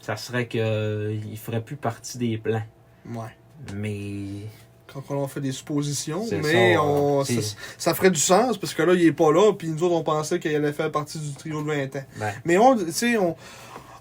ça 0.02 0.16
serait 0.18 0.48
qu'il 0.48 1.38
ferait 1.38 1.62
plus 1.62 1.76
partie 1.76 2.18
des 2.18 2.38
plans. 2.40 2.64
Ouais. 3.08 3.28
Mais. 3.76 4.48
Quand 4.94 5.04
on 5.16 5.28
fait 5.28 5.42
des 5.42 5.52
suppositions, 5.52 6.26
mais 6.32 6.74
ça, 6.76 6.84
on, 6.84 7.24
ça, 7.24 7.34
ça 7.78 7.94
ferait 7.94 8.12
du 8.12 8.20
sens 8.20 8.58
parce 8.58 8.74
que 8.74 8.82
là, 8.84 8.94
il 8.94 9.06
est 9.06 9.12
pas 9.12 9.32
là, 9.32 9.54
puis 9.54 9.68
nous 9.70 9.84
autres, 9.84 9.96
on 9.96 10.04
pensait 10.04 10.40
qu'il 10.40 10.56
allait 10.56 10.74
faire 10.74 10.92
partie 10.92 11.20
du 11.20 11.32
trio 11.34 11.62
de 11.62 11.68
20 11.68 11.96
ans. 11.96 12.04
Ben, 12.20 12.34
Mais 12.46 12.58
on, 12.58 12.76
tu 12.78 12.92
sais, 12.92 13.18
on, 13.18 13.36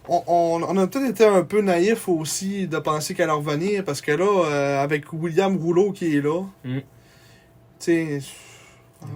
on, 0.08 0.22
on, 0.26 0.62
on 0.66 0.76
a 0.78 0.86
peut-être 0.86 1.10
été 1.10 1.24
un 1.26 1.42
peu 1.42 1.60
naïf 1.60 2.08
aussi 2.08 2.66
de 2.66 2.78
penser 2.78 3.14
qu'elle 3.14 3.28
allait 3.30 3.38
revenir 3.38 3.84
parce 3.84 4.00
que 4.00 4.12
là, 4.12 4.44
euh, 4.46 4.82
avec 4.82 5.12
William 5.12 5.56
Rouleau 5.56 5.92
qui 5.92 6.16
est 6.16 6.20
là, 6.22 6.42
Mm. 6.64 6.78
tu 6.78 6.84
sais, 7.78 8.20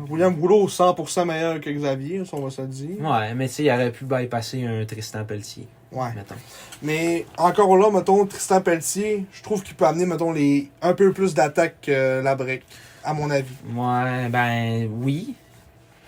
William 0.08 0.38
Rouleau 0.38 0.68
100% 0.68 1.24
meilleur 1.24 1.60
que 1.60 1.68
Xavier, 1.70 2.24
ça 2.24 2.36
on 2.36 2.42
va 2.42 2.50
se 2.50 2.62
le 2.62 2.68
dire. 2.68 3.00
ouais, 3.00 3.34
mais 3.34 3.48
tu 3.48 3.54
sais, 3.54 3.64
il 3.64 3.70
aurait 3.70 3.90
pu 3.90 4.04
bypasser 4.04 4.64
un 4.64 4.84
Tristan 4.84 5.24
Pelletier, 5.24 5.66
Ouais. 5.92 6.08
mettons. 6.14 6.34
Mais 6.82 7.26
encore 7.38 7.76
là, 7.76 7.90
mettons, 7.90 8.26
Tristan 8.26 8.60
Pelletier, 8.60 9.26
je 9.32 9.42
trouve 9.42 9.62
qu'il 9.62 9.74
peut 9.74 9.84
amener, 9.86 10.06
mettons, 10.06 10.32
les, 10.32 10.70
un 10.80 10.94
peu 10.94 11.12
plus 11.12 11.34
d'attaque 11.34 11.76
que 11.82 12.20
la 12.22 12.34
break, 12.34 12.62
à 13.04 13.14
mon 13.14 13.30
avis. 13.30 13.52
Ouais, 13.74 14.28
ben 14.28 14.88
oui. 15.00 15.34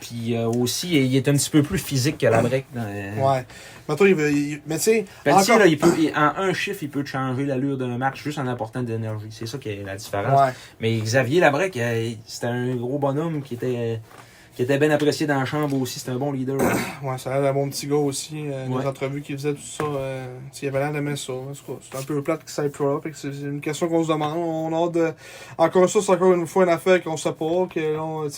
Puis 0.01 0.37
euh, 0.37 0.49
aussi, 0.49 0.97
il 0.97 1.17
est 1.17 1.27
un 1.29 1.33
petit 1.33 1.49
peu 1.49 1.63
plus 1.63 1.79
physique 1.79 2.19
que 2.19 2.27
la 2.27 2.43
break. 2.43 2.67
dans- 2.75 2.83
Ouais. 2.83 3.45
Mettons, 3.89 4.05
il 4.07 4.15
veut. 4.15 4.31
il- 4.33 4.61
mais 4.67 4.77
tu 4.77 4.83
sais, 4.85 5.05
Pelletier, 5.23 5.53
encore. 5.53 5.59
là, 5.61 5.67
il 5.67 5.79
peut, 5.79 5.95
il- 5.99 6.13
en 6.15 6.33
un 6.37 6.53
chiffre, 6.53 6.83
il 6.83 6.91
peut 6.91 7.03
te 7.05 7.09
changer 7.09 7.45
l'allure 7.47 7.79
d'un 7.79 7.97
match 7.97 8.23
juste 8.23 8.39
en 8.39 8.47
apportant 8.47 8.83
de 8.83 8.89
l'énergie. 8.93 9.29
C'est 9.31 9.47
ça 9.47 9.57
qui 9.59 9.69
est 9.71 9.83
la 9.85 9.97
différence. 9.97 10.39
Ouais. 10.41 10.53
Mais 10.81 10.99
Xavier 10.99 11.41
Labrec, 11.41 11.77
euh, 11.77 12.11
c'était 12.27 12.47
un 12.49 12.75
gros 12.77 12.99
bonhomme 12.99 13.43
qui 13.43 13.55
était, 13.55 14.01
qui 14.55 14.63
était 14.63 14.79
bien 14.79 14.91
apprécié 14.91 15.27
dans 15.27 15.39
la 15.39 15.45
chambre 15.45 15.81
aussi. 15.81 15.99
C'était 15.99 16.13
un 16.13 16.17
bon 16.19 16.33
leader. 16.33 16.57
Ouais, 17.03 17.19
ça 17.19 17.31
a 17.31 17.35
l'air 17.35 17.43
d'un 17.43 17.53
bon 17.61 17.69
petit 17.69 17.87
gars 17.87 17.97
aussi. 17.97 18.45
euh, 18.49 18.67
Ouais. 18.69 18.81
Les 18.83 18.87
entrevues 18.89 19.21
qu'il 19.21 19.37
faisait, 19.37 19.53
tout 19.53 19.61
ça. 19.61 19.85
Euh, 19.85 20.27
il 20.63 20.69
avait 20.69 20.79
l'air 20.79 20.93
d'aimer 20.93 21.17
ça. 21.17 21.33
C'est 21.91 21.99
un 21.99 22.03
peu 22.03 22.23
plate 22.23 22.45
que 22.45 22.51
ça 22.51 22.65
ait 22.65 22.71
plus 22.71 22.85
là. 22.85 22.99
C'est 23.13 23.29
une 23.29 23.61
question 23.61 23.89
qu'on 23.89 24.03
se 24.05 24.09
demande. 24.09 24.39
On 24.39 24.87
a 24.87 24.91
de. 24.91 25.13
Encore 25.59 25.89
ça, 25.91 26.01
c'est 26.01 26.13
encore 26.13 26.33
une 26.33 26.47
fois 26.47 26.65
une 26.65 26.71
affaire 26.71 27.03
qu'on 27.03 27.17
sait 27.17 27.33
pas. 27.33 27.67
Que 27.75 27.99
on- 27.99 28.29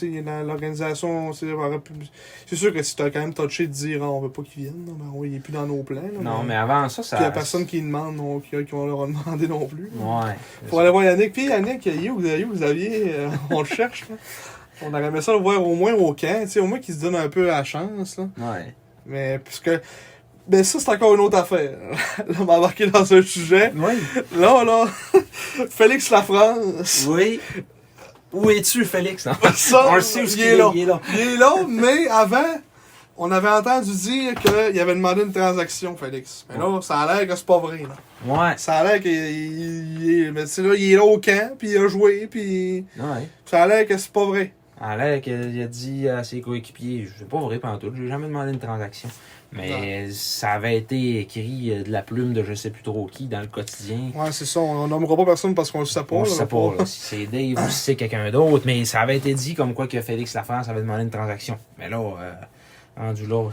l'organisation, 0.47 1.33
c'est 1.33 2.57
sûr 2.57 2.73
que 2.73 2.83
si 2.83 2.97
t'as 2.97 3.11
quand 3.11 3.21
même 3.21 3.35
touché 3.35 3.67
de 3.67 3.73
dire 3.73 4.01
ah, 4.03 4.11
on 4.11 4.21
veut 4.21 4.31
pas 4.31 4.43
qu'il 4.43 4.64
vienne, 4.64 4.85
là, 4.87 4.93
ben, 4.99 5.12
il 5.25 5.35
est 5.37 5.41
plus 5.41 5.53
dans 5.53 5.67
nos 5.67 5.83
plans. 5.83 6.01
là, 6.03 6.21
non, 6.23 6.43
mais 6.47 6.55
avant 6.57 6.89
ça, 6.89 7.03
ça. 7.03 7.17
Puis 7.17 7.25
il 7.25 7.27
y 7.27 7.29
a 7.29 7.33
personne 7.33 7.67
qui 7.67 7.81
demande, 7.81 8.17
non, 8.17 8.41
qui, 8.41 8.51
qui 8.51 8.73
va 8.73 8.87
leur 8.87 9.07
demander 9.07 9.47
non 9.49 9.67
plus. 9.67 9.91
Ouais. 9.97 10.35
Faut 10.69 10.79
aller 10.79 10.91
voir 10.91 11.05
Yannick. 11.05 11.33
Puis 11.33 11.47
Yannick, 11.47 11.89
où 12.12 12.21
Xavier? 12.53 13.14
Euh, 13.14 13.29
On 13.51 13.61
le 13.61 13.67
cherche. 13.67 14.09
Là. 14.09 14.17
On 14.83 14.93
aurait 14.93 15.05
aimé 15.07 15.20
ça 15.20 15.33
le 15.33 15.39
voir 15.39 15.66
au 15.66 15.74
moins 15.74 15.95
au 15.95 16.12
camp, 16.12 16.43
tu 16.45 16.49
sais, 16.51 16.61
au 16.61 16.66
moins 16.66 16.79
qu'il 16.79 16.95
se 16.95 17.01
donne 17.01 17.16
un 17.16 17.29
peu 17.29 17.47
la 17.47 17.64
chance. 17.64 18.16
Là. 18.18 18.29
Ouais. 18.39 18.74
Mais 19.07 19.39
puisque. 19.39 19.70
Ben 20.49 20.62
ça, 20.62 20.79
c'est 20.79 20.91
encore 20.91 21.12
une 21.14 21.20
autre 21.20 21.37
affaire. 21.39 21.72
là, 22.18 22.24
on 22.41 22.45
m'a 22.45 22.53
embarqué 22.55 22.87
dans 22.87 23.12
un 23.12 23.22
sujet. 23.22 23.72
Oui. 23.74 23.95
Là, 24.39 24.62
là, 24.62 24.85
Félix 25.70 26.09
Lafrance. 26.11 27.05
Oui. 27.09 27.41
Où 28.33 28.49
es-tu, 28.51 28.85
Félix? 28.85 29.24
Ça, 29.55 29.87
On 29.91 29.95
le 29.97 30.01
sait 30.03 30.22
où 30.22 30.27
il 30.27 30.41
est 30.43 30.57
là. 30.57 30.70
il 30.74 30.83
est 30.83 30.85
là. 30.87 31.01
Il 31.14 31.18
est 31.20 31.37
là, 31.37 31.55
mais 31.68 32.07
avant, 32.09 32.45
on 33.16 33.33
avait 33.33 33.49
entendu 33.49 33.91
dire 33.93 34.35
qu'il 34.37 34.79
avait 34.81 34.95
demandé 34.95 35.22
une 35.22 35.33
transaction, 35.33 35.97
Félix. 35.97 36.47
Mais 36.51 36.59
là, 36.59 36.79
ça 36.83 36.99
a 37.01 37.14
l'air 37.16 37.27
que 37.27 37.35
c'est 37.35 37.47
pas 37.47 37.59
vrai. 37.59 37.83
Là. 37.83 37.97
Ouais. 38.27 38.55
Ça 38.57 38.74
a 38.74 38.85
l'air 38.85 39.01
qu'il 39.01 39.11
il- 39.12 40.27
il 40.27 40.33
mais 40.33 40.43
il 40.45 40.93
est 40.93 40.97
là 40.97 41.05
au 41.05 41.18
camp, 41.18 41.57
puis 41.59 41.70
il 41.70 41.79
a 41.79 41.89
joué, 41.89 42.29
puis 42.31 42.85
Ouais. 42.99 43.29
ça 43.47 43.62
a 43.62 43.66
l'air 43.66 43.87
que 43.87 43.97
c'est 43.97 44.12
pas 44.12 44.24
vrai. 44.27 44.53
L'air 44.81 45.20
qu'il 45.20 45.62
a 45.62 45.66
dit 45.66 46.09
à 46.09 46.22
ses 46.22 46.41
coéquipiers, 46.41 47.05
je 47.07 47.18
sais 47.18 47.24
pas 47.24 47.41
vrai 47.41 47.59
pantoute, 47.59 47.95
j'ai 47.97 48.09
jamais 48.09 48.27
demandé 48.27 48.53
une 48.53 48.59
transaction. 48.59 49.09
Mais 49.53 50.11
ça 50.11 50.51
avait 50.53 50.77
été 50.77 51.20
écrit 51.20 51.70
euh, 51.70 51.83
de 51.83 51.91
la 51.91 52.03
plume 52.03 52.33
de 52.33 52.43
je 52.43 52.53
sais 52.53 52.70
plus 52.70 52.83
trop 52.83 53.07
qui 53.07 53.27
dans 53.27 53.41
le 53.41 53.47
quotidien. 53.47 54.11
Ouais, 54.14 54.33
c'est 54.33 54.45
ça. 54.45 54.61
On 54.61 54.89
nommera 54.89 55.16
pas 55.16 55.24
personne 55.24 55.55
parce 55.55 55.70
qu'on 55.70 55.81
le 55.81 55.87
sait 55.87 56.03
pas. 56.03 56.16
On 56.16 56.22
ne 56.22 56.29
là, 56.29 56.35
sait 56.35 56.47
pas 56.47 56.74
là, 56.79 56.85
si 56.85 57.01
c'est 57.01 57.27
Dave 57.27 57.64
ou 57.64 57.70
si 57.70 57.79
c'est 57.79 57.97
quelqu'un 57.97 58.31
d'autre, 58.31 58.64
mais 58.66 58.85
ça 58.85 59.01
avait 59.01 59.16
été 59.16 59.33
dit 59.35 59.55
comme 59.55 59.72
quoi 59.72 59.87
que 59.87 60.01
Félix 60.01 60.35
Lafrance 60.35 60.68
avait 60.68 60.81
demandé 60.81 61.05
une 61.05 61.11
transaction. 61.11 61.59
Mais 61.79 61.89
là, 61.89 61.99
euh, 61.99 62.33
rendu 62.97 63.27
là, 63.27 63.51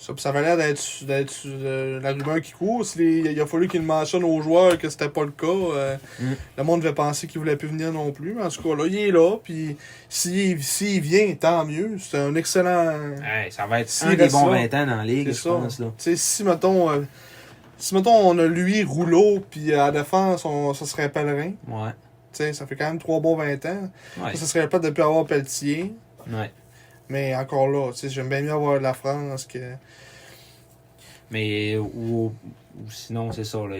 Ça, 0.00 0.12
ça 0.16 0.28
avait 0.28 0.42
l'air 0.42 0.56
d'être 0.56 0.80
d'être 1.06 1.34
euh, 1.46 2.00
la 2.00 2.12
rumeur 2.12 2.40
qui 2.40 2.52
court. 2.52 2.86
Si 2.86 2.98
les- 2.98 3.32
il 3.32 3.40
a 3.40 3.46
fallu 3.46 3.66
qu'il 3.66 3.82
mentionne 3.82 4.22
aux 4.22 4.40
joueurs 4.40 4.78
que 4.78 4.88
c'était 4.88 5.08
pas 5.08 5.24
le 5.24 5.32
cas. 5.32 5.46
euh, 5.48 5.96
Mm. 6.20 6.32
Le 6.56 6.62
monde 6.64 6.80
devait 6.82 6.94
penser 6.94 7.26
qu'il 7.26 7.40
voulait 7.40 7.56
plus 7.56 7.66
venir 7.66 7.92
non 7.92 8.12
plus. 8.12 8.34
Mais 8.34 8.44
en 8.44 8.48
tout 8.48 8.62
cas, 8.62 8.76
là, 8.76 8.86
il 8.86 8.96
est 8.96 9.10
là. 9.10 9.36
Puis 9.42 9.76
s'il 10.08 10.62
s'il 10.62 11.00
vient, 11.00 11.34
tant 11.34 11.64
mieux. 11.64 11.96
C'est 11.98 12.16
un 12.18 12.34
excellent. 12.36 12.92
hey, 13.24 13.50
ça 13.50 13.66
va 13.66 13.80
être 13.80 13.88
S'il 13.90 14.08
un 14.10 14.14
des 14.14 14.28
bons 14.28 14.46
là, 14.46 14.68
20 14.68 14.74
ans 14.82 14.86
dans 14.86 14.96
la 14.98 15.04
ligue, 15.04 15.26
C'est 15.28 15.34
je 15.34 15.40
ça. 15.42 15.50
pense. 15.50 15.78
Là. 15.80 15.86
Tu 15.98 16.04
sais, 16.04 16.16
si, 16.16 16.44
mettons, 16.44 16.90
euh, 16.90 17.00
si 17.76 17.92
mettons 17.96 18.14
on 18.28 18.38
a 18.38 18.46
lui, 18.46 18.84
Rouleau, 18.84 19.40
puis 19.50 19.74
à 19.74 19.86
la 19.86 19.90
défense, 19.90 20.44
on, 20.44 20.74
ça 20.74 20.86
serait 20.86 21.08
Pellerin. 21.08 21.54
Ouais. 21.66 21.90
Tu 22.32 22.44
sais, 22.44 22.52
ça 22.52 22.68
fait 22.68 22.76
quand 22.76 22.86
même 22.86 23.00
trois 23.00 23.18
bons 23.18 23.34
20 23.36 23.66
ans. 23.66 23.90
Ouais. 24.18 24.30
Ça, 24.34 24.40
ça 24.42 24.46
serait 24.46 24.68
pas 24.68 24.78
de 24.78 24.90
plus 24.90 25.02
avoir 25.02 25.26
Pelletier. 25.26 25.92
ouais. 26.30 26.52
Mais 27.08 27.34
encore 27.34 27.68
là, 27.68 27.90
tu 27.92 27.98
sais, 28.00 28.08
j'aime 28.08 28.28
bien 28.28 28.42
mieux 28.42 28.52
avoir 28.52 28.80
la 28.80 28.94
France 28.94 29.46
que. 29.46 29.74
Mais 31.30 31.76
ou, 31.76 32.32
ou 32.76 32.90
sinon, 32.90 33.32
c'est 33.32 33.44
ça. 33.44 33.58
Là, 33.66 33.76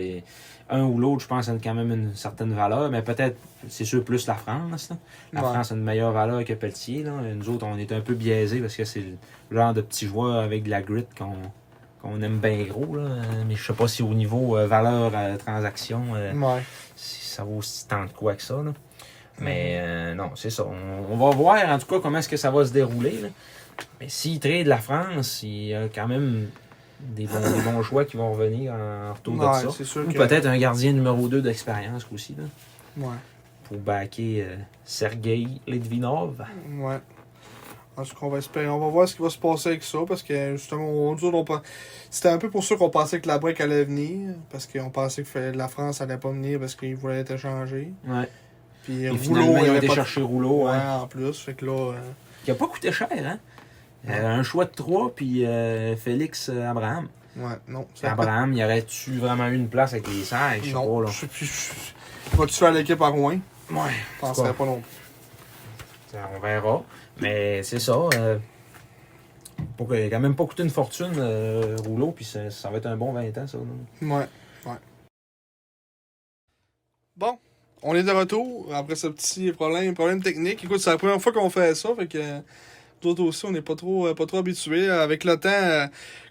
un 0.70 0.82
ou 0.84 0.98
l'autre, 0.98 1.22
je 1.22 1.26
pense, 1.28 1.48
a 1.48 1.54
quand 1.62 1.74
même 1.74 1.90
une 1.92 2.14
certaine 2.14 2.52
valeur. 2.52 2.90
Mais 2.90 3.02
peut-être, 3.02 3.36
c'est 3.68 3.84
sûr, 3.86 4.04
plus 4.04 4.26
la 4.26 4.34
France. 4.34 4.90
là. 4.90 4.96
La 5.32 5.40
Ouais. 5.42 5.52
France 5.54 5.72
a 5.72 5.74
une 5.74 5.82
meilleure 5.84 6.12
valeur 6.12 6.44
que 6.44 6.52
Pelletier. 6.52 7.02
Là. 7.04 7.12
Nous 7.34 7.48
autres, 7.48 7.66
on 7.66 7.78
est 7.78 7.90
un 7.92 8.00
peu 8.00 8.14
biaisés 8.14 8.60
parce 8.60 8.76
que 8.76 8.84
c'est 8.84 9.02
le 9.50 9.56
genre 9.56 9.72
de 9.72 9.80
petit 9.80 10.06
joueur 10.06 10.42
avec 10.42 10.62
de 10.64 10.70
la 10.70 10.82
grit 10.82 11.06
qu'on 11.16 11.34
qu'on 12.02 12.20
aime 12.22 12.38
bien 12.38 12.62
gros. 12.64 12.94
Là. 12.96 13.08
Mais 13.48 13.56
je 13.56 13.64
sais 13.66 13.72
pas 13.72 13.88
si 13.88 14.02
au 14.04 14.14
niveau 14.14 14.56
euh, 14.56 14.66
valeur 14.68 15.10
euh, 15.14 15.36
transaction, 15.36 16.02
euh, 16.14 16.32
Ouais. 16.34 16.62
si 16.94 17.24
ça 17.24 17.42
vaut 17.44 17.56
aussi 17.56 17.88
tant 17.88 18.04
de 18.04 18.12
quoi 18.12 18.34
que 18.36 18.42
ça. 18.42 18.62
Là. 18.62 18.72
Mais 19.40 19.78
euh, 19.80 20.14
non, 20.14 20.30
c'est 20.34 20.50
ça. 20.50 20.64
On, 20.66 21.12
on 21.12 21.16
va 21.16 21.34
voir 21.36 21.68
en 21.68 21.78
tout 21.78 21.86
cas 21.86 22.00
comment 22.00 22.18
est-ce 22.18 22.28
que 22.28 22.36
ça 22.36 22.50
va 22.50 22.64
se 22.64 22.72
dérouler. 22.72 23.18
là. 23.22 23.28
Mais 24.00 24.08
s'il 24.08 24.40
trade 24.40 24.66
la 24.66 24.78
France, 24.78 25.42
il 25.44 25.66
y 25.68 25.74
a 25.74 25.88
quand 25.88 26.08
même 26.08 26.48
des 27.00 27.26
bons, 27.26 27.38
des 27.40 27.62
bons 27.62 27.82
choix 27.82 28.04
qui 28.04 28.16
vont 28.16 28.32
revenir 28.32 28.72
en 28.72 29.14
retour 29.14 29.34
de 29.34 29.40
ça. 29.70 29.84
sûr 29.84 30.02
Ou 30.08 30.12
que. 30.12 30.18
peut-être 30.18 30.46
un 30.46 30.58
gardien 30.58 30.92
numéro 30.92 31.28
2 31.28 31.40
d'expérience 31.42 32.06
aussi, 32.12 32.34
là, 32.36 32.44
Ouais. 32.96 33.14
pour 33.64 33.76
backer 33.78 34.42
euh, 34.42 34.56
Sergei 34.84 35.46
Litvinov. 35.68 36.44
Ouais. 36.80 36.98
En 37.96 38.02
tout 38.02 38.14
cas, 38.14 38.20
on 38.26 38.28
va 38.30 38.38
espérer. 38.38 38.68
On 38.68 38.78
va 38.80 38.88
voir 38.88 39.08
ce 39.08 39.14
qui 39.16 39.22
va 39.22 39.30
se 39.30 39.38
passer 39.38 39.70
avec 39.70 39.82
ça 39.84 39.98
parce 40.06 40.22
que 40.22 40.56
justement, 40.56 40.88
on, 40.88 41.16
on 41.20 41.44
c'était 42.10 42.28
un 42.28 42.38
peu 42.38 42.48
pour 42.50 42.62
ça 42.64 42.76
qu'on 42.76 42.90
pensait 42.90 43.20
que 43.20 43.26
la 43.28 43.38
break 43.38 43.60
allait 43.60 43.84
venir 43.84 44.34
parce 44.50 44.66
qu'on 44.66 44.90
pensait 44.90 45.22
que 45.24 45.38
la 45.54 45.68
France 45.68 46.00
allait 46.00 46.16
pas 46.16 46.30
venir 46.30 46.58
parce 46.60 46.74
qu'ils 46.76 46.94
voulaient 46.96 47.20
être 47.20 47.32
échangés. 47.32 47.92
Ouais. 48.06 48.28
Puis 48.88 49.04
Et 49.04 49.10
Rouleau, 49.10 49.58
ils 49.64 49.70
ont 49.70 49.74
été 49.76 49.88
chercher 49.90 50.22
Rouleau, 50.22 50.64
Ouais, 50.66 50.72
hein, 50.72 51.00
en 51.02 51.06
plus. 51.06 51.38
Fait 51.38 51.52
que 51.52 51.66
là. 51.66 51.92
euh, 51.92 52.00
qui 52.44 52.50
a 52.50 52.54
pas 52.54 52.66
coûté 52.66 52.90
cher. 52.90 53.08
Hein? 53.12 53.38
Euh, 54.08 54.26
un 54.38 54.42
choix 54.42 54.64
de 54.64 54.70
3, 54.70 55.14
puis 55.14 55.44
euh, 55.44 55.94
Félix 55.96 56.48
euh, 56.48 56.70
Abraham. 56.70 57.08
Ouais, 57.36 57.56
non. 57.68 57.86
Abraham, 58.02 58.54
il 58.54 58.64
aurait-tu 58.64 59.18
vraiment 59.18 59.46
eu 59.48 59.56
une 59.56 59.68
place 59.68 59.92
avec 59.92 60.08
les 60.08 60.24
Serres? 60.24 60.54
Je 60.62 60.68
sais 60.68 60.72
Non, 60.72 60.96
pas, 61.00 61.04
là. 61.04 61.10
je 61.10 61.20
sais 61.20 61.26
plus. 61.26 61.44
je- 62.32 62.36
Vas-tu 62.36 62.54
faire 62.54 62.72
l'équipe 62.72 63.00
à 63.02 63.08
Rouen? 63.08 63.38
Ouais. 63.70 63.90
Je 64.16 64.20
penserais 64.20 64.54
pas 64.54 64.64
non 64.64 64.80
plus. 64.80 66.18
On 66.36 66.40
verra. 66.40 66.82
Mais 67.20 67.62
c'est 67.62 67.78
ça. 67.80 67.92
Euh, 68.14 68.38
pour 69.76 69.94
il 69.94 70.04
a 70.04 70.08
quand 70.08 70.20
même 70.20 70.34
pas 70.34 70.46
coûté 70.46 70.62
une 70.62 70.70
fortune, 70.70 71.12
euh, 71.18 71.76
Rouleau, 71.84 72.12
puis 72.12 72.24
ça, 72.24 72.50
ça 72.50 72.70
va 72.70 72.78
être 72.78 72.86
un 72.86 72.96
bon 72.96 73.12
20 73.12 73.36
ans, 73.36 73.46
ça. 73.46 73.58
Ouais, 74.00 74.26
ouais. 74.64 74.72
Bon, 77.16 77.38
on 77.82 77.94
est 77.94 78.02
de 78.02 78.10
retour 78.10 78.68
après 78.74 78.96
ce 78.96 79.06
petit 79.06 79.52
problème, 79.52 79.94
problème 79.94 80.22
technique. 80.22 80.64
Écoute, 80.64 80.80
c'est 80.80 80.90
la 80.90 80.98
première 80.98 81.20
fois 81.20 81.32
qu'on 81.32 81.50
fait 81.50 81.74
ça, 81.74 81.90
fait 81.96 82.06
que 82.06 82.40
d'autres 83.02 83.22
aussi, 83.22 83.44
on 83.46 83.52
n'est 83.52 83.62
pas 83.62 83.76
trop, 83.76 84.08
euh, 84.08 84.14
pas 84.14 84.26
trop 84.26 84.38
habitués. 84.38 84.88
Avec 84.88 85.24
le 85.24 85.36
temps, 85.36 85.48
euh, 85.50 85.86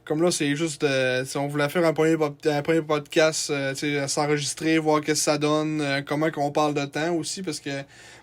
comme 0.08 0.22
là, 0.22 0.32
c'est 0.32 0.56
juste, 0.56 0.86
euh, 0.86 1.26
sais, 1.26 1.38
on 1.38 1.48
voulait 1.48 1.68
faire 1.68 1.86
un 1.86 1.92
premier, 1.92 2.16
un 2.46 2.62
premier 2.62 2.82
podcast, 2.82 3.50
euh, 3.50 4.08
s'enregistrer, 4.08 4.78
voir 4.78 5.02
qu'est-ce 5.02 5.20
que 5.20 5.32
ça 5.32 5.38
donne, 5.38 5.82
euh, 5.82 6.02
comment 6.02 6.32
qu'on 6.32 6.50
parle 6.50 6.74
de 6.74 6.86
temps 6.86 7.14
aussi, 7.14 7.44
parce 7.44 7.60
que 7.60 7.70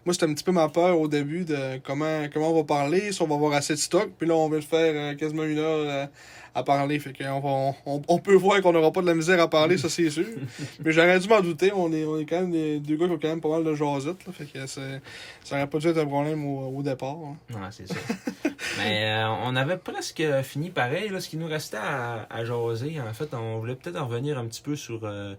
moi, 0.07 0.15
c'était 0.15 0.25
un 0.25 0.33
petit 0.33 0.45
peu 0.45 0.53
ma 0.53 0.69
peur 0.71 0.99
au 0.99 1.09
début 1.09 1.45
de 1.45 1.79
comment, 1.85 2.27
comment 2.33 2.51
on 2.53 2.55
va 2.55 2.65
parler, 2.65 3.13
si 3.13 3.21
on 3.21 3.27
va 3.27 3.35
avoir 3.35 3.53
assez 3.53 3.75
de 3.75 3.79
stock. 3.79 4.11
Puis 4.19 4.27
là, 4.27 4.35
on 4.35 4.49
veut 4.49 4.57
le 4.57 4.63
faire 4.63 5.17
quasiment 5.17 5.45
une 5.45 5.59
heure 5.59 6.09
à 6.55 6.63
parler. 6.63 6.99
Fait 6.99 7.13
qu'on 7.13 7.41
va, 7.41 7.75
on, 7.87 8.03
on 8.07 8.19
peut 8.19 8.35
voir 8.35 8.61
qu'on 8.63 8.73
n'aura 8.73 8.93
pas 8.93 9.03
de 9.03 9.07
la 9.07 9.15
misère 9.15 9.41
à 9.41 9.49
parler, 9.49 9.77
ça 9.77 9.89
c'est 9.89 10.11
sûr. 10.11 10.27
Mais 10.85 10.93
j'aurais 10.93 11.19
dû 11.19 11.29
m'en 11.29 11.41
douter. 11.41 11.73
On 11.75 11.93
est, 11.93 12.05
on 12.05 12.19
est 12.19 12.27
quand 12.27 12.41
même 12.41 12.51
des, 12.51 12.81
deux 12.81 12.97
gars 12.97 13.07
qui 13.07 13.13
ont 13.13 13.19
quand 13.19 13.29
même 13.29 13.41
pas 13.41 13.49
mal 13.49 13.65
de 13.65 13.75
jasette. 13.75 14.27
Là, 14.27 14.33
fait 14.33 14.45
que 14.45 14.67
ça 14.67 14.81
aurait 15.53 15.67
pas 15.67 15.79
dû 15.79 15.89
être 15.89 15.99
un 15.99 16.07
problème 16.07 16.47
au, 16.47 16.79
au 16.79 16.83
départ. 16.83 17.17
hein. 17.25 17.37
Ouais, 17.51 17.69
c'est 17.71 17.89
ça. 17.89 17.95
Mais 18.79 19.25
on 19.43 19.57
avait 19.57 19.77
presque 19.77 20.23
fini 20.43 20.71
pareil. 20.71 21.09
Là, 21.09 21.21
ce 21.21 21.29
qui 21.29 21.37
nous 21.37 21.47
restait 21.47 21.74
à, 21.75 22.27
à 22.31 22.45
jaser, 22.45 23.01
en 23.01 23.13
fait, 23.13 23.35
on 23.35 23.59
voulait 23.59 23.77
peut-être 23.77 23.97
en 23.97 24.07
revenir 24.07 24.39
un 24.39 24.47
petit 24.47 24.63
peu 24.63 24.77
sur 24.77 25.01
euh, 25.05 25.35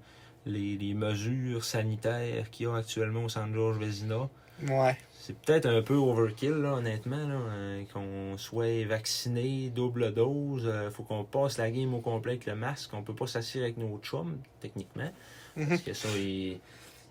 les, 0.45 0.77
les 0.77 0.93
mesures 0.93 1.63
sanitaires 1.63 2.49
qu'il 2.49 2.65
y 2.65 2.69
a 2.69 2.75
actuellement 2.75 3.25
au 3.25 3.29
San 3.29 3.53
George 3.53 3.77
Vezina. 3.77 4.29
Ouais. 4.67 4.97
C'est 5.11 5.37
peut-être 5.39 5.65
un 5.65 5.81
peu 5.81 5.95
overkill, 5.95 6.51
là, 6.51 6.73
honnêtement, 6.75 7.27
là, 7.27 7.39
euh, 7.49 7.83
qu'on 7.91 8.37
soit 8.37 8.85
vacciné, 8.85 9.69
double 9.69 10.13
dose. 10.13 10.63
euh, 10.65 10.91
faut 10.91 11.03
qu'on 11.03 11.23
passe 11.23 11.57
la 11.57 11.71
game 11.71 11.93
au 11.93 11.99
complet 11.99 12.33
avec 12.33 12.45
le 12.45 12.55
masque. 12.55 12.91
On 12.93 13.01
peut 13.01 13.15
pas 13.15 13.27
s'asseoir 13.27 13.63
avec 13.63 13.77
nos 13.77 13.97
chums, 13.99 14.37
techniquement. 14.59 15.11
Mhm. 15.57 15.69
Parce 15.69 15.81
que 15.81 15.93
ça, 15.93 16.09
il... 16.15 16.59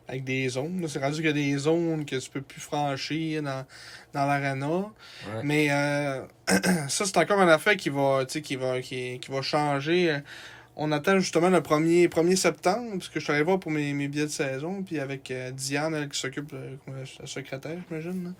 Avec 0.06 0.24
des 0.24 0.48
zones. 0.50 0.86
C'est 0.88 0.98
rendu 0.98 1.16
qu'il 1.16 1.26
y 1.26 1.28
a 1.28 1.32
des 1.32 1.56
zones 1.56 2.04
que 2.04 2.16
tu 2.16 2.30
peux 2.30 2.42
plus 2.42 2.60
franchir 2.60 3.42
dans, 3.42 3.64
dans 4.12 4.26
l'arena. 4.26 4.68
Ouais. 4.68 5.40
Mais 5.42 5.68
euh, 5.70 6.22
ça, 6.88 7.06
c'est 7.06 7.16
encore 7.16 7.40
une 7.40 7.48
affaire 7.48 7.76
qui 7.76 7.88
va, 7.88 8.24
qui 8.26 8.56
va, 8.56 8.80
qui, 8.80 9.18
qui 9.18 9.30
va 9.30 9.40
changer. 9.40 10.20
On 10.76 10.90
attend 10.90 11.20
justement 11.20 11.50
le 11.50 11.60
1er, 11.60 12.08
1er 12.08 12.36
septembre, 12.36 12.92
parce 12.92 13.08
que 13.08 13.20
je 13.20 13.24
suis 13.24 13.32
allé 13.32 13.44
voir 13.44 13.60
pour 13.60 13.70
mes, 13.70 13.92
mes 13.92 14.08
billets 14.08 14.24
de 14.24 14.30
saison, 14.30 14.82
puis 14.82 14.98
avec 14.98 15.30
euh, 15.30 15.52
Diane, 15.52 15.94
elle, 15.94 16.08
qui 16.08 16.18
s'occupe, 16.18 16.52
euh, 16.52 16.74
la 17.20 17.26
secrétaire, 17.26 17.78
j'imagine. 17.88 18.34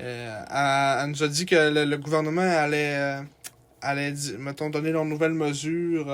Euh, 0.00 0.44
elle, 0.48 1.04
elle 1.04 1.10
nous 1.10 1.22
a 1.24 1.28
dit 1.28 1.44
que 1.44 1.56
le, 1.56 1.84
le 1.84 1.98
gouvernement 1.98 2.42
allait, 2.42 3.18
allait 3.82 4.14
mettons, 4.38 4.70
donner 4.70 4.92
leurs 4.92 5.04
nouvelles 5.04 5.32
mesures 5.32 6.06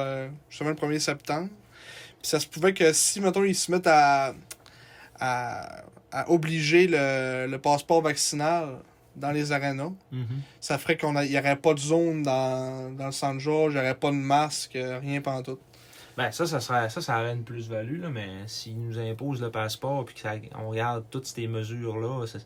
justement 0.49 0.70
le 0.70 0.76
1er 0.76 1.01
septembre. 1.01 1.49
Puis 2.22 2.30
ça 2.30 2.41
se 2.41 2.47
pouvait 2.47 2.72
que 2.72 2.93
si, 2.93 3.20
mettons, 3.20 3.45
ils 3.45 3.55
se 3.55 3.70
mettent 3.70 3.89
à, 3.89 4.35
à, 5.23 5.85
à 6.11 6.31
obliger 6.31 6.87
le, 6.87 7.47
le 7.51 7.59
passeport 7.59 8.03
vaccinal 8.03 8.79
dans 9.16 9.31
les 9.31 9.53
arénas, 9.53 9.93
Mhm. 10.11 10.27
ça 10.61 10.79
ferait 10.79 10.97
qu'il 10.97 11.11
n'y 11.11 11.39
aurait 11.39 11.57
pas 11.57 11.75
de 11.75 11.79
zone 11.79 12.23
dans, 12.23 12.91
dans 12.97 13.07
le 13.07 13.12
San 13.12 13.39
George, 13.39 13.73
il 13.75 13.77
n'y 13.77 13.81
aurait 13.83 13.95
pas 13.95 14.11
de 14.11 14.16
masque, 14.16 14.77
euh, 14.77 14.99
rien 14.99 15.20
pantoute. 15.20 15.61
Ben, 16.16 16.31
ça, 16.31 16.45
ça, 16.47 16.61
serait, 16.61 16.89
ça, 16.91 17.01
ça 17.01 17.20
aurait 17.20 17.33
une 17.33 17.43
plus-value, 17.45 18.01
là, 18.03 18.11
mais 18.11 18.29
s'ils 18.47 18.79
nous 18.79 18.99
imposent 18.99 19.41
le 19.41 19.51
passeport 19.51 20.05
puis 20.05 20.14
qu'on 20.23 20.68
regarde 20.68 21.05
toutes 21.11 21.27
ces 21.27 21.47
mesures-là, 21.47 22.27
ça- 22.27 22.39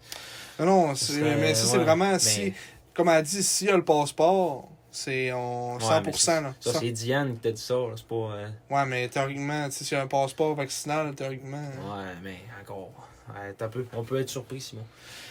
Non, 0.60 0.66
non, 0.88 0.94
ça 0.94 1.14
mais 1.20 1.54
si 1.54 1.66
c'est 1.66 1.78
vraiment, 1.78 2.12
mais 2.12 2.18
si, 2.20 2.52
comme 2.94 3.08
elle 3.08 3.22
dit, 3.24 3.42
s'il 3.42 3.66
y 3.68 3.70
a 3.70 3.76
le 3.76 3.84
passeport, 3.84 4.68
c'est 4.96 5.32
on, 5.32 5.78
100%. 5.78 5.88
Ouais, 5.88 6.00
mais 6.04 6.12
c'est- 6.12 6.40
là. 6.40 6.54
Ça, 6.60 6.72
c'est 6.80 6.90
Diane 6.90 7.34
qui 7.34 7.40
t'a 7.40 7.52
dit 7.52 7.60
ça, 7.60 7.74
là, 7.74 7.92
c'est 7.96 8.06
pas... 8.06 8.14
euh, 8.14 8.48
Ouais, 8.70 8.86
mais 8.86 9.08
théoriquement, 9.08 9.68
tu 9.68 9.84
sais, 9.84 9.96
a 9.96 10.02
un 10.02 10.06
passeport 10.06 10.54
vaccinal, 10.54 11.14
théoriquement. 11.14 11.56
hein. 11.58 11.98
Ouais, 11.98 12.12
mais 12.22 12.38
encore. 12.62 12.90
Ouais, 13.28 13.52
t'as 13.58 13.68
peu. 13.68 13.84
On 13.92 14.04
peut 14.04 14.20
être 14.20 14.28
surpris, 14.28 14.60
Simon. 14.60 14.84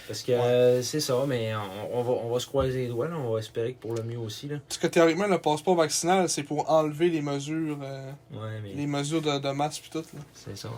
Parce 0.07 0.21
que 0.21 0.33
euh, 0.33 0.83
c'est 0.83 0.99
ça, 0.99 1.15
mais 1.27 1.53
on, 1.55 1.97
on 1.99 2.03
va, 2.03 2.11
on 2.11 2.29
va 2.31 2.39
se 2.39 2.45
croiser 2.45 2.83
les 2.83 2.87
doigts, 2.89 3.07
là. 3.07 3.15
On 3.17 3.31
va 3.33 3.39
espérer 3.39 3.73
que 3.73 3.79
pour 3.81 3.95
le 3.95 4.03
mieux 4.03 4.19
aussi, 4.19 4.47
là. 4.47 4.57
Parce 4.67 4.77
que 4.77 4.85
théoriquement, 4.87 5.25
le 5.27 5.39
passeport 5.39 5.75
vaccinal, 5.75 6.29
c'est 6.29 6.43
pour 6.43 6.69
enlever 6.69 7.09
les 7.09 7.21
mesures, 7.21 7.79
euh, 7.81 8.11
Ouais, 8.31 8.59
mais 8.61 8.73
les 8.73 8.85
mesures 8.85 9.21
de, 9.21 9.39
de 9.39 9.49
masque 9.51 9.81
pis 9.83 9.89
tout. 9.89 9.99
Là. 10.13 10.19
c'est 10.33 10.55
ça, 10.57 10.67
là. 10.67 10.73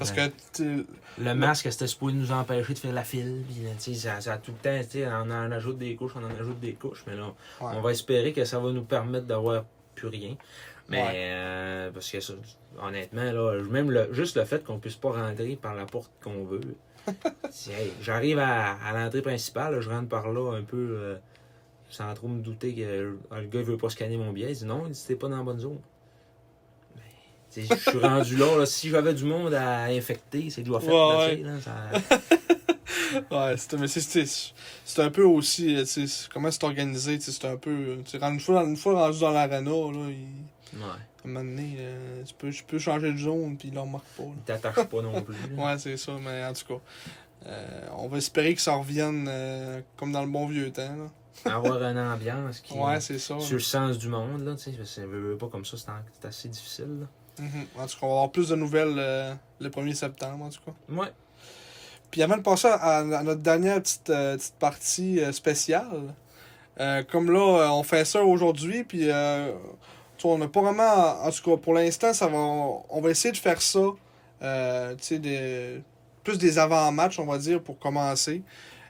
Parce 0.00 0.10
Ouais. 0.12 0.30
que 0.30 0.34
tu- 0.62 0.86
Le 1.18 1.34
masque, 1.34 1.70
c'était 1.70 1.86
supposé 1.86 2.14
nous 2.16 2.32
empêcher 2.32 2.72
de 2.74 2.78
faire 2.78 2.92
la 2.92 3.04
file. 3.04 3.44
Puis, 3.46 3.62
là, 3.64 3.70
tu 3.78 3.92
sais, 3.92 3.94
ça, 3.94 4.20
ça 4.20 4.32
a 4.34 4.38
tout 4.38 4.52
le 4.52 4.56
temps, 4.58 4.82
tu 4.82 4.98
sais, 4.98 5.06
on 5.06 5.30
en 5.30 5.52
ajoute 5.52 5.76
des 5.78 5.94
couches, 5.94 6.12
on 6.16 6.24
en 6.24 6.40
ajoute 6.40 6.58
des 6.60 6.72
couches. 6.72 7.04
Mais 7.06 7.14
là, 7.16 7.26
Ouais. 7.60 7.72
on 7.76 7.80
va 7.82 7.90
espérer 7.92 8.32
que 8.32 8.44
ça 8.44 8.58
va 8.58 8.70
nous 8.72 8.84
permettre 8.84 9.26
d'avoir 9.26 9.64
plus 9.94 10.08
rien. 10.08 10.36
Mais, 10.88 11.02
Ouais. 11.02 11.12
euh, 11.14 11.90
parce 11.92 12.10
que 12.10 12.18
ça, 12.20 12.32
honnêtement, 12.82 13.30
là, 13.30 13.60
même 13.70 13.90
le, 13.90 14.12
juste 14.12 14.36
le 14.36 14.44
fait 14.44 14.64
qu'on 14.64 14.78
puisse 14.78 14.96
pas 14.96 15.10
rentrer 15.12 15.56
par 15.60 15.74
la 15.74 15.84
porte 15.86 16.10
qu'on 16.22 16.44
veut. 16.44 16.60
hey, 17.68 17.92
J'arrive 18.00 18.38
à, 18.38 18.72
à 18.74 18.92
l'entrée 18.98 19.22
principale, 19.22 19.74
là, 19.74 19.80
je 19.80 19.88
rentre 19.90 20.08
par 20.08 20.32
là 20.32 20.54
un 20.56 20.62
peu 20.62 20.76
euh, 20.98 21.16
sans 21.90 22.12
trop 22.14 22.28
me 22.28 22.40
douter 22.40 22.74
que 22.74 22.80
euh, 22.82 23.12
le 23.32 23.46
gars 23.46 23.62
veut 23.62 23.76
pas 23.76 23.88
scanner 23.90 24.16
mon 24.16 24.32
billet. 24.32 24.50
Il 24.52 24.56
dit 24.56 24.64
non, 24.64 24.84
t'es 25.06 25.16
pas 25.16 25.28
dans 25.28 25.36
la 25.38 25.42
bonne 25.42 25.58
zone. 25.60 25.78
Je 27.56 27.62
suis 27.74 27.98
rendu 27.98 28.36
là, 28.36 28.58
là, 28.58 28.66
Si 28.66 28.88
j'avais 28.90 29.14
du 29.14 29.24
monde 29.24 29.54
à 29.54 29.84
infecter, 29.84 30.50
c'est 30.50 30.62
que 30.62 30.66
je 30.66 30.70
dois 30.70 30.80
faire 30.80 31.18
Ouais, 31.18 31.36
là, 31.36 31.52
ça- 31.60 32.18
Ouais, 33.30 33.54
c'est 33.56 33.72
mais 33.78 33.88
c'est- 33.88 35.02
un 35.02 35.10
peu 35.10 35.24
aussi, 35.24 35.76
euh, 35.76 35.84
comment 36.32 36.50
c'est 36.50 36.62
organisé, 36.64 37.18
c'est 37.20 37.44
un 37.44 37.56
peu, 37.56 37.96
une 38.14 38.40
fois, 38.40 38.62
une 38.64 38.76
fois 38.76 38.94
rendu 39.06 39.18
dans 39.20 39.30
l'arena, 39.30 39.70
là, 39.70 40.08
il, 40.10 40.78
Ouais. 40.78 40.84
à 40.84 40.94
un 41.24 41.28
moment 41.28 41.40
donné, 41.40 41.76
euh, 41.80 42.22
tu, 42.24 42.34
peux, 42.34 42.50
tu 42.50 42.62
peux 42.62 42.78
changer 42.78 43.12
de 43.12 43.18
zone, 43.18 43.56
puis 43.56 43.70
il 43.72 43.78
en 43.78 43.82
remarque 43.82 44.06
pas. 44.16 44.22
là. 44.22 44.28
Il 44.36 44.42
t'attache 44.44 44.86
pas 44.86 45.02
non 45.02 45.20
plus. 45.22 45.34
Ouais, 45.56 45.78
c'est 45.78 45.96
ça, 45.96 46.12
mais 46.24 46.44
en 46.44 46.52
tout 46.52 46.74
cas, 46.74 46.80
euh, 47.46 47.86
on 47.98 48.06
va 48.08 48.18
espérer 48.18 48.54
que 48.54 48.60
ça 48.60 48.74
revienne 48.74 49.26
euh, 49.28 49.80
comme 49.96 50.12
dans 50.12 50.22
le 50.22 50.30
bon 50.30 50.46
vieux 50.46 50.70
temps, 50.70 50.94
là. 50.96 51.10
Avoir 51.52 51.82
une 51.82 51.98
ambiance 51.98 52.60
qui 52.60 52.74
Ouais, 52.74 53.00
c'est 53.00 53.18
ça. 53.18 53.40
sur 53.40 53.54
le 53.54 53.60
sens 53.60 53.98
du 53.98 54.08
monde, 54.08 54.44
là, 54.44 54.54
tu 54.56 54.72
sais, 54.84 55.04
veut 55.06 55.30
veut 55.30 55.36
pas 55.38 55.48
comme 55.48 55.64
ça, 55.64 55.76
c'est 55.78 56.26
assez 56.28 56.48
difficile. 56.48 57.00
Là. 57.00 57.06
Mhm. 57.40 57.66
En 57.78 57.86
tout 57.86 57.92
cas, 57.98 57.98
on 58.02 58.06
va 58.08 58.12
avoir 58.14 58.30
plus 58.30 58.48
de 58.48 58.56
nouvelles 58.56 58.94
euh, 58.98 59.34
le 59.60 59.68
1er 59.70 59.94
septembre, 59.94 60.44
en 60.44 60.48
tout 60.50 60.60
cas. 60.64 60.72
Ouais. 60.94 61.08
Puis 62.10 62.22
avant 62.22 62.36
de 62.36 62.42
passer 62.42 62.68
à, 62.68 62.98
à 62.98 63.02
notre 63.22 63.40
dernière 63.40 63.80
petite, 63.80 64.10
euh, 64.10 64.36
petite 64.36 64.54
partie 64.56 65.20
euh, 65.20 65.32
spéciale, 65.32 66.14
comme 67.10 67.30
là, 67.30 67.70
on 67.74 67.82
fait 67.82 68.04
ça 68.06 68.22
aujourd'hui, 68.22 68.84
puis 68.84 69.10
euh, 69.10 69.52
on 70.24 70.38
n'a 70.38 70.48
pas 70.48 70.60
vraiment. 70.62 71.22
En 71.24 71.30
tout 71.30 71.50
cas, 71.50 71.56
pour 71.58 71.74
l'instant, 71.74 72.12
ça 72.14 72.26
va. 72.26 72.38
On 72.38 73.00
va 73.02 73.10
essayer 73.10 73.32
de 73.32 73.36
faire 73.36 73.60
ça. 73.60 73.80
tu 74.40 74.46
sais, 75.04 75.18
des- 75.18 75.82
plus 76.24 76.38
des 76.38 76.58
avant-matchs, 76.58 77.18
on 77.18 77.26
va 77.26 77.38
dire, 77.38 77.62
pour 77.62 77.78
commencer. 77.78 78.42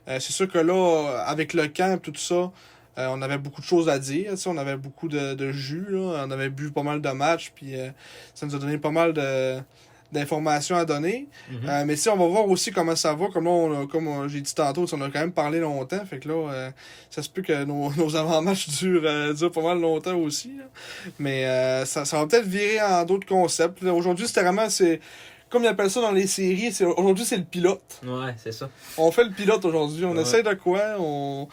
C'est 0.06 0.20
sûr 0.32 0.48
que 0.50 0.58
là, 0.58 1.22
avec 1.26 1.52
le 1.52 1.68
camp 1.68 1.96
et 1.96 2.00
tout 2.00 2.14
ça, 2.16 2.50
euh, 2.98 3.08
on 3.10 3.22
avait 3.22 3.38
beaucoup 3.38 3.60
de 3.60 3.66
choses 3.66 3.88
à 3.88 3.98
dire. 3.98 4.32
On 4.46 4.56
avait 4.58 4.76
beaucoup 4.76 5.08
de, 5.08 5.34
de 5.34 5.52
jus. 5.52 5.86
Là. 5.88 6.24
On 6.26 6.30
avait 6.30 6.48
bu 6.50 6.70
pas 6.70 6.82
mal 6.82 7.00
de 7.00 7.08
matchs. 7.10 7.52
Puis 7.54 7.74
euh, 7.78 7.88
ça 8.34 8.46
nous 8.46 8.54
a 8.54 8.58
donné 8.58 8.78
pas 8.78 8.90
mal 8.90 9.12
de 9.12 9.58
d'informations 10.12 10.74
à 10.74 10.84
donner. 10.84 11.28
Mhm. 11.52 11.68
Euh, 11.68 11.84
mais 11.86 11.94
sais, 11.94 12.10
on 12.10 12.16
va 12.16 12.26
voir 12.26 12.48
aussi 12.48 12.72
comment 12.72 12.96
ça 12.96 13.14
va. 13.14 13.28
Comme 13.28 13.44
là, 13.44 13.50
on 13.50 13.82
a- 13.82 13.86
comme 13.86 14.28
j'ai 14.28 14.40
dit 14.40 14.52
tantôt, 14.52 14.84
on 14.92 15.00
a 15.02 15.08
quand 15.08 15.20
même 15.20 15.30
parlé 15.30 15.60
longtemps. 15.60 16.04
Fait 16.04 16.18
que 16.18 16.28
là, 16.28 16.70
ça 17.10 17.22
se 17.22 17.30
peut 17.30 17.42
que 17.42 17.62
nos, 17.62 17.92
nos 17.96 18.16
avant-matchs 18.16 18.68
durent, 18.80 19.32
durent 19.34 19.52
pas 19.52 19.62
mal 19.62 19.80
longtemps 19.80 20.16
aussi. 20.16 20.50
là. 20.58 20.64
Mais 21.20 21.84
ça, 21.86 22.04
ça 22.04 22.18
va 22.18 22.26
peut-être 22.26 22.44
virer 22.46 22.82
en 22.82 23.04
d'autres 23.04 23.26
concepts. 23.28 23.84
Aujourd'hui, 23.84 24.26
c'était 24.26 24.42
vraiment... 24.42 24.68
c'est 24.68 24.98
Comme 25.48 25.62
ils 25.62 25.68
appellent 25.68 25.90
ça 25.90 26.00
dans 26.00 26.10
les 26.10 26.26
séries, 26.26 26.76
aujourd'hui, 26.96 27.24
c'est 27.24 27.36
le 27.38 27.44
pilote. 27.44 28.00
Ouais, 28.04 28.34
c'est 28.36 28.50
ça. 28.52 28.68
On 28.98 29.12
fait 29.12 29.22
le 29.24 29.30
pilote 29.30 29.64
aujourd'hui. 29.64 30.04
On 30.04 30.16
Ouais. 30.16 30.22
essaie 30.22 30.42
de 30.42 30.54
quoi? 30.54 30.80
On... 30.98 31.46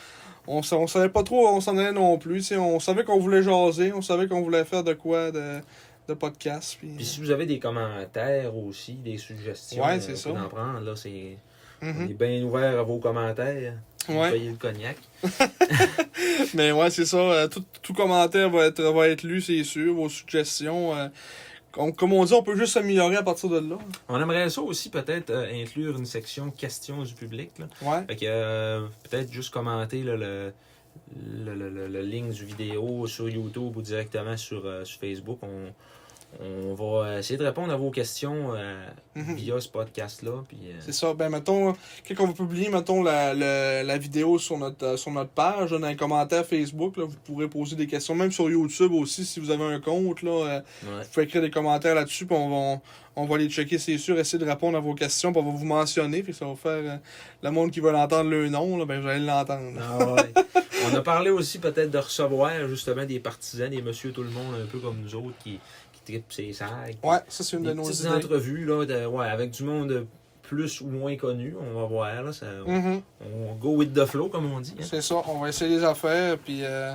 On, 0.47 0.61
on 0.71 0.87
savait 0.87 1.09
pas 1.09 1.23
trop 1.23 1.45
où 1.45 1.49
on 1.49 1.59
s'en 1.61 1.77
allait 1.77 1.91
non 1.91 2.17
plus. 2.17 2.51
On 2.53 2.79
savait 2.79 3.03
qu'on 3.03 3.19
voulait 3.19 3.43
jaser. 3.43 3.91
On 3.93 4.01
savait 4.01 4.27
qu'on 4.27 4.41
voulait 4.41 4.63
faire 4.65 4.83
de 4.83 4.93
quoi 4.93 5.31
de, 5.31 5.59
de 6.07 6.13
podcast. 6.13 6.77
Puis, 6.79 6.87
Puis 6.95 7.05
si 7.05 7.19
vous 7.19 7.31
avez 7.31 7.45
des 7.45 7.59
commentaires 7.59 8.55
aussi, 8.55 8.93
des 8.93 9.17
suggestions, 9.17 9.83
Ouais, 9.83 9.97
euh, 9.97 9.99
c'est 9.99 10.13
on 10.29 10.35
ça. 10.35 10.41
en 10.43 10.47
prendre. 10.49 10.79
Là, 10.81 10.95
c'est... 10.95 11.37
On 11.81 11.85
Mhm. 11.85 12.09
est 12.09 12.13
bien 12.13 12.43
ouvert 12.43 12.79
à 12.79 12.83
vos 12.83 12.97
commentaires. 12.97 13.73
Ouais. 14.09 14.31
payez 14.31 14.49
le 14.49 14.55
cognac. 14.55 14.95
Mais 16.53 16.71
ouais, 16.71 16.89
c'est 16.89 17.05
ça. 17.05 17.17
euh, 17.17 17.47
tout, 17.47 17.63
tout 17.81 17.93
commentaire 17.93 18.49
va 18.49 18.65
être, 18.67 18.81
va 18.81 19.07
être 19.09 19.23
lu, 19.23 19.41
c'est 19.41 19.63
sûr. 19.63 19.93
Vos 19.93 20.09
suggestions. 20.09 20.95
euh, 20.95 21.07
comme, 21.71 21.93
comme 21.93 22.13
on 22.13 22.25
dit, 22.25 22.33
on 22.33 22.43
peut 22.43 22.55
juste 22.55 22.73
s'améliorer 22.73 23.17
à 23.17 23.23
partir 23.23 23.49
de 23.49 23.59
là. 23.59 23.77
On 24.09 24.19
aimerait 24.19 24.49
ça 24.49 24.61
aussi 24.61 24.89
peut-être 24.89 25.29
euh, 25.29 25.61
inclure 25.63 25.97
une 25.97 26.05
section 26.05 26.49
questions 26.51 27.03
du 27.03 27.13
public. 27.13 27.51
Là. 27.59 27.67
Ouais. 27.81 28.05
Fait 28.07 28.15
que 28.15 28.25
euh, 28.25 28.87
peut-être 29.09 29.31
juste 29.31 29.53
commenter 29.53 30.01
là, 30.03 30.15
le, 30.17 30.51
le, 31.45 31.53
le, 31.55 31.69
le- 31.69 31.87
le 31.87 32.01
link 32.01 32.31
du 32.31 32.45
vidéo 32.45 33.05
sur 33.07 33.29
YouTube 33.29 33.75
ou 33.75 33.81
directement 33.81 34.37
sur, 34.37 34.65
euh, 34.65 34.83
sur 34.85 34.99
Facebook. 34.99 35.39
On, 35.43 35.71
on 36.39 36.73
va 36.75 37.19
essayer 37.19 37.37
de 37.37 37.43
répondre 37.45 37.71
à 37.73 37.77
vos 37.77 37.89
questions 37.89 38.53
euh, 38.53 38.85
Mhm. 39.15 39.33
via 39.35 39.59
ce 39.59 39.67
podcast-là. 39.69 40.29
Euh, 40.31 40.73
C'est 40.79 40.91
ça. 40.93 41.13
Ben, 41.15 41.29
mettons, 41.29 41.73
quand 42.07 42.13
on 42.23 42.27
va 42.27 42.33
publier, 42.33 42.69
mettons, 42.69 43.01
la, 43.01 43.33
la, 43.33 43.81
la 43.83 43.97
vidéo 43.97 44.37
sur 44.37 44.57
notre, 44.59 44.85
euh, 44.85 44.97
sur 44.97 45.09
notre 45.11 45.31
page, 45.31 45.71
dans 45.71 45.87
les 45.87 45.95
commentaires 45.95 46.45
Facebook, 46.45 46.97
là, 46.97 47.05
vous 47.05 47.15
pourrez 47.25 47.47
poser 47.47 47.75
des 47.75 47.87
questions. 47.87 48.13
Même 48.13 48.31
sur 48.31 48.47
YouTube 48.49 48.91
aussi, 48.93 49.25
si 49.25 49.39
vous 49.39 49.49
avez 49.49 49.63
un 49.63 49.79
compte, 49.79 50.21
là, 50.21 50.31
ouais. 50.47 50.61
vous 50.83 51.09
pouvez 51.11 51.25
écrire 51.25 51.41
des 51.41 51.49
commentaires 51.49 51.95
là-dessus, 51.95 52.27
puis 52.27 52.35
on 52.35 52.49
va, 52.75 52.81
on 53.15 53.25
va 53.25 53.37
les 53.39 53.49
checker, 53.49 53.79
c'est 53.79 53.97
sûr, 53.97 54.19
essayer 54.19 54.37
de 54.37 54.47
répondre 54.47 54.77
à 54.77 54.81
vos 54.81 54.93
questions, 54.93 55.31
puis 55.31 55.41
on 55.41 55.45
va 55.51 55.57
vous 55.57 55.65
mentionner, 55.65 56.21
puis 56.21 56.35
ça 56.35 56.45
va 56.45 56.53
faire 56.55 56.99
le 57.41 57.49
monde 57.49 57.71
qui 57.71 57.79
veut 57.79 57.91
l'entendre 57.91 58.29
le 58.29 58.47
nom, 58.49 58.77
là, 58.77 58.85
ben, 58.85 59.01
vous 59.01 59.07
allez 59.07 59.25
l'entendre. 59.25 59.79
Ah 59.81 60.13
ouais. 60.13 60.33
On 60.91 60.95
a 60.95 61.01
parlé 61.01 61.31
aussi 61.31 61.57
peut-être 61.57 61.89
de 61.89 61.97
recevoir 61.97 62.51
justement 62.69 63.03
des 63.03 63.19
partisans, 63.19 63.67
des 63.69 63.81
monsieur 63.81 64.11
tout 64.11 64.21
le 64.21 64.29
monde, 64.29 64.53
un 64.61 64.67
peu 64.67 64.77
comme 64.77 64.97
nous 65.01 65.15
autres, 65.15 65.35
qui, 65.43 65.59
sacs. 66.53 66.97
Ouais, 67.03 67.17
ça, 67.27 67.43
c'est 67.43 67.55
une 67.57 67.63
Des 67.63 67.69
de 67.69 67.73
nos 67.75 67.83
petites 67.83 67.99
idées. 68.01 68.09
entrevues 68.09 68.65
là, 68.65 68.85
de- 68.85 69.05
ouais, 69.05 69.27
avec 69.27 69.51
du 69.51 69.63
monde 69.63 70.05
plus 70.41 70.79
ou 70.81 70.87
moins 70.87 71.15
connu. 71.17 71.55
On 71.59 71.79
va 71.81 71.85
voir. 71.87 72.23
Là, 72.23 72.31
ça, 72.33 72.45
Mhm. 72.65 73.01
On 73.21 73.55
go 73.55 73.75
with 73.75 73.93
the 73.93 74.05
flow, 74.05 74.29
comme 74.29 74.51
on 74.51 74.59
dit. 74.61 74.73
hein. 74.79 74.83
C'est 74.89 75.01
ça, 75.01 75.15
on 75.27 75.39
va 75.39 75.49
essayer 75.49 75.75
les 75.77 75.83
affaires, 75.83 76.37
puis 76.37 76.59
euh, 76.63 76.93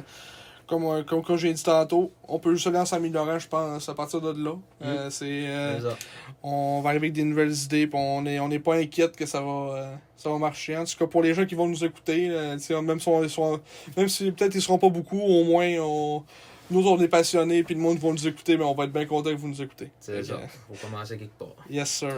comme, 0.67 0.85
euh, 0.87 1.03
comme, 1.03 1.23
comme 1.23 1.37
j'ai 1.37 1.53
dit 1.53 1.63
tantôt, 1.63 2.11
on 2.27 2.39
peut 2.39 2.55
juste 2.55 2.67
aller 2.69 2.79
en 2.79 2.87
s'améliorant, 2.87 3.39
je 3.39 3.49
pense, 3.49 3.87
à 3.91 3.95
partir 3.95 4.23
de 4.23 4.31
là. 4.43 4.55
Euh, 4.83 5.11
c'est, 5.11 5.27
euh, 5.49 5.81
C'est 5.81 5.97
on 6.43 6.81
va 6.81 6.89
arriver 6.91 7.09
avec 7.09 7.13
des 7.13 7.25
nouvelles 7.25 7.53
idées, 7.53 7.87
puis 7.87 7.99
on 8.01 8.25
est, 8.25 8.41
on 8.41 8.49
n'est 8.49 8.59
pas 8.59 8.77
inquiète 8.77 9.15
que 9.17 9.27
ça 9.27 9.43
va, 9.43 9.91
ça 10.17 10.31
va 10.31 10.39
marcher. 10.39 10.77
En 10.79 10.85
tout 10.85 10.97
cas, 10.99 11.07
pour 11.07 11.23
les 11.23 11.35
gens 11.35 11.45
qui 11.45 11.55
vont 11.55 11.69
nous 11.69 11.85
écouter, 11.85 12.29
même 12.31 12.59
si, 12.59 12.73
on- 13.09 13.29
sont- 13.29 13.61
même 13.99 14.09
si 14.09 14.33
peut-être 14.33 14.55
ils 14.55 14.63
seront 14.63 14.79
pas 14.79 14.89
beaucoup, 14.89 15.21
au 15.21 15.45
moins, 15.45 15.69
on, 15.81 16.23
nous, 16.71 16.87
on 16.89 17.01
est 17.01 17.09
passionnés, 17.09 17.63
puis 17.63 17.75
le 17.75 17.81
monde 17.81 17.99
va 17.99 18.11
nous 18.11 18.27
écouter, 18.27 18.57
mais 18.57 18.65
on 18.65 18.75
va 18.75 18.85
être 18.85 18.93
bien 18.93 19.05
content 19.07 19.31
que 19.31 19.37
vous 19.37 19.49
nous 19.49 19.63
écoutez. 19.63 19.91
C'est 20.01 20.23
ça. 20.23 20.41
Faut 20.73 20.87
commencer 20.87 21.19
quelque 21.19 21.39
part. 21.39 21.49
Yes, 21.71 21.91
sir. 21.91 22.15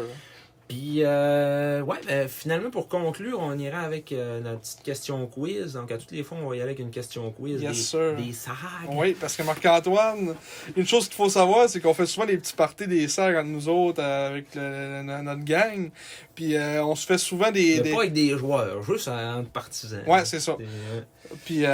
Puis, 0.67 1.01
euh, 1.05 1.83
ouais, 1.83 1.99
ben, 2.07 2.27
finalement, 2.27 2.71
pour 2.71 2.89
conclure, 2.89 3.39
on 3.39 3.57
ira 3.59 3.81
avec 3.81 4.13
euh, 4.13 4.41
notre 4.41 4.61
petite 4.61 4.83
question 4.83 5.27
quiz. 5.27 5.75
Donc, 5.75 5.93
à 5.93 5.99
toutes 5.99 6.11
les 6.13 6.23
fois, 6.23 6.39
on 6.43 6.49
va 6.49 6.55
y 6.57 6.61
aller 6.61 6.71
avec 6.71 6.79
une 6.79 6.91
question 6.91 7.31
quiz. 7.33 7.61
Yes, 7.61 7.73
des, 7.77 7.83
sir. 7.83 8.17
des 8.17 8.33
sags. 8.33 8.55
Oui, 8.89 9.15
parce 9.21 9.37
que 9.37 9.43
Marc-Antoine, 9.43 10.35
une 10.75 10.87
chose 10.87 11.05
qu'il 11.07 11.17
faut 11.17 11.29
savoir, 11.29 11.69
c'est 11.69 11.81
qu'on 11.81 11.93
fait 11.93 12.07
souvent 12.07 12.25
des 12.27 12.39
petits 12.39 12.55
parties 12.55 12.87
des 12.87 13.09
serres 13.09 13.37
entre 13.41 13.51
nous 13.51 13.69
autres 13.69 14.03
euh, 14.03 14.29
avec 14.31 14.55
le- 14.55 15.03
le- 15.07 15.23
notre 15.23 15.45
gang. 15.45 15.91
Puis 16.35 16.57
euh, 16.57 16.83
on 16.83 16.95
se 16.95 17.05
fait 17.05 17.19
souvent 17.19 17.51
des. 17.51 17.77
Mais 17.77 17.83
des- 17.83 17.91
pas 17.93 17.99
avec 17.99 18.15
des 18.15 18.31
joueurs, 18.31 18.83
juste 18.83 19.09
entre 19.09 19.51
partisans. 19.51 20.03
Ouais, 20.07 20.25
c'est 20.25 20.41
ça. 20.41 20.57
Euh, 20.59 21.01
Puis 21.45 21.67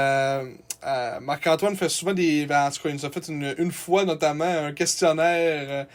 euh, 0.84 1.16
euh, 1.16 1.20
Marc-Antoine 1.20 1.76
fait 1.76 1.88
souvent 1.88 2.12
des. 2.12 2.46
Ben, 2.46 2.66
en 2.66 2.70
tout 2.70 2.82
cas, 2.82 2.88
il 2.88 2.94
nous 2.96 3.04
a 3.06 3.10
fait 3.10 3.28
une, 3.28 3.54
une 3.58 3.72
fois 3.72 4.04
notamment 4.04 4.44
un 4.44 4.72
questionnaire. 4.72 5.86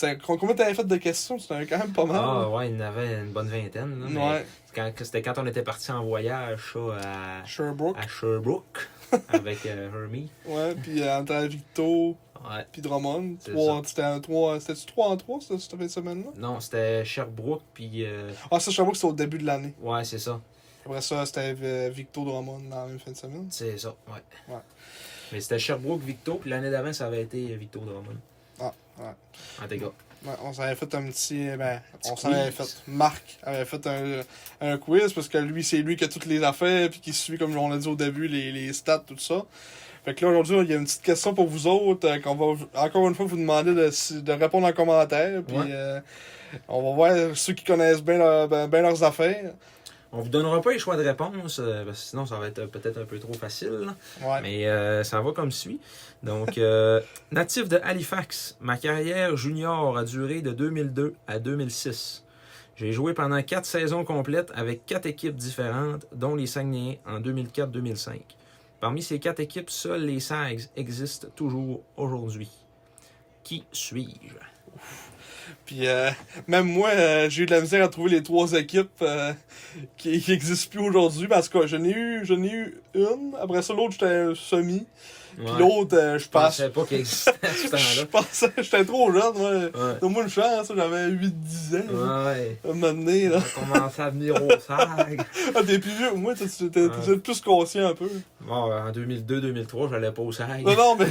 euh, 0.00 0.14
combien 0.26 0.54
t'avais 0.54 0.74
fait 0.74 0.86
de 0.86 0.96
questions? 0.96 1.38
C'était 1.38 1.66
quand 1.66 1.78
même 1.78 1.92
pas 1.92 2.04
mal. 2.04 2.20
Ah, 2.22 2.48
ouais, 2.48 2.70
il 2.70 2.76
y 2.78 2.82
en 2.82 2.86
avait 2.86 3.20
une 3.20 3.32
bonne 3.32 3.48
vingtaine. 3.48 4.00
Là, 4.00 4.06
mais 4.08 4.20
ouais. 4.20 4.46
quand- 4.74 4.90
C'était 5.02 5.22
quand 5.22 5.34
on 5.38 5.46
était 5.46 5.62
parti 5.62 5.90
en 5.92 6.04
voyage, 6.04 6.60
ça, 6.72 6.78
à, 6.80 7.44
Sherbrooke. 7.44 7.96
à 7.98 8.08
Sherbrooke, 8.08 8.88
avec 9.28 9.66
euh, 9.66 9.88
Hermie. 10.02 10.30
Ouais, 10.46 10.74
puis 10.82 11.02
euh, 11.02 11.18
entre 11.18 11.34
Victo, 11.46 12.16
Ouais. 12.50 12.66
puis 12.72 12.82
Drummond. 12.82 13.36
C'est 13.38 13.52
Trois- 13.52 13.82
C'était 13.84 14.02
un 14.02 14.18
3. 14.18 14.58
C'était-tu 14.58 14.86
3 14.86 15.08
en 15.10 15.16
3 15.16 15.38
cette, 15.40 15.60
cette 15.60 15.90
semaine-là? 15.90 16.30
Non, 16.36 16.58
c'était 16.58 17.04
Sherbrooke, 17.04 17.62
puis. 17.72 18.04
euh, 18.04 18.30
Ah, 18.50 18.58
ça, 18.58 18.70
Sherbrooke, 18.72 18.96
c'était 18.96 19.06
au 19.08 19.12
début 19.12 19.38
de 19.38 19.46
l'année. 19.46 19.74
ouais, 19.80 20.02
c'est 20.04 20.18
ça. 20.18 20.40
Après 20.84 21.00
ça, 21.00 21.24
c'était 21.26 21.54
euh, 21.62 21.90
Victo 21.94 22.24
Drummond 22.24 22.60
dans 22.70 22.82
la 22.82 22.86
même 22.86 22.98
fin 22.98 23.12
de 23.12 23.16
semaine. 23.16 23.46
C'est 23.50 23.78
ça, 23.78 23.94
ouais. 24.08 24.54
Ouais. 24.54 24.60
Mais 25.32 25.40
c'était 25.40 25.58
Sherbrooke, 25.58 26.02
Victo, 26.02 26.34
puis 26.34 26.50
l'année 26.50 26.70
d'avant, 26.70 26.92
ça 26.92 27.06
avait 27.06 27.22
été 27.22 27.40
Victo 27.56 27.80
Drummond. 27.80 28.16
Ah, 28.60 28.72
ouais. 28.98 29.04
En 29.64 29.68
tout 29.68 29.78
cas. 29.80 29.92
Ouais, 30.24 30.34
on 30.44 30.52
s'en 30.52 30.62
avait 30.62 30.76
fait 30.76 30.94
un 30.94 31.02
petit. 31.06 31.48
Ben, 31.56 31.80
Petit 32.00 32.10
on 32.12 32.16
s'en 32.16 32.32
avait 32.32 32.50
quiz. 32.52 32.74
fait. 32.74 32.90
Marc 32.90 33.38
avait 33.42 33.64
fait 33.64 33.84
un, 33.88 34.20
un 34.60 34.78
quiz 34.78 35.12
parce 35.12 35.28
que 35.28 35.38
lui, 35.38 35.64
c'est 35.64 35.78
lui 35.78 35.96
qui 35.96 36.04
a 36.04 36.08
toutes 36.08 36.26
les 36.26 36.44
affaires 36.44 36.88
puis 36.90 37.00
qui 37.00 37.12
suit, 37.12 37.38
comme 37.38 37.56
on 37.56 37.68
l'a 37.68 37.78
dit 37.78 37.88
au 37.88 37.96
début, 37.96 38.28
les, 38.28 38.52
les 38.52 38.72
stats, 38.72 39.02
tout 39.06 39.18
ça. 39.18 39.42
Fait 40.04 40.14
que 40.14 40.24
là, 40.24 40.30
aujourd'hui, 40.32 40.58
il 40.66 40.70
y 40.70 40.74
a 40.74 40.78
une 40.78 40.84
petite 40.84 41.02
question 41.02 41.32
pour 41.34 41.46
vous 41.48 41.66
autres 41.66 42.08
euh, 42.08 42.18
qu'on 42.20 42.34
va 42.36 42.56
encore 42.74 43.08
une 43.08 43.14
fois 43.16 43.26
vous 43.26 43.36
demander 43.36 43.72
de, 43.74 44.20
de 44.20 44.32
répondre 44.32 44.66
en 44.66 44.72
commentaire. 44.72 45.42
Puis 45.46 45.56
Ouais. 45.56 45.66
euh, 45.70 46.00
on 46.68 46.82
va 46.82 46.94
voir 46.94 47.36
ceux 47.36 47.52
qui 47.54 47.64
connaissent 47.64 48.02
bien, 48.02 48.18
leur- 48.18 48.46
ben, 48.48 48.68
bien 48.68 48.82
leurs 48.82 49.02
affaires. 49.02 49.52
On 50.14 50.20
vous 50.20 50.28
donnera 50.28 50.60
pas 50.60 50.72
les 50.72 50.78
choix 50.78 50.96
de 50.96 51.02
réponse, 51.02 51.58
euh, 51.58 51.86
parce 51.86 51.98
que 51.98 52.06
sinon 52.10 52.26
ça 52.26 52.38
va 52.38 52.48
être 52.48 52.66
peut-être 52.66 52.98
un 52.98 53.06
peu 53.06 53.18
trop 53.18 53.32
facile. 53.32 53.88
Ouais. 54.22 54.42
Mais 54.42 54.66
euh, 54.68 55.02
ça 55.04 55.22
va 55.22 55.32
comme 55.32 55.50
suit. 55.50 55.80
Donc, 56.22 56.58
euh, 56.58 57.00
natif 57.32 57.66
de 57.66 57.80
Halifax, 57.82 58.58
ma 58.60 58.76
carrière 58.76 59.34
junior 59.38 59.96
a 59.96 60.04
duré 60.04 60.42
de 60.42 60.52
2002 60.52 61.14
à 61.26 61.38
2006. 61.38 62.24
J'ai 62.76 62.92
joué 62.92 63.14
pendant 63.14 63.42
quatre 63.42 63.64
saisons 63.64 64.04
complètes 64.04 64.52
avec 64.54 64.84
quatre 64.84 65.06
équipes 65.06 65.36
différentes, 65.36 66.06
dont 66.12 66.34
les 66.34 66.46
Saguenayens 66.46 66.96
en 67.06 67.18
2004-2005. 67.20 68.20
Parmi 68.80 69.02
ces 69.02 69.18
quatre 69.18 69.40
équipes, 69.40 69.70
seuls 69.70 70.04
les 70.04 70.20
Sags 70.20 70.68
existent 70.76 71.28
toujours 71.34 71.82
aujourd'hui. 71.96 72.50
Qui 73.44 73.64
suis-je? 73.72 74.51
Puis 75.66 75.86
euh, 75.86 76.10
même 76.46 76.66
moi, 76.66 76.88
euh, 76.90 77.28
j'ai 77.30 77.42
eu 77.42 77.46
de 77.46 77.50
la 77.52 77.60
misère 77.60 77.84
à 77.84 77.88
trouver 77.88 78.10
les 78.10 78.22
trois 78.22 78.52
équipes 78.52 78.88
euh, 79.02 79.32
qui, 79.96 80.20
qui 80.20 80.32
existent 80.32 80.70
plus 80.70 80.86
aujourd'hui. 80.88 81.28
Parce 81.28 81.48
que 81.48 81.66
j'en 81.66 81.82
ai 81.84 81.90
eu, 81.92 82.20
j'en 82.24 82.42
ai 82.42 82.50
eu 82.50 82.74
une. 82.94 83.32
Après 83.40 83.62
ça, 83.62 83.74
l'autre, 83.74 83.92
j'étais 83.92 84.06
un 84.06 84.34
semi. 84.34 84.86
Puis 85.34 85.46
Ouais. 85.46 85.58
l'autre, 85.60 85.96
je 85.98 86.24
Je 86.24 86.28
passe. 86.28 86.58
pensais 86.58 86.68
pas 86.68 86.84
qu'il 86.84 86.98
existait 86.98 87.30
à 87.42 87.48
ce 87.48 87.62
Je 87.64 87.68
temps-là. 88.02 88.06
pensais, 88.12 88.52
j'étais 88.58 88.84
trop 88.84 89.10
jeune, 89.10 89.32
moi. 89.34 89.50
Ouais. 89.50 89.70
Donne-moi 89.98 90.24
une 90.24 90.28
chance, 90.28 90.70
j'avais 90.76 91.08
8-10 91.08 91.76
ans. 91.76 92.26
Ouais. 92.26 92.58
À 92.62 92.68
On 92.68 92.74
là. 92.74 93.38
a 93.38 93.60
commencé 93.60 94.02
à 94.02 94.10
venir 94.10 94.34
au 94.34 94.50
SAG. 94.50 95.22
Ah, 95.54 95.60
t'es 95.66 95.78
plus 95.78 95.90
vieux 95.92 96.10
que 96.10 96.16
moi, 96.16 96.34
t'es 96.34 96.44
t'es- 96.44 96.68
t'es 96.68 96.80
Ouais. 97.08 97.16
plus 97.16 97.40
conscient 97.40 97.88
un 97.88 97.94
peu. 97.94 98.10
Bon, 98.42 98.54
en 98.74 98.92
2002-2003, 98.92 99.88
j'allais 99.88 100.12
pas 100.12 100.20
au 100.20 100.32
SAG. 100.32 100.64
Non, 100.66 100.76
non, 100.76 100.96
mais. 100.96 101.06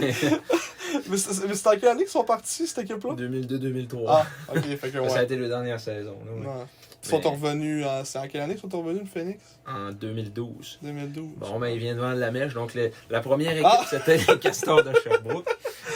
mais 1.08 1.16
c'est 1.54 1.66
en 1.66 1.76
quelle 1.78 1.88
année 1.90 2.02
qu'ils 2.04 2.10
sont 2.10 2.24
partis, 2.24 2.66
cette 2.66 2.78
équipe-là? 2.84 3.14
2002-2003. 3.14 4.04
Ah, 4.08 4.26
ok, 4.54 4.62
fait 4.76 4.90
que 4.90 4.92
Ça 4.92 4.98
a 4.98 5.02
ouais. 5.18 5.24
été 5.24 5.36
la 5.36 5.48
dernière 5.48 5.80
saison. 5.80 6.16
là, 6.26 6.32
ouais. 6.32 6.46
Ouais. 6.46 6.64
Ils 7.06 7.10
sont 7.10 7.20
Mais- 7.22 7.28
revenus, 7.30 7.86
en... 7.86 8.04
c'est 8.04 8.18
en 8.18 8.26
quelle 8.28 8.40
année 8.42 8.54
ils 8.56 8.70
sont 8.70 8.78
revenus, 8.78 9.02
le 9.02 9.08
Phoenix? 9.20 9.40
En 9.68 9.90
2012. 9.92 10.78
2012. 10.82 11.26
Bon, 11.38 11.58
ben, 11.58 11.68
il 11.68 11.78
vient 11.78 11.94
de 11.94 12.00
vendre 12.00 12.16
la 12.18 12.30
mèche. 12.30 12.54
Donc, 12.54 12.72
la 13.10 13.20
première 13.20 13.52
équipe, 13.52 13.66
Ah! 13.66 13.84
c'était 13.88 14.16
les 14.18 14.38
Castors 14.38 14.82
de 14.84 14.92
Sherbrooke. 15.02 15.48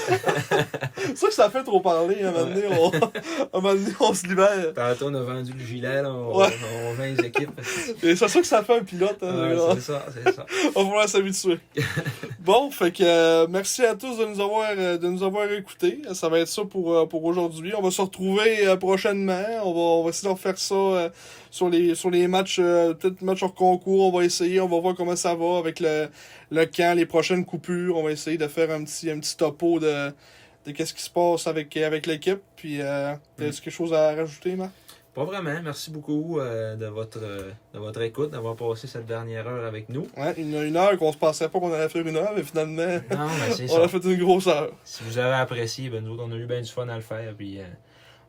C'est 0.08 1.16
ça 1.16 1.26
que 1.28 1.34
ça 1.34 1.50
fait 1.50 1.62
trop 1.62 1.80
parler, 1.80 2.22
un 2.22 2.32
moment 2.32 2.46
donné, 2.46 2.62
on... 2.70 2.90
un 3.58 3.60
moment 3.60 3.74
donné, 3.74 3.92
on 4.00 4.14
se 4.14 4.26
libère. 4.26 4.72
Tantôt, 4.74 5.06
on 5.08 5.14
a 5.14 5.20
vendu 5.22 5.52
le 5.52 5.64
gilet, 5.64 6.02
là. 6.02 6.10
On, 6.12 6.36
Ouais. 6.40 6.46
on 6.88 6.94
vend 6.94 7.02
les 7.04 7.26
équipes. 7.26 7.50
Et 8.02 8.16
c'est 8.16 8.28
ça 8.28 8.40
que 8.40 8.46
ça 8.46 8.62
fait 8.64 8.78
un 8.78 8.84
pilote, 8.84 9.18
hein, 9.22 9.50
Ouais, 9.50 9.56
c'est 9.74 9.80
ça, 9.92 10.06
c'est 10.12 10.32
ça. 10.32 10.46
On 10.74 10.82
va 10.84 10.88
falloir 10.88 11.08
s'habituer. 11.08 11.58
bon, 12.40 12.70
fait 12.70 12.90
que 12.92 13.02
euh, 13.04 13.46
merci 13.48 13.84
à 13.84 13.94
tous 13.94 14.16
de 14.18 14.24
nous 14.24 14.40
avoir 14.40 14.70
euh, 14.76 14.98
de 14.98 15.08
nous 15.08 15.22
avoir 15.22 15.50
écoutés. 15.52 16.02
Ça 16.12 16.28
va 16.28 16.40
être 16.40 16.48
ça 16.48 16.62
pour, 16.64 16.92
euh, 16.94 17.06
pour 17.06 17.24
aujourd'hui. 17.24 17.72
On 17.76 17.82
va 17.82 17.90
se 17.90 18.00
retrouver 18.00 18.74
prochainement. 18.78 19.44
On 19.64 19.72
va, 19.72 19.80
on 19.80 20.04
va 20.04 20.10
essayer 20.10 20.28
de 20.28 20.32
refaire 20.32 20.58
ça 20.58 20.74
euh, 21.00 21.08
sur 21.50 21.68
les 21.68 21.94
sur 21.94 22.10
les 22.10 22.28
matchs, 22.28 22.58
euh, 22.60 22.94
peut-être 22.94 23.22
matchs 23.22 23.42
hors 23.42 23.54
concours. 23.54 24.12
On 24.12 24.18
va 24.18 24.24
essayer, 24.24 24.60
on 24.60 24.68
va 24.68 24.78
voir 24.80 24.94
comment 24.94 25.16
ça 25.16 25.34
va 25.34 25.58
avec 25.58 25.80
le, 25.80 26.08
le 26.50 26.64
camp, 26.66 26.96
les 26.96 27.06
prochaines 27.06 27.44
coupures. 27.44 27.96
On 27.96 28.02
va 28.04 28.12
essayer 28.12 28.38
de 28.38 28.46
faire 28.48 28.70
un 28.70 28.84
petit 28.84 29.10
un 29.10 29.18
petit 29.18 29.36
topo 29.36 29.78
de, 29.80 30.12
de 30.66 30.72
qu'est-ce 30.72 30.94
qui 30.94 31.02
se 31.02 31.10
passe 31.10 31.46
avec, 31.46 31.76
avec 31.76 32.06
l'équipe. 32.06 32.40
Puis 32.56 32.80
euh, 32.80 33.14
t'as-tu 33.36 33.60
quelque 33.62 33.70
chose 33.74 33.92
à 33.92 34.14
rajouter, 34.14 34.56
Marc? 34.56 34.70
Pas 35.12 35.24
vraiment. 35.24 35.60
Merci 35.64 35.90
beaucoup 35.90 36.38
euh, 36.38 36.76
de, 36.76 36.86
votre, 36.86 37.18
euh, 37.20 37.50
de 37.74 37.80
votre 37.80 38.00
écoute, 38.00 38.30
d'avoir 38.30 38.54
passé 38.54 38.86
cette 38.86 39.06
dernière 39.06 39.44
heure 39.48 39.64
avec 39.66 39.88
nous. 39.88 40.06
Ouais, 40.16 40.32
il 40.38 40.48
y 40.52 40.56
a 40.56 40.62
une 40.62 40.76
heure 40.76 40.96
qu'on 40.98 41.10
se 41.10 41.18
pensait 41.18 41.48
pas 41.48 41.58
qu'on 41.58 41.72
allait 41.72 41.88
faire 41.88 42.06
une 42.06 42.14
heure, 42.16 42.32
mais 42.36 42.44
finalement, 42.44 42.86
Non, 43.10 43.26
on 43.50 43.68
ça. 43.68 43.82
a 43.82 43.88
fait 43.88 44.04
une 44.04 44.18
grosse 44.22 44.46
heure. 44.46 44.70
Si 44.84 45.02
vous 45.02 45.18
avez 45.18 45.34
apprécié, 45.34 45.88
ben 45.90 46.04
nous 46.04 46.12
autres, 46.12 46.22
on 46.28 46.32
a 46.32 46.36
eu 46.36 46.46
bien 46.46 46.60
du 46.60 46.70
fun 46.70 46.88
à 46.88 46.94
le 46.94 47.00
faire. 47.02 47.34
Puis 47.36 47.58
euh, 47.58 47.64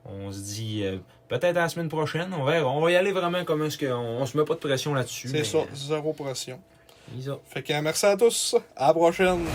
on 0.06 0.32
se 0.32 0.40
dit 0.40 0.84
euh, 0.84 0.98
peut-être 1.28 1.58
à 1.58 1.62
la 1.62 1.70
semaine 1.70 1.90
prochaine. 1.90 2.34
On 2.38 2.44
verra. 2.44 2.70
On 2.70 2.82
va 2.82 2.92
y 2.92 2.96
aller 2.96 3.12
vraiment 3.12 3.44
comme 3.44 3.64
est-ce 3.64 3.78
qu'on 3.78 3.94
on 3.94 4.26
se 4.26 4.38
met 4.38 4.46
pas 4.46 4.56
de 4.56 4.60
pression 4.60 4.94
là-dessus. 4.94 5.28
C'est 5.28 5.38
mais, 5.38 5.44
ça, 5.44 5.60
euh, 5.60 5.66
zéro 5.74 6.14
pression. 6.14 6.60
Fait 7.50 7.62
que 7.62 7.82
merci 7.82 8.06
à 8.06 8.16
tous. 8.16 8.56
À 8.76 8.88
la 8.88 8.94
prochaine. 8.94 9.46